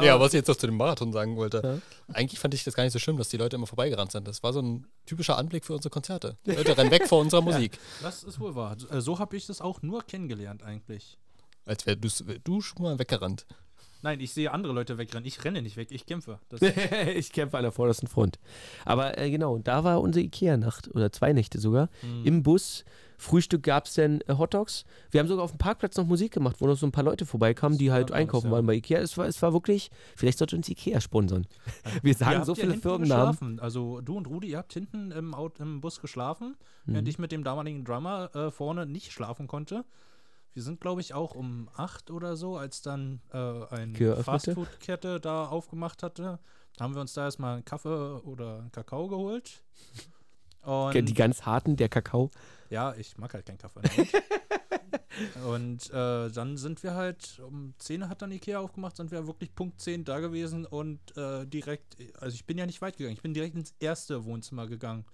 Ja, 0.00 0.14
aber- 0.14 0.20
was 0.26 0.28
ich 0.32 0.38
jetzt 0.38 0.46
noch 0.46 0.54
zu 0.54 0.66
dem 0.68 0.76
Marathon 0.76 1.12
sagen 1.12 1.34
wollte. 1.34 1.82
Eigentlich 2.12 2.38
fand 2.38 2.54
ich 2.54 2.62
das 2.62 2.74
gar 2.74 2.84
nicht 2.84 2.92
so 2.92 3.00
schlimm, 3.00 3.16
dass 3.16 3.30
die 3.30 3.36
Leute 3.36 3.56
immer 3.56 3.66
vorbeigerannt 3.66 4.12
sind. 4.12 4.28
Das 4.28 4.44
war 4.44 4.52
so 4.52 4.62
ein 4.62 4.86
typischer 5.06 5.36
Anblick 5.36 5.64
für 5.64 5.74
unsere 5.74 5.90
Konzerte. 5.90 6.36
Die 6.46 6.52
Leute 6.52 6.78
rennen 6.78 6.92
weg 6.92 7.08
vor 7.08 7.18
unserer 7.18 7.40
Musik. 7.42 7.76
Das 8.00 8.22
ist 8.22 8.38
wohl 8.38 8.54
wahr. 8.54 8.76
Äh, 8.92 9.00
So 9.00 9.18
habe 9.18 9.36
ich 9.36 9.46
das 9.46 9.60
auch 9.60 9.82
nur 9.82 10.04
kennengelernt 10.04 10.62
eigentlich. 10.62 11.18
Als 11.66 11.84
wär 11.84 11.96
du, 11.96 12.08
du 12.44 12.60
schon 12.60 12.82
mal 12.82 12.96
weggerannt. 13.00 13.44
Nein, 14.02 14.20
ich 14.20 14.32
sehe 14.32 14.52
andere 14.52 14.72
Leute 14.72 14.98
wegrennen. 14.98 15.26
Ich 15.26 15.44
renne 15.44 15.62
nicht 15.62 15.76
weg, 15.76 15.88
ich 15.90 16.06
kämpfe. 16.06 16.38
Das 16.48 16.60
ich 17.14 17.32
kämpfe 17.32 17.56
an 17.56 17.62
der 17.64 17.72
vordersten 17.72 18.08
Front. 18.08 18.38
Aber 18.84 19.18
äh, 19.18 19.30
genau, 19.30 19.58
da 19.58 19.84
war 19.84 20.00
unsere 20.00 20.24
Ikea-Nacht 20.24 20.88
oder 20.94 21.12
zwei 21.12 21.32
Nächte 21.32 21.60
sogar. 21.60 21.88
Im 22.24 22.42
Bus. 22.42 22.84
Frühstück 23.18 23.64
gab 23.64 23.84
es 23.84 23.92
dann 23.94 24.22
äh, 24.28 24.34
Hotdogs. 24.38 24.86
Wir 25.10 25.20
haben 25.20 25.28
sogar 25.28 25.44
auf 25.44 25.50
dem 25.52 25.58
Parkplatz 25.58 25.94
noch 25.98 26.06
Musik 26.06 26.32
gemacht, 26.32 26.56
wo 26.60 26.66
noch 26.66 26.76
so 26.78 26.86
ein 26.86 26.92
paar 26.92 27.04
Leute 27.04 27.26
vorbeikamen, 27.26 27.76
die 27.76 27.92
halt 27.92 28.12
einkaufen 28.12 28.46
ja. 28.46 28.52
waren 28.52 28.64
bei 28.66 28.74
Ikea. 28.76 28.98
Es 28.98 29.18
war, 29.18 29.26
es 29.26 29.42
war 29.42 29.52
wirklich, 29.52 29.90
vielleicht 30.16 30.38
sollte 30.38 30.56
uns 30.56 30.70
Ikea 30.70 31.02
sponsern. 31.02 31.46
Wir 32.02 32.14
sagen 32.14 32.44
so 32.44 32.52
ja 32.52 32.56
viele 32.56 32.72
hinten 32.72 32.88
Firmennamen. 32.88 33.32
geschlafen. 33.32 33.60
Also 33.60 34.00
du 34.00 34.16
und 34.16 34.26
Rudi, 34.26 34.48
ihr 34.48 34.56
habt 34.58 34.72
hinten 34.72 35.10
im, 35.10 35.36
im 35.58 35.80
Bus 35.82 36.00
geschlafen, 36.00 36.56
Mhm. 36.86 36.94
während 36.94 37.08
ich 37.08 37.18
mit 37.18 37.30
dem 37.30 37.44
damaligen 37.44 37.84
Drummer 37.84 38.34
äh, 38.34 38.50
vorne 38.50 38.86
nicht 38.86 39.12
schlafen 39.12 39.46
konnte. 39.46 39.84
Wir 40.52 40.62
sind, 40.62 40.80
glaube 40.80 41.00
ich, 41.00 41.14
auch 41.14 41.34
um 41.34 41.68
8 41.76 42.10
oder 42.10 42.36
so, 42.36 42.56
als 42.56 42.82
dann 42.82 43.20
äh, 43.32 43.36
eine? 43.66 43.92
Fastfood-Kette 44.22 45.20
da 45.20 45.46
aufgemacht 45.46 46.02
hatte, 46.02 46.38
haben 46.80 46.94
wir 46.94 47.00
uns 47.00 47.14
da 47.14 47.24
erstmal 47.24 47.54
einen 47.54 47.64
Kaffee 47.64 48.20
oder 48.24 48.58
einen 48.58 48.72
Kakao 48.72 49.08
geholt. 49.08 49.62
Und 50.62 50.94
Die 50.94 51.14
ganz 51.14 51.46
harten, 51.46 51.76
der 51.76 51.88
Kakao. 51.88 52.30
ja, 52.68 52.94
ich 52.94 53.16
mag 53.16 53.32
halt 53.32 53.46
keinen 53.46 53.58
Kaffee. 53.58 53.80
ne? 53.80 54.06
und 55.46 55.90
äh, 55.90 56.30
dann 56.30 56.56
sind 56.56 56.82
wir 56.82 56.94
halt, 56.94 57.40
um 57.46 57.74
10 57.78 58.08
hat 58.08 58.20
dann 58.22 58.32
Ikea 58.32 58.58
aufgemacht, 58.58 58.96
sind 58.96 59.10
wir 59.10 59.26
wirklich 59.26 59.54
Punkt 59.54 59.80
10 59.80 60.04
da 60.04 60.20
gewesen 60.20 60.66
und 60.66 61.16
äh, 61.16 61.46
direkt, 61.46 61.96
also 62.18 62.34
ich 62.34 62.44
bin 62.44 62.58
ja 62.58 62.66
nicht 62.66 62.82
weit 62.82 62.96
gegangen, 62.96 63.14
ich 63.14 63.22
bin 63.22 63.34
direkt 63.34 63.54
ins 63.56 63.74
erste 63.78 64.24
Wohnzimmer 64.24 64.66
gegangen. 64.66 65.06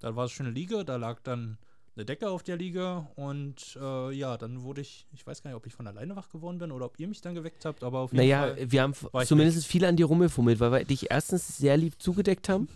Da 0.00 0.16
war 0.16 0.24
es 0.24 0.32
schöne 0.32 0.50
Liege, 0.50 0.84
da 0.84 0.96
lag 0.96 1.20
dann 1.22 1.58
eine 2.00 2.06
Decke 2.06 2.30
auf 2.30 2.42
der 2.42 2.56
Liege 2.56 3.06
und 3.16 3.78
äh, 3.80 4.12
ja, 4.12 4.38
dann 4.38 4.62
wurde 4.62 4.80
ich, 4.80 5.06
ich 5.12 5.26
weiß 5.26 5.42
gar 5.42 5.50
nicht, 5.50 5.56
ob 5.56 5.66
ich 5.66 5.74
von 5.74 5.86
alleine 5.86 6.16
wach 6.16 6.30
geworden 6.30 6.58
bin 6.58 6.72
oder 6.72 6.86
ob 6.86 6.98
ihr 6.98 7.06
mich 7.06 7.20
dann 7.20 7.34
geweckt 7.34 7.64
habt, 7.66 7.84
aber 7.84 7.98
auf 8.00 8.12
jeden 8.12 8.24
Naja, 8.24 8.40
Fall. 8.54 8.72
wir 8.72 8.82
haben 8.82 8.94
zumindest 9.26 9.66
viel 9.66 9.84
an 9.84 9.96
dir 9.96 10.06
rumgefummelt, 10.06 10.60
weil 10.60 10.72
wir 10.72 10.84
dich 10.84 11.10
erstens 11.10 11.58
sehr 11.58 11.76
lieb 11.76 12.00
zugedeckt 12.00 12.48
haben 12.48 12.68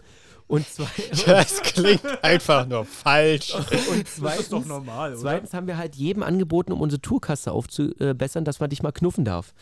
und, 0.47 0.69
zwei, 0.69 0.87
Das 1.27 1.63
klingt 1.63 2.05
einfach 2.23 2.67
nur 2.67 2.85
falsch. 2.85 3.55
und 3.55 3.65
Das 3.71 3.97
ist 4.11 4.17
zweitens, 4.17 4.49
doch 4.51 4.65
normal, 4.67 5.13
oder? 5.13 5.21
zweitens 5.21 5.55
haben 5.55 5.67
wir 5.67 5.79
halt 5.79 5.97
jedem 5.97 6.23
angeboten, 6.23 6.73
um 6.73 6.83
unsere 6.83 7.01
Tourkasse 7.01 7.51
aufzubessern, 7.51 8.45
dass 8.45 8.61
man 8.61 8.69
dich 8.69 8.83
mal 8.83 8.93
knuffen 8.93 9.25
darf. 9.25 9.55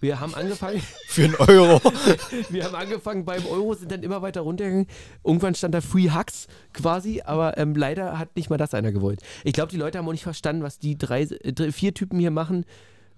Wir 0.00 0.20
haben 0.20 0.34
angefangen, 0.34 0.80
Für 1.06 1.24
einen 1.24 1.34
Euro. 1.36 1.80
wir 2.50 2.64
haben 2.64 2.74
angefangen 2.74 3.24
beim 3.24 3.44
Euro, 3.46 3.74
sind 3.74 3.90
dann 3.90 4.02
immer 4.02 4.22
weiter 4.22 4.42
runtergegangen. 4.42 4.86
Irgendwann 5.24 5.54
stand 5.54 5.74
da 5.74 5.80
Free 5.80 6.10
Hugs 6.10 6.46
quasi, 6.72 7.22
aber 7.24 7.58
ähm, 7.58 7.74
leider 7.74 8.18
hat 8.18 8.36
nicht 8.36 8.50
mal 8.50 8.58
das 8.58 8.74
einer 8.74 8.92
gewollt. 8.92 9.20
Ich 9.44 9.52
glaube, 9.52 9.70
die 9.70 9.76
Leute 9.76 9.98
haben 9.98 10.06
auch 10.06 10.12
nicht 10.12 10.22
verstanden, 10.22 10.62
was 10.62 10.78
die 10.78 10.96
drei, 10.96 11.22
äh, 11.22 11.52
drei 11.52 11.72
vier 11.72 11.94
Typen 11.94 12.18
hier 12.20 12.30
machen. 12.30 12.64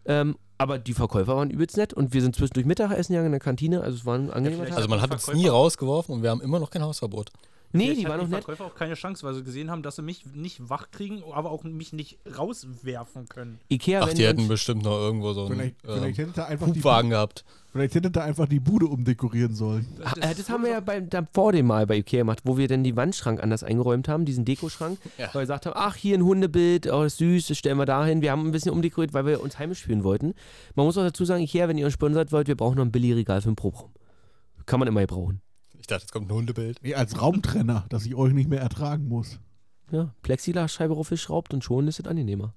Ähm, 0.07 0.37
aber 0.57 0.78
die 0.78 0.95
Verkäufer 0.95 1.37
waren 1.37 1.51
übelst 1.51 1.76
nett 1.76 1.93
und 1.95 2.12
wir 2.12 2.22
sind 2.22 2.37
zwischendurch 2.37 2.66
Mittagessen 2.66 3.12
gegangen 3.12 3.26
in 3.26 3.33
der 3.33 3.41
Kantine, 3.41 3.83
also 3.83 3.97
es 3.97 4.05
war 4.05 4.16
ein 4.16 4.31
angenehmer 4.31 4.66
Tag. 4.66 4.76
Also 4.76 4.89
man 4.89 5.01
hat 5.01 5.11
uns 5.11 5.33
nie 5.33 5.49
rausgeworfen 5.49 6.14
und 6.14 6.22
wir 6.22 6.31
haben 6.31 6.41
immer 6.43 6.61
noch 6.61 6.70
kein 6.70 6.83
Hausverbot. 6.83 7.31
Nee, 7.72 7.84
Vielleicht 7.84 8.00
die 8.00 8.04
waren 8.08 8.18
noch 8.18 8.24
die 8.26 8.30
nett. 8.32 8.44
Verkäufer 8.44 8.64
auch 8.66 8.74
keine 8.74 8.94
Chance, 8.94 9.24
weil 9.26 9.34
sie 9.34 9.42
gesehen 9.44 9.70
haben, 9.70 9.82
dass 9.82 9.96
sie 9.96 10.02
mich 10.02 10.24
nicht 10.34 10.68
wach 10.68 10.90
kriegen, 10.90 11.22
aber 11.32 11.50
auch 11.50 11.64
mich 11.64 11.92
nicht 11.92 12.18
rauswerfen 12.38 13.28
können. 13.28 13.60
Ikea, 13.70 14.02
Ach, 14.02 14.08
wenn 14.08 14.16
die 14.16 14.26
hätten 14.26 14.48
bestimmt 14.48 14.82
noch 14.82 14.98
irgendwo 14.98 15.32
so 15.32 15.46
einen 15.46 15.54
Vielleicht, 15.54 15.76
vielleicht 15.82 16.18
ähm, 16.18 16.24
hätte 16.26 16.36
da 16.36 16.44
einfach 16.46 16.70
die, 16.70 16.78
Hubwagen 16.80 17.10
gehabt. 17.10 17.44
vielleicht 17.72 17.94
hätte 17.94 18.10
da 18.10 18.22
einfach 18.24 18.48
die 18.48 18.60
Bude 18.60 18.86
umdekorieren 18.86 19.54
sollen. 19.54 19.86
Ha- 20.04 20.14
äh, 20.20 20.34
Das, 20.34 20.48
haben 20.50 20.64
wir 20.64 20.70
ja 20.70 20.80
beim, 20.80 21.08
da 21.08 21.26
vor 21.32 21.52
dem 21.52 21.66
Mal 21.66 21.86
bei 21.86 21.96
Ikea 21.98 22.20
gemacht, 22.20 22.40
wo 22.44 22.56
wir 22.58 22.66
dann 22.68 22.82
die 22.84 22.96
Wandschrank 22.96 23.42
anders 23.42 23.62
eingeräumt 23.62 24.08
haben, 24.08 24.24
diesen 24.24 24.44
Dekoschrank, 24.44 24.98
Ja. 25.18 25.26
weil 25.28 25.34
wir 25.34 25.40
gesagt 25.42 25.66
haben, 25.66 25.74
ach, 25.76 25.94
hier 25.96 26.16
ein 26.18 26.24
Hundebild, 26.24 26.86
oh, 26.92 27.02
ist 27.04 27.18
süß, 27.18 27.46
das 27.48 27.58
stellen 27.58 27.78
wir 27.78 27.86
da 27.86 28.04
hin. 28.04 28.20
Wir 28.22 28.32
haben 28.32 28.46
ein 28.46 28.52
bisschen 28.52 28.72
umdekoriert, 28.72 29.14
weil 29.14 29.26
wir 29.26 29.40
uns 29.42 29.58
heimisch 29.58 29.82
fühlen 29.84 30.04
wollten. 30.04 30.34
Man 30.74 30.86
muss 30.86 30.98
auch 30.98 31.02
dazu 31.04 31.24
sagen, 31.24 31.42
Ikea, 31.42 31.68
wenn 31.68 31.78
ihr 31.78 31.84
uns 31.84 31.94
sponsert 31.94 32.32
wollt, 32.32 32.48
wir 32.48 32.56
brauchen 32.56 32.76
noch 32.76 32.84
ein 32.84 32.92
Billigregal 32.92 33.40
für 33.42 33.48
den 33.50 33.56
Proberaum. 33.56 33.90
Kann 34.66 34.78
man 34.80 34.88
immer 34.88 35.00
gebrauchen. 35.00 35.40
Ich 35.91 35.93
dachte, 35.93 36.05
jetzt 36.05 36.12
kommt 36.12 36.30
ein 36.30 36.34
Hundebild. 36.36 36.78
Nee, 36.84 36.95
als 36.95 37.20
Raumtrenner, 37.20 37.84
dass 37.88 38.07
ich 38.07 38.14
euch 38.14 38.32
nicht 38.32 38.49
mehr 38.49 38.61
ertragen 38.61 39.09
muss. 39.09 39.41
Ja, 39.91 40.14
Plexiglasscheibe 40.22 40.95
raufgeschraubt 40.95 41.53
und 41.53 41.64
schon 41.64 41.88
ist 41.88 41.99
es 41.99 42.07
angenehmer. 42.07 42.55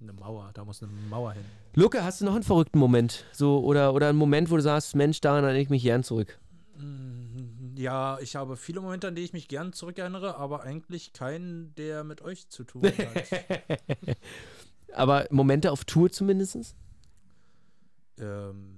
Eine 0.00 0.14
Mauer, 0.14 0.50
da 0.54 0.64
muss 0.64 0.82
eine 0.82 0.90
Mauer 1.10 1.34
hin. 1.34 1.44
Luke, 1.74 2.02
hast 2.02 2.22
du 2.22 2.24
noch 2.24 2.32
einen 2.34 2.44
verrückten 2.44 2.78
Moment? 2.78 3.26
So, 3.32 3.62
oder, 3.62 3.92
oder 3.92 4.08
einen 4.08 4.16
Moment, 4.16 4.50
wo 4.50 4.56
du 4.56 4.62
sagst, 4.62 4.96
Mensch, 4.96 5.20
daran 5.20 5.44
erinnere 5.44 5.60
ich 5.60 5.68
mich 5.68 5.82
gern 5.82 6.02
zurück. 6.02 6.40
Mm, 6.78 7.76
Ja, 7.76 8.18
ich 8.20 8.36
habe 8.36 8.56
viele 8.56 8.80
Momente, 8.80 9.06
an 9.08 9.16
die 9.16 9.22
ich 9.22 9.34
mich 9.34 9.48
gern 9.48 9.74
zurückerinnere, 9.74 10.36
aber 10.38 10.62
eigentlich 10.62 11.12
keinen, 11.12 11.74
der 11.74 12.04
mit 12.04 12.22
euch 12.22 12.48
zu 12.48 12.64
tun 12.64 12.84
hat. 12.84 14.16
Aber 14.94 15.26
Momente 15.30 15.72
auf 15.72 15.84
Tour 15.84 16.10
zumindest? 16.10 16.74
ähm, 18.18 18.71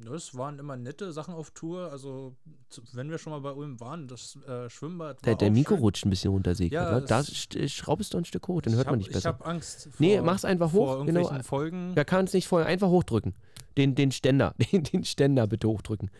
ne, 0.00 0.10
es 0.10 0.34
waren 0.36 0.58
immer 0.58 0.76
nette 0.76 1.12
Sachen 1.12 1.34
auf 1.34 1.50
Tour. 1.50 1.90
Also, 1.92 2.34
wenn 2.92 3.10
wir 3.10 3.18
schon 3.18 3.32
mal 3.32 3.40
bei 3.40 3.52
Ulm 3.52 3.78
waren, 3.80 4.08
das 4.08 4.36
äh, 4.46 4.68
Schwimmbad 4.70 5.24
Der, 5.24 5.34
der 5.36 5.50
Mikro 5.50 5.74
schön. 5.74 5.82
rutscht 5.82 6.06
ein 6.06 6.10
bisschen 6.10 6.30
runter, 6.32 6.54
sehe 6.54 6.66
ich 6.66 6.72
Ja, 6.72 7.00
ne? 7.00 7.06
Da 7.06 7.20
sch- 7.20 7.68
schraubst 7.68 8.14
du 8.14 8.18
ein 8.18 8.24
Stück 8.24 8.48
hoch, 8.48 8.62
dann 8.62 8.74
hört 8.74 8.82
ich 8.82 8.86
man 8.86 8.94
hab, 8.94 8.98
nicht 8.98 9.08
Ich 9.08 9.14
besser. 9.14 9.28
habe 9.30 9.44
Angst 9.44 9.82
vor, 9.84 9.94
Nee, 9.98 10.20
mach's 10.20 10.44
einfach 10.44 10.72
hoch, 10.72 11.04
genau. 11.06 11.42
Folgen. 11.42 11.94
Da 11.94 12.04
kann 12.04 12.24
es 12.24 12.32
nicht 12.32 12.48
vorher 12.48 12.66
einfach 12.68 12.88
hochdrücken. 12.88 13.34
Den, 13.76 13.94
den 13.94 14.10
Ständer, 14.12 14.54
den, 14.72 14.84
den 14.84 15.04
Ständer 15.04 15.46
bitte 15.46 15.68
hochdrücken. 15.68 16.10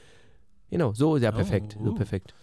Genau, 0.70 0.92
so, 0.92 1.16
ja, 1.16 1.32
perfekt. 1.32 1.76
Oh, 1.80 1.84
So 1.86 1.90
uh. 1.90 1.94
perfekt. 1.94 2.34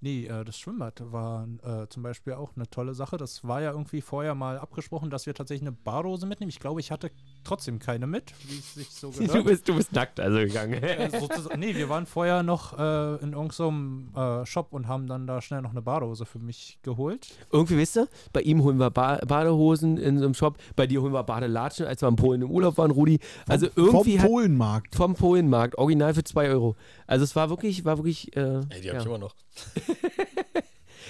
Nee, 0.00 0.26
äh, 0.26 0.44
das 0.44 0.58
Schwimmbad 0.58 1.00
war 1.10 1.48
äh, 1.62 1.88
zum 1.88 2.02
Beispiel 2.02 2.34
auch 2.34 2.54
eine 2.54 2.68
tolle 2.68 2.94
Sache. 2.94 3.16
Das 3.16 3.44
war 3.44 3.62
ja 3.62 3.70
irgendwie 3.72 4.02
vorher 4.02 4.34
mal 4.34 4.58
abgesprochen, 4.58 5.10
dass 5.10 5.26
wir 5.26 5.34
tatsächlich 5.34 5.66
eine 5.66 5.72
Bardose 5.76 6.26
mitnehmen. 6.26 6.50
Ich 6.50 6.60
glaube, 6.60 6.80
ich 6.80 6.90
hatte 6.90 7.10
trotzdem 7.46 7.78
keine 7.78 8.06
mit, 8.06 8.32
wie 8.48 8.58
es 8.58 8.74
sich 8.74 8.90
so 8.90 9.10
Du 9.12 9.18
gehört. 9.26 9.44
bist, 9.46 9.68
du 9.68 9.74
bist 9.76 9.92
nackt 9.92 10.20
also 10.20 10.38
gegangen. 10.38 10.74
Äh, 10.82 11.10
sozusagen- 11.18 11.58
nee, 11.60 11.74
wir 11.74 11.88
waren 11.88 12.06
vorher 12.06 12.42
noch 12.42 12.78
äh, 12.78 13.16
in 13.22 13.32
irgendeinem 13.32 14.08
äh, 14.14 14.44
Shop 14.46 14.72
und 14.72 14.88
haben 14.88 15.06
dann 15.06 15.26
da 15.26 15.40
schnell 15.40 15.62
noch 15.62 15.70
eine 15.70 15.82
Badehose 15.82 16.26
für 16.26 16.38
mich 16.38 16.78
geholt. 16.82 17.28
Irgendwie, 17.52 17.76
wisst 17.76 17.96
ihr, 17.96 18.08
bei 18.32 18.42
ihm 18.42 18.62
holen 18.62 18.78
wir 18.78 18.90
ba 18.90 19.16
Badehosen 19.26 19.96
in 19.96 20.18
so 20.18 20.24
einem 20.24 20.34
Shop, 20.34 20.58
bei 20.76 20.86
dir 20.86 21.00
holen 21.02 21.12
wir 21.12 21.22
Badelatschen, 21.22 21.86
als 21.86 22.02
wir 22.02 22.08
in 22.08 22.16
Polen 22.16 22.42
im 22.42 22.50
Urlaub 22.50 22.76
waren, 22.78 22.90
Rudi. 22.90 23.18
Also 23.48 23.68
irgendwie 23.76 24.12
Vom 24.16 24.22
hat 24.22 24.28
Polenmarkt. 24.30 24.94
vom 24.94 25.14
Polenmarkt, 25.14 25.78
original 25.78 26.12
für 26.14 26.24
2 26.24 26.48
Euro. 26.50 26.76
Also 27.06 27.24
es 27.24 27.34
war 27.36 27.48
wirklich, 27.50 27.84
war 27.84 27.98
wirklich, 27.98 28.36
äh, 28.36 28.60
Ey, 28.70 28.80
die 28.82 28.88
hab 28.88 28.94
ja. 28.96 29.00
ich 29.00 29.06
immer 29.06 29.18
noch. 29.18 29.34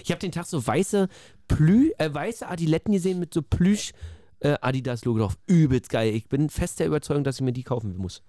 Ich 0.04 0.10
habe 0.12 0.20
den 0.20 0.30
Tag 0.30 0.46
so 0.46 0.64
weiße 0.64 1.08
Plü, 1.48 1.90
äh, 1.98 2.12
weiße 2.12 2.46
Adiletten 2.46 2.92
gesehen 2.92 3.18
mit 3.18 3.32
so 3.34 3.42
Plüsch 3.42 3.92
äh, 4.40 4.56
Adidas-Logo 4.60 5.18
drauf. 5.20 5.38
Übelst 5.46 5.90
geil. 5.90 6.14
Ich 6.14 6.28
bin 6.28 6.50
fest 6.50 6.80
der 6.80 6.86
Überzeugung, 6.86 7.24
dass 7.24 7.36
ich 7.36 7.42
mir 7.42 7.52
die 7.52 7.62
kaufen 7.62 7.96
muss. 7.96 8.22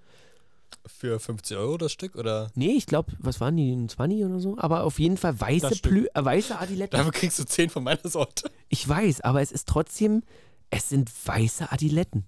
Für 0.86 1.20
50 1.20 1.58
Euro 1.58 1.78
das 1.78 1.91
Stück 1.91 2.16
oder? 2.16 2.49
Nee, 2.55 2.72
ich 2.72 2.86
glaube, 2.86 3.14
was 3.20 3.39
waren 3.39 3.55
die, 3.55 3.72
ein 3.72 3.89
20 3.89 4.26
oder 4.26 4.39
so? 4.39 4.58
Aber 4.58 4.84
auf 4.84 4.99
jeden 4.99 5.18
Fall 5.18 5.39
weiße. 5.39 5.82
Plü, 5.82 6.08
äh, 6.14 6.26
weiße 6.26 6.60
Adiletten. 6.60 6.97
Dafür 6.97 7.12
kriegst 7.12 7.39
du 7.39 7.45
10 7.45 7.70
von 7.70 7.84
meiner 7.84 8.08
Sorte. 8.08 8.49
Ich 8.70 8.88
weiß, 8.88 9.22
aber 9.22 9.41
es 9.41 9.51
ist 9.51 9.68
trotzdem, 9.68 10.24
es 10.70 10.89
sind 10.89 11.10
weiße 11.26 11.72
Adiletten. 11.72 12.26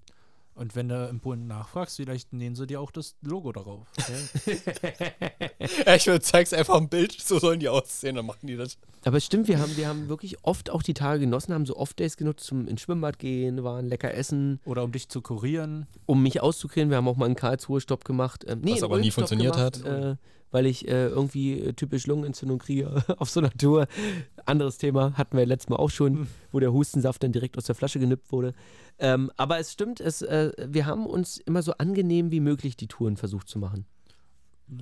Und 0.60 0.76
wenn 0.76 0.90
du 0.90 1.08
im 1.08 1.20
Polen 1.20 1.46
nachfragst, 1.46 1.96
vielleicht 1.96 2.34
nähen 2.34 2.54
sie 2.54 2.66
dir 2.66 2.82
auch 2.82 2.90
das 2.90 3.16
Logo 3.22 3.50
darauf. 3.50 3.86
Ja, 5.86 5.94
ich 5.94 6.06
würde 6.06 6.20
zeig's 6.20 6.52
einfach 6.52 6.76
ein 6.76 6.88
Bild, 6.88 7.12
so 7.12 7.38
sollen 7.38 7.60
die 7.60 7.68
aussehen, 7.68 8.16
dann 8.16 8.26
machen 8.26 8.46
die 8.46 8.56
das. 8.56 8.76
Aber 9.04 9.16
es 9.16 9.24
stimmt, 9.24 9.48
wir 9.48 9.58
haben, 9.58 9.76
wir 9.76 9.88
haben 9.88 10.08
wirklich 10.08 10.36
oft 10.42 10.68
auch 10.70 10.82
die 10.82 10.94
Tage 10.94 11.20
genossen, 11.20 11.54
haben 11.54 11.64
so 11.64 11.76
Off-Days 11.76 12.16
genutzt 12.16 12.44
zum 12.44 12.66
ins 12.66 12.82
Schwimmbad 12.82 13.18
gehen, 13.18 13.62
waren 13.62 13.86
lecker 13.86 14.12
essen, 14.12 14.60
Oder 14.64 14.82
um 14.84 14.92
dich 14.92 15.08
zu 15.08 15.22
kurieren. 15.22 15.86
um 16.06 16.22
mich 16.22 16.40
auszukriegen. 16.42 16.90
Wir 16.90 16.96
haben 16.98 17.08
auch 17.08 17.16
mal 17.16 17.26
einen 17.26 17.36
Karlsruhe 17.36 17.80
Stopp 17.80 18.04
gemacht. 18.04 18.44
Ähm, 18.46 18.60
nee, 18.62 18.74
Was 18.74 18.82
aber 18.82 18.98
nie 18.98 19.10
funktioniert 19.10 19.54
gemacht, 19.54 19.84
hat. 19.84 19.86
Äh, 19.86 20.16
weil 20.50 20.66
ich 20.66 20.86
äh, 20.88 21.06
irgendwie 21.08 21.58
äh, 21.60 21.72
typisch 21.72 22.06
Lungenentzündung 22.06 22.58
kriege 22.58 23.02
auf 23.18 23.30
so 23.30 23.40
einer 23.40 23.50
Tour. 23.52 23.86
Anderes 24.46 24.78
Thema 24.78 25.14
hatten 25.14 25.36
wir 25.36 25.46
letztes 25.46 25.68
Mal 25.70 25.76
auch 25.76 25.90
schon, 25.90 26.10
Hm. 26.20 26.26
wo 26.52 26.60
der 26.60 26.72
Hustensaft 26.72 27.22
dann 27.22 27.32
direkt 27.32 27.56
aus 27.58 27.64
der 27.64 27.74
Flasche 27.74 27.98
genippt 27.98 28.32
wurde. 28.32 28.54
Ähm, 28.98 29.30
aber 29.36 29.58
es 29.58 29.72
stimmt, 29.72 30.00
es, 30.00 30.22
äh, 30.22 30.52
wir 30.68 30.86
haben 30.86 31.06
uns 31.06 31.38
immer 31.38 31.62
so 31.62 31.72
angenehm 31.72 32.30
wie 32.30 32.40
möglich 32.40 32.76
die 32.76 32.88
Touren 32.88 33.16
versucht 33.16 33.48
zu 33.48 33.58
machen. 33.58 33.86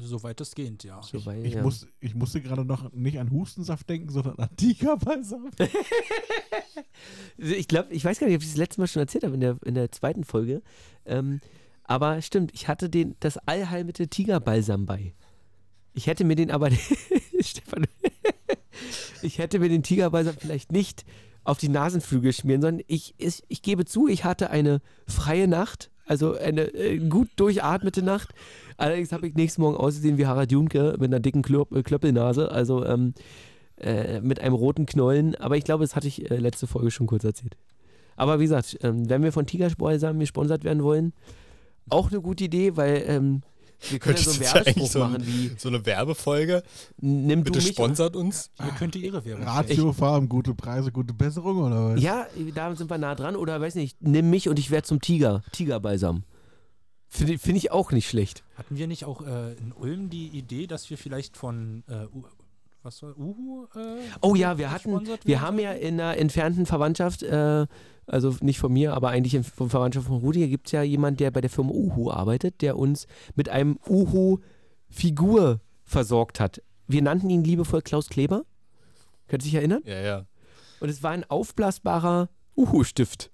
So 0.01 0.23
weitestgehend, 0.23 0.85
ja. 0.85 1.01
So, 1.03 1.25
weil, 1.25 1.47
Ich, 1.47 1.55
ja. 1.55 1.63
muss, 1.63 1.87
ich 2.01 2.15
musste 2.15 2.43
gerade 2.43 2.63
noch 2.65 2.93
nicht 2.93 3.19
an 3.19 3.31
Hustensaft 3.31 3.89
denken, 3.89 4.11
sondern 4.11 4.37
an 4.37 4.51
Tigerbalsam. 4.57 5.51
Ich 7.37 7.69
glaube, 7.69 7.93
ich 7.93 8.05
weiß 8.05 8.19
gar 8.19 8.27
nicht, 8.27 8.37
ob 8.37 8.43
ich 8.43 8.49
das 8.49 8.57
letzte 8.57 8.81
Mal 8.81 8.89
schon 8.89 9.01
erzählt 9.01 9.25
habe 9.25 9.35
in 9.35 9.41
der, 9.41 9.57
in 9.65 9.75
der 9.75 9.93
zweiten 9.93 10.25
Folge. 10.25 10.63
Ähm, 11.07 11.41
aber 11.85 12.21
stimmt, 12.23 12.51
ich 12.55 12.67
hatte 12.69 12.91
den, 12.91 13.15
das 13.21 13.39
Allheilmittel 13.39 14.09
Tigerbalsam 14.09 14.85
bei. 14.87 15.15
Ich 15.95 16.07
hätte 16.07 16.25
mir 16.25 16.37
den 16.37 16.51
aber, 16.51 16.71
Stefan, 17.41 17.87
ich 19.23 19.39
hätte 19.39 19.59
mir 19.59 19.69
den 19.69 19.83
Tigerbalsam 19.83 20.37
vielleicht 20.39 20.73
nicht 20.73 21.05
auf 21.45 21.59
die 21.59 21.69
Nasenflügel 21.69 22.33
schmieren, 22.33 22.61
sondern 22.61 22.85
ich, 22.89 23.15
ich, 23.17 23.43
ich 23.49 23.63
gebe 23.63 23.85
zu, 23.85 24.07
ich 24.07 24.25
hatte 24.25 24.51
eine 24.51 24.81
freie 25.07 25.49
Nacht, 25.49 25.91
also 26.07 26.37
eine 26.37 26.75
äh, 26.75 26.99
gut 26.99 27.29
durchatmete 27.37 28.03
Nacht. 28.03 28.35
Allerdings 28.77 29.13
habe 29.13 29.27
ich 29.27 29.35
nächsten 29.35 29.63
Morgen 29.63 29.77
ausgesehen 29.77 30.19
wie 30.19 30.27
Harald 30.27 30.53
Junke 30.53 30.97
mit 30.99 31.11
einer 31.11 31.21
dicken 31.21 31.43
Klöp 31.43 31.75
äh, 31.75 31.83
Klöppelnase, 31.83 32.51
also 32.51 32.85
ähm, 32.85 33.15
äh, 33.79 34.21
mit 34.21 34.41
einem 34.41 34.55
roten 34.55 34.87
Knollen. 34.87 35.35
Aber 35.37 35.57
ich 35.57 35.65
glaube, 35.65 35.85
das 35.85 35.97
hatte 35.97 36.09
ich 36.09 36.31
äh, 36.31 36.37
letzte 36.37 36.67
Folge 36.67 36.91
schon 36.91 37.07
kurz 37.07 37.25
erzählt. 37.25 37.57
Aber 38.17 38.41
wie 38.41 38.45
gesagt, 38.45 38.79
ähm, 38.83 39.09
wenn 39.09 39.23
wir 39.23 39.33
von 39.33 39.47
Tigerbalsam 39.47 40.19
gesponsert 40.19 40.65
werden 40.65 40.83
wollen, 40.83 41.13
auch 41.89 42.11
eine 42.11 42.21
gute 42.21 42.45
Idee, 42.45 42.77
weil 42.77 43.05
ähm, 43.07 43.43
wir 43.91 43.99
können 43.99 44.17
ja 44.17 44.23
so 44.23 44.31
einen 44.31 44.41
Werbespruch 44.41 44.67
eigentlich 44.67 44.91
so 44.91 45.03
ein- 45.03 45.13
machen 45.13 45.27
wie 45.27 45.51
So 45.59 45.69
eine 45.69 45.87
Werbefolge. 45.87 46.63
nimm 47.01 47.45
Bitte 47.45 47.59
du 47.59 47.65
mich 47.65 47.75
sponsert 47.75 48.17
uns. 48.17 48.51
Hier 48.61 48.73
könnte 48.73 48.99
ihre 48.99 49.25
Währung 49.25 49.43
Ratio 49.45 49.93
Farm, 49.93 50.29
gute 50.29 50.55
Preise, 50.55 50.91
gute 50.93 51.15
Besserung 51.15 51.59
oder 51.59 51.95
was? 51.95 52.03
Ja, 52.03 52.27
da 52.55 52.75
sind 52.75 52.91
wir 52.91 52.99
nah 52.99 53.15
dran. 53.15 53.37
Oder 53.37 53.61
weiß 53.61 53.75
nicht, 53.77 53.97
nimm 54.03 54.31
mich 54.31 54.49
und 54.49 54.59
ich 54.59 54.71
werde 54.71 54.87
zum 54.87 55.01
Tiger. 55.01 55.43
Tigerbalsam. 55.53 56.25
Finde 57.09 57.35
ich- 57.35 57.41
finde 57.41 57.59
ich 57.59 57.71
auch 57.73 57.91
nicht 57.93 58.09
schlecht. 58.09 58.43
Hatten 58.57 58.77
wir 58.77 58.87
nicht 58.87 59.05
auch 59.05 59.23
äh, 59.27 59.55
in 59.55 59.73
Ulm 59.73 60.11
die 60.11 60.27
Idee, 60.29 60.67
dass 60.67 60.91
wir 60.91 60.99
vielleicht 60.99 61.37
von 61.37 61.85
äh, 61.89 62.07
was 62.83 63.03
war 63.03 63.17
Uhu? 63.19 63.67
Äh, 63.75 64.01
Oh 64.21 64.35
ja, 64.35 64.59
wir 64.59 64.71
hatten, 64.71 65.01
wir 65.25 65.41
haben 65.41 65.59
ja 65.59 65.73
in 65.73 66.01
einer 66.01 66.17
entfernten 66.19 66.65
Verwandtschaft, 66.67 67.23
äh, 67.23 67.67
also 68.09 68.35
nicht 68.41 68.59
von 68.59 68.73
mir, 68.73 68.95
aber 68.95 69.11
eigentlich 69.11 69.47
von 69.47 69.71
Verwandtschaft 69.71 70.07
von 70.07 70.19
Rudi, 70.19 70.49
gibt 70.49 70.67
es 70.67 70.73
ja 70.73 70.83
jemanden, 70.83 71.19
der 71.19 71.31
bei 71.31 71.41
der 71.41 71.51
Firma 71.51 71.71
Uhu 71.71 72.11
arbeitet, 72.11 72.63
der 72.63 72.77
uns 72.77 73.07
mit 73.35 73.49
einem 73.49 73.79
Uhu-Figur 73.87 75.61
versorgt 75.85 76.41
hat. 76.41 76.63
Wir 76.87 77.03
nannten 77.03 77.31
ihn 77.31 77.45
liebevoll 77.45 77.83
Klaus 77.83 78.09
Kleber. 78.09 78.45
Könnt 79.29 79.43
ihr 79.43 79.47
sich 79.47 79.55
erinnern? 79.55 79.83
Ja, 79.85 80.01
ja. 80.01 80.27
Und 80.81 80.89
es 80.89 81.03
war 81.03 81.11
ein 81.11 81.25
aufblasbarer 81.29 82.31
Uhu-Stift. 82.57 83.31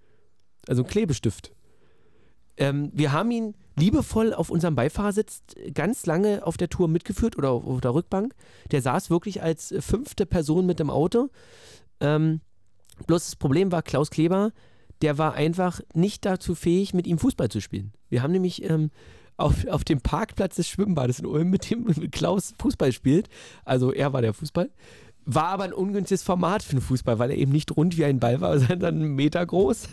Also 0.66 0.83
ein 0.83 0.89
Klebestift. 0.89 1.53
Ähm, 2.57 2.91
wir 2.95 3.12
haben 3.12 3.31
ihn 3.31 3.55
liebevoll 3.77 4.33
auf 4.33 4.51
unserem 4.51 4.77
Beifahrersitz 4.77 5.43
ganz 5.72 6.07
lange 6.07 6.47
auf 6.47 6.57
der 6.57 6.68
Tour 6.68 6.89
mitgeführt 6.89 7.37
oder 7.37 7.51
auf, 7.51 7.66
auf 7.66 7.81
der 7.81 7.95
Rückbank. 7.95 8.35
Der 8.70 8.81
saß 8.81 9.11
wirklich 9.11 9.43
als 9.43 9.75
fünfte 9.81 10.27
Person 10.27 10.66
mit 10.66 10.81
im 10.81 10.91
Auto. 10.91 11.31
Ähm, 12.01 12.41
bloß 13.07 13.24
das 13.24 13.36
Problem 13.36 13.72
war, 13.72 13.82
Klaus 13.82 14.11
Kleber, 14.11 14.53
der 15.03 15.18
war 15.18 15.34
einfach 15.34 15.80
nicht 15.92 16.24
dazu 16.24 16.55
fähig, 16.55 16.95
mit 16.95 17.07
ihm 17.07 17.18
Fußball 17.18 17.49
zu 17.49 17.61
spielen. 17.61 17.92
Wir 18.09 18.22
haben 18.22 18.32
nämlich 18.32 18.62
ähm, 18.68 18.90
auf, 19.36 19.66
auf 19.66 19.84
dem 19.84 20.01
Parkplatz 20.01 20.57
des 20.57 20.68
Schwimmbades 20.68 21.18
in 21.18 21.26
Ulm 21.26 21.51
mit 21.51 21.70
dem 21.70 21.84
mit 21.84 22.12
Klaus 22.12 22.55
Fußball 22.61 22.92
spielt. 22.92 23.28
Also 23.64 23.92
er 23.92 24.12
war 24.12 24.22
der 24.22 24.34
Fußball. 24.34 24.70
War 25.26 25.47
aber 25.47 25.64
ein 25.64 25.72
ungünstiges 25.72 26.22
Format 26.22 26.62
für 26.62 26.76
den 26.76 26.82
Fußball, 26.82 27.18
weil 27.18 27.30
er 27.30 27.38
eben 27.38 27.51
nicht 27.51 27.74
rund 27.76 27.97
wie 27.97 28.05
ein 28.05 28.20
Ball 28.20 28.40
war, 28.40 28.59
sondern 28.61 28.97
einen 28.97 29.14
Meter 29.14 29.45
groß 29.45 29.88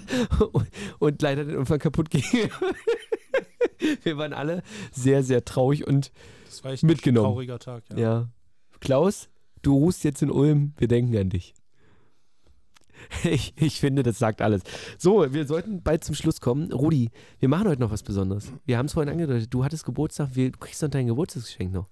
und, 0.52 0.68
und 1.00 1.22
leider 1.22 1.46
dann 1.46 1.54
irgendwann 1.54 1.80
kaputt 1.80 2.10
ging. 2.10 2.24
Wir 4.04 4.18
waren 4.18 4.34
alle 4.34 4.62
sehr, 4.92 5.24
sehr 5.24 5.44
traurig 5.44 5.88
und 5.88 6.12
Das 6.46 6.64
war 6.64 6.72
echt 6.72 6.84
mitgenommen. 6.84 7.28
ein 7.28 7.32
trauriger 7.34 7.60
Tag. 7.60 7.84
Ja. 7.92 7.98
ja. 7.98 8.30
Klaus, 8.80 9.30
du 9.62 9.76
ruhst 9.76 10.04
jetzt 10.04 10.22
in 10.22 10.30
Ulm, 10.30 10.74
wir 10.78 10.88
denken 10.88 11.16
an 11.18 11.30
dich. 11.30 11.54
Ich, 13.24 13.54
ich 13.58 13.80
finde, 13.80 14.04
das 14.04 14.20
sagt 14.20 14.42
alles. 14.42 14.62
So, 14.98 15.32
wir 15.34 15.46
sollten 15.46 15.82
bald 15.84 16.04
zum 16.04 16.16
Schluss 16.16 16.42
kommen. 16.42 16.72
Rudi, 16.72 17.10
wir 17.40 17.50
machen 17.50 17.68
heute 17.68 17.82
noch 17.82 17.92
was 17.92 18.04
Besonderes. 18.04 18.52
Wir 18.66 18.78
haben 18.78 18.88
es 18.88 18.94
vorhin 18.94 19.12
angedeutet, 19.12 19.54
du 19.54 19.64
hattest 19.64 19.86
Geburtstag, 19.86 20.30
wir, 20.34 20.52
du 20.52 20.60
kriegst 20.60 20.82
noch 20.82 20.90
dein 20.90 21.08
Geburtstagsgeschenk 21.08 21.72
noch. 21.72 21.88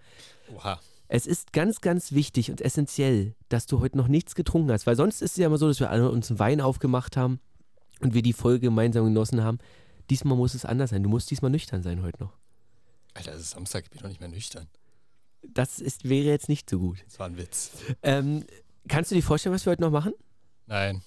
Oha. 0.56 0.80
Es 1.08 1.26
ist 1.26 1.54
ganz, 1.54 1.82
ganz 1.82 2.12
wichtig 2.12 2.52
und 2.52 2.62
essentiell, 2.62 3.36
dass 3.50 3.66
du 3.66 3.80
heute 3.80 3.98
noch 3.98 4.08
nichts 4.08 4.36
getrunken 4.36 4.72
hast, 4.72 4.86
weil 4.86 4.96
sonst 4.96 5.22
ist 5.22 5.32
es 5.32 5.38
ja 5.38 5.48
immer 5.48 5.58
so, 5.58 5.68
dass 5.68 5.80
wir 5.80 5.90
alle 5.90 6.10
uns 6.12 6.30
einen 6.30 6.40
Wein 6.40 6.62
aufgemacht 6.62 7.18
haben 7.18 7.40
und 8.00 8.14
wir 8.14 8.22
die 8.22 8.34
Folge 8.34 8.68
gemeinsam 8.68 9.06
genossen 9.06 9.44
haben. 9.44 9.58
Diesmal 10.10 10.38
muss 10.38 10.54
es 10.54 10.66
anders 10.66 10.92
sein. 10.92 11.04
Du 11.04 11.10
musst 11.10 11.30
diesmal 11.32 11.52
nüchtern 11.52 11.82
sein 11.82 12.04
heute 12.04 12.24
noch. 12.24 12.34
Alter, 13.16 13.34
es 13.34 13.42
ist 13.42 13.52
Samstag, 13.52 13.86
ich 13.86 13.90
bin 13.90 14.02
doch 14.02 14.08
nicht 14.08 14.20
mehr 14.20 14.30
nüchtern. 14.30 14.68
Das 15.48 15.80
ist, 15.80 16.08
wäre 16.08 16.28
jetzt 16.28 16.50
nicht 16.50 16.70
so 16.70 16.80
gut. 16.80 17.04
Das 17.06 17.20
war 17.20 17.28
ein 17.28 17.38
Witz. 17.38 17.72
Ähm, 18.04 18.46
kannst 18.88 19.12
du 19.12 19.16
dir 19.16 19.24
vorstellen, 19.24 19.56
was 19.56 19.66
wir 19.66 19.72
heute 19.72 19.82
noch 19.82 19.92
machen? 19.92 20.14
Nein. 20.70 21.02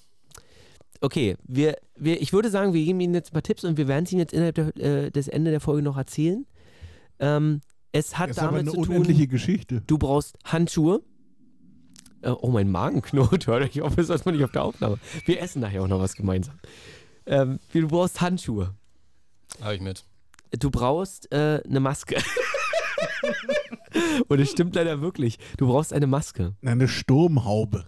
Okay, 1.01 1.35
wir, 1.43 1.75
wir, 1.95 2.21
ich 2.21 2.31
würde 2.31 2.49
sagen, 2.49 2.73
wir 2.73 2.83
geben 2.83 2.99
Ihnen 2.99 3.13
jetzt 3.13 3.31
ein 3.31 3.33
paar 3.33 3.43
Tipps 3.43 3.63
und 3.63 3.77
wir 3.77 3.87
werden 3.87 4.05
es 4.05 4.11
Ihnen 4.11 4.19
jetzt 4.19 4.33
innerhalb 4.33 4.55
der, 4.55 4.77
äh, 4.77 5.11
des 5.11 5.27
Ende 5.27 5.51
der 5.51 5.59
Folge 5.59 5.81
noch 5.81 5.97
erzählen. 5.97 6.45
Ähm, 7.19 7.61
es 7.91 8.17
hat 8.17 8.29
Das 8.29 8.37
damit 8.37 8.61
eine 8.61 8.71
zu 8.71 8.83
tun, 8.83 8.89
unendliche 8.89 9.27
Geschichte. 9.27 9.81
du 9.87 9.97
brauchst 9.97 10.37
Handschuhe. 10.43 11.01
Äh, 12.21 12.29
oh, 12.29 12.49
mein 12.49 12.71
Magen 12.71 13.01
knurrt. 13.01 13.47
Hört 13.47 13.63
euch 13.63 13.81
auf, 13.81 13.97
ist 13.97 14.09
erstmal 14.09 14.35
nicht 14.35 14.43
auf 14.43 14.51
der 14.51 14.63
Aufnahme. 14.63 14.97
Wir 15.25 15.41
essen 15.41 15.61
nachher 15.61 15.83
auch 15.83 15.87
noch 15.87 15.99
was 15.99 16.15
gemeinsam. 16.15 16.59
Ähm, 17.25 17.59
du 17.71 17.87
brauchst 17.87 18.21
Handschuhe. 18.21 18.73
Habe 19.61 19.75
ich 19.75 19.81
mit. 19.81 20.05
Du 20.59 20.71
brauchst 20.71 21.31
äh, 21.31 21.61
eine 21.65 21.79
Maske. 21.79 22.15
und 24.27 24.39
es 24.39 24.51
stimmt 24.51 24.75
leider 24.75 25.01
wirklich. 25.01 25.37
Du 25.57 25.67
brauchst 25.67 25.93
eine 25.93 26.07
Maske. 26.07 26.55
Eine 26.63 26.87
Sturmhaube. 26.87 27.85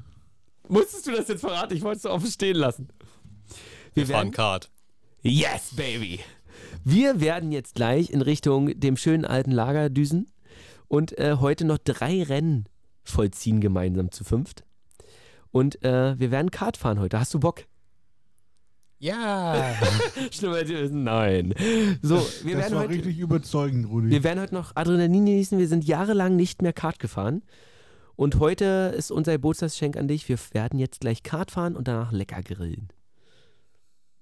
Musstest 0.70 1.08
du 1.08 1.12
das 1.12 1.28
jetzt 1.28 1.42
verraten? 1.42 1.76
Ich 1.76 1.84
wollte 1.84 2.00
es 2.00 2.06
offen 2.06 2.30
stehen 2.30 2.56
lassen. 2.56 2.90
Wir, 3.94 4.08
fahren 4.08 4.32
Kart. 4.32 4.70
Yes, 5.22 5.76
baby. 5.76 6.20
Wir 6.84 7.20
werden 7.22 7.52
jetzt 7.52 7.76
gleich 7.76 8.10
in 8.10 8.22
Richtung 8.22 8.80
dem 8.80 8.98
schönen 8.98 9.26
alten 9.26 9.52
Lager 9.52 9.90
düsen 9.90 10.28
und 10.88 11.18
äh, 11.18 11.38
heute 11.40 11.66
noch 11.66 11.78
drei 11.78 12.24
Rennen 12.24 12.66
vollziehen 13.04 13.62
gemeinsam 13.62 14.12
zu 14.12 14.24
fünft. 14.24 14.64
Und 15.52 15.82
äh, 15.84 16.20
wir 16.20 16.32
werden 16.32 16.52
Kart 16.52 16.78
fahren 16.78 17.00
heute. 17.00 17.20
Hast 17.20 17.34
du 17.34 17.40
Bock? 17.40 17.64
Ja. 19.00 19.76
Schlimmer 20.32 20.68
wir. 20.68 20.90
Nein. 20.90 21.54
So, 22.02 22.16
wir 22.44 22.56
das 22.56 22.64
werden, 22.64 22.76
war 22.76 22.84
heute, 22.84 22.94
richtig 22.94 23.20
überzeugend, 23.20 23.90
Rudi. 23.90 24.10
wir 24.10 24.24
werden 24.24 24.42
heute 24.42 24.54
noch 24.54 24.76
Adrenalin 24.76 25.26
genießen. 25.26 25.58
Wir 25.58 25.68
sind 25.68 25.86
jahrelang 25.86 26.36
nicht 26.36 26.62
mehr 26.62 26.74
Kart 26.74 27.00
gefahren. 27.00 27.44
Und 28.16 28.40
heute 28.40 28.94
ist 28.98 29.12
unser 29.12 29.34
Geburtstagsgeschenk 29.34 29.98
an 29.98 30.08
dich. 30.08 30.28
Wir 30.30 30.38
werden 30.52 30.80
jetzt 30.80 31.02
gleich 31.02 31.24
Kart 31.24 31.52
fahren 31.52 31.76
und 31.76 31.88
danach 31.88 32.12
lecker 32.12 32.42
grillen. 32.42 32.90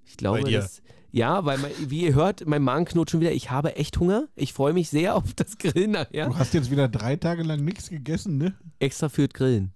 Ich 0.05 0.17
glaube, 0.17 0.49
das, 0.51 0.81
ja, 1.11 1.45
weil, 1.45 1.59
mein, 1.59 1.71
wie 1.77 2.05
ihr 2.05 2.15
hört, 2.15 2.45
mein 2.47 2.63
Magen 2.63 2.85
knurrt 2.85 3.11
schon 3.11 3.21
wieder. 3.21 3.31
Ich 3.31 3.51
habe 3.51 3.75
echt 3.75 3.99
Hunger. 3.99 4.27
Ich 4.35 4.51
freue 4.51 4.73
mich 4.73 4.89
sehr 4.89 5.15
auf 5.15 5.33
das 5.35 5.57
Grillen 5.59 5.91
nachher. 5.91 6.27
Du 6.27 6.37
hast 6.37 6.55
jetzt 6.55 6.71
wieder 6.71 6.87
drei 6.87 7.15
Tage 7.15 7.43
lang 7.43 7.63
nichts 7.63 7.89
gegessen, 7.89 8.37
ne? 8.37 8.55
Extra 8.79 9.09
für 9.09 9.27
das 9.27 9.33
Grillen. 9.33 9.73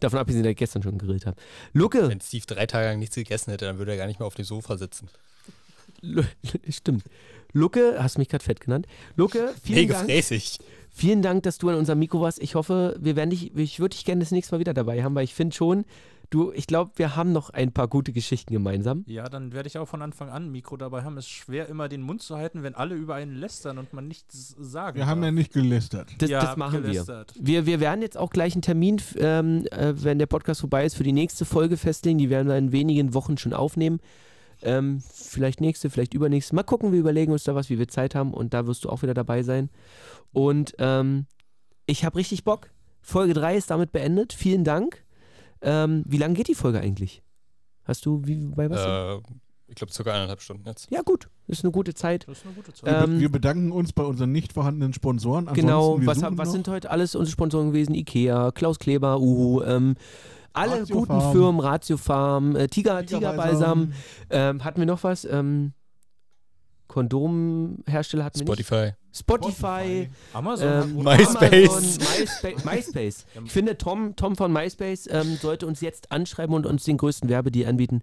Davon 0.00 0.18
abgesehen, 0.18 0.44
dass 0.44 0.52
ich 0.52 0.56
gestern 0.56 0.82
schon 0.82 0.96
gegrillt 0.96 1.26
habe. 1.26 1.36
Luke, 1.72 2.08
Wenn 2.08 2.20
Steve 2.20 2.46
drei 2.46 2.66
Tage 2.66 2.86
lang 2.86 2.98
nichts 3.00 3.16
gegessen 3.16 3.50
hätte, 3.50 3.66
dann 3.66 3.78
würde 3.78 3.92
er 3.92 3.98
gar 3.98 4.06
nicht 4.06 4.20
mehr 4.20 4.26
auf 4.26 4.36
dem 4.36 4.44
Sofa 4.44 4.78
sitzen. 4.78 5.08
Stimmt. 6.68 7.04
Luke, 7.52 7.96
hast 7.98 8.16
du 8.16 8.20
mich 8.20 8.28
gerade 8.28 8.44
fett 8.44 8.60
genannt? 8.60 8.86
Luke, 9.16 9.54
vielen 9.62 9.80
Mega 9.80 9.94
Dank. 9.94 10.10
Vielen 10.98 11.20
Dank, 11.20 11.42
dass 11.42 11.58
du 11.58 11.68
an 11.68 11.74
unserem 11.74 11.98
Mikro 11.98 12.22
warst. 12.22 12.42
Ich 12.42 12.54
hoffe, 12.54 12.96
wir 12.98 13.16
werden 13.16 13.28
dich, 13.28 13.54
ich 13.54 13.80
würde 13.80 13.94
dich 13.94 14.06
gerne 14.06 14.20
das 14.20 14.30
nächste 14.30 14.54
Mal 14.54 14.60
wieder 14.60 14.72
dabei 14.72 15.04
haben, 15.04 15.14
weil 15.14 15.24
ich 15.24 15.34
finde 15.34 15.54
schon, 15.54 15.84
du, 16.30 16.52
ich 16.52 16.66
glaube, 16.66 16.92
wir 16.96 17.14
haben 17.16 17.32
noch 17.32 17.50
ein 17.50 17.70
paar 17.70 17.86
gute 17.86 18.14
Geschichten 18.14 18.54
gemeinsam. 18.54 19.04
Ja, 19.06 19.28
dann 19.28 19.52
werde 19.52 19.66
ich 19.66 19.76
auch 19.76 19.84
von 19.86 20.00
Anfang 20.00 20.30
an 20.30 20.44
ein 20.46 20.50
Mikro 20.52 20.78
dabei 20.78 21.02
haben. 21.02 21.18
Es 21.18 21.26
ist 21.26 21.32
schwer, 21.32 21.68
immer 21.68 21.90
den 21.90 22.00
Mund 22.00 22.22
zu 22.22 22.36
halten, 22.38 22.62
wenn 22.62 22.74
alle 22.74 22.94
über 22.94 23.14
einen 23.14 23.34
lästern 23.36 23.76
und 23.76 23.92
man 23.92 24.08
nichts 24.08 24.56
sagen 24.58 24.96
Wir 24.96 25.06
haben 25.06 25.20
ja 25.22 25.26
darf. 25.28 25.34
nicht 25.34 25.52
gelästert. 25.52 26.08
Das, 26.18 26.30
Ja, 26.30 26.40
das 26.40 26.56
machen 26.56 26.82
wir. 26.82 26.90
gelästert. 26.92 27.34
wir. 27.38 27.66
Wir 27.66 27.78
werden 27.80 28.00
jetzt 28.00 28.16
auch 28.16 28.30
gleich 28.30 28.54
einen 28.54 28.62
Termin, 28.62 28.96
ähm, 29.18 29.66
äh, 29.72 29.92
wenn 30.02 30.18
der 30.18 30.24
Podcast 30.26 30.60
vorbei 30.60 30.86
ist, 30.86 30.96
für 30.96 31.04
die 31.04 31.12
nächste 31.12 31.44
Folge 31.44 31.76
festlegen. 31.76 32.16
Die 32.16 32.30
werden 32.30 32.48
wir 32.48 32.56
in 32.56 32.72
wenigen 32.72 33.12
Wochen 33.12 33.36
schon 33.36 33.52
aufnehmen. 33.52 34.00
Ähm, 34.62 35.02
vielleicht 35.12 35.60
nächste, 35.60 35.90
vielleicht 35.90 36.14
übernächste. 36.14 36.54
Mal 36.54 36.62
gucken, 36.62 36.92
wir 36.92 36.98
überlegen 36.98 37.32
uns 37.32 37.44
da 37.44 37.54
was, 37.54 37.70
wie 37.70 37.78
wir 37.78 37.88
Zeit 37.88 38.14
haben 38.14 38.32
und 38.32 38.54
da 38.54 38.66
wirst 38.66 38.84
du 38.84 38.88
auch 38.88 39.02
wieder 39.02 39.14
dabei 39.14 39.42
sein. 39.42 39.70
Und 40.32 40.74
ähm, 40.78 41.26
ich 41.86 42.04
habe 42.04 42.16
richtig 42.16 42.44
Bock. 42.44 42.70
Folge 43.02 43.34
3 43.34 43.56
ist 43.56 43.70
damit 43.70 43.92
beendet. 43.92 44.32
Vielen 44.32 44.64
Dank. 44.64 45.04
Ähm, 45.62 46.02
wie 46.06 46.18
lange 46.18 46.34
geht 46.34 46.48
die 46.48 46.54
Folge 46.54 46.80
eigentlich? 46.80 47.22
Hast 47.84 48.04
du, 48.04 48.22
wie, 48.24 48.36
bei 48.36 48.68
was? 48.68 48.80
Äh, 48.84 49.22
ich 49.68 49.74
glaube, 49.74 49.92
circa 49.92 50.12
eineinhalb 50.12 50.40
Stunden 50.40 50.64
jetzt. 50.66 50.90
Ja, 50.90 51.02
gut. 51.02 51.28
Ist 51.48 51.64
eine 51.64 51.72
gute 51.72 51.94
Zeit. 51.94 52.26
Das 52.28 52.38
ist 52.38 52.46
eine 52.46 52.54
gute 52.54 52.72
Zeit. 52.72 53.04
Ähm, 53.04 53.20
wir 53.20 53.30
bedanken 53.30 53.72
uns 53.72 53.92
bei 53.92 54.04
unseren 54.04 54.30
nicht 54.32 54.52
vorhandenen 54.52 54.92
Sponsoren. 54.92 55.48
Ansonsten, 55.48 55.66
Genau, 55.66 56.00
wir 56.00 56.06
was, 56.06 56.22
was 56.22 56.52
sind 56.52 56.68
heute 56.68 56.90
alles 56.90 57.14
unsere 57.14 57.32
Sponsoren 57.32 57.68
gewesen? 57.68 57.94
Ikea, 57.94 58.52
Klaus 58.52 58.78
Kleber, 58.78 59.20
Uhu, 59.20 59.62
ähm, 59.62 59.96
alle 60.56 60.80
Ratio 60.80 60.96
guten 60.96 61.20
Farm. 61.20 61.32
Firmen, 61.32 61.60
Ratio 61.60 61.96
Farm, 61.96 62.56
äh, 62.56 62.68
Tiger, 62.68 63.04
Tiger 63.04 63.32
Balsam. 63.34 63.92
Ähm, 64.30 64.64
hatten 64.64 64.80
wir 64.80 64.86
noch 64.86 65.04
was? 65.04 65.24
Ähm, 65.24 65.72
Kondomhersteller 66.88 68.24
hatten 68.24 68.40
wir 68.40 68.46
Spotify. 68.46 68.84
nicht. 68.84 68.96
Spotify. 69.12 70.10
Amazon. 70.32 70.68
Ähm, 70.68 71.02
MySpace. 71.02 71.70
Amazon, 71.70 71.82
MySpace. 72.18 72.64
MySpace. 72.64 73.26
Ich 73.44 73.52
finde, 73.52 73.78
Tom, 73.78 74.14
Tom 74.16 74.36
von 74.36 74.52
MySpace 74.52 75.08
ähm, 75.10 75.36
sollte 75.40 75.66
uns 75.66 75.80
jetzt 75.80 76.12
anschreiben 76.12 76.54
und 76.54 76.66
uns 76.66 76.84
den 76.84 76.96
größten 76.96 77.28
Werbedeal 77.28 77.70
anbieten. 77.70 78.02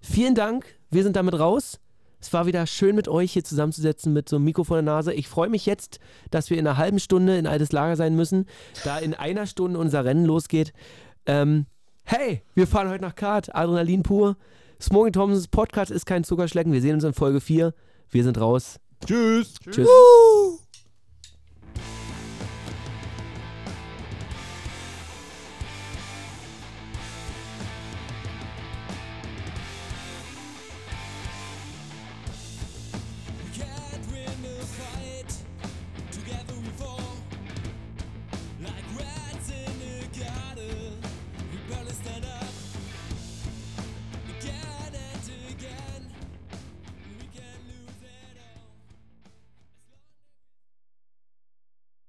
Vielen 0.00 0.34
Dank. 0.34 0.66
Wir 0.90 1.02
sind 1.02 1.16
damit 1.16 1.38
raus. 1.38 1.80
Es 2.20 2.32
war 2.32 2.46
wieder 2.46 2.66
schön 2.66 2.96
mit 2.96 3.06
euch 3.06 3.32
hier 3.32 3.44
zusammenzusetzen 3.44 4.12
mit 4.12 4.28
so 4.28 4.36
einem 4.36 4.44
Mikro 4.44 4.64
vor 4.64 4.76
der 4.76 4.82
Nase. 4.82 5.14
Ich 5.14 5.28
freue 5.28 5.48
mich 5.48 5.66
jetzt, 5.66 6.00
dass 6.30 6.50
wir 6.50 6.58
in 6.58 6.66
einer 6.66 6.76
halben 6.76 6.98
Stunde 6.98 7.38
in 7.38 7.46
altes 7.46 7.70
Lager 7.70 7.94
sein 7.94 8.16
müssen, 8.16 8.46
da 8.84 8.98
in 8.98 9.14
einer 9.14 9.46
Stunde 9.46 9.78
unser 9.78 10.04
Rennen 10.04 10.24
losgeht. 10.24 10.72
Ähm, 11.26 11.66
hey, 12.08 12.42
wir 12.54 12.66
fahren 12.66 12.88
heute 12.88 13.02
nach 13.02 13.14
Kart, 13.14 13.54
Adrenalin 13.54 14.02
pur. 14.02 14.36
Smoking 14.80 15.12
Thompsons 15.12 15.48
Podcast 15.48 15.90
ist 15.90 16.06
kein 16.06 16.24
Zuckerschlecken. 16.24 16.72
Wir 16.72 16.80
sehen 16.80 16.94
uns 16.94 17.04
in 17.04 17.12
Folge 17.12 17.40
4. 17.40 17.74
Wir 18.10 18.24
sind 18.24 18.40
raus. 18.40 18.80
Tschüss. 19.04 19.54
Tschüss. 19.60 19.86
Woo! 19.86 20.57